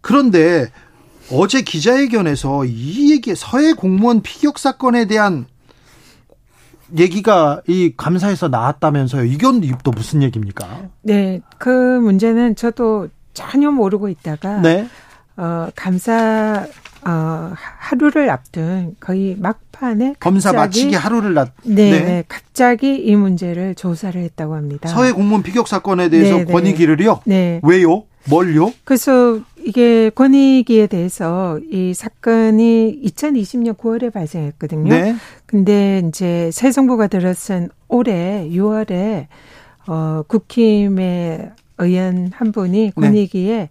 그런데 0.00 0.70
어제 1.32 1.62
기자회견에서 1.62 2.64
이 2.66 3.10
얘기 3.10 3.34
서해 3.34 3.72
공무원 3.72 4.20
피격 4.20 4.58
사건에 4.58 5.06
대한 5.06 5.46
얘기가 6.98 7.62
이 7.66 7.94
감사에서 7.96 8.48
나왔다면서요. 8.48 9.24
이건 9.24 9.62
또 9.82 9.90
무슨 9.90 10.22
얘기입니까? 10.22 10.90
네, 11.02 11.40
그 11.58 11.70
문제는 11.70 12.56
저도 12.56 13.08
전혀 13.32 13.70
모르고 13.70 14.08
있다가 14.08 14.60
네. 14.60 14.86
어, 15.36 15.68
감사 15.74 16.66
어, 17.06 17.52
하루를 17.54 18.30
앞둔 18.30 18.96
거의 18.98 19.36
막판에 19.38 20.14
검사 20.20 20.52
마치기 20.52 20.94
하루를 20.94 21.36
앞 21.38 21.50
네, 21.64 21.90
네. 21.90 22.00
네, 22.00 22.24
갑자기 22.26 22.94
이 22.96 23.14
문제를 23.14 23.74
조사를 23.74 24.20
했다고 24.20 24.54
합니다. 24.54 24.88
서해 24.88 25.12
공무원 25.12 25.42
피격 25.42 25.68
사건에 25.68 26.08
대해서 26.08 26.36
네, 26.36 26.44
네. 26.44 26.52
권익위를요? 26.52 27.20
네. 27.26 27.60
왜요? 27.62 28.04
뭘요? 28.26 28.72
그래서 28.84 29.40
이게 29.62 30.10
권익위에 30.10 30.86
대해서 30.86 31.58
이 31.70 31.92
사건이 31.92 33.02
2020년 33.04 33.76
9월에 33.76 34.12
발생했거든요. 34.12 34.88
네. 34.88 35.14
근데 35.46 36.02
이제 36.08 36.50
새 36.52 36.70
정부가 36.70 37.06
들어선 37.06 37.68
올해 37.88 38.48
6월에 38.50 39.26
어 39.86 40.22
국힘의 40.26 41.50
의원 41.78 42.30
한 42.34 42.52
분이 42.52 42.92
권익위에 42.94 43.56
네. 43.56 43.70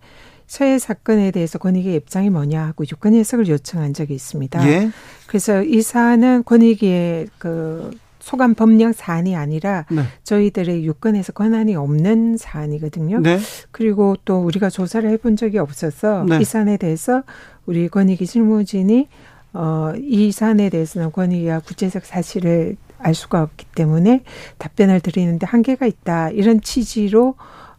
서해 0.53 0.77
사건에 0.77 1.31
대해서 1.31 1.57
권익위의 1.57 1.95
입장이 1.95 2.29
뭐냐 2.29 2.63
하고 2.63 2.83
유권 2.83 3.15
해석을 3.15 3.47
요청한 3.47 3.95
적이 3.95 4.13
있습니다. 4.13 4.69
예. 4.69 4.91
그래서 5.25 5.63
이 5.63 5.81
사안은 5.81 6.43
권익위의 6.43 7.29
그 7.39 7.89
소관 8.19 8.53
법령 8.53 8.93
사안이 8.93 9.35
아니라 9.35 9.87
네. 9.89 10.03
저희들의 10.21 10.85
유권에서 10.85 11.33
권한이 11.33 11.75
없는 11.75 12.37
사안이거든요. 12.37 13.21
네. 13.21 13.39
그리고 13.71 14.15
또 14.25 14.43
우리가 14.45 14.69
조사를 14.69 15.09
해본 15.09 15.37
적이 15.37 15.57
없어서 15.57 16.23
네. 16.29 16.37
이 16.39 16.43
사안에 16.43 16.77
대해서 16.77 17.23
우리 17.65 17.89
권익위 17.89 18.23
실무진이 18.23 19.07
어, 19.53 19.93
이 19.97 20.31
사안에 20.31 20.69
대해서는 20.69 21.11
권익위와 21.11 21.61
구체적 21.61 22.05
사실을 22.05 22.77
알 22.99 23.15
수가 23.15 23.41
없기 23.41 23.65
때문에 23.73 24.21
답변을 24.59 24.99
드리는데 24.99 25.47
한계가 25.47 25.87
있다. 25.87 26.29
이런 26.29 26.61
취지로 26.61 27.33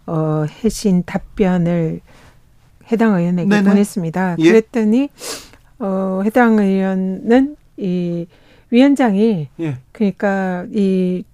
어, 0.06 0.44
해신 0.64 1.04
답변을 1.06 2.00
해당 2.90 3.14
의원에게 3.18 3.48
네네. 3.48 3.68
보냈습니다. 3.68 4.36
예. 4.38 4.44
그랬더니 4.44 5.08
어 5.78 6.22
해당 6.24 6.58
의원은 6.58 7.56
이 7.76 8.26
위원장이 8.70 9.48
예. 9.60 9.76
그러니까 9.92 10.66
이 10.72 11.24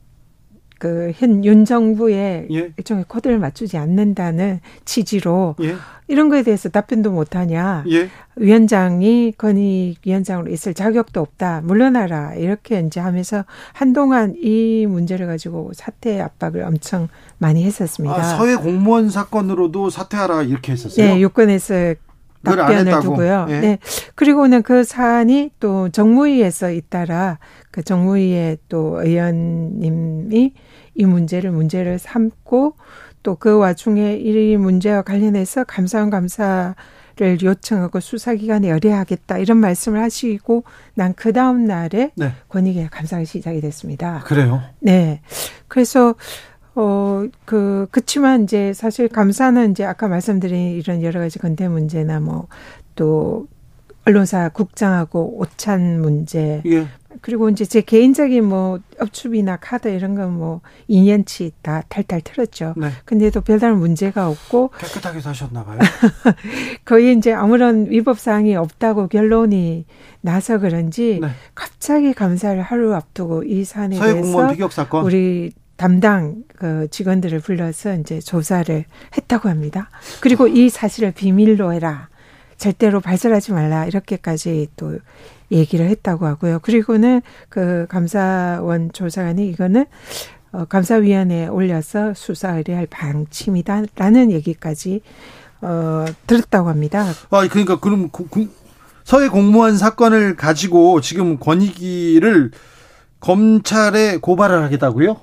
그현윤 0.81 1.67
정부의 1.67 2.49
예. 2.51 2.73
일종의 2.79 3.05
코드를 3.07 3.39
맞추지 3.39 3.77
않는다는 3.77 4.61
취지로 4.87 5.55
예. 5.63 5.77
이런 6.09 6.31
거에 6.31 6.43
대해서 6.43 6.71
답변도 6.71 7.13
못하냐 7.13 7.85
예. 7.91 8.09
위원장이 8.37 9.35
건의 9.37 9.97
위원장으로 10.05 10.51
있을 10.51 10.73
자격도 10.73 11.21
없다 11.21 11.61
물러나라 11.65 12.35
이렇게 12.35 12.81
이제 12.81 12.99
하면서 12.99 13.45
한동안 13.75 14.35
이 14.43 14.87
문제를 14.89 15.27
가지고 15.27 15.71
사퇴 15.75 16.19
압박을 16.19 16.63
엄청 16.63 17.09
많이 17.37 17.63
했었습니다. 17.63 18.17
아, 18.17 18.23
서해 18.23 18.57
공무원 18.57 19.11
사건으로도 19.11 19.91
사퇴하라 19.91 20.45
이렇게 20.45 20.73
했었어요. 20.73 21.07
네, 21.07 21.23
요건에서 21.23 21.95
답변을 22.43 23.01
두고요. 23.01 23.45
네. 23.47 23.61
네. 23.61 23.79
그리고는 24.15 24.63
그 24.63 24.83
사안이 24.83 25.51
또 25.61 25.91
정무위에서 25.91 26.71
잇따라 26.71 27.39
그 27.71 27.83
정무위의 27.83 28.59
또 28.71 29.03
의원님이 29.03 30.55
이 30.95 31.05
문제를 31.05 31.51
문제를 31.51 31.99
삼고 31.99 32.75
또 33.23 33.37
그 33.37 33.59
와중에 33.59 34.15
이 34.17 34.57
문제와 34.57 35.03
관련해서 35.03 35.65
감사원 35.65 36.09
감사를 36.11 36.75
요청하고 37.43 38.01
수사기관에 38.01 38.71
의뢰하겠다 38.71 39.39
이런 39.39 39.59
말씀을 39.59 40.01
하시고 40.03 40.65
난 40.95 41.13
그 41.15 41.33
다음 41.33 41.65
날에 41.67 42.13
네. 42.17 42.33
권익위 42.49 42.89
감사가 42.91 43.25
시작이 43.25 43.61
됐습니다. 43.61 44.23
그래요? 44.25 44.63
네. 44.81 45.21
그래서 45.69 46.15
어, 46.75 47.25
그, 47.45 47.87
그치만 47.91 48.45
이제 48.45 48.73
사실 48.73 49.09
감사는 49.09 49.73
이제 49.73 49.85
아까 49.85 50.09
말씀드린 50.09 50.77
이런 50.77 51.03
여러 51.03 51.21
가지 51.21 51.39
건대 51.39 51.69
문제나 51.69 52.21
뭐 52.21 52.49
또 52.95 53.47
언론사 54.05 54.51
국장하고 54.51 55.39
오찬 55.41 56.01
문제. 56.03 56.63
예. 56.67 56.87
그리고 57.21 57.49
이제 57.51 57.65
제 57.65 57.81
개인적인 57.83 58.45
뭐 58.45 58.81
업추비나 58.99 59.57
카드 59.59 59.89
이런 59.89 60.15
건 60.15 60.31
뭐 60.31 60.61
2년치 60.89 61.53
다 61.63 61.83
탈탈 61.89 62.21
틀었죠. 62.23 62.75
네. 62.77 62.91
근데도 63.05 63.41
별다른 63.43 63.79
문제가 63.79 64.29
없고 64.29 64.71
깨끗하게 64.79 65.21
사셨나 65.21 65.65
봐요. 65.65 65.79
거의 66.85 67.17
이제 67.17 67.33
아무런 67.33 67.91
위법 67.91 68.19
사항이 68.19 68.55
없다고 68.57 69.09
결론이 69.09 69.85
나서 70.21 70.59
그런지 70.59 71.19
네. 71.21 71.29
갑자기 71.55 72.13
감사를 72.15 72.61
하루 72.63 72.95
앞두고 72.95 73.45
이 73.45 73.65
사안에 73.65 73.99
대해서 73.99 74.55
우리 75.03 75.53
담당 75.77 76.45
그 76.57 76.89
직원들을 76.91 77.41
불러서 77.41 77.95
이제 77.97 78.21
조사를 78.21 78.85
했다고 79.17 79.49
합니다. 79.49 79.89
그리고 80.21 80.47
이 80.47 80.69
사실을 80.69 81.13
비밀로 81.13 81.73
해라. 81.73 82.09
절대로 82.59 83.01
발설하지 83.01 83.53
말라. 83.53 83.87
이렇게까지 83.87 84.69
또 84.77 84.99
얘기를 85.51 85.89
했다고 85.89 86.27
하고요. 86.27 86.61
그리고는 86.61 87.23
그 87.49 87.87
감사원 87.89 88.91
조사관이 88.93 89.49
이거는 89.49 89.87
어, 90.53 90.65
감사위원회에 90.65 91.47
올려서 91.47 92.15
수사 92.15 92.57
의뢰할 92.57 92.87
방침이다라는 92.87 94.33
얘기까지 94.33 95.03
어, 95.61 96.07
들었다고 96.27 96.69
합니다. 96.69 97.07
아, 97.31 97.47
그러니까 97.49 97.79
그럼 97.79 98.11
서해 99.05 99.29
공무원 99.29 99.77
사건을 99.77 100.37
가지고 100.37 101.01
지금 101.01 101.39
권익위를 101.39 102.51
검찰에 103.21 104.19
고발을 104.19 104.63
하겠다고요? 104.65 105.21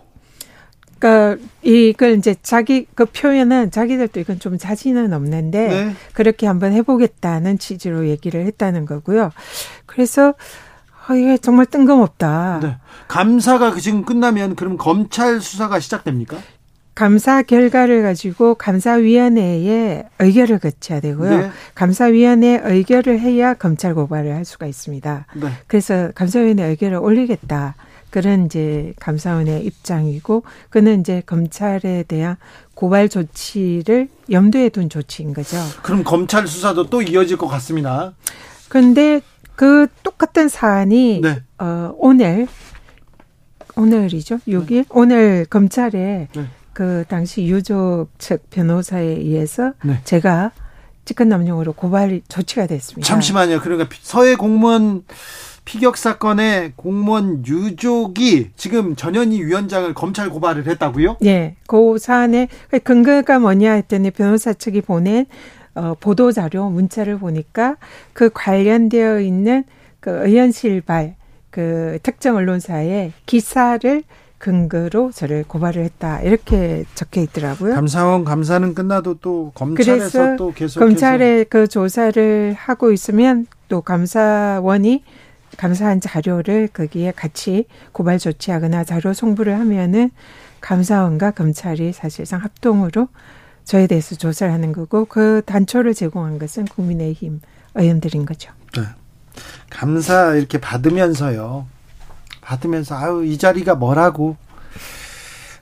그러니까 0.99 1.43
이걸 1.61 2.17
이제 2.17 2.35
자기 2.41 2.87
그 2.95 3.05
표현은 3.05 3.71
자기들도 3.71 4.19
이건 4.19 4.39
좀 4.39 4.57
자신은 4.57 5.13
없는데 5.13 5.67
네. 5.67 5.95
그렇게 6.13 6.47
한번 6.47 6.73
해보겠다는 6.73 7.59
취지로 7.59 8.07
얘기를 8.07 8.45
했다는 8.45 8.85
거고요. 8.85 9.31
그래서 9.85 10.33
아, 11.07 11.15
이게 11.15 11.37
정말 11.37 11.65
뜬금없다. 11.67 12.59
네. 12.61 12.77
감사가 13.07 13.71
그 13.71 13.79
지금 13.79 14.03
끝나면 14.03 14.55
그럼 14.55 14.77
검찰 14.77 15.39
수사가 15.39 15.79
시작됩니까? 15.79 16.37
감사 16.95 17.43
결과를 17.43 18.01
가지고 18.01 18.55
감사위원회에 18.55 20.05
의결을 20.17 20.57
거쳐야 20.57 20.99
되고요. 20.99 21.37
네. 21.37 21.51
감사위원회 21.75 22.61
의결을 22.63 23.19
해야 23.19 23.53
검찰 23.53 23.93
고발을 23.93 24.33
할 24.33 24.43
수가 24.45 24.65
있습니다. 24.65 25.27
네. 25.35 25.47
그래서 25.67 26.11
감사위원회 26.15 26.63
의결을 26.63 26.97
올리겠다. 26.97 27.75
그런 28.17 28.47
이제 28.47 28.95
감사원의 28.99 29.63
입장이고 29.63 30.41
그는 30.71 31.01
이제 31.01 31.21
검찰에 31.23 32.03
대한 32.07 32.35
고발 32.73 33.09
조치를 33.09 34.09
염두에 34.31 34.69
둔 34.69 34.89
조치인 34.89 35.35
거죠. 35.35 35.57
그럼 35.83 36.03
검찰 36.03 36.47
수사도 36.47 36.89
또 36.89 37.03
이어질 37.03 37.37
것 37.37 37.45
같습니다. 37.45 38.15
그런데 38.69 39.21
그 39.55 39.85
똑같은 40.01 40.49
사안이 40.49 41.21
네. 41.21 41.43
어 41.59 41.93
오늘 41.99 42.47
오늘이죠. 43.75 44.39
6일 44.47 44.67
네. 44.69 44.85
오늘 44.89 45.45
검찰에 45.47 46.27
네. 46.33 46.45
그 46.73 47.03
당시 47.07 47.45
유족 47.45 48.07
측 48.17 48.49
변호사에 48.49 49.03
의해서 49.03 49.73
네. 49.83 50.01
제가 50.05 50.53
직권남용으로 51.05 51.73
고발 51.73 52.21
조치가 52.27 52.65
됐습니다. 52.65 53.07
잠시만요. 53.07 53.61
그러니까 53.61 53.87
서해 54.01 54.35
공무원 54.35 55.03
피격 55.67 55.97
사건의 55.97 56.71
공무원 56.77 57.45
유족이 57.45 58.51
지금 58.55 58.95
전현희 58.95 59.43
위원장을 59.43 59.93
검찰 59.95 60.29
고발을 60.29 60.65
했다고요? 60.65 61.17
네. 61.19 61.57
그 61.67 61.97
사안의 61.99 62.47
근거가 62.85 63.39
뭐냐 63.39 63.73
했더니 63.73 64.11
변호사 64.11 64.53
측이 64.53 64.79
보낸 64.79 65.25
어, 65.75 65.93
보도 65.99 66.31
자료 66.31 66.69
문자를 66.69 67.19
보니까 67.19 67.75
그 68.13 68.29
관련되어 68.33 69.19
있는 69.19 69.65
그 69.99 70.25
의원실발 70.25 71.15
그 71.49 71.99
특정 72.01 72.37
언론사의 72.37 73.11
기사를 73.25 74.03
근거로 74.37 75.11
저를 75.11 75.43
고발을 75.45 75.83
했다 75.83 76.21
이렇게 76.21 76.85
적혀 76.95 77.19
있더라고요. 77.19 77.75
감사원 77.75 78.23
감사는 78.23 78.73
끝나도 78.73 79.15
또 79.15 79.51
검찰에서 79.53 80.37
또 80.37 80.53
계속 80.53 80.79
검찰에 80.79 81.43
그 81.43 81.67
조사를 81.67 82.55
하고 82.57 82.93
있으면 82.93 83.47
또 83.67 83.81
감사원이 83.81 85.03
감사한 85.57 86.01
자료를 86.01 86.67
거기에 86.69 87.11
같이 87.11 87.65
고발 87.91 88.19
조치하거나 88.19 88.83
자료 88.83 89.13
송부를 89.13 89.57
하면은 89.59 90.11
감사원과 90.61 91.31
검찰이 91.31 91.93
사실상 91.93 92.41
합동으로 92.43 93.07
저에 93.63 93.87
대해서 93.87 94.15
조사를 94.15 94.51
하는 94.53 94.71
거고 94.71 95.05
그 95.05 95.41
단초를 95.45 95.93
제공한 95.93 96.39
것은 96.39 96.65
국민의힘 96.65 97.41
의원들인 97.75 98.25
거죠. 98.25 98.51
네. 98.75 98.83
감사 99.69 100.33
이렇게 100.35 100.59
받으면서요. 100.59 101.67
받으면서 102.41 102.95
아유 102.95 103.25
이 103.25 103.37
자리가 103.37 103.75
뭐라고 103.75 104.37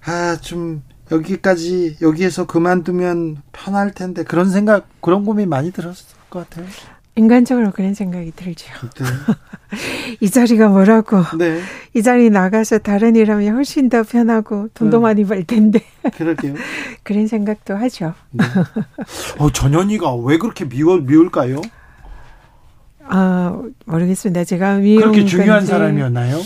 아 0.05 0.37
좀 0.41 0.83
여기까지 1.11 1.97
여기에서 2.01 2.45
그만두면 2.45 3.37
편할 3.51 3.91
텐데 3.93 4.23
그런 4.23 4.49
생각 4.49 4.87
그런 5.01 5.25
고민 5.25 5.49
많이 5.49 5.71
들었을 5.71 6.05
것 6.29 6.49
같아요. 6.49 6.67
인간적으로 7.15 7.71
그런 7.71 7.93
생각이 7.93 8.31
들죠. 8.35 8.67
네. 8.99 9.05
이 10.19 10.29
자리가 10.29 10.69
뭐라고. 10.69 11.23
네. 11.37 11.59
이 11.93 12.01
자리 12.03 12.29
나가서 12.29 12.79
다른 12.79 13.15
일 13.15 13.31
하면 13.31 13.55
훨씬 13.55 13.89
더 13.89 14.03
편하고 14.03 14.69
돈도 14.73 14.97
네. 14.97 15.01
많이 15.01 15.25
벌 15.25 15.43
텐데. 15.43 15.81
그러게요. 16.17 16.55
그런 17.03 17.27
생각도 17.27 17.75
하죠. 17.75 18.13
네. 18.31 18.43
어, 19.37 19.49
전현이가 19.51 20.15
왜 20.15 20.37
그렇게 20.37 20.67
미워, 20.67 20.97
미울까요? 20.97 21.61
아, 23.07 23.61
모르겠습니다. 23.85 24.43
제가 24.45 24.77
미운 24.77 25.01
그렇게 25.01 25.25
중요한 25.25 25.59
건지. 25.59 25.67
사람이었나요? 25.67 26.39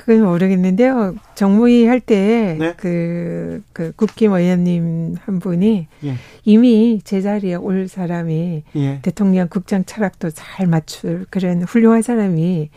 그건 0.00 0.24
모르겠는데요. 0.24 1.14
정무위 1.34 1.84
할 1.84 2.00
때, 2.00 2.56
네? 2.58 2.72
그, 2.78 3.62
그, 3.74 3.92
국힘 3.92 4.32
의원님 4.32 5.16
한 5.22 5.38
분이 5.40 5.88
예. 6.04 6.14
이미 6.46 7.02
제자리에 7.04 7.56
올 7.56 7.86
사람이 7.86 8.62
예. 8.76 8.98
대통령 9.02 9.48
국정 9.48 9.84
철학도 9.84 10.30
잘 10.30 10.66
맞출 10.66 11.26
그런 11.28 11.64
훌륭한 11.64 12.00
사람이 12.00 12.70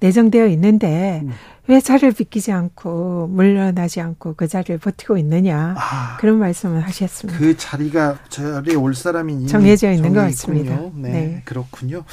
내정되어 0.00 0.46
있는데 0.48 1.22
음. 1.24 1.32
왜 1.68 1.80
자리를 1.80 2.12
비키지 2.12 2.52
않고 2.52 3.28
물러나지 3.28 4.02
않고 4.02 4.34
그 4.36 4.46
자리를 4.46 4.76
버티고 4.78 5.16
있느냐 5.16 5.74
아, 5.76 6.18
그런 6.20 6.38
말씀을 6.38 6.82
하셨습니다. 6.82 7.38
그 7.38 7.56
자리가 7.56 8.18
자리에 8.28 8.74
올 8.74 8.94
사람이 8.94 9.46
정해져 9.46 9.90
있는 9.90 10.12
것 10.12 10.20
같습니다. 10.20 10.78
네, 10.94 11.10
네, 11.10 11.42
그렇군요. 11.46 12.04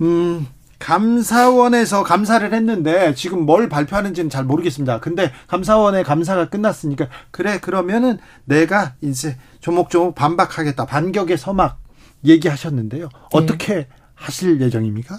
음. 0.00 0.46
감사원에서 0.78 2.02
감사를 2.02 2.52
했는데 2.52 3.14
지금 3.14 3.46
뭘 3.46 3.68
발표하는지는 3.68 4.30
잘 4.30 4.44
모르겠습니다. 4.44 5.00
근데 5.00 5.32
감사원의 5.48 6.04
감사가 6.04 6.48
끝났으니까 6.48 7.08
그래 7.30 7.58
그러면은 7.60 8.18
내가 8.44 8.94
이제 9.00 9.36
조목조목 9.60 10.14
반박하겠다. 10.14 10.86
반격의 10.86 11.38
서막 11.38 11.78
얘기하셨는데요. 12.24 13.04
네. 13.04 13.18
어떻게 13.32 13.86
하실 14.14 14.60
예정입니까? 14.60 15.18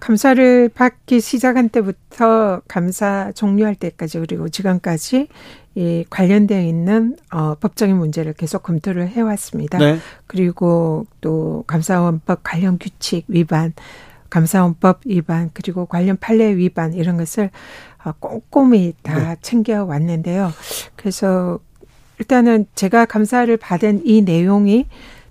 감사를 0.00 0.70
받기 0.70 1.20
시작한 1.20 1.68
때부터 1.68 2.62
감사 2.68 3.32
종료할 3.32 3.74
때까지 3.74 4.20
그리고 4.20 4.48
지금까지 4.48 5.28
이 5.74 6.04
관련되어 6.08 6.62
있는 6.62 7.16
어, 7.30 7.54
법적인 7.56 7.96
문제를 7.96 8.32
계속 8.32 8.62
검토를 8.62 9.08
해왔습니다. 9.08 9.78
네. 9.78 9.98
그리고 10.26 11.06
또 11.20 11.64
감사원법 11.66 12.40
관련 12.42 12.78
규칙 12.78 13.24
위반 13.28 13.74
감사원법 14.30 15.00
위반 15.06 15.50
그리고 15.54 15.86
관련 15.86 16.16
판례 16.16 16.56
위반 16.56 16.92
이런 16.94 17.16
것을 17.16 17.50
어, 18.04 18.12
꼼꼼히 18.18 18.94
다 19.02 19.18
네. 19.30 19.36
챙겨 19.42 19.84
왔는데요. 19.84 20.52
그래서 20.96 21.58
일단은 22.18 22.66
제가 22.74 23.04
감사를 23.06 23.54
받은 23.56 24.02
이 24.04 24.22
내용이 24.22 24.86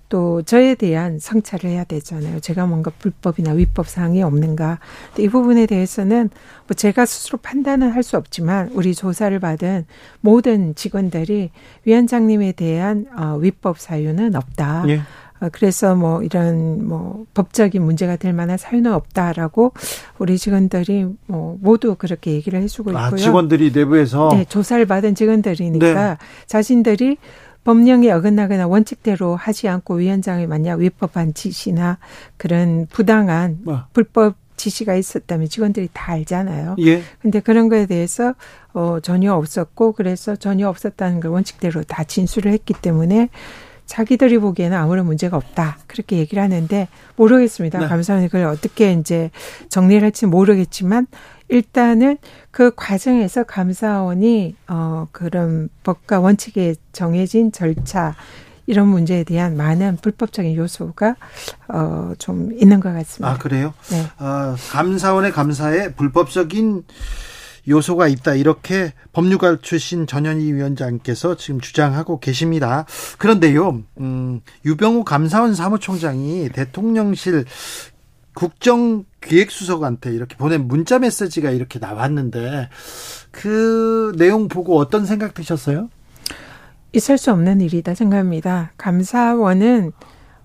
또 0.08 0.40
저에 0.40 0.74
대한 0.74 1.18
성찰을 1.18 1.68
해야 1.68 1.84
되잖아요. 1.84 2.40
제가 2.40 2.64
뭔가 2.64 2.90
불법이나 2.98 3.52
위법 3.52 3.88
사항이 3.88 4.22
없는가. 4.22 4.78
이 5.18 5.28
부분에 5.28 5.66
대해서는 5.66 6.30
뭐 6.66 6.74
제가 6.74 7.04
스스로 7.04 7.36
판단은 7.38 7.90
할 7.90 8.02
수 8.02 8.16
없지만 8.16 8.70
우리 8.72 8.94
조사를 8.94 9.38
받은 9.38 9.84
모든 10.22 10.74
직원들이 10.74 11.50
위원장님에 11.84 12.52
대한 12.52 13.04
어, 13.18 13.36
위법 13.38 13.78
사유는 13.78 14.34
없다. 14.34 14.84
예. 14.88 15.02
어, 15.40 15.48
그래서 15.52 15.94
뭐 15.94 16.22
이런 16.22 16.86
뭐 16.86 17.24
법적인 17.34 17.82
문제가 17.82 18.16
될 18.16 18.32
만한 18.32 18.58
사유는 18.58 18.92
없다라고 18.92 19.72
우리 20.18 20.38
직원들이 20.38 21.06
뭐 21.26 21.56
모두 21.60 21.94
그렇게 21.96 22.32
얘기를 22.32 22.60
해주고 22.62 22.90
아, 22.96 23.06
있고요. 23.06 23.14
아, 23.14 23.16
직원들이 23.16 23.72
내부에서 23.72 24.30
네, 24.32 24.44
조사를 24.44 24.84
받은 24.86 25.14
직원들이니까 25.14 26.08
네. 26.10 26.16
자신들이 26.46 27.18
법령에 27.64 28.10
어긋나거나 28.10 28.66
원칙대로 28.66 29.36
하지 29.36 29.68
않고 29.68 29.96
위원장이 29.96 30.46
만약 30.46 30.78
위법한 30.78 31.34
지시나 31.34 31.98
그런 32.36 32.86
부당한 32.86 33.58
뭐. 33.62 33.82
불법 33.92 34.36
지시가 34.56 34.94
있었다면 34.94 35.48
직원들이 35.48 35.90
다 35.92 36.12
알잖아요. 36.12 36.76
예. 36.80 37.02
근데 37.20 37.40
그런 37.40 37.68
거에 37.68 37.86
대해서 37.86 38.34
어 38.74 38.98
전혀 39.00 39.32
없었고 39.34 39.92
그래서 39.92 40.34
전혀 40.34 40.68
없었다는 40.68 41.20
걸 41.20 41.30
원칙대로 41.30 41.82
다 41.84 42.04
진술을 42.04 42.52
했기 42.52 42.74
때문에 42.74 43.28
자기들이 43.88 44.38
보기에는 44.38 44.76
아무런 44.76 45.06
문제가 45.06 45.36
없다. 45.36 45.78
그렇게 45.86 46.18
얘기를 46.18 46.42
하는데 46.42 46.88
모르겠습니다. 47.16 47.80
네. 47.80 47.86
감사원이 47.88 48.28
그걸 48.28 48.44
어떻게 48.44 48.92
이제 48.92 49.30
정리를 49.70 50.02
할지 50.04 50.26
모르겠지만 50.26 51.06
일단은 51.48 52.18
그 52.50 52.70
과정에서 52.76 53.44
감사원이 53.44 54.54
어 54.68 55.08
그런 55.10 55.70
법과 55.82 56.20
원칙에 56.20 56.74
정해진 56.92 57.50
절차 57.50 58.14
이런 58.66 58.88
문제에 58.88 59.24
대한 59.24 59.56
많은 59.56 59.96
불법적인 60.02 60.54
요소가 60.54 61.16
어좀 61.68 62.52
있는 62.52 62.80
것 62.80 62.92
같습니다. 62.92 63.32
아 63.32 63.38
그래요? 63.38 63.72
네. 63.90 64.04
어, 64.22 64.54
감사원의 64.70 65.32
감사에 65.32 65.94
불법적인 65.94 66.84
요소가 67.68 68.08
있다 68.08 68.34
이렇게 68.34 68.92
법률가 69.12 69.58
출신 69.62 70.06
전현희 70.06 70.52
위원장께서 70.52 71.36
지금 71.36 71.60
주장하고 71.60 72.20
계십니다. 72.20 72.86
그런데요, 73.18 73.82
음, 74.00 74.40
유병우 74.64 75.04
감사원 75.04 75.54
사무총장이 75.54 76.48
대통령실 76.50 77.44
국정기획수석한테 78.34 80.12
이렇게 80.12 80.36
보낸 80.36 80.68
문자 80.68 80.98
메시지가 80.98 81.50
이렇게 81.50 81.78
나왔는데 81.78 82.68
그 83.32 84.12
내용 84.16 84.48
보고 84.48 84.78
어떤 84.78 85.06
생각 85.06 85.34
드셨어요? 85.34 85.90
있을 86.92 87.18
수 87.18 87.32
없는 87.32 87.60
일이다 87.60 87.94
생각합니다. 87.94 88.72
감사원은 88.78 89.92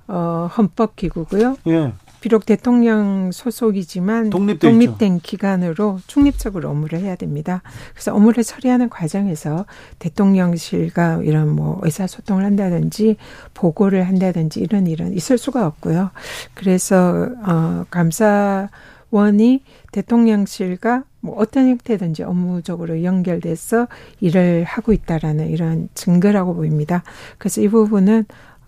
어, 0.08 0.50
헌법기구고요. 0.58 1.58
예. 1.68 1.94
비록 2.24 2.46
대통령 2.46 3.34
소속이지만 3.34 4.30
독립된 4.30 5.20
기관으로 5.20 6.00
중립적으로 6.08 6.70
업무를 6.70 7.02
해야 7.02 7.18
됩니다. 7.18 7.62
그래서 7.92 8.16
업무를 8.16 8.46
처리하는 8.46 8.88
과정에서 8.88 9.66
대통령실과 10.00 11.20
이런 11.26 11.50
뭐 11.50 11.82
의사소통을 11.84 12.46
한다든지 12.46 13.18
보고를 13.54 14.08
한다든지 14.08 14.62
이런 14.62 14.88
일은 14.88 15.12
있을 15.12 15.38
수가 15.38 15.68
없고요. 15.68 16.12
그래서 16.54 17.28
어 17.46 17.84
감사 17.90 18.70
원이 19.12 19.62
대통령실과 19.92 21.04
뭐 21.20 21.36
어떤 21.38 21.68
형태든지 21.68 22.24
업무적으로 22.24 23.04
연결돼서 23.04 23.90
일을 24.22 24.64
하고 24.64 24.94
있다라는 24.94 25.50
이런 25.50 25.90
증거라고 25.94 26.56
보입니다. 26.56 27.04
그래서 27.38 27.60
이 27.60 27.68
부분은 27.68 28.26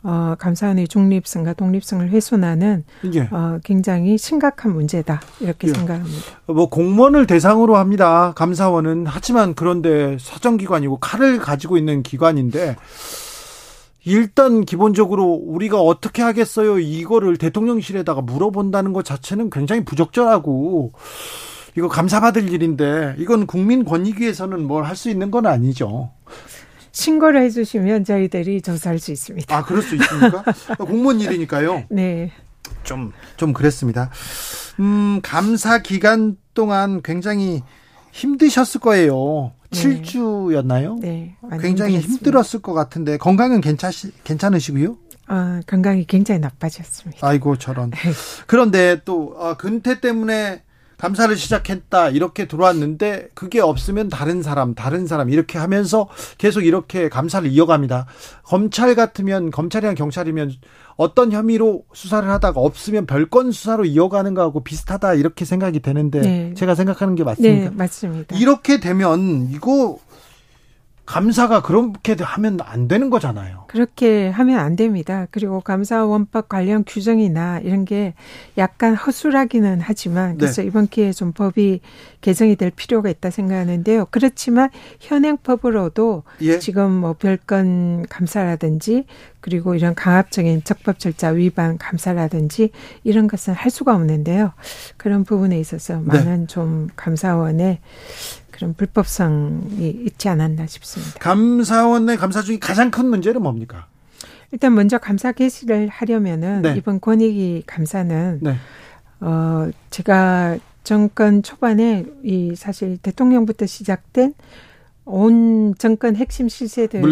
어, 0.08 0.36
감사원의 0.38 0.88
중립성과 0.88 1.54
독립성을 1.54 2.08
훼손하는 2.10 2.84
예. 3.16 3.22
어, 3.32 3.60
굉장히 3.64 4.20
심각한 4.20 4.72
문제다 4.74 5.20
이렇게 5.40 5.68
예. 5.70 5.74
생각합니다. 5.74 6.24
뭐 6.46 6.70
공무원을 6.70 7.26
대상으로 7.26 7.76
합니다. 7.76 8.32
감사원은 8.36 9.06
하지만 9.08 9.56
그런데 9.56 10.18
사정기관이고 10.20 10.98
칼을 11.00 11.40
가지고 11.40 11.78
있는 11.78 12.04
기관인데 12.04 12.76
일단 14.06 14.64
기본적으로 14.64 15.26
우리가 15.26 15.82
어떻게 15.82 16.22
하겠어요? 16.22 16.78
이거를 16.78 17.38
대통령실에다가 17.38 18.22
물어본다는 18.22 18.94
것 18.94 19.04
자체는 19.04 19.50
굉장히 19.50 19.84
부적절하고 19.84 20.92
이거 21.76 21.88
감사받을 21.88 22.54
일인데 22.54 23.16
이건 23.18 23.48
국민 23.48 23.84
권익위에서는 23.84 24.68
뭘 24.68 24.84
할 24.84 24.96
수 24.96 25.10
있는 25.10 25.32
건 25.32 25.48
아니죠. 25.48 26.12
신고를 26.96 27.42
해주시면 27.44 28.06
저희들이 28.06 28.62
조사할 28.62 29.00
수 29.00 29.12
있습니다. 29.12 29.56
아, 29.56 29.64
그럴 29.64 29.82
수 29.82 29.96
있습니까? 29.96 30.44
공무원 30.80 31.20
일이니까요. 31.20 31.84
네. 31.90 32.32
좀, 32.84 33.12
좀 33.36 33.52
그랬습니다. 33.52 34.10
음, 34.80 35.20
감사 35.22 35.80
기간 35.80 36.38
동안 36.54 37.02
굉장히 37.04 37.64
힘드셨을 38.14 38.80
거예요. 38.80 39.52
네. 39.72 40.02
7주였나요? 40.02 41.00
네. 41.02 41.36
굉장히 41.62 41.96
힘들었습니다. 42.00 42.14
힘들었을 42.14 42.62
것 42.62 42.74
같은데 42.74 43.18
건강은 43.18 43.60
괜찮시, 43.60 44.12
괜찮으시고요? 44.24 44.96
어, 45.28 45.60
건강이 45.68 46.06
굉장히 46.06 46.40
나빠졌습니다. 46.40 47.28
아이고 47.28 47.58
저런. 47.58 47.92
네. 47.92 47.98
그런데 48.48 49.02
또 49.04 49.36
어, 49.38 49.58
근태 49.58 50.00
때문에 50.00 50.64
감사를 50.98 51.36
시작했다 51.36 52.10
이렇게 52.10 52.48
들어왔는데 52.48 53.30
그게 53.34 53.60
없으면 53.60 54.10
다른 54.10 54.42
사람 54.42 54.76
다른 54.76 55.08
사람 55.08 55.30
이렇게 55.30 55.58
하면서 55.58 56.08
계속 56.38 56.62
이렇게 56.62 57.10
감사를 57.10 57.50
이어갑니다. 57.50 58.06
검찰 58.44 58.96
같으면 58.96 59.52
검찰이랑 59.52 59.96
경찰이면 59.96 60.52
어떤 60.98 61.32
혐의로 61.32 61.84
수사를 61.94 62.28
하다가 62.30 62.60
없으면 62.62 63.06
별건 63.06 63.52
수사로 63.52 63.86
이어가는 63.86 64.34
거하고 64.34 64.64
비슷하다 64.64 65.16
이렇게 65.16 65.44
생각이 65.44 65.82
되는데 65.82 66.22
네. 66.22 66.54
제가 66.56 66.74
생각하는 66.76 67.16
게 67.16 67.24
맞습니까? 67.24 67.70
네, 67.70 67.76
맞습니다. 67.76 68.38
이렇게 68.38 68.80
되면 68.80 69.50
이거 69.52 69.98
감사가 71.06 71.62
그렇게 71.62 72.16
하면 72.20 72.58
안 72.64 72.88
되는 72.88 73.10
거잖아요. 73.10 73.66
그렇게 73.68 74.30
하면 74.30 74.60
안 74.60 74.76
됩니다. 74.76 75.28
그리고 75.30 75.62
감사원법 75.62 76.50
관련 76.50 76.84
규정이나 76.86 77.60
이런 77.60 77.86
게 77.86 78.16
약간 78.58 78.96
허술하기는 78.96 79.82
하지만 79.82 80.32
네. 80.32 80.38
그래서 80.38 80.62
네. 80.62 80.68
이번 80.68 80.88
기회에 80.88 81.12
좀 81.12 81.32
법이 81.32 81.82
개정이 82.22 82.56
될 82.56 82.72
필요가 82.72 83.10
있다 83.10 83.30
생각하는데요. 83.30 84.08
그렇지만 84.10 84.70
현행법으로도 85.00 86.24
예. 86.42 86.58
지금 86.58 86.92
뭐 86.92 87.14
별건 87.14 88.08
감사라든지 88.10 89.06
그리고 89.42 89.76
이런 89.76 89.94
강압적인 89.94 90.64
적법 90.64 90.98
절차 90.98 91.30
위반 91.30 91.78
감사라든지 91.78 92.72
이런 93.04 93.28
것은 93.28 93.54
할 93.54 93.70
수가 93.70 93.94
없는데요. 93.94 94.54
그런 94.98 95.24
부분에 95.24 95.60
있어서 95.60 95.98
네. 95.98 96.02
많은 96.04 96.40
네. 96.42 96.48
좀 96.48 96.88
감사원의 96.96 97.80
그런 98.56 98.74
불법성이 98.74 99.90
있지 100.06 100.30
않았나 100.30 100.66
싶습니다. 100.66 101.20
감사원의 101.20 102.16
감사 102.16 102.42
중에 102.42 102.58
가장 102.58 102.90
큰 102.90 103.08
문제는 103.08 103.42
뭡니까? 103.42 103.88
일단 104.52 104.74
먼저 104.74 104.98
감사 104.98 105.34
개시를 105.34 105.90
하려면은 105.90 106.62
네. 106.62 106.76
이번 106.78 107.02
권익위 107.02 107.64
감사는 107.68 108.40
네. 108.42 108.56
어 109.20 109.70
제가 109.90 110.58
정권 110.86 111.44
초반에 111.44 112.06
이 112.24 112.56
사실 112.56 112.98
대통령부터 112.98 113.66
시작된 113.66 114.34
온 115.04 115.76
정권 115.78 116.16
핵심 116.16 116.48
실세들의 116.48 117.04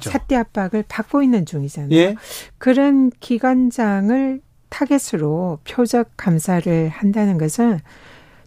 사퇴 0.00 0.34
압박을 0.34 0.84
받고 0.88 1.22
있는 1.22 1.46
중이잖아요. 1.46 1.96
예? 1.96 2.16
그런 2.58 3.10
기관장을 3.20 4.40
타겟으로 4.68 5.60
표적 5.64 6.10
감사를 6.16 6.88
한다는 6.88 7.38
것은 7.38 7.78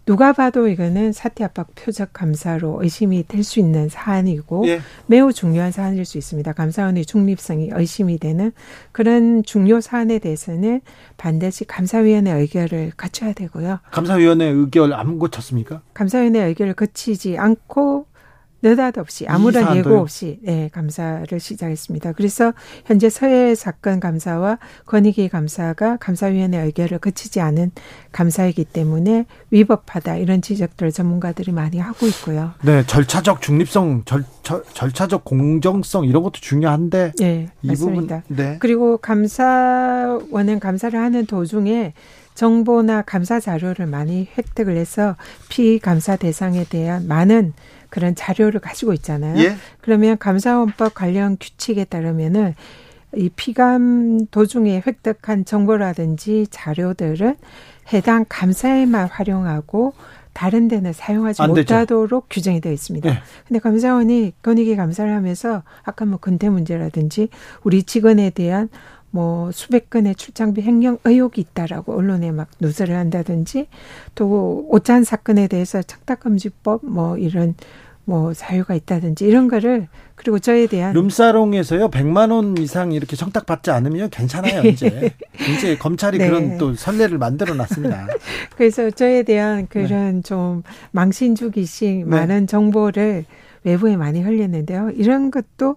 누가 0.06 0.32
봐도 0.32 0.68
이거는 0.68 1.12
사태 1.12 1.42
압박 1.44 1.74
표적 1.74 2.12
감사로 2.12 2.78
의심이 2.82 3.24
될 3.26 3.42
수 3.42 3.60
있는 3.60 3.88
사안이고 3.88 4.66
예. 4.68 4.80
매우 5.06 5.32
중요한 5.32 5.70
사안일 5.72 6.04
수 6.04 6.16
있습니다. 6.18 6.52
감사원의 6.52 7.04
중립성이 7.04 7.70
의심이 7.72 8.18
되는 8.18 8.52
그런 8.92 9.42
중요 9.42 9.80
사안에 9.80 10.18
대해서는 10.20 10.80
반드시 11.16 11.64
감사위원회 11.64 12.32
의결을 12.32 12.92
거쳐야 12.96 13.32
되고요. 13.32 13.80
감사위원회 13.90 14.46
의결 14.46 14.92
안 14.94 15.18
거쳤습니까? 15.18 15.82
감사위원회 15.94 16.40
의결을 16.44 16.74
거치지 16.74 17.36
않고 17.38 18.06
느닷없이 18.62 19.26
아무런 19.28 19.76
예고 19.76 19.98
없이 19.98 20.38
네, 20.42 20.70
감사를 20.72 21.38
시작했습니다. 21.38 22.12
그래서 22.12 22.52
현재 22.84 23.10
서해 23.10 23.54
사건 23.54 24.00
감사와 24.00 24.58
권익위 24.86 25.28
감사가 25.28 25.98
감사위원회 25.98 26.58
의결을 26.58 26.98
거치지 26.98 27.40
않은 27.40 27.72
감사이기 28.12 28.64
때문에 28.64 29.26
위법하다 29.50 30.16
이런 30.16 30.40
지적들을 30.40 30.90
전문가들이 30.90 31.52
많이 31.52 31.78
하고 31.78 32.06
있고요. 32.06 32.52
네, 32.62 32.84
절차적 32.86 33.42
중립성, 33.42 34.02
절, 34.04 34.24
절, 34.42 34.64
절차적 34.72 35.24
공정성 35.24 36.06
이런 36.06 36.22
것도 36.22 36.40
중요한데 36.40 37.12
네, 37.18 37.48
이 37.62 37.68
맞습니다. 37.68 38.22
부분 38.22 38.36
네. 38.36 38.56
그리고 38.58 38.96
감사원은 38.96 40.60
감사를 40.60 40.98
하는 40.98 41.26
도중에 41.26 41.92
정보나 42.34 43.02
감사 43.02 43.40
자료를 43.40 43.86
많이 43.86 44.28
획득을 44.36 44.76
해서 44.76 45.16
피감사 45.48 46.16
대상에 46.16 46.64
대한 46.64 47.08
많은 47.08 47.54
그런 47.90 48.14
자료를 48.14 48.60
가지고 48.60 48.92
있잖아요. 48.94 49.38
예? 49.42 49.56
그러면 49.80 50.18
감사원법 50.18 50.94
관련 50.94 51.36
규칙에 51.38 51.84
따르면은 51.84 52.54
이 53.14 53.30
피감 53.34 54.26
도중에 54.30 54.82
획득한 54.86 55.44
정보라든지 55.44 56.46
자료들은 56.50 57.36
해당 57.92 58.24
감사에만 58.28 59.08
활용하고 59.08 59.94
다른 60.32 60.68
데는 60.68 60.92
사용하지 60.92 61.40
못하도록 61.46 62.26
규정이 62.28 62.60
되어 62.60 62.70
있습니다. 62.70 63.08
네. 63.10 63.18
근데 63.48 63.58
감사원이 63.58 64.34
권익위 64.42 64.76
감사를 64.76 65.10
하면서 65.10 65.62
아까 65.82 66.04
뭐 66.04 66.18
근태 66.18 66.50
문제라든지 66.50 67.30
우리 67.62 67.84
직원에 67.84 68.28
대한 68.28 68.68
뭐 69.16 69.50
수백 69.50 69.88
건의 69.88 70.14
출장비 70.14 70.60
횡령 70.60 70.98
의혹이 71.04 71.40
있다라고 71.40 71.96
언론에 71.96 72.32
막 72.32 72.48
누설을 72.60 72.94
한다든지 72.94 73.66
또 74.14 74.66
오찬 74.68 75.04
사건에 75.04 75.48
대해서 75.48 75.80
청탁금지법 75.80 76.84
뭐 76.84 77.16
이런 77.16 77.54
뭐 78.04 78.34
사유가 78.34 78.74
있다든지 78.74 79.24
이런 79.24 79.48
거를 79.48 79.88
그리고 80.16 80.38
저에 80.38 80.66
대한 80.66 80.92
룸사롱에서요 80.92 81.88
100만 81.88 82.30
원 82.30 82.58
이상 82.58 82.92
이렇게 82.92 83.16
청탁 83.16 83.46
받지 83.46 83.70
않으면 83.70 84.10
괜찮아요 84.10 84.68
이제 84.68 85.10
이제 85.56 85.78
검찰이 85.78 86.18
네. 86.18 86.28
그런 86.28 86.58
또 86.58 86.74
선례를 86.74 87.16
만들어 87.16 87.54
놨습니다. 87.54 88.08
그래서 88.54 88.90
저에 88.90 89.22
대한 89.22 89.66
그런 89.66 90.16
네. 90.16 90.20
좀 90.20 90.62
망신주기식 90.90 92.00
네. 92.00 92.04
많은 92.04 92.46
정보를 92.46 93.24
외부에 93.64 93.96
많이 93.96 94.20
흘렸는데요. 94.20 94.90
이런 94.90 95.30
것도 95.30 95.76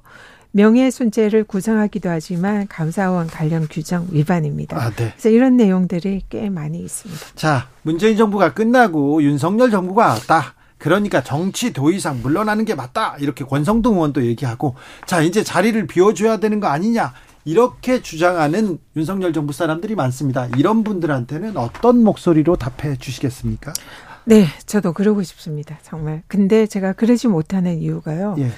명예훼손죄를 0.52 1.43
구성하기도 1.43 2.10
하지만 2.10 2.68
감사원 2.68 3.28
관련 3.28 3.68
규정 3.70 4.08
위반입니다. 4.12 4.78
아, 4.78 4.89
네. 4.91 5.12
그래서 5.12 5.30
이런 5.30 5.58
내용들이 5.58 6.24
꽤 6.30 6.50
많이 6.50 6.80
있습니다. 6.80 7.22
자, 7.36 7.68
문재인 7.84 8.18
정부가 8.18 8.54
끝나고 8.54 9.22
윤석열 9.24 9.70
정부가 9.70 10.08
왔다. 10.08 10.56
그러니까 10.78 11.22
정치 11.22 11.74
도의상 11.74 12.22
물러나는 12.22 12.66
게 12.66 12.74
맞다. 12.74 13.18
이렇게 13.20 13.43
권성동 13.43 13.95
의원도 13.95 14.26
얘기하고 14.26 14.76
자, 15.06 15.22
이제 15.22 15.43
자리를 15.43 15.86
비워줘야 15.88 16.38
되는 16.38 16.60
거 16.60 16.68
아니냐. 16.68 17.14
이렇게 17.45 18.02
주장하는 18.02 18.80
윤석열 18.95 19.34
정부 19.34 19.54
사람들이 19.54 19.95
많습니다. 19.95 20.47
이런 20.58 20.84
분들한테는 20.84 21.58
어떤 21.58 22.04
목소리로 22.04 22.56
답해 22.58 22.97
주시겠습니까? 22.97 23.73
네, 24.26 24.45
저도 24.65 24.94
그러고 24.94 25.23
싶습니다. 25.23 25.80
정말. 25.82 26.22
근데 26.28 26.68
제가 26.68 26.94
그러지 26.94 27.28
못하는 27.28 27.80
이유가요. 27.80 28.36
예. 28.40 28.52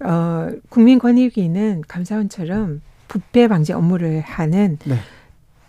어, 0.00 0.48
국민권익위는 0.68 1.82
감사원처럼 1.88 2.80
부패 3.08 3.48
방지 3.48 3.72
업무를 3.72 4.20
하는 4.20 4.78
네. 4.84 4.96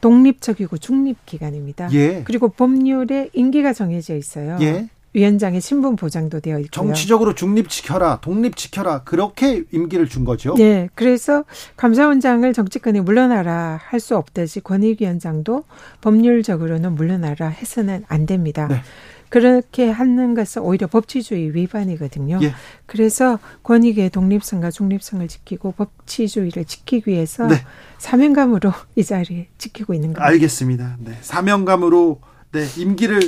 독립적이고 0.02 0.78
중립 0.78 1.26
기관입니다. 1.26 1.90
예. 1.94 2.22
그리고 2.24 2.50
법률에 2.50 3.30
임기가 3.34 3.74
정해져 3.74 4.16
있어요. 4.16 4.58
예. 4.62 4.90
위원장의 5.14 5.60
신분 5.60 5.96
보장도 5.96 6.40
되어 6.40 6.60
있고요. 6.60 6.70
정치적으로 6.70 7.34
중립 7.34 7.68
지켜라, 7.70 8.20
독립 8.22 8.56
지켜라 8.56 9.02
그렇게 9.04 9.64
임기를 9.72 10.08
준 10.08 10.24
거죠. 10.24 10.54
네, 10.54 10.88
그래서 10.94 11.46
감사원장을 11.78 12.54
정치권에 12.54 13.02
물러나라 13.02 13.80
할 13.84 14.00
수 14.00 14.16
없듯이 14.16 14.62
권익위원장도 14.62 15.64
법률적으로는 16.02 16.94
물러나라 16.94 17.48
해서는 17.48 18.04
안 18.08 18.28
됩니다. 18.28 18.68
네. 18.68 18.82
그렇게 19.30 19.90
하는 19.90 20.34
것은 20.34 20.62
오히려 20.64 20.88
법치주의 20.88 21.56
위반이거든요. 21.56 22.40
예. 22.42 22.54
그래서 22.86 23.40
권익의 23.64 24.10
독립성과 24.10 24.72
중립성을 24.72 25.28
지키고 25.28 25.74
법치주의를 25.74 26.66
지키기 26.66 27.10
위해서 27.10 27.48
네. 27.48 27.64
사명감으로 28.00 28.74
이 28.96 29.04
자리에 29.04 29.48
지키고 29.58 29.94
있는 29.94 30.10
겁니다. 30.10 30.26
알겠습니다. 30.26 30.98
네. 31.00 31.18
사명감으로 31.22 32.22
네, 32.52 32.66
임기를 32.78 33.22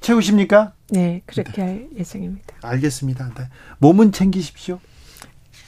채우십니까? 0.00 0.74
네, 0.90 1.22
그렇게 1.24 1.52
네. 1.52 1.62
할 1.62 1.88
예정입니다. 1.98 2.54
알겠습니다. 2.62 3.32
네. 3.36 3.48
몸은 3.78 4.12
챙기십시오. 4.12 4.78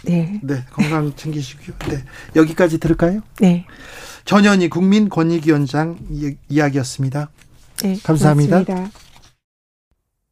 네. 0.05 0.41
네, 0.43 0.65
건강 0.71 1.15
챙기시고요. 1.17 1.77
네. 1.89 2.05
여기까지 2.37 2.79
들을까요? 2.79 3.23
네. 3.41 3.65
전현희 4.27 4.69
국민권익위원장 4.69 5.99
이야기였습니다. 6.49 7.31
네. 7.79 7.99
감사합니다. 8.03 8.65
고맙습니다. 8.65 9.04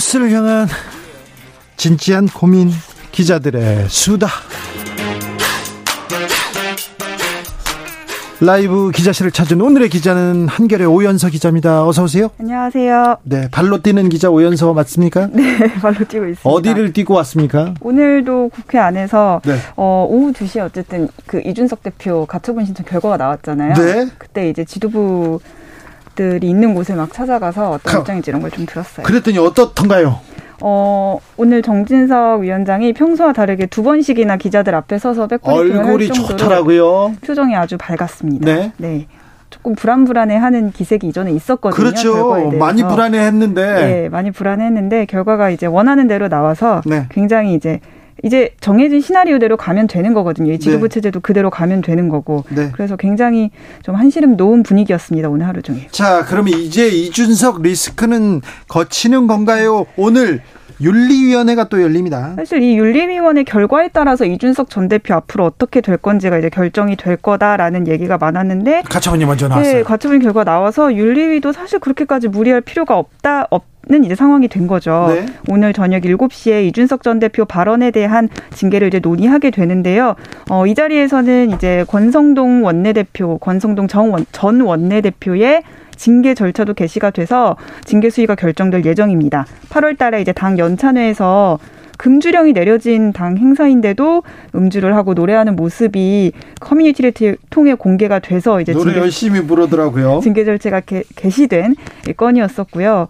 뉴스를 0.00 0.32
향한 0.32 0.66
진지한 1.76 2.26
고민 2.26 2.70
기자들의 3.12 3.86
수다. 3.90 4.28
라이브 8.40 8.90
기자실을 8.92 9.30
찾은 9.30 9.60
오늘의 9.60 9.90
기자는 9.90 10.48
한결의 10.48 10.86
오연서 10.86 11.28
기자입니다. 11.28 11.86
어서 11.86 12.04
오세요. 12.04 12.30
안녕하세요. 12.40 13.18
네, 13.24 13.48
발로 13.50 13.82
뛰는 13.82 14.08
기자 14.08 14.30
오연서 14.30 14.72
맞습니까? 14.72 15.28
네, 15.34 15.58
발로 15.82 15.98
뛰고 16.08 16.28
있습니다. 16.28 16.48
어디를 16.48 16.94
뛰고 16.94 17.12
왔습니까? 17.12 17.74
오늘도 17.82 18.48
국회 18.54 18.78
안에서 18.78 19.42
네. 19.44 19.58
어, 19.76 20.06
오후 20.08 20.32
2시에 20.32 20.60
어쨌든 20.60 21.08
그 21.26 21.42
이준석 21.44 21.82
대표 21.82 22.24
가처분 22.24 22.64
신청 22.64 22.86
결과가 22.86 23.18
나왔잖아요. 23.18 23.74
네. 23.74 24.08
그때 24.16 24.48
이제 24.48 24.64
지도부 24.64 25.40
들이 26.20 26.50
있는 26.50 26.74
곳에 26.74 26.94
막 26.94 27.10
찾아가서 27.12 27.70
어떤 27.70 27.92
가, 27.94 27.98
입장인지 28.00 28.30
이런 28.30 28.42
걸 28.42 28.50
좀 28.50 28.66
들었어요. 28.66 29.04
그랬더니 29.06 29.38
어떻던가요? 29.38 30.18
어, 30.62 31.18
오늘 31.38 31.62
정진석 31.62 32.40
위원장이 32.42 32.92
평소와 32.92 33.32
다르게 33.32 33.64
두 33.66 33.82
번씩이나 33.82 34.36
기자들 34.36 34.74
앞에 34.74 34.98
서서 34.98 35.26
백브리핑을 35.28 35.78
얼굴이 35.78 36.08
좋더라고요. 36.08 37.14
표정이 37.24 37.56
아주 37.56 37.78
밝았습니다. 37.78 38.44
네. 38.44 38.72
네. 38.76 39.06
조금 39.48 39.74
불안불안해하는 39.74 40.72
기색이 40.72 41.06
이전에 41.08 41.32
있었거든요. 41.32 41.74
그렇죠. 41.76 42.52
많이 42.58 42.82
불안해했는데. 42.82 43.62
네, 43.74 44.08
많이 44.10 44.30
불안해했는데 44.30 45.06
결과가 45.06 45.48
이제 45.50 45.64
원하는 45.66 46.06
대로 46.06 46.28
나와서 46.28 46.82
네. 46.84 47.06
굉장히 47.10 47.54
이제 47.54 47.80
이제 48.22 48.54
정해진 48.60 49.00
시나리오대로 49.00 49.56
가면 49.56 49.86
되는 49.86 50.14
거거든요. 50.14 50.52
이 50.52 50.58
지도부 50.58 50.88
네. 50.88 50.94
체제도 50.94 51.20
그대로 51.20 51.50
가면 51.50 51.80
되는 51.80 52.08
거고. 52.08 52.44
네. 52.50 52.70
그래서 52.72 52.96
굉장히 52.96 53.50
좀 53.82 53.94
한시름 53.94 54.36
놓은 54.36 54.62
분위기였습니다. 54.62 55.28
오늘 55.28 55.46
하루 55.46 55.62
종일. 55.62 55.88
자, 55.90 56.24
그러면 56.24 56.58
이제 56.58 56.88
이준석 56.88 57.62
리스크는 57.62 58.42
거치는 58.68 59.26
건가요? 59.26 59.86
오늘 59.96 60.42
윤리위원회가 60.80 61.68
또 61.68 61.82
열립니다. 61.82 62.32
사실 62.36 62.62
이 62.62 62.76
윤리위원회 62.78 63.42
결과에 63.44 63.88
따라서 63.92 64.24
이준석 64.24 64.70
전 64.70 64.88
대표 64.88 65.14
앞으로 65.14 65.44
어떻게 65.44 65.80
될 65.80 65.98
건지가 65.98 66.38
이제 66.38 66.48
결정이 66.48 66.96
될 66.96 67.16
거다라는 67.16 67.86
얘기가 67.86 68.16
많았는데 68.16 68.84
가처분이 68.88 69.26
먼저 69.26 69.48
나왔어요. 69.48 69.74
네, 69.74 69.82
가처분 69.82 70.20
결과 70.20 70.44
나와서 70.44 70.94
윤리위도 70.94 71.52
사실 71.52 71.80
그렇게까지 71.80 72.28
무리할 72.28 72.62
필요가 72.62 72.96
없다 72.96 73.46
없. 73.50 73.64
는 73.88 74.04
이제 74.04 74.14
상황이 74.14 74.46
된 74.46 74.66
거죠. 74.66 75.06
네. 75.08 75.26
오늘 75.48 75.72
저녁 75.72 76.02
7시에 76.02 76.64
이준석 76.66 77.02
전 77.02 77.18
대표 77.18 77.46
발언에 77.46 77.90
대한 77.90 78.28
징계를 78.50 78.88
이제 78.88 78.98
논의하게 78.98 79.50
되는데요. 79.50 80.16
어, 80.50 80.66
이 80.66 80.74
자리에서는 80.74 81.50
이제 81.52 81.84
권성동 81.88 82.62
원내대표, 82.62 83.38
권성동 83.38 83.88
정전 83.88 84.60
원내대표의 84.60 85.62
징계 85.96 86.34
절차도 86.34 86.74
개시가 86.74 87.10
돼서 87.10 87.56
징계 87.84 88.10
수위가 88.10 88.34
결정될 88.34 88.84
예정입니다. 88.84 89.46
8월 89.70 89.96
달에 89.96 90.20
이제 90.20 90.32
당 90.32 90.58
연찬회에서 90.58 91.58
금주령이 91.96 92.52
내려진 92.54 93.12
당 93.12 93.36
행사인데도 93.36 94.22
음주를 94.54 94.94
하고 94.94 95.12
노래하는 95.12 95.56
모습이 95.56 96.32
커뮤니티를 96.58 97.12
통해 97.50 97.74
공개가 97.74 98.18
돼서 98.18 98.60
이제 98.60 98.72
노래 98.72 98.92
징계, 98.92 99.00
열심히 99.00 99.46
부르더라고요. 99.46 100.20
징계 100.22 100.44
절차가 100.46 100.80
개, 100.80 101.02
개시된 101.16 101.74
건이었었고요. 102.16 103.08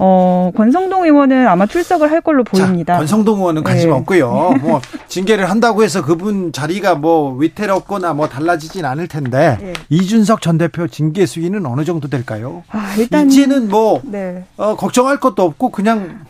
어, 0.00 0.50
권성동 0.56 1.04
의원은 1.04 1.46
아마 1.46 1.66
출석을 1.66 2.10
할 2.10 2.20
걸로 2.20 2.44
보입니다. 2.44 2.94
자, 2.94 2.98
권성동 2.98 3.38
의원은 3.38 3.62
관심 3.62 3.90
네. 3.90 3.96
없고요. 3.96 4.54
뭐 4.62 4.80
징계를 5.08 5.48
한다고 5.50 5.82
해서 5.82 6.04
그분 6.04 6.52
자리가 6.52 6.96
뭐 6.96 7.36
위태롭거나 7.36 8.14
뭐 8.14 8.28
달라지진 8.28 8.84
않을 8.84 9.08
텐데 9.08 9.58
네. 9.60 9.72
이준석 9.88 10.40
전 10.40 10.58
대표 10.58 10.86
징계 10.88 11.26
수위는 11.26 11.66
어느 11.66 11.84
정도 11.84 12.08
될까요? 12.08 12.64
아, 12.70 12.94
일단 12.98 13.30
이제는 13.30 13.68
뭐 13.68 14.00
네. 14.04 14.44
어, 14.56 14.76
걱정할 14.76 15.20
것도 15.20 15.42
없고 15.42 15.70
그냥 15.70 16.24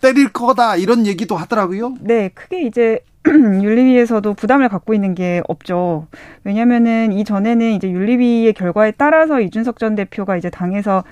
때릴 0.00 0.32
거다 0.32 0.76
이런 0.76 1.06
얘기도 1.06 1.36
하더라고요. 1.36 1.94
네, 2.00 2.28
크게 2.34 2.62
이제 2.62 3.00
윤리위에서도 3.26 4.34
부담을 4.34 4.68
갖고 4.68 4.94
있는 4.94 5.14
게 5.14 5.42
없죠. 5.46 6.06
왜냐면은 6.44 7.12
이전에는 7.12 7.72
이제 7.72 7.88
윤리위의 7.88 8.52
결과에 8.54 8.92
따라서 8.96 9.40
이준석 9.40 9.78
전 9.78 9.94
대표가 9.94 10.36
이제 10.36 10.50
당에서 10.50 11.04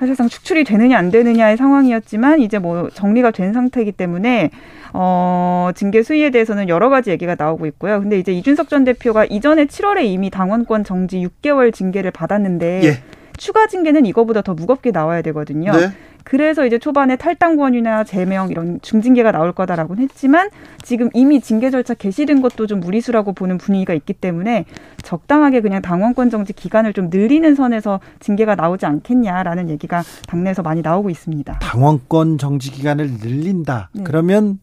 사실상 0.00 0.30
축출이 0.30 0.64
되느냐 0.64 0.96
안 0.96 1.10
되느냐의 1.10 1.58
상황이었지만 1.58 2.40
이제 2.40 2.58
뭐 2.58 2.88
정리가 2.88 3.32
된 3.32 3.52
상태이기 3.52 3.92
때문에 3.92 4.50
어 4.94 5.70
징계 5.74 6.02
수위에 6.02 6.30
대해서는 6.30 6.70
여러 6.70 6.88
가지 6.88 7.10
얘기가 7.10 7.36
나오고 7.38 7.66
있고요. 7.66 8.00
근데 8.00 8.18
이제 8.18 8.32
이준석 8.32 8.70
전 8.70 8.84
대표가 8.84 9.26
이전에 9.26 9.66
7월에 9.66 10.04
이미 10.04 10.30
당원권 10.30 10.84
정지 10.84 11.18
6개월 11.18 11.74
징계를 11.74 12.12
받았는데 12.12 12.80
예. 12.84 13.02
추가 13.36 13.66
징계는 13.66 14.06
이거보다 14.06 14.40
더 14.40 14.54
무겁게 14.54 14.90
나와야 14.90 15.20
되거든요. 15.20 15.72
네. 15.72 15.90
그래서 16.24 16.66
이제 16.66 16.78
초반에 16.78 17.16
탈당권이나 17.16 18.04
제명 18.04 18.50
이런 18.50 18.80
중징계가 18.82 19.32
나올 19.32 19.52
거다라고는 19.52 20.02
했지만 20.04 20.50
지금 20.82 21.10
이미 21.14 21.40
징계 21.40 21.70
절차 21.70 21.94
개시된 21.94 22.42
것도 22.42 22.66
좀 22.66 22.80
무리수라고 22.80 23.32
보는 23.32 23.58
분위기가 23.58 23.94
있기 23.94 24.12
때문에 24.14 24.64
적당하게 25.02 25.60
그냥 25.60 25.82
당원권 25.82 26.30
정지 26.30 26.52
기간을 26.52 26.92
좀 26.92 27.10
늘리는 27.10 27.54
선에서 27.54 28.00
징계가 28.20 28.54
나오지 28.54 28.86
않겠냐라는 28.86 29.70
얘기가 29.70 30.02
당내에서 30.28 30.62
많이 30.62 30.82
나오고 30.82 31.10
있습니다. 31.10 31.58
당원권 31.60 32.38
정지 32.38 32.70
기간을 32.70 33.18
늘린다. 33.20 33.90
네. 33.92 34.04
그러면 34.04 34.58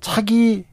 차기 0.00 0.64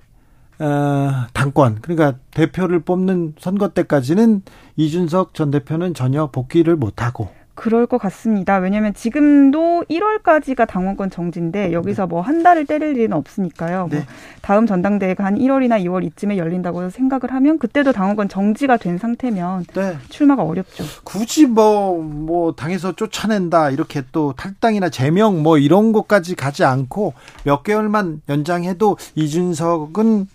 어, 0.57 1.27
당권 1.33 1.79
그러니까 1.81 2.17
대표를 2.31 2.79
뽑는 2.79 3.35
선거 3.39 3.69
때까지는 3.69 4.41
이준석 4.77 5.33
전 5.33 5.51
대표는 5.51 5.93
전혀 5.93 6.27
복귀를 6.27 6.75
못하고 6.77 7.29
그럴 7.55 7.85
것 7.87 7.97
같습니다. 7.97 8.57
왜냐하면 8.57 8.93
지금도 8.93 9.85
1월까지가 9.89 10.67
당원권 10.67 11.09
정지인데 11.09 11.71
여기서 11.71 12.05
뭐한 12.05 12.43
달을 12.43 12.65
때릴 12.65 12.97
일은 12.97 13.13
없으니까요. 13.13 13.87
뭐 13.87 13.89
네. 13.89 13.95
뭐 13.97 14.05
다음 14.41 14.67
전당대회가 14.67 15.23
한 15.23 15.35
1월이나 15.35 15.83
2월 15.85 16.03
이쯤에 16.05 16.37
열린다고 16.37 16.89
생각을 16.89 17.31
하면 17.33 17.57
그때도 17.57 17.93
당원권 17.93 18.29
정지가 18.29 18.77
된 18.77 18.97
상태면 18.97 19.65
네. 19.73 19.97
출마가 20.09 20.43
어렵죠. 20.43 20.83
굳이 21.03 21.45
뭐뭐 21.45 22.03
뭐 22.03 22.51
당에서 22.53 22.91
쫓아낸다 22.91 23.71
이렇게 23.71 24.03
또 24.11 24.33
탈당이나 24.33 24.89
제명 24.89 25.41
뭐 25.41 25.57
이런 25.57 25.93
것까지 25.93 26.35
가지 26.35 26.63
않고 26.63 27.13
몇 27.43 27.63
개월만 27.63 28.21
연장해도 28.27 28.97
이준석은 29.15 30.27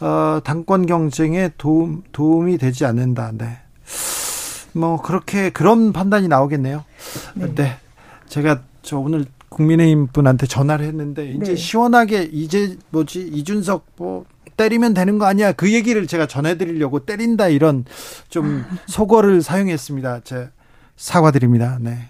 어, 0.00 0.40
당권 0.44 0.86
경쟁에 0.86 1.50
도움 1.56 2.02
도움이 2.12 2.58
되지 2.58 2.84
않는다. 2.84 3.30
네. 3.32 3.58
뭐 4.76 5.00
그렇게 5.00 5.50
그런 5.50 5.92
판단이 5.92 6.28
나오겠네요. 6.28 6.84
네. 7.34 7.54
네. 7.54 7.78
제가 8.26 8.60
저 8.82 8.98
오늘 8.98 9.24
국민의힘 9.48 10.08
분한테 10.08 10.46
전화를 10.46 10.84
했는데 10.86 11.30
이제 11.30 11.52
네. 11.52 11.56
시원하게 11.56 12.28
이제 12.30 12.76
뭐지 12.90 13.26
이준석 13.32 13.86
뭐 13.96 14.26
때리면 14.56 14.94
되는 14.94 15.18
거 15.18 15.24
아니야 15.26 15.52
그 15.52 15.72
얘기를 15.72 16.06
제가 16.06 16.26
전해드리려고 16.26 17.00
때린다 17.00 17.48
이런 17.48 17.84
좀 18.28 18.64
속어를 18.86 19.42
사용했습니다. 19.42 20.20
제 20.24 20.50
사과드립니다. 20.96 21.78
네. 21.80 22.08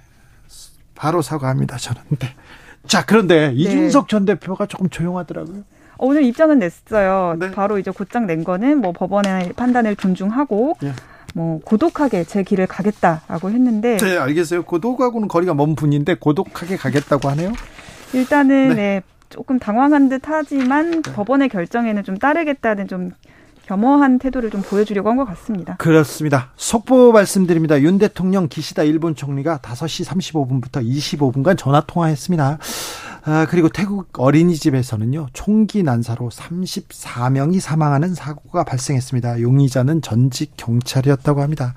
바로 0.94 1.22
사과합니다. 1.22 1.76
저는. 1.76 2.00
네. 2.18 2.34
자 2.86 3.04
그런데 3.04 3.48
네. 3.48 3.54
이준석 3.54 4.08
전 4.08 4.24
대표가 4.24 4.66
조금 4.66 4.88
조용하더라고요. 4.90 5.62
오늘 5.98 6.24
입장은 6.24 6.58
냈어요. 6.58 7.36
네. 7.38 7.52
바로 7.52 7.78
이제 7.78 7.90
곧장 7.90 8.26
낸 8.26 8.42
거는 8.44 8.80
뭐 8.80 8.92
법원의 8.92 9.52
판단을 9.54 9.96
존중하고 9.96 10.76
네. 10.82 10.92
뭐 11.36 11.60
고독하게 11.66 12.24
제 12.24 12.42
길을 12.42 12.66
가겠다라고 12.66 13.50
했는데 13.50 13.98
네, 13.98 14.16
알겠어요. 14.16 14.62
고독하고는 14.62 15.28
거리가 15.28 15.52
먼 15.52 15.74
분인데 15.74 16.14
고독하게 16.14 16.78
가겠다고 16.78 17.28
하네요. 17.28 17.52
일단은 18.14 18.70
네, 18.70 18.74
네 18.74 19.02
조금 19.28 19.58
당황한 19.58 20.08
듯 20.08 20.22
하지만 20.24 21.02
네. 21.02 21.12
법원의 21.12 21.50
결정에는 21.50 22.04
좀 22.04 22.16
따르겠다는 22.16 22.88
좀 22.88 23.10
겸허한 23.66 24.18
태도를 24.18 24.50
좀 24.50 24.62
보여주려고 24.62 25.10
한 25.10 25.18
것 25.18 25.26
같습니다. 25.26 25.76
그렇습니다. 25.76 26.52
속보 26.56 27.12
말씀드립니다. 27.12 27.82
윤 27.82 27.98
대통령 27.98 28.48
기시다 28.48 28.84
일본 28.84 29.14
총리가 29.14 29.58
5시 29.58 30.06
35분부터 30.06 30.82
25분간 30.86 31.58
전화 31.58 31.82
통화했습니다. 31.82 32.58
아, 33.28 33.44
그리고 33.50 33.68
태국 33.68 34.20
어린이집에서는요, 34.20 35.26
총기 35.32 35.82
난사로 35.82 36.28
34명이 36.28 37.58
사망하는 37.58 38.14
사고가 38.14 38.62
발생했습니다. 38.62 39.40
용의자는 39.40 40.00
전직 40.00 40.52
경찰이었다고 40.56 41.42
합니다. 41.42 41.74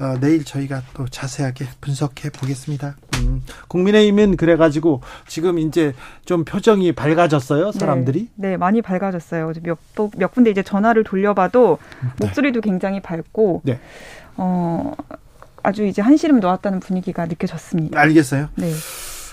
어, 0.00 0.18
내일 0.20 0.44
저희가 0.44 0.82
또 0.94 1.06
자세하게 1.06 1.66
분석해 1.80 2.30
보겠습니다. 2.30 2.96
음, 3.18 3.44
국민의힘은 3.68 4.36
그래가지고 4.36 5.00
지금 5.28 5.60
이제 5.60 5.94
좀 6.24 6.44
표정이 6.44 6.90
밝아졌어요, 6.90 7.70
사람들이? 7.70 8.30
네, 8.34 8.50
네 8.50 8.56
많이 8.56 8.82
밝아졌어요. 8.82 9.52
몇, 9.62 9.78
몇 10.16 10.34
군데 10.34 10.50
이제 10.50 10.64
전화를 10.64 11.04
돌려봐도 11.04 11.78
네. 12.18 12.26
목소리도 12.26 12.60
네. 12.60 12.70
굉장히 12.70 13.00
밝고, 13.00 13.62
네. 13.64 13.78
어, 14.36 14.94
아주 15.62 15.86
이제 15.86 16.02
한시름 16.02 16.40
놓았다는 16.40 16.80
분위기가 16.80 17.26
느껴졌습니다. 17.26 18.00
알겠어요. 18.00 18.48
네. 18.56 18.72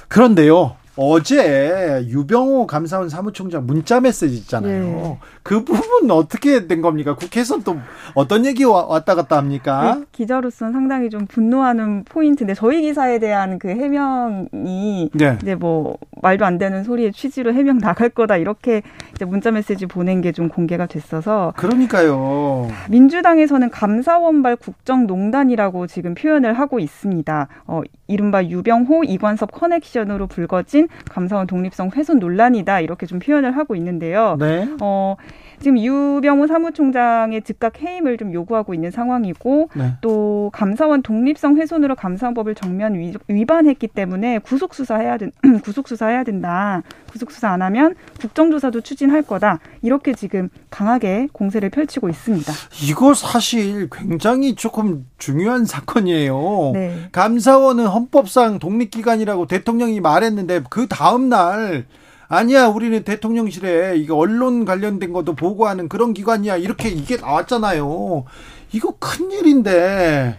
그런데요, 0.09 0.75
어제 0.97 2.05
유병호 2.07 2.67
감사원 2.67 3.09
사무총장 3.09 3.65
문자 3.65 3.99
메시지 3.99 4.37
있잖아요. 4.37 4.83
네. 4.85 5.19
그 5.45 5.63
부분 5.63 6.09
어떻게 6.09 6.65
된 6.65 6.81
겁니까? 6.81 7.13
국회에서 7.15 7.59
또 7.59 7.77
어떤 8.15 8.45
얘기 8.47 8.63
왔다 8.63 9.13
갔다 9.13 9.37
합니까? 9.37 9.95
네, 9.99 10.05
기자로서는 10.11 10.73
상당히 10.73 11.11
좀 11.11 11.27
분노하는 11.27 12.03
포인트인데 12.05 12.55
저희 12.55 12.81
기사에 12.81 13.19
대한 13.19 13.59
그 13.59 13.67
해명이 13.69 15.11
네. 15.13 15.37
이제 15.43 15.53
뭐 15.53 15.97
말도 16.23 16.45
안 16.45 16.57
되는 16.57 16.83
소리의 16.83 17.11
취지로 17.13 17.53
해명 17.53 17.77
나갈 17.77 18.09
거다 18.09 18.37
이렇게 18.37 18.81
이제 19.13 19.23
문자 19.25 19.51
메시지 19.51 19.85
보낸 19.85 20.21
게 20.21 20.31
좀 20.35 20.49
공개가 20.49 20.85
됐어서 20.87 21.53
그러니까요. 21.55 22.67
민주당에서는 22.89 23.69
감사원발 23.69 24.55
국정농단이라고 24.57 25.87
지금 25.87 26.15
표현을 26.15 26.53
하고 26.53 26.79
있습니다. 26.79 27.47
어, 27.67 27.81
이른바 28.07 28.43
유병호 28.43 29.03
이관섭 29.05 29.51
커넥션으로 29.51 30.27
불거진 30.27 30.87
감사원 31.09 31.47
독립성 31.47 31.91
훼손 31.95 32.19
논란이다 32.19 32.81
이렇게 32.81 33.05
좀 33.05 33.19
표현을 33.19 33.55
하고 33.55 33.75
있는데요. 33.75 34.35
네. 34.39 34.67
어, 34.81 35.15
지금 35.59 35.79
유병호 35.79 36.47
사무총장의 36.47 37.41
즉각 37.43 37.81
해임을 37.81 38.17
좀 38.17 38.33
요구하고 38.33 38.73
있는 38.73 38.91
상황이고 38.91 39.69
네. 39.75 39.93
또 40.01 40.49
감사원 40.53 41.01
독립성 41.01 41.57
훼손으로 41.57 41.95
감사원법을 41.95 42.55
정면 42.55 42.95
위 43.27 43.45
반했기 43.45 43.87
때문에 43.87 44.39
구속 44.39 44.73
수사해야 44.73 45.17
된 45.17 45.31
구속 45.63 45.87
수사해야 45.87 46.23
된다. 46.23 46.81
구속 47.11 47.31
수사 47.31 47.49
안 47.49 47.61
하면 47.61 47.95
국정조사도 48.19 48.81
추진할 48.81 49.21
거다. 49.21 49.59
이렇게 49.81 50.13
지금 50.13 50.49
강하게 50.69 51.27
공세를 51.31 51.69
펼치고 51.69 52.09
있습니다. 52.09 52.51
이거 52.83 53.13
사실 53.13 53.89
굉장히 53.89 54.55
조금 54.55 55.05
중요한 55.17 55.65
사건이에요. 55.65 56.71
네. 56.73 57.07
감사원은 57.11 57.87
헌법상 57.87 58.59
독립기관이라고 58.59 59.47
대통령이 59.47 59.99
말했는데 60.01 60.63
그 60.69 60.87
다음 60.87 61.29
날 61.29 61.85
아니야, 62.27 62.67
우리는 62.67 63.03
대통령실에 63.03 63.97
이거 63.97 64.15
언론 64.15 64.65
관련된 64.65 65.13
것도 65.13 65.35
보고하는 65.35 65.87
그런 65.89 66.13
기관이야. 66.13 66.57
이렇게 66.57 66.89
이게 66.89 67.17
나왔잖아요. 67.17 68.25
이거 68.71 68.95
큰일인데. 68.99 70.37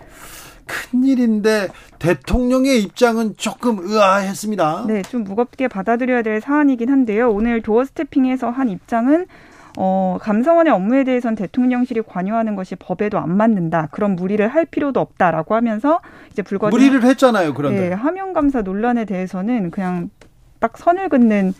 큰일인데 0.66 1.68
대통령의 2.00 2.82
입장은 2.82 3.34
조금 3.36 3.78
의아했습니다. 3.80 4.86
네, 4.88 5.02
좀 5.02 5.22
무겁게 5.22 5.68
받아들여야 5.68 6.22
될 6.22 6.40
사안이긴 6.40 6.90
한데요. 6.90 7.30
오늘 7.30 7.62
도어 7.62 7.84
스태핑에서 7.84 8.50
한 8.50 8.68
입장은 8.68 9.26
어, 9.78 10.18
감사원의 10.20 10.72
업무에 10.72 11.04
대해선 11.04 11.34
대통령실이 11.34 12.02
관여하는 12.02 12.56
것이 12.56 12.74
법에도 12.76 13.18
안 13.18 13.36
맞는다. 13.36 13.88
그런 13.92 14.16
무리를 14.16 14.46
할 14.48 14.64
필요도 14.64 14.98
없다라고 14.98 15.54
하면서 15.54 16.00
이제 16.32 16.42
불거진 16.42 16.76
무리를 16.76 17.02
했잖아요. 17.04 17.54
그런데 17.54 17.90
네, 17.90 17.94
하명 17.94 18.32
감사 18.32 18.62
논란에 18.62 19.04
대해서는 19.04 19.70
그냥 19.70 20.10
딱 20.58 20.78
선을 20.78 21.10
긋는 21.10 21.52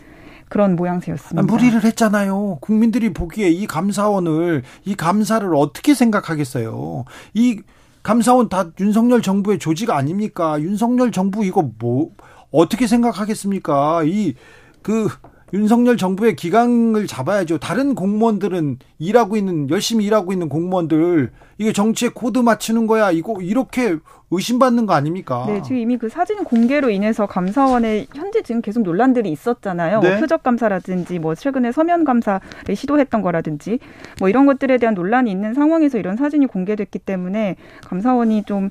그런 0.49 0.75
모양새였습니다. 0.75 1.41
무리를 1.41 1.83
했잖아요. 1.83 2.59
국민들이 2.61 3.13
보기에 3.13 3.49
이 3.49 3.67
감사원을 3.67 4.63
이 4.85 4.95
감사를 4.95 5.49
어떻게 5.55 5.93
생각하겠어요? 5.93 7.05
이 7.33 7.61
감사원 8.03 8.47
다 8.47 8.69
윤석열 8.79 9.21
정부의 9.21 9.59
조직 9.59 9.89
아닙니까? 9.89 10.59
윤석열 10.61 11.11
정부 11.11 11.43
이거 11.43 11.69
뭐 11.79 12.11
어떻게 12.51 12.87
생각하겠습니까? 12.87 14.03
이그 14.03 15.09
윤석열 15.53 15.95
정부의 15.95 16.35
기강을 16.35 17.07
잡아야죠. 17.07 17.57
다른 17.57 17.95
공무원들은 17.95 18.79
일하고 18.99 19.37
있는 19.37 19.69
열심히 19.69 20.05
일하고 20.05 20.33
있는 20.33 20.49
공무원들 20.49 21.31
이게 21.57 21.71
정치에 21.71 22.09
코드 22.13 22.39
맞추는 22.39 22.85
거야. 22.85 23.11
이거 23.11 23.41
이렇게 23.41 23.97
의심받는 24.29 24.85
거 24.85 24.93
아닙니까? 24.93 25.45
네, 25.47 25.61
지금 25.61 25.77
이미 25.77 25.97
그 25.97 26.09
사진 26.09 26.43
공개로 26.43 26.89
인해서 26.89 27.25
감사원에 27.25 28.07
현재 28.13 28.41
지금 28.41 28.61
계속 28.61 28.83
논란들이 28.83 29.31
있었잖아요. 29.31 29.99
뭐 29.99 30.03
네? 30.03 30.15
뭐 30.15 30.19
표적 30.19 30.43
감사라든지 30.43 31.17
뭐 31.19 31.33
최근에 31.33 31.71
서면 31.71 32.03
감사를 32.03 32.41
시도했던 32.75 33.21
거라든지 33.21 33.79
뭐 34.19 34.27
이런 34.27 34.45
것들에 34.45 34.77
대한 34.77 34.95
논란이 34.95 35.31
있는 35.31 35.53
상황에서 35.53 35.97
이런 35.97 36.17
사진이 36.17 36.47
공개됐기 36.47 36.99
때문에 36.99 37.55
감사원이 37.85 38.43
좀 38.43 38.69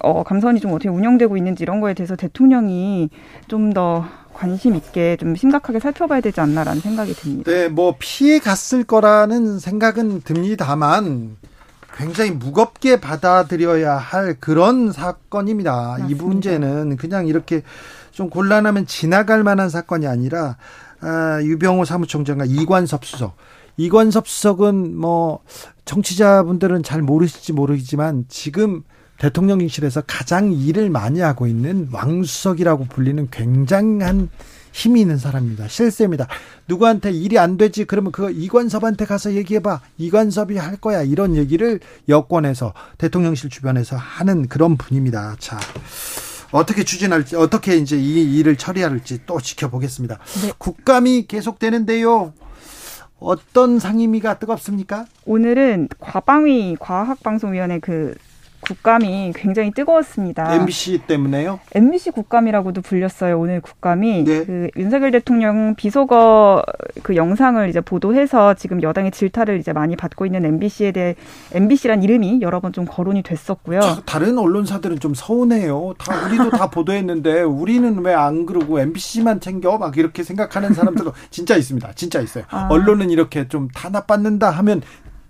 어, 0.00 0.22
감사원이 0.22 0.60
좀 0.60 0.72
어떻게 0.72 0.88
운영되고 0.88 1.36
있는지 1.36 1.62
이런 1.62 1.80
거에 1.80 1.94
대해서 1.94 2.16
대통령이 2.16 3.10
좀 3.48 3.72
더 3.72 4.06
관심 4.38 4.76
있게 4.76 5.16
좀 5.16 5.34
심각하게 5.34 5.80
살펴봐야 5.80 6.20
되지 6.20 6.40
않나라는 6.40 6.80
생각이 6.80 7.12
듭니다. 7.14 7.50
네, 7.50 7.68
뭐 7.68 7.96
피해 7.98 8.38
갔을 8.38 8.84
거라는 8.84 9.58
생각은 9.58 10.22
듭니다만 10.22 11.36
굉장히 11.96 12.30
무겁게 12.30 13.00
받아들여야 13.00 13.96
할 13.96 14.36
그런 14.38 14.92
사건입니다. 14.92 15.72
맞습니다. 15.72 16.08
이 16.08 16.14
문제는 16.14 16.96
그냥 16.96 17.26
이렇게 17.26 17.62
좀 18.12 18.30
곤란하면 18.30 18.86
지나갈 18.86 19.42
만한 19.42 19.68
사건이 19.68 20.06
아니라 20.06 20.56
아, 21.00 21.40
유병호 21.42 21.84
사무총장과 21.84 22.44
이관섭 22.46 23.04
수석. 23.04 23.36
이관섭 23.76 24.28
수석은 24.28 24.96
뭐 24.96 25.40
정치자분들은 25.84 26.84
잘 26.84 27.02
모르실지 27.02 27.52
모르지만 27.52 28.24
지금 28.28 28.84
대통령실에서 29.18 30.02
가장 30.06 30.52
일을 30.52 30.90
많이 30.90 31.20
하고 31.20 31.46
있는 31.46 31.88
왕수석이라고 31.92 32.86
불리는 32.86 33.28
굉장한 33.30 34.30
힘이 34.72 35.00
있는 35.00 35.18
사람입니다. 35.18 35.66
실세입니다. 35.68 36.28
누구한테 36.68 37.10
일이 37.10 37.38
안 37.38 37.56
되지 37.56 37.84
그러면 37.84 38.12
그 38.12 38.30
이관섭한테 38.30 39.06
가서 39.06 39.34
얘기해봐. 39.34 39.80
이관섭이 39.98 40.56
할 40.56 40.76
거야. 40.76 41.02
이런 41.02 41.34
얘기를 41.34 41.80
여권에서 42.08 42.74
대통령실 42.98 43.50
주변에서 43.50 43.96
하는 43.96 44.46
그런 44.48 44.76
분입니다. 44.76 45.36
자. 45.38 45.58
어떻게 46.50 46.82
추진할지 46.82 47.36
어떻게 47.36 47.76
이제 47.76 47.98
이 47.98 48.38
일을 48.38 48.56
처리할지 48.56 49.20
또 49.26 49.40
지켜보겠습니다. 49.40 50.18
네. 50.42 50.52
국감이 50.56 51.26
계속되는데요. 51.26 52.32
어떤 53.18 53.78
상임위가 53.78 54.38
뜨겁습니까? 54.38 55.04
오늘은 55.26 55.88
과방위 55.98 56.76
과학방송위원회 56.78 57.80
그 57.80 58.14
국감이 58.68 59.32
굉장히 59.34 59.70
뜨거웠습니다. 59.72 60.54
MBC 60.54 60.98
때문에요? 61.06 61.58
MBC 61.74 62.10
국감이라고도 62.10 62.82
불렸어요. 62.82 63.38
오늘 63.38 63.60
국감이 63.60 64.24
네. 64.24 64.44
그 64.44 64.68
윤석열 64.76 65.10
대통령 65.10 65.74
비속어 65.74 66.62
그 67.02 67.16
영상을 67.16 67.66
이제 67.68 67.80
보도해서 67.80 68.54
지금 68.54 68.82
여당의 68.82 69.10
질타를 69.10 69.58
이제 69.58 69.72
많이 69.72 69.96
받고 69.96 70.26
있는 70.26 70.44
MBC에 70.44 70.92
대해 70.92 71.14
MBC란 71.52 72.02
이름이 72.02 72.40
여러 72.42 72.60
번 72.60 72.68
좀 72.68 72.84
거론이 72.84 73.22
됐었고요. 73.22 73.80
다른 74.04 74.36
언론사들은 74.36 75.00
좀 75.00 75.14
서운해요. 75.14 75.94
다 75.98 76.26
우리도 76.26 76.50
다 76.50 76.68
보도했는데 76.68 77.40
우리는 77.40 77.98
왜 78.04 78.12
안 78.18 78.44
그러고 78.44 78.78
MBC만 78.80 79.40
챙겨 79.40 79.78
막 79.78 79.96
이렇게 79.96 80.22
생각하는 80.22 80.74
사람들도 80.74 81.12
진짜 81.30 81.56
있습니다. 81.56 81.92
진짜 81.94 82.20
있어요. 82.20 82.44
아. 82.50 82.68
언론은 82.70 83.08
이렇게 83.10 83.48
좀 83.48 83.68
탄압받는다 83.68 84.50
하면 84.50 84.82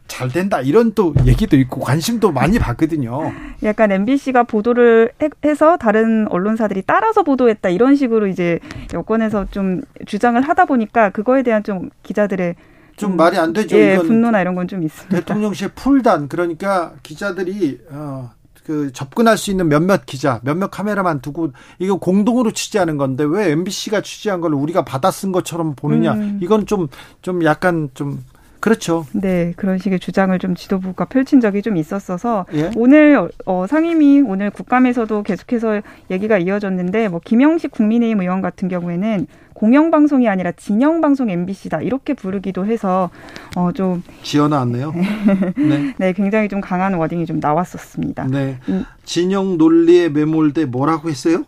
잘 0.09 0.29
된다 0.29 0.61
이런 0.61 0.93
또 0.95 1.15
얘기도 1.27 1.57
있고 1.57 1.81
관심도 1.81 2.33
많이 2.33 2.59
받거든요. 2.59 3.33
약간 3.63 3.93
MBC가 3.93 4.43
보도를 4.43 5.13
해서 5.45 5.77
다른 5.77 6.27
언론사들이 6.29 6.83
따라서 6.87 7.23
보도했다 7.23 7.69
이런 7.69 7.95
식으로 7.95 8.27
이제 8.27 8.59
여권에서 8.93 9.47
좀 9.51 9.83
주장을 10.07 10.41
하다 10.41 10.65
보니까 10.65 11.11
그거에 11.11 11.43
대한 11.43 11.63
좀 11.63 11.91
기자들의 12.03 12.57
좀, 12.97 13.11
좀 13.11 13.17
말이 13.17 13.37
안 13.39 13.53
되죠. 13.53 13.77
예, 13.77 13.97
분노나 13.99 14.41
이런 14.41 14.55
건 14.57 14.67
좀 14.67 14.83
있습니다. 14.83 15.15
대통령실 15.17 15.69
풀단 15.77 16.29
그러니까 16.29 16.95
기자들이 17.05 17.79
어, 17.91 18.31
그 18.65 18.93
접근할 18.93 19.39
수 19.39 19.51
있는 19.51 19.69
몇몇 19.69 20.05
기자, 20.05 20.41
몇몇 20.43 20.69
카메라만 20.71 21.21
두고 21.21 21.53
이거 21.79 21.97
공동으로 21.97 22.51
취재하는 22.51 22.97
건데 22.97 23.25
왜 23.25 23.51
MBC가 23.53 24.03
취재한 24.03 24.41
걸 24.41 24.53
우리가 24.53 24.85
받아 24.85 25.11
쓴 25.11 25.33
것처럼 25.33 25.75
보느냐? 25.75 26.15
음. 26.15 26.39
이건 26.43 26.67
좀좀 26.67 26.89
좀 27.23 27.45
약간 27.45 27.89
좀 27.95 28.23
그렇죠. 28.61 29.07
네, 29.13 29.53
그런 29.57 29.79
식의 29.79 30.01
주장을 30.01 30.37
좀 30.39 30.55
지도부가 30.55 31.05
펼친 31.05 31.41
적이 31.41 31.63
좀 31.63 31.77
있었어서 31.77 32.47
예? 32.55 32.71
오늘 32.77 33.31
어, 33.47 33.67
상임위 33.69 34.23
오늘 34.23 34.51
국감에서도 34.51 35.23
계속해서 35.23 35.81
얘기가 36.11 36.39
이어졌는데 36.39 37.09
뭐 37.09 37.21
김영식 37.25 37.71
국민의힘 37.71 38.21
의원 38.21 38.41
같은 38.41 38.69
경우에는 38.69 39.27
공영방송이 39.55 40.29
아니라 40.29 40.53
진영방송 40.53 41.31
MBC다 41.31 41.81
이렇게 41.83 42.15
부르기도 42.15 42.65
해서 42.65 43.11
어, 43.57 43.73
좀 43.73 44.03
지어 44.23 44.49
나왔네요. 44.49 44.95
네. 45.59 45.95
네, 45.99 46.13
굉장히 46.13 46.49
좀 46.49 46.61
강한 46.61 46.95
워딩이 46.95 47.27
좀 47.27 47.41
나왔었습니다. 47.41 48.29
네. 48.29 48.59
음. 48.69 48.85
진영 49.05 49.59
논리에 49.59 50.11
매몰돼 50.11 50.67
뭐라고 50.67 51.11
했어요? 51.11 51.45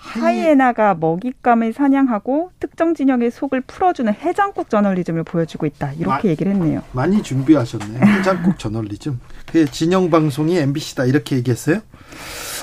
하이에나가 0.00 0.94
먹잇감을 0.94 1.72
사냥하고 1.74 2.50
특정 2.58 2.94
진영의 2.94 3.30
속을 3.30 3.60
풀어주는 3.60 4.12
해장국 4.14 4.70
저널리즘을 4.70 5.24
보여주고 5.24 5.66
있다. 5.66 5.92
이렇게 5.92 6.28
마, 6.28 6.30
얘기를 6.30 6.52
했네요. 6.52 6.82
많이 6.92 7.22
준비하셨네요. 7.22 8.00
해장국 8.02 8.58
저널리즘. 8.58 9.20
그 9.46 9.66
진영 9.66 10.10
방송이 10.10 10.56
MBC다 10.58 11.04
이렇게 11.04 11.36
얘기했어요? 11.36 11.80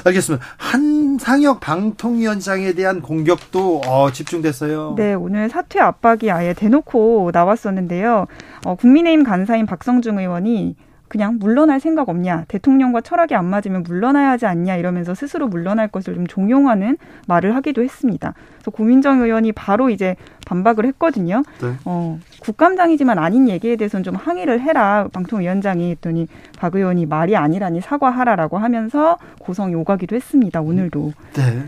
알겠습니다. 0.04 0.44
한상혁 0.58 1.60
방통위원장에 1.60 2.74
대한 2.74 3.02
공격도 3.02 3.82
어, 3.86 4.12
집중됐어요. 4.12 4.96
네, 4.98 5.14
오늘 5.14 5.50
사퇴 5.50 5.80
압박이 5.80 6.32
아예 6.32 6.54
대놓고 6.54 7.32
나왔었는데요. 7.34 8.26
어, 8.66 8.76
국민의힘 8.76 9.24
간사인 9.24 9.66
박성중 9.68 10.18
의원이 10.18 10.76
그냥 11.08 11.38
물러날 11.40 11.80
생각 11.80 12.10
없냐 12.10 12.46
대통령과 12.48 13.02
철학이 13.02 13.36
안 13.36 13.46
맞으면 13.46 13.84
물러나야 13.84 14.32
하지 14.32 14.46
않냐 14.46 14.76
이러면서 14.76 15.16
스스로 15.16 15.48
물러날 15.48 15.88
것을 15.88 16.16
좀 16.16 16.28
종용하는 16.28 16.98
말을 17.28 17.56
하기도 17.56 17.84
했습니다. 17.84 18.34
그래서 18.56 18.72
고민정 18.72 19.22
의원이 19.22 19.54
바로 19.54 19.90
이제 19.90 20.16
반박을 20.46 20.86
했거든요. 20.86 21.44
네. 21.62 21.74
어, 21.86 22.20
국감장이지만 22.42 23.20
아닌 23.20 23.50
얘기에 23.50 23.76
대해서는 23.76 24.04
좀 24.04 24.16
항의를 24.16 24.62
해라 24.62 25.08
방통위원장이 25.12 25.92
했더니 25.92 26.28
박 26.58 26.76
의원이 26.76 27.06
말이 27.06 27.36
아니라니 27.36 27.82
사과하라라고 27.82 28.58
하면서 28.58 29.18
고성이 29.40 29.76
오가기도 29.76 30.16
했습니다. 30.16 30.62
오늘도. 30.62 31.14
네. 31.34 31.64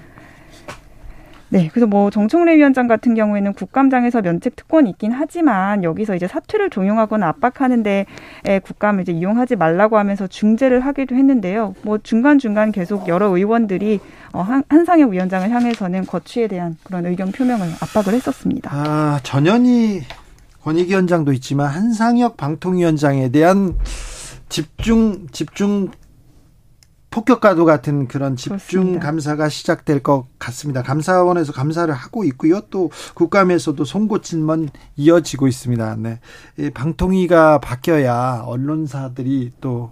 네, 1.52 1.68
그래서 1.72 1.88
뭐 1.88 2.12
정청래 2.12 2.56
위원장 2.58 2.88
같은 2.88 3.16
경우에는 3.16 3.54
국감장에서 3.54 4.22
면책 4.22 4.56
특권이 4.56 4.92
있긴 4.92 5.12
하지만 5.12 5.84
여기서 5.84 6.16
이제 6.16 6.28
사퇴를 6.28 6.70
종용하거나 6.70 7.28
압박하는데 7.28 8.06
국감을 8.64 9.02
이제 9.02 9.12
이용하지 9.12 9.56
말라고 9.56 9.98
하면서 9.98 10.28
중재를 10.28 10.82
하기도 10.82 11.16
했는데요. 11.16 11.74
뭐 11.82 11.98
중간 11.98 12.38
중간 12.38 12.72
계속 12.72 13.08
여러 13.08 13.36
의원들이 13.36 14.00
어, 14.32 14.42
한, 14.42 14.64
한상혁 14.70 15.10
위원장을 15.10 15.50
향해서는 15.50 16.06
거취에 16.06 16.48
대한 16.48 16.78
그런 16.84 17.08
의견 17.08 17.32
표명을 17.32 17.68
압박을 17.82 18.14
했었습니다. 18.14 18.70
아 18.72 19.20
전현희 19.24 20.04
권익위원장도 20.62 21.34
있지만 21.34 21.68
한상혁 21.68 22.38
방통위원장에 22.38 23.30
대한 23.30 23.76
집중 24.50 25.28
집중 25.32 25.90
폭격과도 27.12 27.66
같은 27.66 28.08
그런 28.08 28.36
집중 28.36 28.58
그렇습니다. 28.60 29.06
감사가 29.06 29.50
시작될 29.50 30.04
것 30.04 30.28
같습니다. 30.38 30.84
감사원에서 30.84 31.54
감사를 31.54 31.92
하고 31.94 32.24
있고요. 32.26 32.62
또 32.70 32.92
국감에서도 33.16 33.84
송고침만 33.84 34.70
이어지고 34.96 35.48
있습니다. 35.48 35.96
네. 35.98 36.20
방통위가 36.74 37.60
바뀌어야 37.60 38.44
언론사들이 38.46 39.54
또 39.60 39.92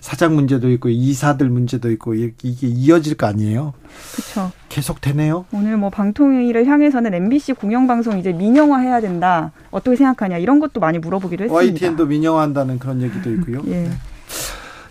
사장 0.00 0.34
문제도 0.34 0.70
있고 0.70 0.88
이사들 0.88 1.48
문제도 1.50 1.90
있고 1.90 2.14
이게 2.14 2.66
이어질 2.66 3.16
거 3.16 3.26
아니에요? 3.26 3.74
그렇죠. 4.14 4.52
계속 4.68 5.00
되네요. 5.00 5.44
오늘 5.52 5.76
뭐 5.76 5.90
방통위를 5.90 6.66
향해서는 6.66 7.12
MBC 7.12 7.54
공영방송 7.54 8.18
이제 8.18 8.32
민영화 8.32 8.78
해야 8.78 9.00
된다. 9.00 9.52
어떻게 9.70 9.96
생각하냐 9.96 10.38
이런 10.38 10.60
것도 10.60 10.80
많이 10.80 10.98
물어보기도 10.98 11.44
했습니다. 11.44 11.54
YTN도 11.54 12.06
민영화한다는 12.06 12.78
그런 12.78 13.02
얘기도 13.02 13.30
있고요. 13.34 13.62
예. 13.66 13.82
네. 13.82 13.90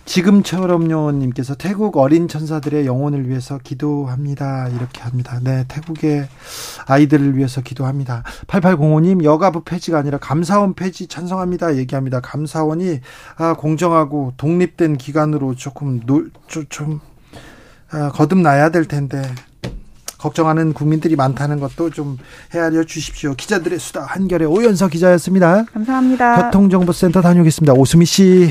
지금처럼요 0.06 1.10
님께서 1.12 1.54
태국 1.56 1.96
어린 1.96 2.28
천사들의 2.28 2.86
영혼을 2.86 3.28
위해서 3.28 3.58
기도합니다. 3.62 4.68
이렇게 4.68 5.02
합니다. 5.02 5.40
네, 5.42 5.64
태국의 5.68 6.28
아이들을 6.86 7.36
위해서 7.36 7.60
기도합니다. 7.60 8.22
8805 8.46 9.00
님 9.00 9.24
여가부 9.24 9.64
폐지가 9.64 9.98
아니라 9.98 10.18
감사원 10.18 10.74
폐지 10.74 11.08
찬성합니다. 11.08 11.76
얘기합니다. 11.76 12.20
감사원이 12.20 13.00
아, 13.36 13.54
공정하고 13.54 14.32
독립된 14.36 14.96
기관으로 14.96 15.56
조금 15.56 16.00
놀, 16.06 16.30
좀 16.68 17.00
아, 17.90 18.10
거듭나야 18.10 18.70
될 18.70 18.86
텐데 18.86 19.22
걱정하는 20.18 20.72
국민들이 20.72 21.16
많다는 21.16 21.60
것도 21.60 21.90
좀 21.90 22.16
헤아려 22.54 22.84
주십시오. 22.84 23.34
기자들의 23.34 23.78
수다 23.78 24.04
한결의 24.04 24.48
오연서 24.48 24.88
기자였습니다. 24.88 25.64
감사합니다. 25.64 26.44
교통정보센터 26.44 27.20
다녀오겠습니다. 27.20 27.74
오수미 27.74 28.06
씨. 28.06 28.50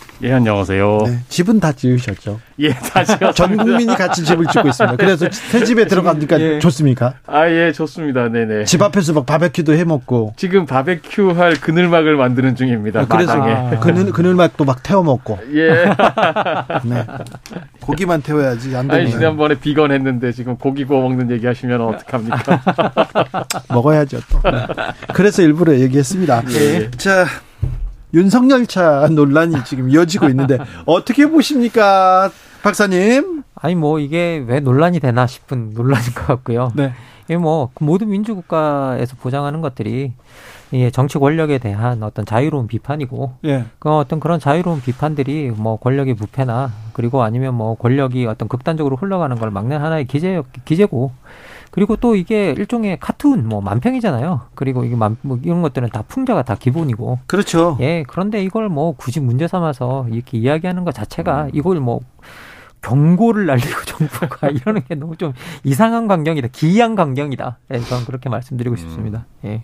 예, 0.23 0.33
안녕하세요. 0.33 0.99
네, 1.07 1.19
집은 1.29 1.59
다 1.59 1.71
지으셨죠? 1.71 2.39
예, 2.59 2.69
다 2.73 3.01
지었습니다. 3.03 3.31
전 3.33 3.57
국민이 3.57 3.95
같이 3.95 4.23
집을 4.23 4.45
짓고 4.45 4.67
있습니다. 4.67 4.95
그래서 4.97 5.27
새 5.31 5.63
집에 5.63 5.85
들어가니까 5.87 6.39
예. 6.39 6.59
좋습니까? 6.59 7.15
아, 7.25 7.49
예, 7.49 7.71
좋습니다. 7.71 8.29
네네. 8.29 8.65
집 8.65 8.83
앞에서 8.83 9.13
막 9.13 9.25
바베큐도 9.25 9.73
해 9.73 9.83
먹고. 9.83 10.33
지금 10.37 10.67
바베큐 10.67 11.31
할 11.31 11.55
그늘막을 11.55 12.17
만드는 12.17 12.55
중입니다. 12.55 13.01
아, 13.01 13.05
그래서 13.07 13.35
마당에. 13.35 13.77
그늘, 13.77 14.11
그늘막도 14.11 14.63
막 14.63 14.83
태워 14.83 15.01
먹고. 15.01 15.39
예. 15.55 15.85
네. 16.83 17.05
고기만 17.79 18.21
태워야지. 18.21 18.75
안 18.75 18.87
되네요. 18.87 19.03
아니, 19.07 19.11
지난번에 19.11 19.55
비건 19.55 19.91
했는데 19.91 20.31
지금 20.31 20.55
고기 20.57 20.85
구워 20.85 21.01
먹는 21.01 21.31
얘기 21.31 21.47
하시면 21.47 21.81
어떡합니까? 21.81 22.61
먹어야죠, 23.69 24.19
또. 24.31 24.51
네. 24.51 24.67
그래서 25.13 25.41
일부러 25.41 25.73
얘기했습니다. 25.79 26.43
예. 26.51 26.91
자. 26.97 27.25
윤석열 28.13 28.65
차 28.67 29.07
논란이 29.09 29.63
지금 29.65 29.89
이어지고 29.89 30.27
있는데 30.29 30.57
어떻게 30.85 31.29
보십니까, 31.29 32.29
박사님? 32.63 33.43
아니 33.55 33.75
뭐 33.75 33.99
이게 33.99 34.43
왜 34.45 34.59
논란이 34.59 34.99
되나 34.99 35.27
싶은 35.27 35.73
논란인 35.73 36.13
것 36.13 36.27
같고요. 36.27 36.71
네. 36.75 36.93
이게 37.25 37.37
뭐 37.37 37.69
모든 37.79 38.09
민주국가에서 38.09 39.15
보장하는 39.17 39.61
것들이 39.61 40.13
이 40.73 40.89
정치 40.91 41.17
권력에 41.17 41.57
대한 41.57 42.01
어떤 42.01 42.25
자유로운 42.25 42.67
비판이고, 42.67 43.33
예. 43.45 43.65
그 43.77 43.89
어떤 43.89 44.19
그런 44.21 44.39
자유로운 44.39 44.81
비판들이 44.81 45.51
뭐 45.55 45.77
권력의 45.77 46.13
무패나 46.13 46.71
그리고 46.93 47.23
아니면 47.23 47.55
뭐 47.55 47.75
권력이 47.75 48.25
어떤 48.25 48.47
극단적으로 48.47 48.95
흘러가는 48.95 49.35
걸 49.37 49.51
막는 49.51 49.81
하나의 49.81 50.05
기재 50.07 50.41
기재고, 50.63 51.11
그리고 51.71 51.95
또 51.95 52.15
이게 52.15 52.51
일종의 52.51 52.99
카툰 52.99 53.47
뭐 53.47 53.61
만평이잖아요. 53.61 54.41
그리고 54.55 54.83
이게 54.83 54.95
만, 54.95 55.15
뭐 55.21 55.39
이런 55.41 55.61
것들은 55.61 55.89
다 55.89 56.03
풍자가 56.03 56.43
다 56.43 56.55
기본이고. 56.55 57.19
그렇죠. 57.27 57.77
예. 57.79 58.03
그런데 58.07 58.43
이걸 58.43 58.69
뭐 58.69 58.93
굳이 58.95 59.21
문제 59.21 59.47
삼아서 59.47 60.05
이렇게 60.11 60.37
이야기하는 60.37 60.83
것 60.83 60.93
자체가 60.93 61.45
음. 61.45 61.49
이걸 61.53 61.79
뭐 61.79 62.01
경고를 62.81 63.45
날리고 63.45 63.83
정부가 63.85 64.49
이러는 64.49 64.83
게 64.87 64.95
너무 64.95 65.15
좀 65.15 65.33
이상한 65.63 66.07
광경이다. 66.07 66.49
기이한 66.51 66.95
광경이다. 66.95 67.59
예, 67.73 67.79
저는 67.79 68.05
그렇게 68.05 68.29
말씀드리고 68.29 68.75
음. 68.75 68.77
싶습니다. 68.77 69.25
예. 69.45 69.63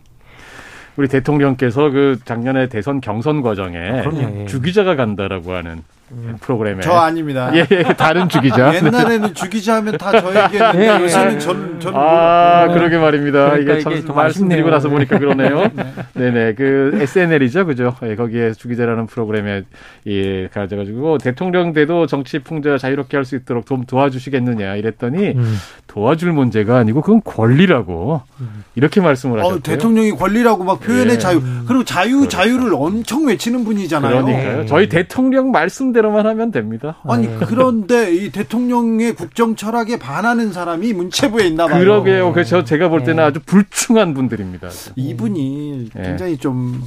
우리 0.96 1.08
대통령께서 1.10 1.90
그 1.90 2.18
작년에 2.24 2.70
대선 2.70 3.02
경선 3.02 3.42
과정에 3.42 3.78
아, 3.78 4.04
예. 4.14 4.46
주기자가 4.46 4.96
간다라고 4.96 5.54
하는 5.54 5.84
음. 6.12 6.38
프로그램에 6.42 6.82
저 6.82 6.94
아닙니다. 6.94 7.52
예, 7.54 7.68
예 7.70 7.84
다른 7.96 8.28
주기자. 8.28 8.74
옛날에는 8.82 9.34
주기자 9.36 9.76
하면 9.76 9.98
다저 9.98 10.30
얘기했는데 10.46 10.88
예, 10.88 11.04
요새는 11.04 11.40
전, 11.40 11.80
전 11.80 11.94
아, 11.96 12.66
뭐, 12.66 12.74
그러게 12.74 12.98
말입니다. 12.98 13.52
그러니까 13.52 13.74
이게 13.74 13.82
참 13.82 13.94
이게 13.94 14.12
말씀드리고 14.12 14.70
나서 14.70 14.90
보니까 14.90 15.20
그러네요. 15.20 15.70
네, 16.16 16.32
네. 16.32 16.54
그 16.56 16.98
SNL이죠, 17.02 17.68
그죠? 17.68 17.96
예, 18.04 18.16
거기에 18.16 18.54
주기자라는 18.54 19.06
프로그램에 19.06 19.64
예, 20.08 20.48
가져가지고 20.48 21.20
대통령 21.20 21.74
대도 21.74 22.08
정치 22.08 22.40
풍자 22.40 22.80
자유롭게 22.80 23.16
할 23.16 23.28
수 23.28 23.36
있도록 23.36 23.68
좀 23.68 23.86
도와주시겠느냐 23.86 24.76
이랬더니 24.78 25.34
음. 25.36 25.58
도와줄 25.86 26.32
문제가 26.32 26.78
아니고 26.78 27.02
그건 27.02 27.22
권리라고 27.24 28.22
음. 28.40 28.64
이렇게 28.76 29.02
말씀을 29.02 29.40
어, 29.40 29.42
하셨어요. 29.42 29.58
어, 29.58 29.62
대통령이 29.62 30.12
권리라고 30.12 30.64
막 30.64 30.80
표현의 30.80 31.16
예. 31.16 31.20
자유 31.20 31.42
그리고 31.68 31.84
자유 31.84 32.20
그렇죠. 32.20 32.30
자유를 32.30 32.74
엄청 32.74 33.28
외치는 33.28 33.66
분이잖아요. 33.66 34.26
그러니까요. 34.26 34.66
저희 34.66 34.90
대통령 34.90 35.52
말씀 35.52 35.92
대로만 35.98 36.28
하면 36.28 36.52
됩니다. 36.52 36.98
아니 37.08 37.28
네. 37.28 37.38
그런데 37.48 38.14
이 38.14 38.32
대통령의 38.32 39.16
국정 39.16 39.56
철학에 39.56 39.98
반하는 39.98 40.54
사람이 40.54 40.94
문체부에 40.94 41.48
있나 41.48 41.66
봐요. 41.66 41.80
그러게요. 41.80 42.34
그래서 42.34 42.64
제가 42.64 42.90
볼 42.90 43.00
때는 43.00 43.16
네. 43.16 43.22
아주 43.24 43.40
불충한 43.44 44.14
분들입니다. 44.14 44.70
이분이 44.96 45.90
네. 45.96 46.04
굉장히 46.04 46.38
좀 46.38 46.84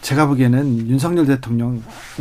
제가 0.00 0.26
보기에는 0.26 0.88
윤석열 0.88 1.26
대통령을 1.26 1.80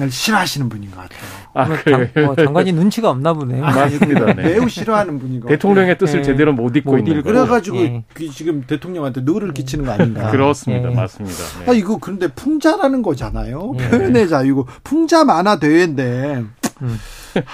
싫어하시는 0.10 0.70
분인 0.70 0.92
것 0.92 0.98
같아요. 0.98 1.22
아, 1.56 1.66
그래요? 1.66 2.08
장, 2.14 2.26
뭐 2.26 2.36
장관이 2.36 2.74
눈치가 2.74 3.10
없나 3.10 3.34
보네요. 3.34 3.64
아, 3.64 3.72
맞습니다. 3.72 4.34
네. 4.34 4.44
매우 4.44 4.68
싫어하는 4.68 5.40
것 5.40 5.48
대통령의 5.48 5.98
뜻을 5.98 6.20
네. 6.20 6.24
제대로 6.24 6.54
못 6.54 6.76
읽고 6.76 6.92
못 6.92 6.98
있는 7.00 7.24
그래가지고 7.24 7.78
네. 7.78 8.04
지금 8.34 8.64
대통령한테 8.68 9.22
누를 9.24 9.54
끼치는 9.54 9.86
거 9.86 9.92
아닌가. 9.94 10.30
그렇습니다. 10.32 10.90
네. 10.90 10.96
맞습니다. 10.96 11.44
아, 11.68 11.72
이거 11.74 11.98
그런데 11.98 12.28
풍자라는 12.28 13.02
거잖아요. 13.02 13.72
표현의 13.72 14.28
자유고 14.28 14.68
풍자 14.84 15.24
만화 15.24 15.58
대회인데. 15.58 16.44
음. 16.82 17.00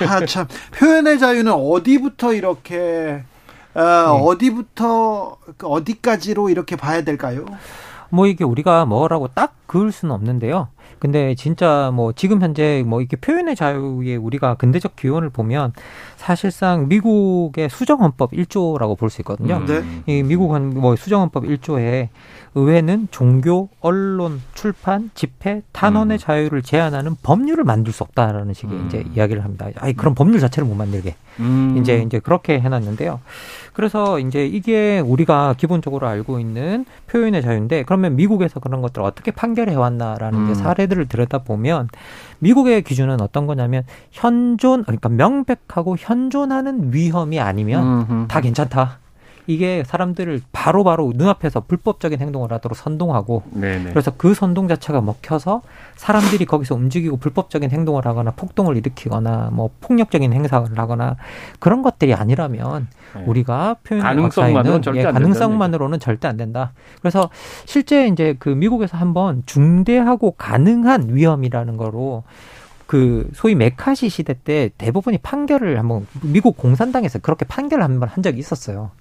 아, 0.07 0.25
참. 0.25 0.47
표현의 0.73 1.19
자유는 1.19 1.51
어디부터 1.51 2.33
이렇게 2.33 3.23
어, 3.73 3.81
어디부터 3.81 5.37
그 5.57 5.67
어디까지로 5.67 6.49
이렇게 6.49 6.75
봐야 6.75 7.03
될까요? 7.03 7.45
뭐 8.11 8.27
이게 8.27 8.43
우리가 8.43 8.85
뭐라고 8.85 9.27
딱 9.29 9.55
그을 9.67 9.91
수는 9.91 10.13
없는데요. 10.13 10.67
근데 10.99 11.33
진짜 11.33 11.91
뭐 11.93 12.13
지금 12.13 12.41
현재 12.41 12.83
뭐 12.85 13.01
이렇게 13.01 13.17
표현의 13.17 13.55
자유에 13.55 14.17
우리가 14.17 14.55
근대적 14.55 14.95
기원을 14.95 15.29
보면 15.29 15.73
사실상 16.22 16.88
미국의 16.88 17.69
수정헌법 17.69 18.31
1조라고 18.31 18.98
볼 18.98 19.10
수 19.10 19.22
있거든요. 19.22 19.57
음. 19.57 19.65
네. 19.65 19.84
이 20.06 20.23
미국은 20.23 20.80
뭐 20.80 20.95
수정헌법 20.95 21.43
1조에 21.45 22.10
의회는 22.53 23.07
종교, 23.11 23.69
언론, 23.80 24.41
출판, 24.53 25.10
집회, 25.15 25.61
탄원의 25.72 26.18
음. 26.18 26.19
자유를 26.19 26.61
제한하는 26.61 27.15
법률을 27.23 27.64
만들 27.64 27.91
수 27.91 28.03
없다라는 28.03 28.53
식의 28.53 28.77
음. 28.77 28.88
이제 28.88 29.06
이야기를 29.15 29.43
합니다. 29.43 29.68
아니 29.77 29.93
그런 29.93 30.14
법률 30.15 30.39
자체를 30.39 30.68
못 30.68 30.76
만들게 30.76 31.15
음. 31.39 31.77
이제 31.80 32.03
이제 32.06 32.19
그렇게 32.19 32.60
해놨는데요. 32.60 33.19
그래서 33.73 34.19
이제 34.19 34.45
이게 34.45 34.99
우리가 34.99 35.56
기본적으로 35.57 36.07
알고 36.07 36.39
있는 36.39 36.85
표현의 37.07 37.41
자유인데 37.41 37.84
그러면 37.84 38.15
미국에서 38.15 38.60
그런 38.60 38.81
것들을 38.81 39.03
어떻게 39.06 39.31
판결해 39.31 39.73
왔나라는 39.76 40.49
음. 40.49 40.53
사례들을 40.53 41.07
들여다 41.07 41.39
보면 41.39 41.88
미국의 42.41 42.81
기준은 42.81 43.22
어떤 43.22 43.47
거냐면 43.47 43.84
현존 44.11 44.84
그러니까 44.84 45.09
명백하고 45.09 45.95
현존하는 45.97 46.93
위험이 46.93 47.39
아니면 47.39 48.05
음흠. 48.09 48.27
다 48.27 48.41
괜찮다. 48.41 49.00
이게 49.47 49.84
사람들을 49.85 50.41
바로바로 50.51 51.07
바로 51.07 51.13
눈앞에서 51.15 51.61
불법적인 51.61 52.19
행동을 52.19 52.51
하도록 52.53 52.77
선동하고 52.77 53.43
네네. 53.51 53.89
그래서 53.89 54.11
그 54.15 54.34
선동 54.34 54.68
자체가 54.68 55.01
먹혀서 55.01 55.61
사람들이 55.95 56.45
거기서 56.45 56.76
움직이고 56.76 57.18
불법적인 57.18 57.69
행동을 57.72 58.05
하거나 58.05 58.31
폭동을 58.31 58.77
일으키거나 58.77 59.49
뭐 59.51 59.69
폭력적인 59.81 60.31
행사를 60.34 60.77
하거나 60.77 61.18
그런 61.59 61.81
것들이 61.81 62.13
아니라면 62.13 62.88
네. 63.15 63.23
우리가 63.26 63.77
표현 63.84 64.03
가능성만으로는 64.03 64.81
절대 64.81 64.99
예, 64.99 65.03
가능성만으로는 65.03 65.99
절대 65.99 66.27
안 66.27 66.38
된다. 66.38 66.73
그래서 67.01 67.30
실제 67.65 68.07
이제 68.07 68.35
그 68.39 68.49
미국에서 68.49 68.97
한번 68.97 69.43
중대하고 69.45 70.31
가능한 70.31 71.13
위험이라는 71.15 71.77
거로 71.77 72.23
그 72.91 73.30
소위 73.34 73.55
메카시 73.55 74.09
시대 74.09 74.34
때 74.34 74.69
대부분이 74.77 75.19
판결을 75.19 75.80
한번 75.80 76.05
미국 76.22 76.57
공산당에서 76.57 77.19
그렇게 77.19 77.45
판결을 77.45 77.84
한번 77.84 78.09
한 78.09 78.22
적이 78.22 78.39
있었어요. 78.39 78.91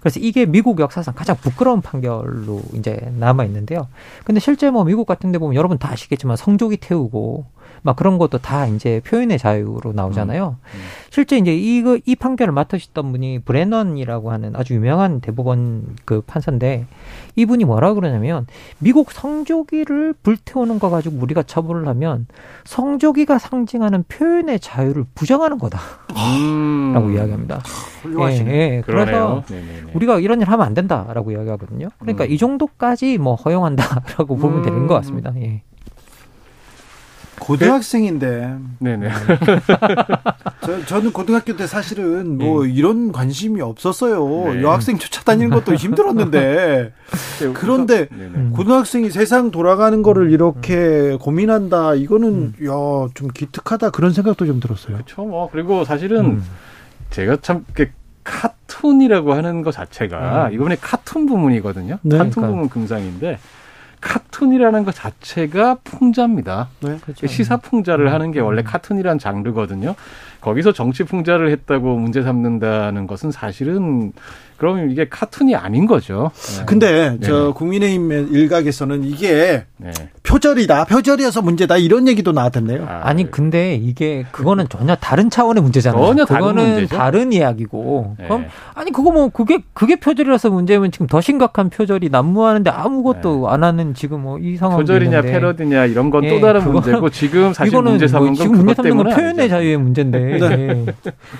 그래서 0.00 0.20
이게 0.20 0.46
미국 0.46 0.80
역사상 0.80 1.14
가장 1.14 1.36
부끄러운 1.36 1.80
판결로 1.80 2.62
이제 2.74 3.12
남아 3.18 3.44
있는데요. 3.44 3.88
근데 4.24 4.40
실제 4.40 4.70
뭐 4.70 4.84
미국 4.84 5.06
같은 5.06 5.32
데 5.32 5.38
보면 5.38 5.54
여러분 5.54 5.78
다 5.78 5.90
아시겠지만 5.92 6.36
성조기 6.36 6.78
태우고 6.78 7.46
막 7.82 7.96
그런 7.96 8.18
것도 8.18 8.38
다 8.38 8.66
이제 8.66 9.00
표현의 9.04 9.38
자유로 9.38 9.92
나오잖아요. 9.92 10.56
음, 10.60 10.76
음. 10.76 10.80
실제 11.10 11.36
이제 11.36 11.54
이거 11.54 11.98
이 12.04 12.16
판결을 12.16 12.52
맡으셨던 12.52 13.12
분이 13.12 13.40
브레넌이라고 13.40 14.30
하는 14.30 14.54
아주 14.56 14.74
유명한 14.74 15.20
대법원 15.20 15.96
그 16.04 16.20
판사인데 16.20 16.86
이분이 17.36 17.64
뭐라 17.64 17.94
그러냐면 17.94 18.46
미국 18.78 19.12
성조기를 19.12 20.14
불태우는 20.22 20.78
거 20.78 20.90
가지고 20.90 21.18
우리가 21.20 21.42
처벌을 21.42 21.86
하면 21.88 22.26
성조기가 22.64 23.38
상징하는 23.38 24.04
표현의 24.08 24.60
자유를 24.60 25.04
부정하는 25.14 25.58
거다라고 25.58 25.86
음. 26.16 27.14
이야기합니다. 27.14 27.62
훌륭하시네. 28.02 28.50
예, 28.52 28.76
예. 28.76 28.82
그래서 28.84 29.44
네네네. 29.48 29.92
우리가 29.94 30.18
이런 30.20 30.40
일 30.40 30.48
하면 30.48 30.66
안 30.66 30.74
된다라고 30.74 31.32
이야기하거든요. 31.32 31.88
그러니까 31.98 32.24
음. 32.24 32.30
이 32.30 32.38
정도까지 32.38 33.18
뭐 33.18 33.34
허용한다라고 33.34 34.36
보면 34.36 34.62
되는 34.62 34.86
것 34.86 34.94
같습니다. 34.94 35.32
예. 35.36 35.62
고등학생인데. 37.40 38.56
네네. 38.78 39.08
저, 40.62 40.84
저는 40.86 41.12
고등학교 41.12 41.56
때 41.56 41.66
사실은 41.66 42.38
뭐 42.38 42.64
네. 42.64 42.72
이런 42.72 43.12
관심이 43.12 43.60
없었어요. 43.60 44.54
네. 44.54 44.62
여학생 44.62 44.98
쫓아다니는 44.98 45.50
것도 45.50 45.74
힘들었는데. 45.76 46.92
네, 47.40 47.52
그런데 47.54 48.08
네네. 48.08 48.50
고등학생이 48.50 49.10
세상 49.10 49.50
돌아가는 49.50 50.02
거를 50.02 50.30
이렇게 50.30 51.16
고민한다. 51.20 51.94
이거는 51.94 52.54
음. 52.58 52.66
야, 52.66 53.08
좀 53.14 53.28
기특하다. 53.28 53.90
그런 53.90 54.12
생각도 54.12 54.46
좀 54.46 54.60
들었어요. 54.60 54.94
그렇죠. 54.94 55.24
뭐 55.24 55.48
그리고 55.50 55.84
사실은 55.84 56.24
음. 56.24 56.44
제가 57.10 57.38
참 57.40 57.64
카툰이라고 58.24 59.32
하는 59.32 59.62
것 59.62 59.72
자체가 59.72 60.48
음. 60.48 60.52
이번에 60.52 60.76
카툰 60.80 61.26
부문이거든요. 61.26 61.98
네, 62.02 62.18
카툰 62.18 62.30
그러니까. 62.30 62.52
부문 62.52 62.68
금상인데 62.68 63.38
카툰이라는 64.00 64.84
것 64.84 64.94
자체가 64.94 65.78
풍자입니다. 65.84 66.68
네, 66.80 66.98
그렇죠. 67.02 67.26
시사 67.26 67.56
풍자를 67.58 68.06
음. 68.06 68.12
하는 68.12 68.30
게 68.32 68.40
원래 68.40 68.62
카툰이란 68.62 69.18
장르거든요. 69.18 69.94
거기서 70.40 70.72
정치 70.72 71.04
풍자를 71.04 71.50
했다고 71.50 71.96
문제 71.96 72.22
삼는다는 72.22 73.06
것은 73.06 73.30
사실은 73.30 74.12
그럼 74.58 74.90
이게 74.90 75.08
카툰이 75.08 75.54
아닌 75.54 75.86
거죠. 75.86 76.30
네. 76.58 76.64
근데 76.66 77.10
네. 77.10 77.18
저 77.22 77.52
국민의힘 77.52 78.32
일각에서는 78.32 79.04
이게 79.04 79.64
네. 79.76 79.90
표절이다, 80.22 80.84
표절이어서 80.86 81.42
문제다 81.42 81.76
이런 81.76 82.08
얘기도 82.08 82.32
나왔던데요. 82.32 82.86
아, 82.88 83.12
니 83.12 83.30
근데 83.30 83.74
이게 83.76 84.24
그거는 84.32 84.68
전혀 84.68 84.94
다른 84.96 85.30
차원의 85.30 85.62
문제잖아요. 85.62 86.04
전혀 86.04 86.24
그거는 86.24 86.86
다른, 86.86 86.88
다른 86.88 87.32
이야기고. 87.32 88.16
네. 88.18 88.24
그럼 88.24 88.46
아니 88.74 88.92
그거 88.92 89.10
뭐 89.12 89.28
그게 89.28 89.62
그게 89.72 89.96
표절이라서 89.96 90.50
문제면 90.50 90.90
지금 90.92 91.06
더 91.06 91.20
심각한 91.20 91.70
표절이 91.70 92.08
난무하는데 92.10 92.70
아무것도 92.70 93.46
네. 93.46 93.54
안 93.54 93.62
하는 93.64 93.94
지금 93.94 94.22
뭐 94.22 94.38
이 94.40 94.56
상황 94.56 94.78
표절이냐 94.78 95.22
패러디냐 95.22 95.86
이런 95.86 96.10
건또 96.10 96.26
예, 96.28 96.40
다른 96.40 96.64
문제고 96.70 97.10
지금 97.10 97.52
사실 97.52 97.80
문제 97.80 98.06
삼은 98.06 98.26
건 98.28 98.34
지금 98.34 98.56
문제 98.56 98.74
삼는 98.74 98.96
건 98.96 99.14
표현의 99.14 99.48
자유의 99.48 99.76
문제인데. 99.76 100.18
네. 100.38 100.86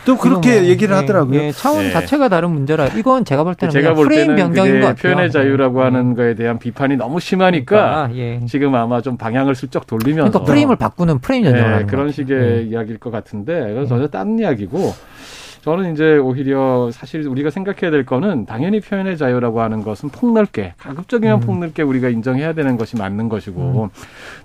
또 0.05 0.17
그렇게 0.17 0.61
뭐, 0.61 0.69
얘기를 0.69 0.95
하더라고요. 0.97 1.53
차원 1.53 1.91
자체가 1.93 2.29
다른 2.29 2.51
문제라. 2.51 2.89
이거 2.97 3.08
이건 3.09 3.25
제가 3.25 3.43
볼 3.43 3.55
때는 3.55 3.73
제가 3.73 3.95
볼 3.95 4.07
프레임 4.07 4.37
변경인 4.37 4.81
것 4.81 4.87
같아요. 4.89 5.15
표현의 5.15 5.33
자유라고 5.33 5.83
하는 5.83 6.15
거에 6.15 6.35
대한 6.35 6.59
비판이 6.59 6.97
너무 6.97 7.21
심하니까 7.21 8.09
그러니까, 8.09 8.17
예. 8.17 8.47
지금 8.47 8.75
아마 8.75 9.01
좀 9.01 9.17
방향을 9.17 9.55
슬쩍 9.55 9.87
돌리면서 9.87 10.31
그러니까 10.31 10.45
프레임을 10.45 10.77
바꾸는 10.77 11.21
프레임 11.21 11.45
전형을 11.45 11.79
네, 11.79 11.87
그런 11.87 12.13
식의 12.13 12.39
네. 12.39 12.63
이야기일 12.65 12.99
것 12.99 13.11
같은데 13.11 13.69
그건 13.69 13.87
전혀 13.87 14.09
딴 14.09 14.39
이야기고 14.39 14.93
저는 15.63 15.93
이제 15.93 16.17
오히려 16.19 16.91
사실 16.93 17.27
우리가 17.27 17.51
생각해야 17.51 17.91
될 17.91 18.05
거는 18.05 18.47
당연히 18.47 18.81
표현의 18.81 19.17
자유라고 19.17 19.61
하는 19.61 19.83
것은 19.83 20.11
폭넓게 20.11 20.75
가급적이면 20.79 21.39
음. 21.39 21.41
폭넓게 21.41 21.83
우리가 21.83 22.09
인정해야 22.11 22.53
되는 22.53 22.77
것이 22.77 22.97
맞는 22.97 23.29
것이고 23.29 23.85
음. 23.85 23.89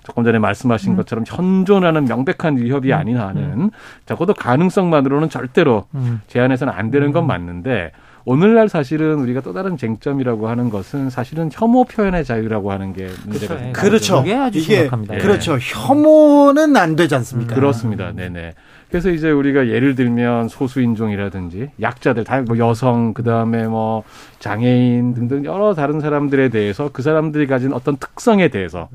조금 0.02 0.24
전에 0.24 0.38
말씀하신 0.38 0.92
음. 0.92 0.96
것처럼 0.96 1.24
현존하는 1.26 2.06
명백한 2.06 2.56
위협이 2.56 2.92
음. 2.92 2.98
아닌 2.98 3.18
한은 3.18 3.42
음. 3.42 3.70
적어도 4.06 4.34
가능성만으로는 4.34 5.28
절대로 5.28 5.84
음. 5.94 6.20
제한해서는 6.26 6.72
안 6.72 6.90
되는 6.90 7.12
건 7.12 7.26
맞는데 7.26 7.92
오늘날 8.26 8.68
사실은 8.68 9.18
우리가 9.18 9.40
또 9.42 9.52
다른 9.52 9.76
쟁점이라고 9.76 10.48
하는 10.48 10.70
것은 10.70 11.10
사실은 11.10 11.50
혐오 11.52 11.84
표현의 11.84 12.24
자유라고 12.24 12.72
하는 12.72 12.94
게 12.94 13.08
문제가 13.26 13.56
그렇죠. 13.56 13.72
그렇죠. 13.72 14.22
이게 14.22 14.34
아주 14.34 14.58
이게 14.58 14.76
심각합니다. 14.76 15.18
그렇죠. 15.18 15.58
혐오는 15.60 16.76
안 16.76 16.96
되지 16.96 17.14
않습니까? 17.16 17.54
그렇습니다. 17.54 18.12
네네. 18.12 18.54
그래서 18.88 19.10
이제 19.10 19.30
우리가 19.30 19.68
예를 19.68 19.94
들면 19.94 20.48
소수인종이라든지 20.48 21.70
약자들, 21.80 22.24
다뭐 22.24 22.58
여성, 22.58 23.12
그 23.12 23.24
다음에 23.24 23.66
뭐 23.66 24.04
장애인 24.38 25.14
등등 25.14 25.44
여러 25.44 25.74
다른 25.74 26.00
사람들에 26.00 26.48
대해서 26.48 26.90
그 26.92 27.02
사람들이 27.02 27.46
가진 27.46 27.72
어떤 27.72 27.96
특성에 27.96 28.48
대해서 28.48 28.88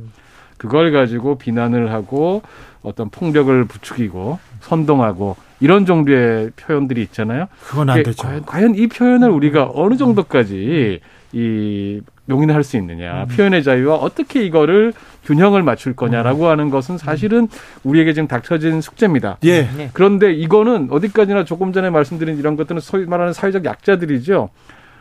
그걸 0.57 0.91
가지고 0.91 1.37
비난을 1.37 1.91
하고 1.91 2.41
어떤 2.81 3.09
폭력을 3.09 3.65
부추기고 3.65 4.39
선동하고 4.61 5.35
이런 5.59 5.85
정도의 5.85 6.51
표현들이 6.55 7.01
있잖아요. 7.03 7.47
그건 7.61 7.89
안 7.89 8.03
되죠. 8.03 8.23
과연, 8.23 8.45
과연 8.45 8.75
이 8.75 8.87
표현을 8.87 9.29
우리가 9.29 9.71
어느 9.73 9.95
정도까지 9.97 10.99
이 11.33 12.01
용인할 12.29 12.63
수 12.63 12.77
있느냐. 12.77 13.23
음. 13.23 13.27
표현의 13.27 13.63
자유와 13.63 13.95
어떻게 13.95 14.43
이거를 14.43 14.93
균형을 15.25 15.63
맞출 15.63 15.95
거냐라고 15.95 16.45
음. 16.45 16.49
하는 16.49 16.69
것은 16.69 16.97
사실은 16.97 17.47
우리에게 17.83 18.13
지금 18.13 18.27
닥쳐진 18.27 18.81
숙제입니다. 18.81 19.37
예. 19.45 19.67
그런데 19.93 20.31
이거는 20.31 20.89
어디까지나 20.91 21.43
조금 21.45 21.73
전에 21.73 21.89
말씀드린 21.89 22.37
이런 22.37 22.55
것들은 22.55 22.79
소위 22.81 23.05
말하는 23.05 23.33
사회적 23.33 23.65
약자들이죠. 23.65 24.49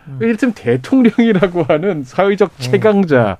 음. 0.09 0.19
이를테면 0.21 0.55
대통령이라고 0.55 1.65
하는 1.65 2.03
사회적 2.05 2.51
음. 2.51 2.57
최강자에 2.59 3.37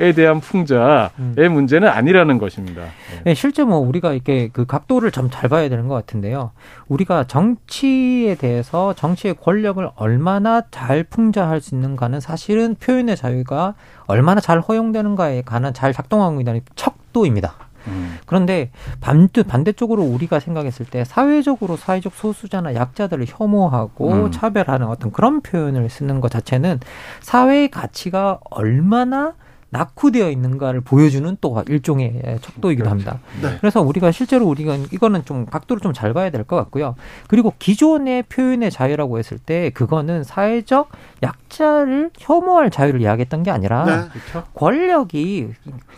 음. 0.00 0.12
대한 0.14 0.40
풍자의 0.40 1.10
음. 1.18 1.52
문제는 1.52 1.88
아니라는 1.88 2.38
것입니다. 2.38 2.82
네. 2.82 3.22
네, 3.24 3.34
실제 3.34 3.64
뭐 3.64 3.78
우리가 3.78 4.12
이렇게 4.12 4.48
그 4.52 4.66
각도를 4.66 5.10
좀 5.10 5.30
잘 5.30 5.48
봐야 5.48 5.68
되는 5.68 5.88
것 5.88 5.94
같은데요. 5.94 6.50
우리가 6.88 7.24
정치에 7.24 8.34
대해서 8.34 8.94
정치의 8.94 9.34
권력을 9.40 9.88
얼마나 9.94 10.62
잘 10.70 11.04
풍자할 11.04 11.60
수 11.60 11.74
있는가는 11.74 12.20
사실은 12.20 12.74
표현의 12.74 13.16
자유가 13.16 13.74
얼마나 14.06 14.40
잘 14.40 14.60
허용되는가에 14.60 15.42
관한 15.42 15.72
잘 15.72 15.92
작동하고 15.92 16.40
있다는 16.40 16.60
척도입니다. 16.74 17.54
음. 17.90 18.18
그런데 18.26 18.70
반대, 19.00 19.42
반대쪽으로 19.42 20.02
우리가 20.02 20.40
생각했을 20.40 20.86
때 20.86 21.04
사회적으로 21.04 21.76
사회적 21.76 22.14
소수자나 22.14 22.74
약자들을 22.74 23.26
혐오하고 23.28 24.12
음. 24.12 24.30
차별하는 24.30 24.86
어떤 24.86 25.12
그런 25.12 25.40
표현을 25.40 25.88
쓰는 25.90 26.20
것 26.20 26.30
자체는 26.30 26.80
사회의 27.20 27.70
가치가 27.70 28.38
얼마나 28.50 29.34
낙후되어 29.70 30.30
있는가를 30.30 30.80
보여주는 30.80 31.36
또 31.40 31.62
일종의 31.68 32.38
척도이기도 32.40 32.88
그렇죠. 32.88 32.90
합니다. 32.90 33.20
네. 33.40 33.56
그래서 33.60 33.80
우리가 33.80 34.10
실제로 34.12 34.46
우리가 34.46 34.76
이거는 34.92 35.24
좀 35.24 35.46
각도를 35.46 35.80
좀 35.80 35.92
잘 35.92 36.12
봐야 36.12 36.30
될 36.30 36.44
것 36.44 36.56
같고요. 36.56 36.94
그리고 37.28 37.52
기존의 37.58 38.24
표현의 38.24 38.70
자유라고 38.70 39.18
했을 39.18 39.38
때 39.38 39.70
그거는 39.70 40.24
사회적 40.24 40.90
약자를 41.22 42.10
혐오할 42.18 42.70
자유를 42.70 43.00
이야기했던 43.02 43.42
게 43.42 43.50
아니라 43.50 43.84
네. 43.84 44.08
그렇죠. 44.08 44.46
권력이 44.54 45.50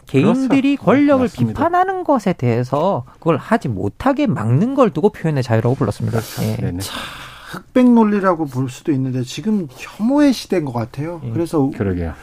개인들이 0.07 0.77
그렇죠. 0.77 0.85
권력을 0.85 1.29
네, 1.29 1.47
비판하는 1.47 2.05
것에 2.05 2.33
대해서 2.33 3.05
그걸 3.15 3.37
하지 3.37 3.69
못하게 3.69 4.27
막는 4.27 4.75
걸 4.75 4.91
두고 4.91 5.11
표현의 5.11 5.43
자유라고 5.43 5.75
불렀습니다. 5.77 6.21
그렇죠. 6.21 6.43
예. 6.67 6.79
흑백 7.53 7.91
논리라고 7.91 8.47
볼 8.47 8.69
수도 8.71 8.93
있는데 8.93 9.23
지금 9.23 9.69
혐오의 9.71 10.33
시대인 10.33 10.65
것 10.65 10.73
같아요. 10.73 11.21
예. 11.25 11.31
그래서 11.31 11.71
그러게요. 11.77 12.15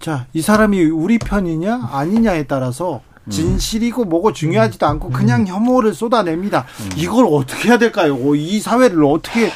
자, 0.00 0.26
이 0.32 0.40
사람이 0.40 0.82
우리 0.86 1.18
편이냐 1.18 1.90
아니냐에 1.92 2.44
따라서 2.44 3.02
음. 3.24 3.30
진실이고 3.30 4.06
뭐고 4.06 4.32
중요하지도 4.32 4.86
않고 4.86 5.08
음. 5.08 5.12
그냥 5.12 5.46
혐오를 5.46 5.92
쏟아냅니다. 5.92 6.64
음. 6.80 6.90
이걸 6.96 7.26
어떻게 7.30 7.68
해야 7.68 7.78
될까요? 7.78 8.34
이 8.34 8.60
사회를 8.60 9.04
어떻게 9.04 9.50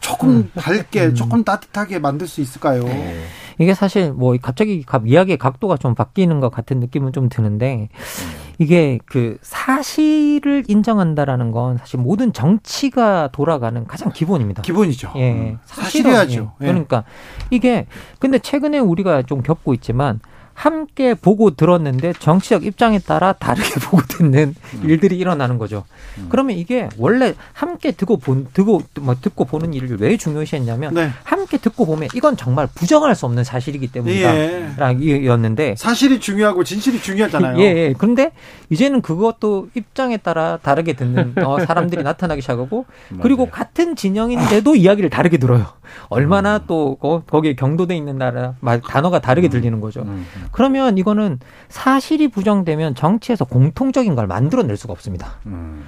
조금 0.00 0.50
밝게, 0.54 1.14
조금 1.14 1.44
따뜻하게 1.44 1.98
만들 1.98 2.26
수 2.26 2.40
있을까요? 2.40 2.84
네. 2.84 3.24
이게 3.58 3.74
사실 3.74 4.12
뭐 4.12 4.36
갑자기 4.40 4.84
이야기의 5.06 5.38
각도가 5.38 5.76
좀 5.76 5.94
바뀌는 5.94 6.40
것 6.40 6.50
같은 6.50 6.80
느낌은 6.80 7.12
좀 7.12 7.28
드는데 7.28 7.88
이게 8.58 8.98
그 9.06 9.38
사실을 9.42 10.64
인정한다라는 10.68 11.50
건 11.50 11.78
사실 11.78 11.98
모든 11.98 12.32
정치가 12.32 13.28
돌아가는 13.32 13.84
가장 13.86 14.12
기본입니다. 14.12 14.62
기본이죠. 14.62 15.12
예. 15.16 15.32
음. 15.32 15.58
사실이야죠. 15.64 16.52
예. 16.60 16.66
그러니까 16.66 17.04
이게 17.50 17.86
근데 18.18 18.38
최근에 18.38 18.78
우리가 18.78 19.22
좀 19.22 19.42
겪고 19.42 19.74
있지만 19.74 20.20
함께 20.54 21.14
보고 21.14 21.50
들었는데 21.50 22.14
정치적 22.18 22.64
입장에 22.64 22.98
따라 23.00 23.32
다르게 23.32 23.68
보고 23.84 24.02
듣는 24.02 24.54
음. 24.74 24.82
일들이 24.84 25.18
일어나는 25.18 25.58
거죠. 25.58 25.84
음. 26.18 26.26
그러면 26.30 26.56
이게 26.56 26.88
원래 26.96 27.34
함께 27.52 27.90
듣고 27.90 28.16
본 28.16 28.46
듣고 28.52 28.82
뭐 29.00 29.14
듣고 29.20 29.44
보는 29.44 29.74
일을 29.74 30.00
왜 30.00 30.16
중요시했냐면 30.16 30.94
네. 30.94 31.10
함께 31.24 31.58
듣고 31.58 31.84
보면 31.86 32.08
이건 32.14 32.36
정말 32.36 32.68
부정할 32.72 33.14
수 33.14 33.26
없는 33.26 33.44
사실이기 33.44 33.88
때문이다라였는데 33.88 35.70
예. 35.70 35.74
사실이 35.76 36.20
중요하고 36.20 36.64
진실이 36.64 37.00
중요하잖아요. 37.02 37.58
예, 37.58 37.64
예. 37.64 37.94
그런데 37.96 38.32
이제는 38.70 39.02
그것도 39.02 39.68
입장에 39.74 40.16
따라 40.16 40.58
다르게 40.62 40.94
듣는 40.94 41.34
어, 41.44 41.58
사람들이 41.64 42.02
나타나기 42.04 42.40
시작하고 42.40 42.86
그리고 43.20 43.46
같은 43.50 43.96
진영인데도 43.96 44.76
이야기를 44.76 45.10
다르게 45.10 45.36
들어요. 45.38 45.66
얼마나 46.08 46.56
음. 46.56 46.64
또 46.66 46.96
거기에 47.26 47.54
경도돼 47.54 47.96
있는 47.96 48.18
나라 48.18 48.54
단어가 48.88 49.20
다르게 49.20 49.48
음. 49.48 49.50
들리는 49.50 49.80
거죠. 49.80 50.02
음. 50.02 50.26
그러면 50.52 50.98
이거는 50.98 51.38
사실이 51.68 52.28
부정되면 52.28 52.94
정치에서 52.94 53.44
공통적인 53.44 54.14
걸 54.14 54.26
만들어낼 54.26 54.76
수가 54.76 54.92
없습니다. 54.92 55.38
음. 55.46 55.84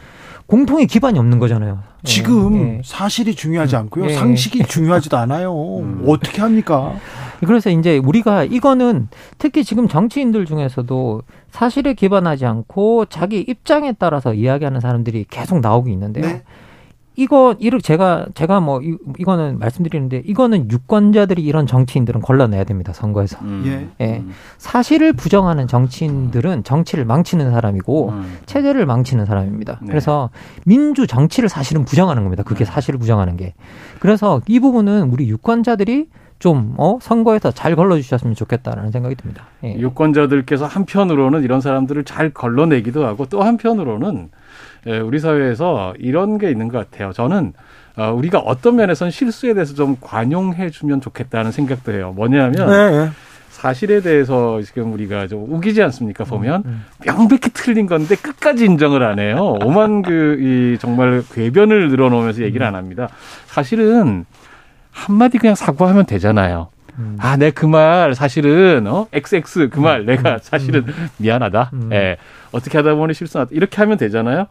공통의 0.46 0.86
기반이 0.86 1.18
없는 1.18 1.38
거잖아요. 1.40 1.80
지금 2.04 2.56
예. 2.56 2.80
사실이 2.84 3.34
중요하지 3.34 3.74
음. 3.76 3.80
않고요. 3.80 4.10
예. 4.10 4.14
상식이 4.14 4.64
중요하지도 4.64 5.16
않아요. 5.16 5.52
음. 5.80 6.04
어떻게 6.06 6.40
합니까? 6.40 6.94
그래서 7.40 7.68
이제 7.68 7.98
우리가 7.98 8.44
이거는 8.44 9.08
특히 9.38 9.64
지금 9.64 9.88
정치인들 9.88 10.46
중에서도 10.46 11.22
사실에 11.50 11.94
기반하지 11.94 12.46
않고 12.46 13.06
자기 13.06 13.40
입장에 13.40 13.92
따라서 13.98 14.34
이야기하는 14.34 14.80
사람들이 14.80 15.26
계속 15.28 15.60
나오고 15.60 15.88
있는데요. 15.88 16.24
네. 16.24 16.42
이거 17.16 17.56
이렇게 17.58 17.82
제가 17.82 18.26
제가 18.34 18.60
뭐 18.60 18.80
이, 18.82 18.96
이거는 19.18 19.58
말씀드리는데 19.58 20.22
이거는 20.26 20.70
유권자들이 20.70 21.42
이런 21.42 21.66
정치인들은 21.66 22.20
걸러내야 22.20 22.64
됩니다 22.64 22.92
선거에서. 22.92 23.38
음. 23.42 23.90
예. 24.00 24.04
예. 24.04 24.22
사실을 24.58 25.14
부정하는 25.14 25.66
정치인들은 25.66 26.64
정치를 26.64 27.06
망치는 27.06 27.50
사람이고 27.50 28.10
음. 28.10 28.38
체제를 28.44 28.86
망치는 28.86 29.24
사람입니다. 29.24 29.78
네. 29.80 29.88
그래서 29.88 30.30
민주 30.64 31.06
정치를 31.06 31.48
사실은 31.48 31.84
부정하는 31.84 32.22
겁니다. 32.22 32.42
그게 32.42 32.64
네. 32.64 32.70
사실을 32.70 32.98
부정하는 32.98 33.36
게. 33.36 33.54
그래서 33.98 34.40
이 34.46 34.60
부분은 34.60 35.10
우리 35.10 35.28
유권자들이 35.28 36.08
좀, 36.38 36.74
어, 36.76 36.98
선거에서 37.00 37.50
잘 37.50 37.74
걸러주셨으면 37.74 38.34
좋겠다라는 38.34 38.90
생각이 38.90 39.14
듭니다. 39.14 39.44
예. 39.64 39.74
유권자들께서 39.78 40.66
한편으로는 40.66 41.42
이런 41.42 41.62
사람들을 41.62 42.04
잘 42.04 42.30
걸러내기도 42.30 43.06
하고 43.06 43.24
또 43.24 43.42
한편으로는 43.42 44.28
예, 44.86 44.98
우리 44.98 45.18
사회에서 45.18 45.94
이런 45.98 46.38
게 46.38 46.50
있는 46.50 46.68
것 46.68 46.78
같아요. 46.90 47.12
저는 47.12 47.52
어, 47.96 48.12
우리가 48.12 48.38
어떤 48.40 48.76
면에서는 48.76 49.10
실수에 49.10 49.54
대해서 49.54 49.74
좀 49.74 49.96
관용해 50.00 50.70
주면 50.70 51.00
좋겠다는 51.00 51.50
생각도 51.52 51.92
해요. 51.92 52.12
뭐냐면 52.14 52.52
네, 52.68 52.90
네. 52.90 53.10
사실에 53.50 54.00
대해서 54.02 54.60
지금 54.62 54.92
우리가 54.92 55.28
좀 55.28 55.46
우기지 55.48 55.82
않습니까? 55.82 56.24
보면 56.24 56.62
음, 56.66 56.70
음. 56.70 56.84
명백히 57.06 57.50
틀린 57.54 57.86
건데 57.86 58.14
끝까지 58.14 58.64
인정을 58.66 59.02
안 59.02 59.18
해요. 59.18 59.56
오만 59.64 60.02
그 60.02 60.36
이 60.38 60.76
정말 60.78 61.22
궤변을 61.32 61.88
늘어놓으면서 61.88 62.42
얘기를 62.42 62.66
안 62.66 62.74
합니다. 62.74 63.08
사실은 63.46 64.26
한마디 64.90 65.38
그냥 65.38 65.54
사과하면 65.54 66.04
되잖아요. 66.06 66.68
음. 66.98 67.16
아, 67.20 67.36
내 67.36 67.50
그 67.50 67.66
말 67.66 68.14
사실은 68.14 68.86
어 68.86 69.06
XX 69.12 69.68
그 69.70 69.80
말 69.80 70.04
내가 70.04 70.38
사실은 70.42 70.84
미안하다. 71.18 71.70
예. 71.72 71.86
네. 71.88 72.16
어떻게 72.52 72.76
하다 72.78 72.94
보니 72.94 73.14
실수났다. 73.14 73.50
이렇게 73.52 73.76
하면 73.78 73.96
되잖아요. 73.96 74.46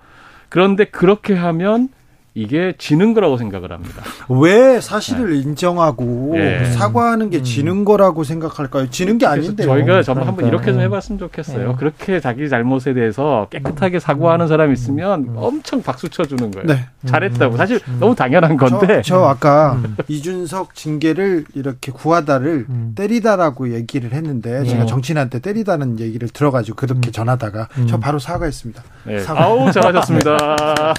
그런데 0.50 0.86
그렇게 0.86 1.34
하면 1.34 1.90
이게 2.38 2.74
지는 2.78 3.14
거라고 3.14 3.38
생각을 3.38 3.72
합니다. 3.72 4.04
왜 4.28 4.82
사실을 4.82 5.32
네. 5.32 5.40
인정하고 5.40 6.32
네. 6.34 6.66
사과하는 6.72 7.30
게 7.30 7.38
음. 7.38 7.44
지는 7.44 7.86
거라고 7.86 8.26
생각할까요? 8.26 8.90
지는 8.90 9.18
게 9.18 9.26
아닌데. 9.26 9.64
저희가 9.64 10.04
좀 10.04 10.18
한번 10.22 10.46
이렇게 10.46 10.74
좀 10.74 10.82
해봤으면 10.82 11.18
좋겠어요. 11.18 11.70
네. 11.70 11.76
그렇게 11.80 12.20
자기 12.20 12.50
잘못에 12.50 12.94
대해서 12.94 13.48
깨끗하게 13.50 14.00
사과하는 14.00 14.50
사람이 14.50 14.74
있으면 14.74 15.22
음. 15.30 15.34
엄청 15.38 15.82
박수 15.82 16.10
쳐주는 16.10 16.52
거예요. 16.52 16.68
네. 16.68 16.86
잘했다고. 17.06 17.56
사실 17.56 17.80
음. 17.88 17.98
너무 18.02 18.14
당연한 18.14 18.58
건데. 18.58 19.02
저, 19.06 19.16
저 19.16 19.24
아까 19.24 19.80
이준석 20.10 20.76
징계를 20.76 21.46
이렇게 21.54 21.94
구하다를 21.94 22.68
때리다라고 22.96 23.74
얘기를 23.74 24.12
했는데 24.12 24.66
제가 24.66 24.86
정치인한테 24.86 25.40
때리다는 25.40 26.02
얘기를 26.02 26.28
들어가지고 26.28 26.76
그렇게 26.76 27.12
전하다가 27.12 27.70
저 27.88 27.98
바로 27.98 28.20
사과했습니다. 28.20 28.84
네. 29.06 29.20
사과. 29.20 29.46
아우 29.46 29.72
잘하셨습니다. 29.72 30.38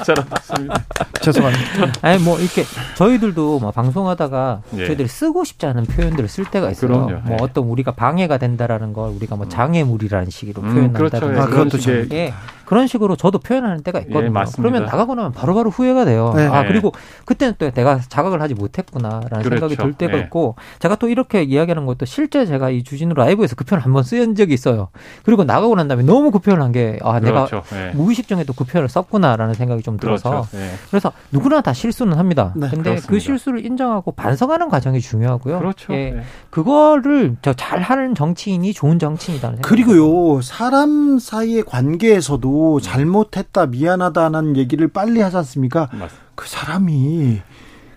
잘하셨습니다. 0.02 0.84
죄송합니다. 1.32 1.92
아니 2.02 2.22
뭐 2.22 2.38
이렇게 2.38 2.64
저희들도 2.96 3.58
뭐 3.58 3.70
방송하다가 3.70 4.62
예. 4.78 4.86
저희들이 4.86 5.08
쓰고 5.08 5.44
싶지 5.44 5.66
않은 5.66 5.84
표현들을 5.84 6.28
쓸 6.28 6.44
때가 6.44 6.70
있어요. 6.70 6.88
그럼요. 6.88 7.20
뭐 7.24 7.36
예. 7.40 7.42
어떤 7.42 7.64
우리가 7.64 7.92
방해가 7.92 8.38
된다라는 8.38 8.92
걸 8.92 9.10
우리가 9.10 9.36
뭐 9.36 9.48
장애물이라는 9.48 10.30
식으로 10.30 10.62
음, 10.62 10.72
표현한다든지. 10.92 11.20
그렇죠. 11.20 11.40
아, 11.42 11.46
그것도 11.46 11.78
좀. 11.78 12.08
예. 12.12 12.32
그런 12.66 12.86
식으로 12.86 13.16
저도 13.16 13.38
표현하는 13.38 13.82
때가 13.82 14.00
있거든요. 14.00 14.38
예, 14.38 14.44
그러면 14.56 14.84
나가고 14.84 15.14
나면 15.14 15.32
바로 15.32 15.54
바로 15.54 15.70
후회가 15.70 16.04
돼요. 16.04 16.32
네. 16.36 16.46
아 16.46 16.64
그리고 16.66 16.92
그때는 17.24 17.54
또 17.58 17.70
내가 17.70 18.00
자각을 18.00 18.42
하지 18.42 18.54
못했구나라는 18.54 19.28
그렇죠. 19.42 19.50
생각이 19.50 19.76
들 19.76 19.92
때가 19.94 20.16
네. 20.16 20.22
있고 20.24 20.56
제가 20.80 20.96
또 20.96 21.08
이렇게 21.08 21.42
이야기하는 21.42 21.86
것도 21.86 22.04
실제 22.04 22.44
제가 22.44 22.70
이 22.70 22.82
주진우 22.82 23.14
라이브에서 23.14 23.54
그 23.54 23.64
표현을 23.64 23.84
한번 23.84 24.02
쓴 24.02 24.34
적이 24.34 24.54
있어요. 24.54 24.88
그리고 25.22 25.44
나가고 25.44 25.76
난 25.76 25.86
다음에 25.86 26.02
너무 26.02 26.30
그 26.30 26.40
표현을 26.40 26.62
한 26.62 26.72
게아 26.72 27.20
내가 27.20 27.46
그렇죠. 27.46 27.62
네. 27.74 27.92
무의식 27.94 28.26
중에도 28.26 28.52
그 28.52 28.64
표현을 28.64 28.88
썼구나라는 28.88 29.54
생각이 29.54 29.82
좀 29.82 29.96
들어서 29.96 30.30
그렇죠. 30.30 30.48
네. 30.56 30.72
그래서 30.90 31.12
누구나 31.30 31.60
다 31.60 31.72
실수는 31.72 32.18
합니다. 32.18 32.52
네, 32.56 32.68
근데 32.68 32.76
그 32.76 32.82
그렇습니다. 32.82 33.08
그 33.08 33.18
실수를 33.20 33.64
인정하고 33.64 34.10
반성하는 34.12 34.68
과정이 34.68 35.00
중요하고요. 35.00 35.58
그렇죠. 35.60 35.92
예, 35.94 36.10
네. 36.10 36.22
그거를 36.50 37.36
저 37.42 37.52
잘하는 37.52 38.16
정치인이 38.16 38.72
좋은 38.72 38.98
정치인이다는 38.98 39.62
그리고요 39.62 40.40
사람 40.42 41.18
사이의 41.20 41.62
관계에서도 41.62 42.55
잘못 42.56 42.80
잘못했다, 42.80 43.66
미안하다는 43.66 44.56
얘기를 44.56 44.88
빨리 44.88 45.20
하지 45.20 45.36
않습니까? 45.38 45.88
맞습니다. 45.92 46.14
그 46.34 46.48
사람이 46.48 47.40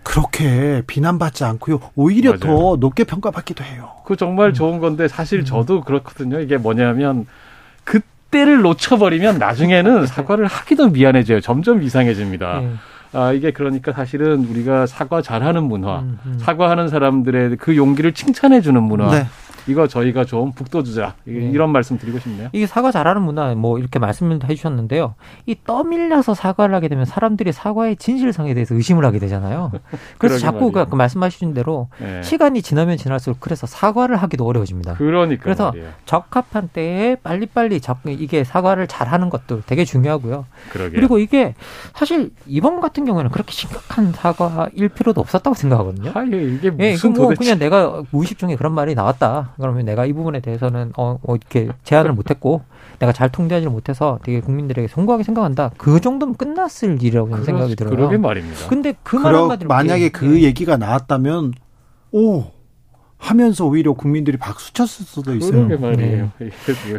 그렇게 0.03 0.81
비난받지 0.87 1.43
않고요. 1.43 1.79
오히려 1.95 2.31
맞아요. 2.31 2.39
더 2.39 2.75
높게 2.79 3.03
평가받기도 3.03 3.63
해요. 3.63 3.91
그 4.05 4.15
정말 4.15 4.53
좋은 4.53 4.79
건데 4.79 5.07
사실 5.07 5.39
음. 5.39 5.45
저도 5.45 5.81
그렇거든요. 5.81 6.39
이게 6.39 6.57
뭐냐면 6.57 7.27
그때를 7.83 8.61
놓쳐버리면 8.61 9.37
나중에는 9.37 10.07
사과를 10.07 10.47
하기도 10.47 10.89
미안해져요. 10.89 11.41
점점 11.41 11.83
이상해집니다. 11.83 12.59
네. 12.61 12.73
아, 13.11 13.33
이게 13.33 13.51
그러니까 13.51 13.91
사실은 13.91 14.45
우리가 14.45 14.85
사과 14.85 15.21
잘하는 15.21 15.63
문화, 15.63 15.99
음, 15.99 16.19
음. 16.25 16.37
사과하는 16.39 16.89
사람들의 16.89 17.57
그 17.57 17.75
용기를 17.75 18.13
칭찬해주는 18.13 18.81
문화. 18.81 19.11
네. 19.11 19.25
이거 19.67 19.87
저희가 19.87 20.25
좀 20.25 20.51
북돋우자 20.51 21.15
네. 21.25 21.33
이런 21.33 21.71
말씀 21.71 21.97
드리고 21.97 22.19
싶네요. 22.19 22.49
이게 22.53 22.65
사과 22.65 22.91
잘하는 22.91 23.21
문화 23.21 23.53
뭐 23.55 23.79
이렇게 23.79 23.99
말씀을 23.99 24.39
해주셨는데요. 24.43 25.15
이 25.45 25.55
떠밀려서 25.65 26.33
사과를 26.33 26.75
하게 26.75 26.87
되면 26.87 27.05
사람들이 27.05 27.51
사과의 27.51 27.97
진실성에 27.97 28.53
대해서 28.53 28.75
의심을 28.75 29.05
하게 29.05 29.19
되잖아요. 29.19 29.71
그래서 30.17 30.37
자꾸 30.37 30.71
그 30.71 30.95
말씀하신 30.95 31.53
대로 31.53 31.89
네. 31.99 32.21
시간이 32.23 32.61
지나면 32.61 32.97
지날수록 32.97 33.39
그래서 33.39 33.67
사과를 33.67 34.17
하기도 34.17 34.45
어려워집니다. 34.45 34.95
그러니까 34.95 35.43
그래서 35.43 35.67
말이에요. 35.67 35.89
적합한 36.05 36.69
때에 36.73 37.15
빨리빨리 37.15 37.81
적 37.81 37.99
이게 38.07 38.43
사과를 38.43 38.87
잘하는 38.87 39.29
것도 39.29 39.61
되게 39.65 39.85
중요하고요. 39.85 40.45
그러게요. 40.71 40.91
그리고 40.99 41.19
이게 41.19 41.53
사실 41.93 42.31
이번 42.47 42.79
같은 42.81 43.05
경우에는 43.05 43.31
그렇게 43.31 43.51
심각한 43.51 44.11
사과일 44.13 44.89
필요도 44.89 45.19
없었다고 45.21 45.55
생각하거든요. 45.55 46.11
아, 46.13 46.25
예, 46.31 46.43
이게 46.43 46.71
예, 46.79 46.91
무슨 46.91 47.13
예, 47.15 47.19
뭐 47.19 47.33
그냥 47.37 47.59
내가 47.59 48.03
무의식 48.11 48.37
중에 48.37 48.55
그런 48.55 48.73
말이 48.73 48.95
나왔다. 48.95 49.48
그러면 49.57 49.85
내가 49.85 50.05
이 50.05 50.13
부분에 50.13 50.39
대해서는 50.39 50.93
어, 50.97 51.19
어 51.23 51.35
이렇게 51.35 51.69
제안을 51.83 52.13
못했고 52.13 52.61
내가 52.99 53.11
잘 53.11 53.29
통제하지 53.29 53.67
못해서 53.67 54.19
되게 54.23 54.41
국민들에게 54.41 54.87
송구하게 54.87 55.23
생각한다. 55.23 55.71
그 55.77 55.99
정도면 56.01 56.35
끝났을 56.35 57.01
일이라고 57.01 57.29
그렇, 57.29 57.43
생각이 57.43 57.75
들어요. 57.75 57.95
그러게 57.95 58.17
말입니다. 58.17 58.67
근데 58.67 58.93
그 59.03 59.17
말 59.17 59.35
한마디로 59.35 59.67
만약에 59.67 60.09
그 60.09 60.25
네. 60.25 60.41
얘기가 60.43 60.77
나왔다면 60.77 61.53
오 62.11 62.45
하면서 63.19 63.65
오히려 63.65 63.91
국민들이 63.93 64.37
박수 64.37 64.73
쳤을 64.73 65.05
수도 65.05 65.35
있어요. 65.35 65.67
그러게 65.67 65.75
말이에요. 65.75 66.31
네. 66.39 66.49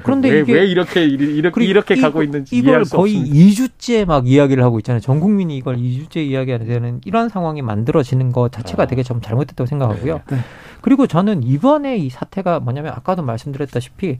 그런데 0.05 0.29
왜, 0.29 0.41
이게 0.41 0.53
왜 0.53 0.67
이렇게 0.67 1.03
이렇게 1.05 1.65
이렇게 1.65 1.97
가고 1.97 2.23
있는지 2.23 2.55
이걸 2.55 2.85
거의 2.85 3.17
없습니다. 3.17 3.35
2주째 3.35 4.05
막 4.05 4.29
이야기를 4.29 4.63
하고 4.63 4.79
있잖아요. 4.79 5.01
전 5.01 5.19
국민이 5.19 5.57
이걸 5.57 5.79
2주째 5.79 6.19
이야기하는 6.19 7.01
이런 7.07 7.31
상황이 7.31 7.63
만들어지는 7.63 8.33
것 8.33 8.53
자체가 8.53 8.83
아. 8.83 8.87
되게 8.87 9.03
좀 9.03 9.23
잘못됐다고 9.23 9.67
생각하고요. 9.67 10.21
네. 10.31 10.39
그리고 10.83 11.07
저는 11.07 11.43
이번에 11.43 11.97
이 11.97 12.11
사태가 12.11 12.61
뭐냐면 12.61 12.93
아까도 12.95 13.23
말씀드렸다시피 13.23 14.19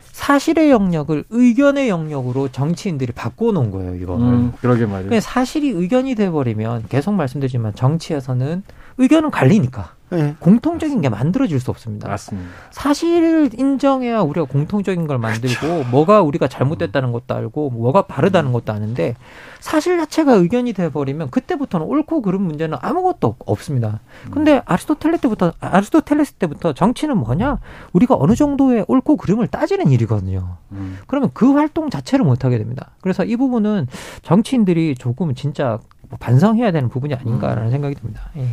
사실의 0.00 0.70
영역을 0.70 1.24
의견의 1.28 1.90
영역으로 1.90 2.48
정치인들이 2.48 3.12
바꿔놓은 3.12 3.70
거예요, 3.70 3.94
이거는. 3.96 4.26
음, 4.26 4.52
그러게 4.62 4.86
말이에요. 4.86 5.20
사실이 5.20 5.68
의견이 5.68 6.14
돼버리면 6.14 6.86
계속 6.88 7.12
말씀드리지만 7.12 7.74
정치에서는 7.74 8.62
의견은 8.96 9.30
갈리니까. 9.30 9.95
네. 10.10 10.36
공통적인 10.38 11.00
게 11.00 11.08
만들어질 11.08 11.58
수 11.58 11.70
없습니다. 11.70 12.08
맞습니다. 12.08 12.48
사실을 12.70 13.50
인정해야 13.54 14.20
우리가 14.20 14.46
공통적인 14.46 15.06
걸 15.06 15.18
만들고 15.18 15.60
그렇죠. 15.60 15.90
뭐가 15.90 16.22
우리가 16.22 16.46
잘못됐다는 16.48 17.12
것도 17.12 17.34
알고 17.34 17.70
뭐가 17.70 18.02
바르다는 18.02 18.52
것도 18.52 18.72
아는데 18.72 19.16
사실 19.60 19.98
자체가 19.98 20.34
의견이 20.34 20.72
돼버리면 20.74 21.30
그때부터는 21.30 21.86
옳고 21.86 22.22
그른 22.22 22.42
문제는 22.42 22.78
아무것도 22.80 23.36
없 23.46 23.62
습니다. 23.62 24.00
근데 24.30 24.62
아리스토텔레 24.64 25.18
때부터 25.18 25.52
아리스토텔레스 25.58 26.34
때부터 26.34 26.72
정치는 26.72 27.16
뭐냐? 27.18 27.58
우리가 27.92 28.16
어느 28.16 28.34
정도의 28.34 28.84
옳고 28.86 29.16
그름을 29.16 29.48
따지는 29.48 29.90
일이거든요. 29.90 30.56
음. 30.72 30.98
그러면 31.06 31.30
그 31.34 31.52
활동 31.52 31.90
자체를 31.90 32.24
못 32.24 32.44
하게 32.44 32.58
됩니다. 32.58 32.90
그래서 33.00 33.24
이 33.24 33.36
부분은 33.36 33.88
정치인들이 34.22 34.94
조금 34.96 35.34
진짜 35.34 35.80
반성해야 36.20 36.70
되는 36.70 36.88
부분이 36.88 37.14
아닌가라는 37.14 37.64
음. 37.64 37.70
생각이 37.70 37.94
듭니다. 37.96 38.30
예. 38.36 38.46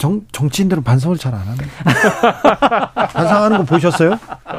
정, 0.00 0.22
정치인들은 0.32 0.82
반성을 0.82 1.18
잘안 1.18 1.40
합니다. 1.40 1.66
반성하는 3.12 3.58
거 3.58 3.64
보셨어요? 3.64 4.12
어? 4.14 4.56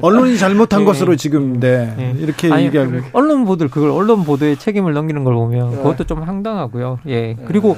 언론이 0.00 0.38
잘못한 0.38 0.80
네. 0.80 0.86
것으로 0.86 1.14
지금 1.16 1.60
네, 1.60 1.94
네. 1.94 2.14
이렇게 2.16 2.50
아니, 2.50 2.64
얘기하고 2.64 3.02
언론 3.12 3.44
보도 3.44 3.68
그걸 3.68 3.90
언론 3.90 4.24
보도에 4.24 4.56
책임을 4.56 4.94
넘기는 4.94 5.22
걸 5.24 5.34
보면 5.34 5.70
네. 5.72 5.76
그것도 5.76 6.04
좀 6.04 6.22
황당하고요. 6.22 7.00
예 7.06 7.34
그리고 7.44 7.76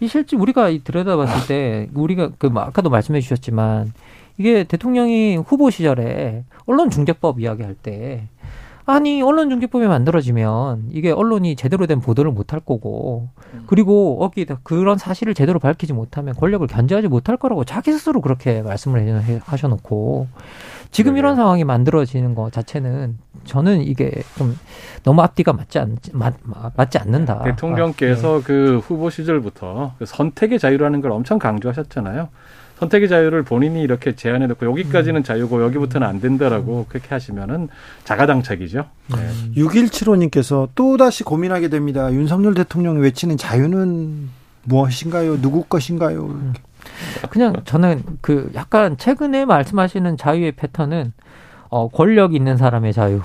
이 0.00 0.08
실제 0.08 0.36
우리가 0.36 0.68
들여다봤을 0.82 1.46
때 1.46 1.88
우리가 1.94 2.30
그뭐 2.36 2.60
아까도 2.60 2.90
말씀해 2.90 3.20
주셨지만 3.20 3.92
이게 4.36 4.64
대통령이 4.64 5.36
후보 5.36 5.70
시절에 5.70 6.44
언론 6.66 6.90
중재법 6.90 7.40
이야기할 7.40 7.74
때 7.74 8.26
아니 8.90 9.22
언론중재법이 9.22 9.86
만들어지면 9.86 10.88
이게 10.90 11.10
언론이 11.10 11.56
제대로 11.56 11.86
된 11.86 12.00
보도를 12.00 12.32
못할 12.32 12.60
거고 12.60 13.28
음. 13.54 13.64
그리고 13.66 14.22
어기다 14.24 14.60
그런 14.62 14.98
사실을 14.98 15.34
제대로 15.34 15.58
밝히지 15.58 15.92
못하면 15.92 16.34
권력을 16.34 16.66
견제하지 16.66 17.08
못할 17.08 17.36
거라고 17.36 17.64
자기 17.64 17.92
스스로 17.92 18.20
그렇게 18.20 18.62
말씀을 18.62 19.40
하셔놓고 19.44 20.28
지금 20.90 21.16
이런 21.16 21.36
상황이 21.36 21.62
만들어지는 21.62 22.34
것 22.34 22.52
자체는 22.52 23.18
저는 23.44 23.82
이게 23.82 24.10
좀 24.36 24.58
너무 25.04 25.22
앞뒤가 25.22 25.52
맞지 25.52 25.78
않 25.78 25.96
맞, 26.12 26.34
맞지 26.76 26.98
않는다. 26.98 27.44
대통령께서 27.44 28.34
아, 28.34 28.38
네. 28.38 28.44
그 28.44 28.78
후보 28.78 29.08
시절부터 29.08 29.94
그 29.98 30.06
선택의 30.06 30.58
자유라는 30.58 31.00
걸 31.00 31.12
엄청 31.12 31.38
강조하셨잖아요. 31.38 32.28
선택의 32.80 33.08
자유를 33.08 33.42
본인이 33.42 33.82
이렇게 33.82 34.16
제안해놓고 34.16 34.64
여기까지는 34.66 35.20
음. 35.20 35.22
자유고 35.22 35.62
여기부터는 35.62 36.06
안 36.06 36.20
된다라고 36.20 36.86
그렇게 36.88 37.08
하시면은 37.10 37.68
자가당착이죠. 38.04 38.86
네. 39.08 39.60
6175님께서 39.62 40.68
또다시 40.74 41.22
고민하게 41.22 41.68
됩니다. 41.68 42.10
윤석열 42.12 42.54
대통령이 42.54 43.00
외치는 43.00 43.36
자유는 43.36 44.30
무엇인가요? 44.64 45.40
누구 45.42 45.64
것인가요? 45.64 46.24
음. 46.24 46.54
그냥 47.28 47.54
저는 47.66 48.02
그 48.22 48.50
약간 48.54 48.96
최근에 48.96 49.44
말씀하시는 49.44 50.16
자유의 50.16 50.52
패턴은 50.52 51.12
어 51.68 51.88
권력 51.88 52.34
있는 52.34 52.56
사람의 52.56 52.94
자유. 52.94 53.20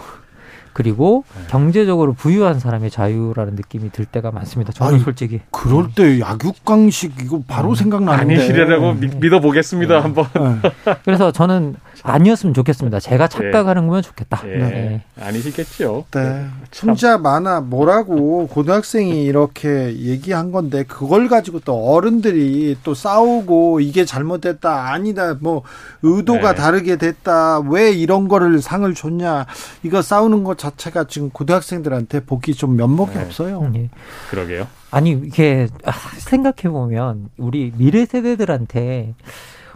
그리고 0.76 1.24
네. 1.38 1.48
경제적으로 1.48 2.12
부유한 2.12 2.60
사람의 2.60 2.92
자유라는 2.92 3.56
느낌이 3.56 3.92
들 3.92 4.04
때가 4.04 4.32
많습니다. 4.32 4.74
저는 4.74 4.96
아니, 4.96 5.04
솔직히. 5.04 5.40
그럴 5.50 5.88
때 5.96 6.20
약육강식 6.20 7.14
이거 7.22 7.42
바로 7.48 7.70
음. 7.70 7.76
생각나는데. 7.76 8.36
아니시라고 8.36 8.90
음. 8.90 9.12
믿어보겠습니다 9.22 9.94
네. 9.96 10.02
한번. 10.02 10.26
네. 10.34 10.96
그래서 11.06 11.32
저는 11.32 11.78
아니었으면 12.04 12.54
좋겠습니다. 12.54 13.00
제가 13.00 13.28
착각하는 13.28 13.84
네. 13.84 13.88
거면 13.88 14.02
좋겠다. 14.02 14.42
예. 14.46 14.58
네. 14.58 15.02
아니시겠죠. 15.20 16.06
네. 16.12 16.46
참. 16.72 16.96
만화 17.22 17.62
뭐라고 17.62 18.48
고등학생이 18.48 19.24
이렇게 19.24 19.96
얘기한 19.98 20.52
건데 20.52 20.84
그걸 20.84 21.28
가지고 21.28 21.60
또 21.60 21.94
어른들이 21.94 22.78
또 22.84 22.94
싸우고 22.94 23.80
이게 23.80 24.06
잘못됐다 24.06 24.92
아니다 24.92 25.36
뭐 25.40 25.64
의도가 26.02 26.54
네. 26.54 26.56
다르게 26.56 26.96
됐다 26.98 27.60
왜 27.60 27.92
이런 27.92 28.28
거를 28.28 28.62
상을 28.62 28.92
줬냐 28.94 29.46
이거 29.84 30.02
싸우는 30.02 30.44
것 30.44 30.58
자체가 30.58 31.06
지금 31.06 31.30
고등학생들한테 31.30 32.22
보기 32.22 32.54
좀 32.54 32.76
면목이 32.76 33.14
네. 33.14 33.24
없어요. 33.24 33.70
네. 33.72 33.90
그러게요. 34.30 34.68
아니 34.92 35.12
이게 35.12 35.68
아, 35.84 35.92
생각해 36.18 36.72
보면 36.72 37.30
우리 37.38 37.74
미래 37.76 38.06
세대들한테 38.06 39.14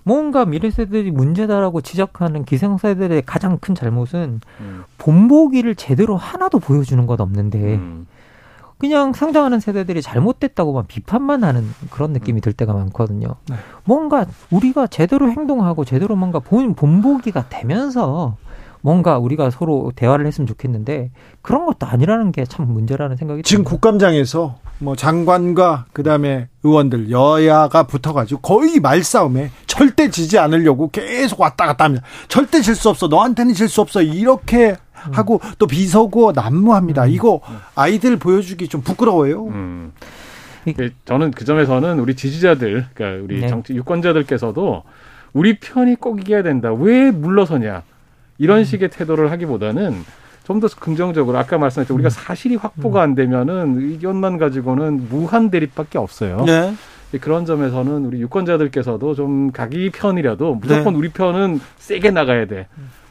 뭔가 0.10 0.44
미래 0.44 0.72
세대들이 0.72 1.12
문제다라고 1.12 1.82
지적하는 1.82 2.44
기생세대들의 2.44 3.22
가장 3.28 3.60
큰 3.60 3.76
잘못은 3.76 4.42
음. 4.60 4.84
본보기를 4.98 5.76
제대로 5.76 6.18
하나도 6.18 6.58
보여주는 6.58 7.06
것 7.06 7.22
없는데 7.22 7.76
음. 7.76 8.08
그냥 8.80 9.14
성장하는 9.14 9.60
세대들이 9.60 10.02
잘못됐다고만 10.02 10.86
비판만 10.88 11.44
하는 11.44 11.64
그런 11.92 12.12
느낌이 12.14 12.40
음. 12.40 12.42
들 12.42 12.54
때가 12.54 12.74
많거든요. 12.74 13.36
네. 13.50 13.56
뭔가 13.84 14.26
우리가 14.50 14.88
제대로 14.88 15.30
행동하고 15.30 15.86
제대로 15.86 16.16
뭔가 16.16 16.40
본 16.40 16.74
본보기가 16.74 17.50
되면서 17.50 18.36
뭔가 18.82 19.18
우리가 19.18 19.50
서로 19.50 19.92
대화를 19.96 20.26
했으면 20.26 20.48
좋겠는데 20.48 21.12
그런 21.42 21.66
것도 21.66 21.86
아니라는 21.86 22.32
게 22.32 22.46
참 22.46 22.68
문제라는 22.72 23.18
생각이 23.18 23.44
지금 23.44 23.64
듭니다. 23.64 23.70
국감장에서 23.72 24.58
뭐 24.80 24.96
장관과 24.96 25.86
그다음에 25.92 26.48
의원들 26.64 27.12
여야가 27.12 27.84
붙어가지고 27.84 28.40
거의 28.42 28.80
말싸움에 28.80 29.52
절대 29.68 30.10
지지 30.10 30.40
않으려고 30.40 30.90
계속 30.90 31.42
왔다 31.42 31.66
갔다 31.66 31.84
합니다. 31.86 32.06
절대 32.30 32.62
질 32.62 32.76
수 32.76 32.90
없어. 32.90 33.08
너한테는 33.08 33.54
질 33.54 33.68
수 33.68 33.82
없어. 33.82 34.02
이렇게 34.02 34.70
음. 35.08 35.14
하고 35.14 35.42
또 35.58 35.68
비서고 35.68 36.32
난무합니다. 36.32 37.04
음. 37.06 37.10
이거 37.10 37.42
아이들 37.76 38.18
보여주기 38.18 38.68
좀 38.70 38.82
부끄러워요. 38.82 39.48
음. 39.48 39.92
저는 41.06 41.32
그 41.32 41.46
점에서는 41.46 42.00
우리 42.00 42.16
지지자들, 42.16 42.86
그러니까 42.94 43.24
우리 43.24 43.42
네. 43.42 43.48
정치 43.48 43.74
유권자들께서도 43.74 44.84
우리 45.34 45.60
편이 45.60 45.96
꼭 45.96 46.22
이겨야 46.22 46.44
된다. 46.44 46.72
왜 46.74 47.12
물러서냐? 47.12 47.84
이런 48.40 48.60
음. 48.60 48.64
식의 48.64 48.90
태도를 48.90 49.30
하기보다는 49.32 50.04
좀 50.50 50.60
더 50.60 50.68
긍정적으로 50.68 51.38
아까 51.38 51.60
말씀하셨죠 51.60 51.94
우리가 51.94 52.08
음. 52.08 52.10
사실이 52.10 52.56
확보가 52.56 53.04
안 53.04 53.14
되면은 53.14 53.78
의견만 53.82 54.40
가지고는 54.40 55.08
무한 55.08 55.52
대립밖에 55.52 56.00
없어요. 56.00 56.44
네. 56.46 56.74
그런 57.22 57.46
점에서는 57.46 58.06
우리 58.06 58.20
유권자들께서도 58.22 59.14
좀 59.14 59.52
자기 59.56 59.92
편이라도 59.92 60.56
무조건 60.56 60.94
네. 60.94 61.00
우리 61.00 61.10
편은 61.10 61.60
세게 61.78 62.10
나가야 62.12 62.48
돼. 62.48 62.68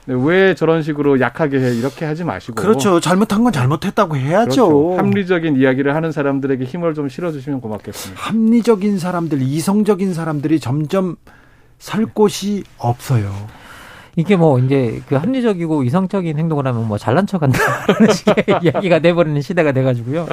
네, 0.07 0.15
왜 0.17 0.55
저런 0.55 0.83
식으로 0.83 1.21
약하게 1.21 1.61
해 1.61 1.75
이렇게 1.77 2.07
하지 2.07 2.25
마시고 2.25 2.55
그렇죠 2.55 2.99
잘못한 2.99 3.45
건 3.45 3.53
잘못했다고 3.53 4.17
해야죠 4.17 4.67
그렇죠. 4.69 4.97
합리적인 4.97 5.57
이야기를 5.57 5.95
하는 5.95 6.13
사람들에게 6.13 6.65
힘을 6.65 6.95
좀 6.95 7.11
실어주시면 7.11 7.61
고맙겠습니다 7.61 8.19
합리적인 8.19 8.99
사람들 8.99 9.43
이성적인 9.43 10.15
사람들이 10.15 10.61
점점 10.61 11.17
살 11.79 12.07
곳이 12.07 12.65
없어요 12.79 13.31
이게 14.19 14.35
뭐 14.35 14.59
이제 14.59 15.01
그 15.07 15.15
합리적이고 15.15 15.85
이성적인 15.85 16.37
행동을 16.37 16.67
하면 16.67 16.89
뭐 16.89 16.99
잘난 16.99 17.25
척한다라는 17.25 18.11
식의 18.13 18.35
이야기가 18.65 18.99
돼버리는 18.99 19.41
시대가 19.41 19.71
돼가지고요. 19.71 20.27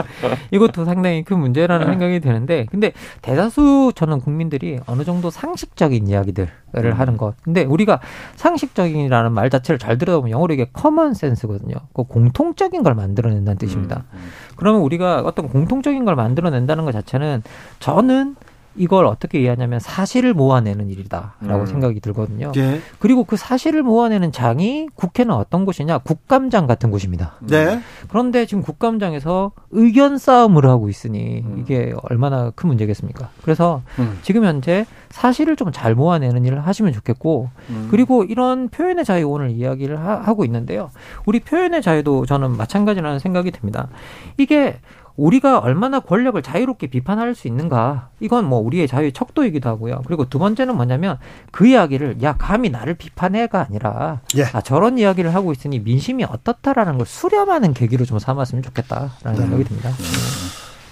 이것도 0.49 0.85
상당히 0.85 1.23
큰 1.23 1.37
문제라는 1.37 1.85
생각이 1.85 2.19
드는데, 2.19 2.65
근데 2.71 2.93
대다수 3.21 3.91
저는 3.93 4.21
국민들이 4.21 4.79
어느 4.87 5.03
정도 5.03 5.29
상식적인 5.29 6.07
이야기들을 6.07 6.49
음. 6.77 6.93
하는 6.93 7.15
것. 7.15 7.35
근데 7.43 7.63
우리가 7.63 7.99
상식적인이라는 8.37 9.31
말 9.31 9.51
자체를 9.51 9.77
잘 9.77 9.99
들여다보면 9.99 10.31
영어로 10.31 10.55
이게 10.55 10.67
common 10.73 11.13
sense거든요. 11.13 11.75
그 11.93 12.05
공통적인 12.05 12.81
걸 12.81 12.95
만들어낸다는 12.95 13.59
뜻입니다. 13.59 14.05
음, 14.13 14.17
음. 14.17 14.29
그러면 14.55 14.81
우리가 14.81 15.21
어떤 15.23 15.47
공통적인 15.47 16.05
걸 16.05 16.15
만들어낸다는 16.15 16.85
것 16.85 16.91
자체는 16.91 17.43
저는 17.79 18.35
이걸 18.75 19.05
어떻게 19.05 19.41
이해하냐면 19.41 19.79
사실을 19.79 20.33
모아내는 20.33 20.89
일이다라고 20.89 21.61
음. 21.61 21.65
생각이 21.65 21.99
들거든요. 21.99 22.51
예. 22.57 22.79
그리고 22.99 23.23
그 23.23 23.37
사실을 23.37 23.83
모아내는 23.83 24.31
장이 24.31 24.87
국회는 24.95 25.33
어떤 25.33 25.65
곳이냐? 25.65 25.99
국감장 25.99 26.65
같은 26.65 26.89
곳입니다. 26.89 27.35
네. 27.41 27.79
그런데 28.09 28.45
지금 28.45 28.63
국감장에서 28.63 29.51
의견 29.71 30.17
싸움을 30.17 30.65
하고 30.65 30.89
있으니 30.89 31.43
음. 31.45 31.59
이게 31.59 31.93
얼마나 32.09 32.49
큰 32.55 32.67
문제겠습니까? 32.69 33.29
그래서 33.43 33.81
음. 33.99 34.19
지금 34.23 34.45
현재 34.45 34.85
사실을 35.09 35.55
좀 35.55 35.65
잘 35.75 35.93
모아내는 35.93 36.45
일을 36.45 36.65
하시면 36.65 36.93
좋겠고 36.93 37.49
음. 37.69 37.87
그리고 37.91 38.23
이런 38.23 38.69
표현의 38.69 39.03
자유 39.03 39.27
오늘 39.27 39.51
이야기를 39.51 39.99
하, 39.99 40.33
고 40.33 40.45
있는데요. 40.45 40.89
우리 41.25 41.39
표현의 41.39 41.81
자유도 41.81 42.25
저는 42.25 42.55
마찬가지라는 42.55 43.19
생각이 43.19 43.51
듭니다. 43.51 43.89
이게 44.37 44.79
우리가 45.17 45.59
얼마나 45.59 45.99
권력을 45.99 46.41
자유롭게 46.41 46.87
비판할 46.87 47.35
수 47.35 47.47
있는가 47.47 48.09
이건 48.19 48.45
뭐 48.45 48.59
우리의 48.59 48.87
자유의 48.87 49.13
척도이기도 49.13 49.69
하고요. 49.69 50.01
그리고 50.05 50.27
두 50.27 50.39
번째는 50.39 50.75
뭐냐면 50.75 51.17
그 51.51 51.67
이야기를 51.67 52.21
야 52.23 52.35
감히 52.37 52.69
나를 52.69 52.95
비판해가 52.95 53.65
아니라 53.67 54.21
예. 54.37 54.43
아 54.53 54.61
저런 54.61 54.97
이야기를 54.97 55.33
하고 55.33 55.51
있으니 55.51 55.79
민심이 55.79 56.23
어떻다라는 56.23 56.97
걸 56.97 57.05
수렴하는 57.05 57.73
계기로 57.73 58.05
좀 58.05 58.19
삼았으면 58.19 58.63
좋겠다라는 58.63 59.11
네. 59.23 59.35
생각이 59.35 59.63
듭니다. 59.63 59.89
네. 59.89 60.05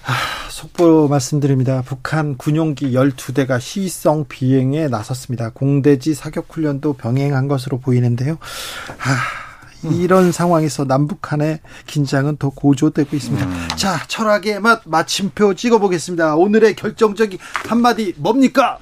아, 0.05 0.49
속보 0.49 1.07
말씀드립니다. 1.07 1.81
북한 1.85 2.37
군용기 2.37 2.91
12대가 2.91 3.59
시성 3.59 4.25
비행에 4.27 4.89
나섰습니다. 4.89 5.51
공대지 5.51 6.13
사격 6.13 6.47
훈련도 6.49 6.93
병행한 6.93 7.47
것으로 7.47 7.79
보이는데요. 7.79 8.37
아, 8.99 9.42
이런 9.91 10.31
상황에서 10.31 10.85
남북 10.85 11.21
간의 11.21 11.59
긴장은 11.87 12.37
더 12.37 12.49
고조되고 12.49 13.15
있습니다. 13.15 13.45
음. 13.45 13.67
자, 13.75 13.97
철학의 14.07 14.59
맛 14.59 14.81
마침표 14.85 15.53
찍어보겠습니다. 15.55 16.35
오늘의 16.35 16.75
결정적인 16.75 17.39
한마디 17.67 18.13
뭡니까? 18.17 18.77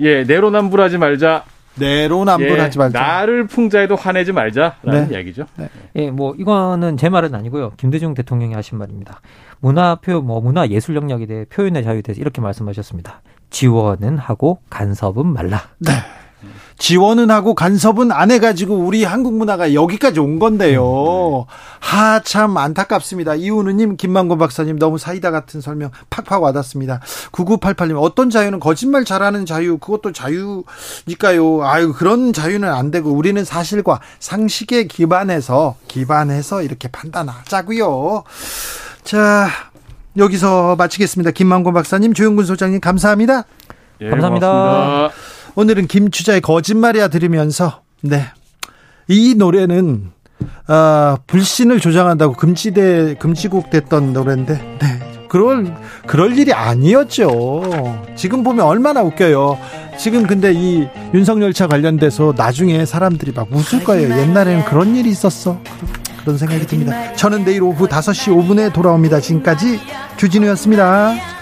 예, 0.00 0.24
내로남불하지 0.24 0.98
말자. 0.98 1.44
내로남불하지 1.76 2.78
예, 2.78 2.78
말자. 2.78 2.98
나를 3.00 3.46
풍자해도 3.46 3.96
화내지 3.96 4.32
말자라는 4.32 5.08
네. 5.08 5.14
이야기죠. 5.14 5.46
네. 5.56 5.68
예, 5.96 6.10
뭐 6.10 6.34
이거는 6.36 6.96
제 6.96 7.08
말은 7.08 7.34
아니고요. 7.34 7.72
김대중 7.76 8.14
대통령이 8.14 8.54
하신 8.54 8.78
말입니다. 8.78 9.20
문화 9.60 9.94
표현, 9.94 10.26
뭐 10.26 10.40
문화 10.40 10.68
예술 10.68 10.96
영역에 10.96 11.26
대해 11.26 11.44
표현의 11.46 11.84
자유에 11.84 12.02
대해서 12.02 12.20
이렇게 12.20 12.40
말씀하셨습니다. 12.40 13.22
지원은 13.50 14.18
하고 14.18 14.58
간섭은 14.70 15.26
말라. 15.26 15.62
네. 15.78 15.92
지원은 16.82 17.30
하고 17.30 17.54
간섭은 17.54 18.10
안 18.10 18.32
해가지고 18.32 18.74
우리 18.74 19.04
한국 19.04 19.34
문화가 19.34 19.72
여기까지 19.72 20.18
온 20.18 20.40
건데요. 20.40 21.46
하 21.78 22.20
참 22.24 22.56
안타깝습니다. 22.56 23.36
이우누님, 23.36 23.96
김만곤 23.96 24.36
박사님 24.36 24.80
너무 24.80 24.98
사이다 24.98 25.30
같은 25.30 25.60
설명 25.60 25.92
팍팍 26.10 26.42
와닿습니다. 26.42 27.00
9988님 27.30 28.02
어떤 28.02 28.30
자유는 28.30 28.58
거짓말 28.58 29.04
잘하는 29.04 29.46
자유 29.46 29.78
그것도 29.78 30.10
자유니까요. 30.10 31.62
아유 31.62 31.92
그런 31.92 32.32
자유는 32.32 32.68
안 32.68 32.90
되고 32.90 33.10
우리는 33.12 33.44
사실과 33.44 34.00
상식에 34.18 34.88
기반해서 34.88 35.76
기반해서 35.86 36.62
이렇게 36.62 36.88
판단하자고요. 36.88 38.24
자 39.04 39.46
여기서 40.16 40.74
마치겠습니다. 40.74 41.30
김만곤 41.30 41.74
박사님, 41.74 42.12
조영근 42.12 42.44
소장님 42.44 42.80
감사합니다. 42.80 43.44
예, 44.00 44.10
감사합니다. 44.10 44.48
고맙습니다. 44.50 45.31
오늘은 45.54 45.86
김추자의 45.86 46.40
거짓말이야 46.40 47.08
들으면서 47.08 47.82
네. 48.00 48.24
이 49.08 49.34
노래는 49.36 50.10
아, 50.66 51.18
불신을 51.26 51.80
조장한다고 51.80 52.34
금지돼 52.34 53.16
금지곡 53.18 53.70
됐던 53.70 54.12
노래인데 54.12 54.78
네. 54.80 55.26
그럴 55.28 55.74
그럴 56.06 56.36
일이 56.38 56.52
아니었죠. 56.52 58.02
지금 58.16 58.42
보면 58.42 58.66
얼마나 58.66 59.02
웃겨요. 59.02 59.58
지금 59.98 60.26
근데 60.26 60.52
이 60.52 60.86
윤석열차 61.14 61.68
관련돼서 61.68 62.34
나중에 62.36 62.84
사람들이 62.84 63.32
막 63.32 63.48
웃을 63.50 63.82
거예요. 63.82 64.10
옛날에는 64.10 64.66
그런 64.66 64.94
일이 64.94 65.08
있었어. 65.08 65.58
그런 66.20 66.36
생각이 66.36 66.66
듭니다. 66.66 67.14
저는 67.14 67.44
내일 67.44 67.62
오후 67.62 67.88
5시 67.88 68.28
5분에 68.34 68.72
돌아옵니다. 68.74 69.20
지금까지 69.20 69.80
주진우였습니다. 70.18 71.41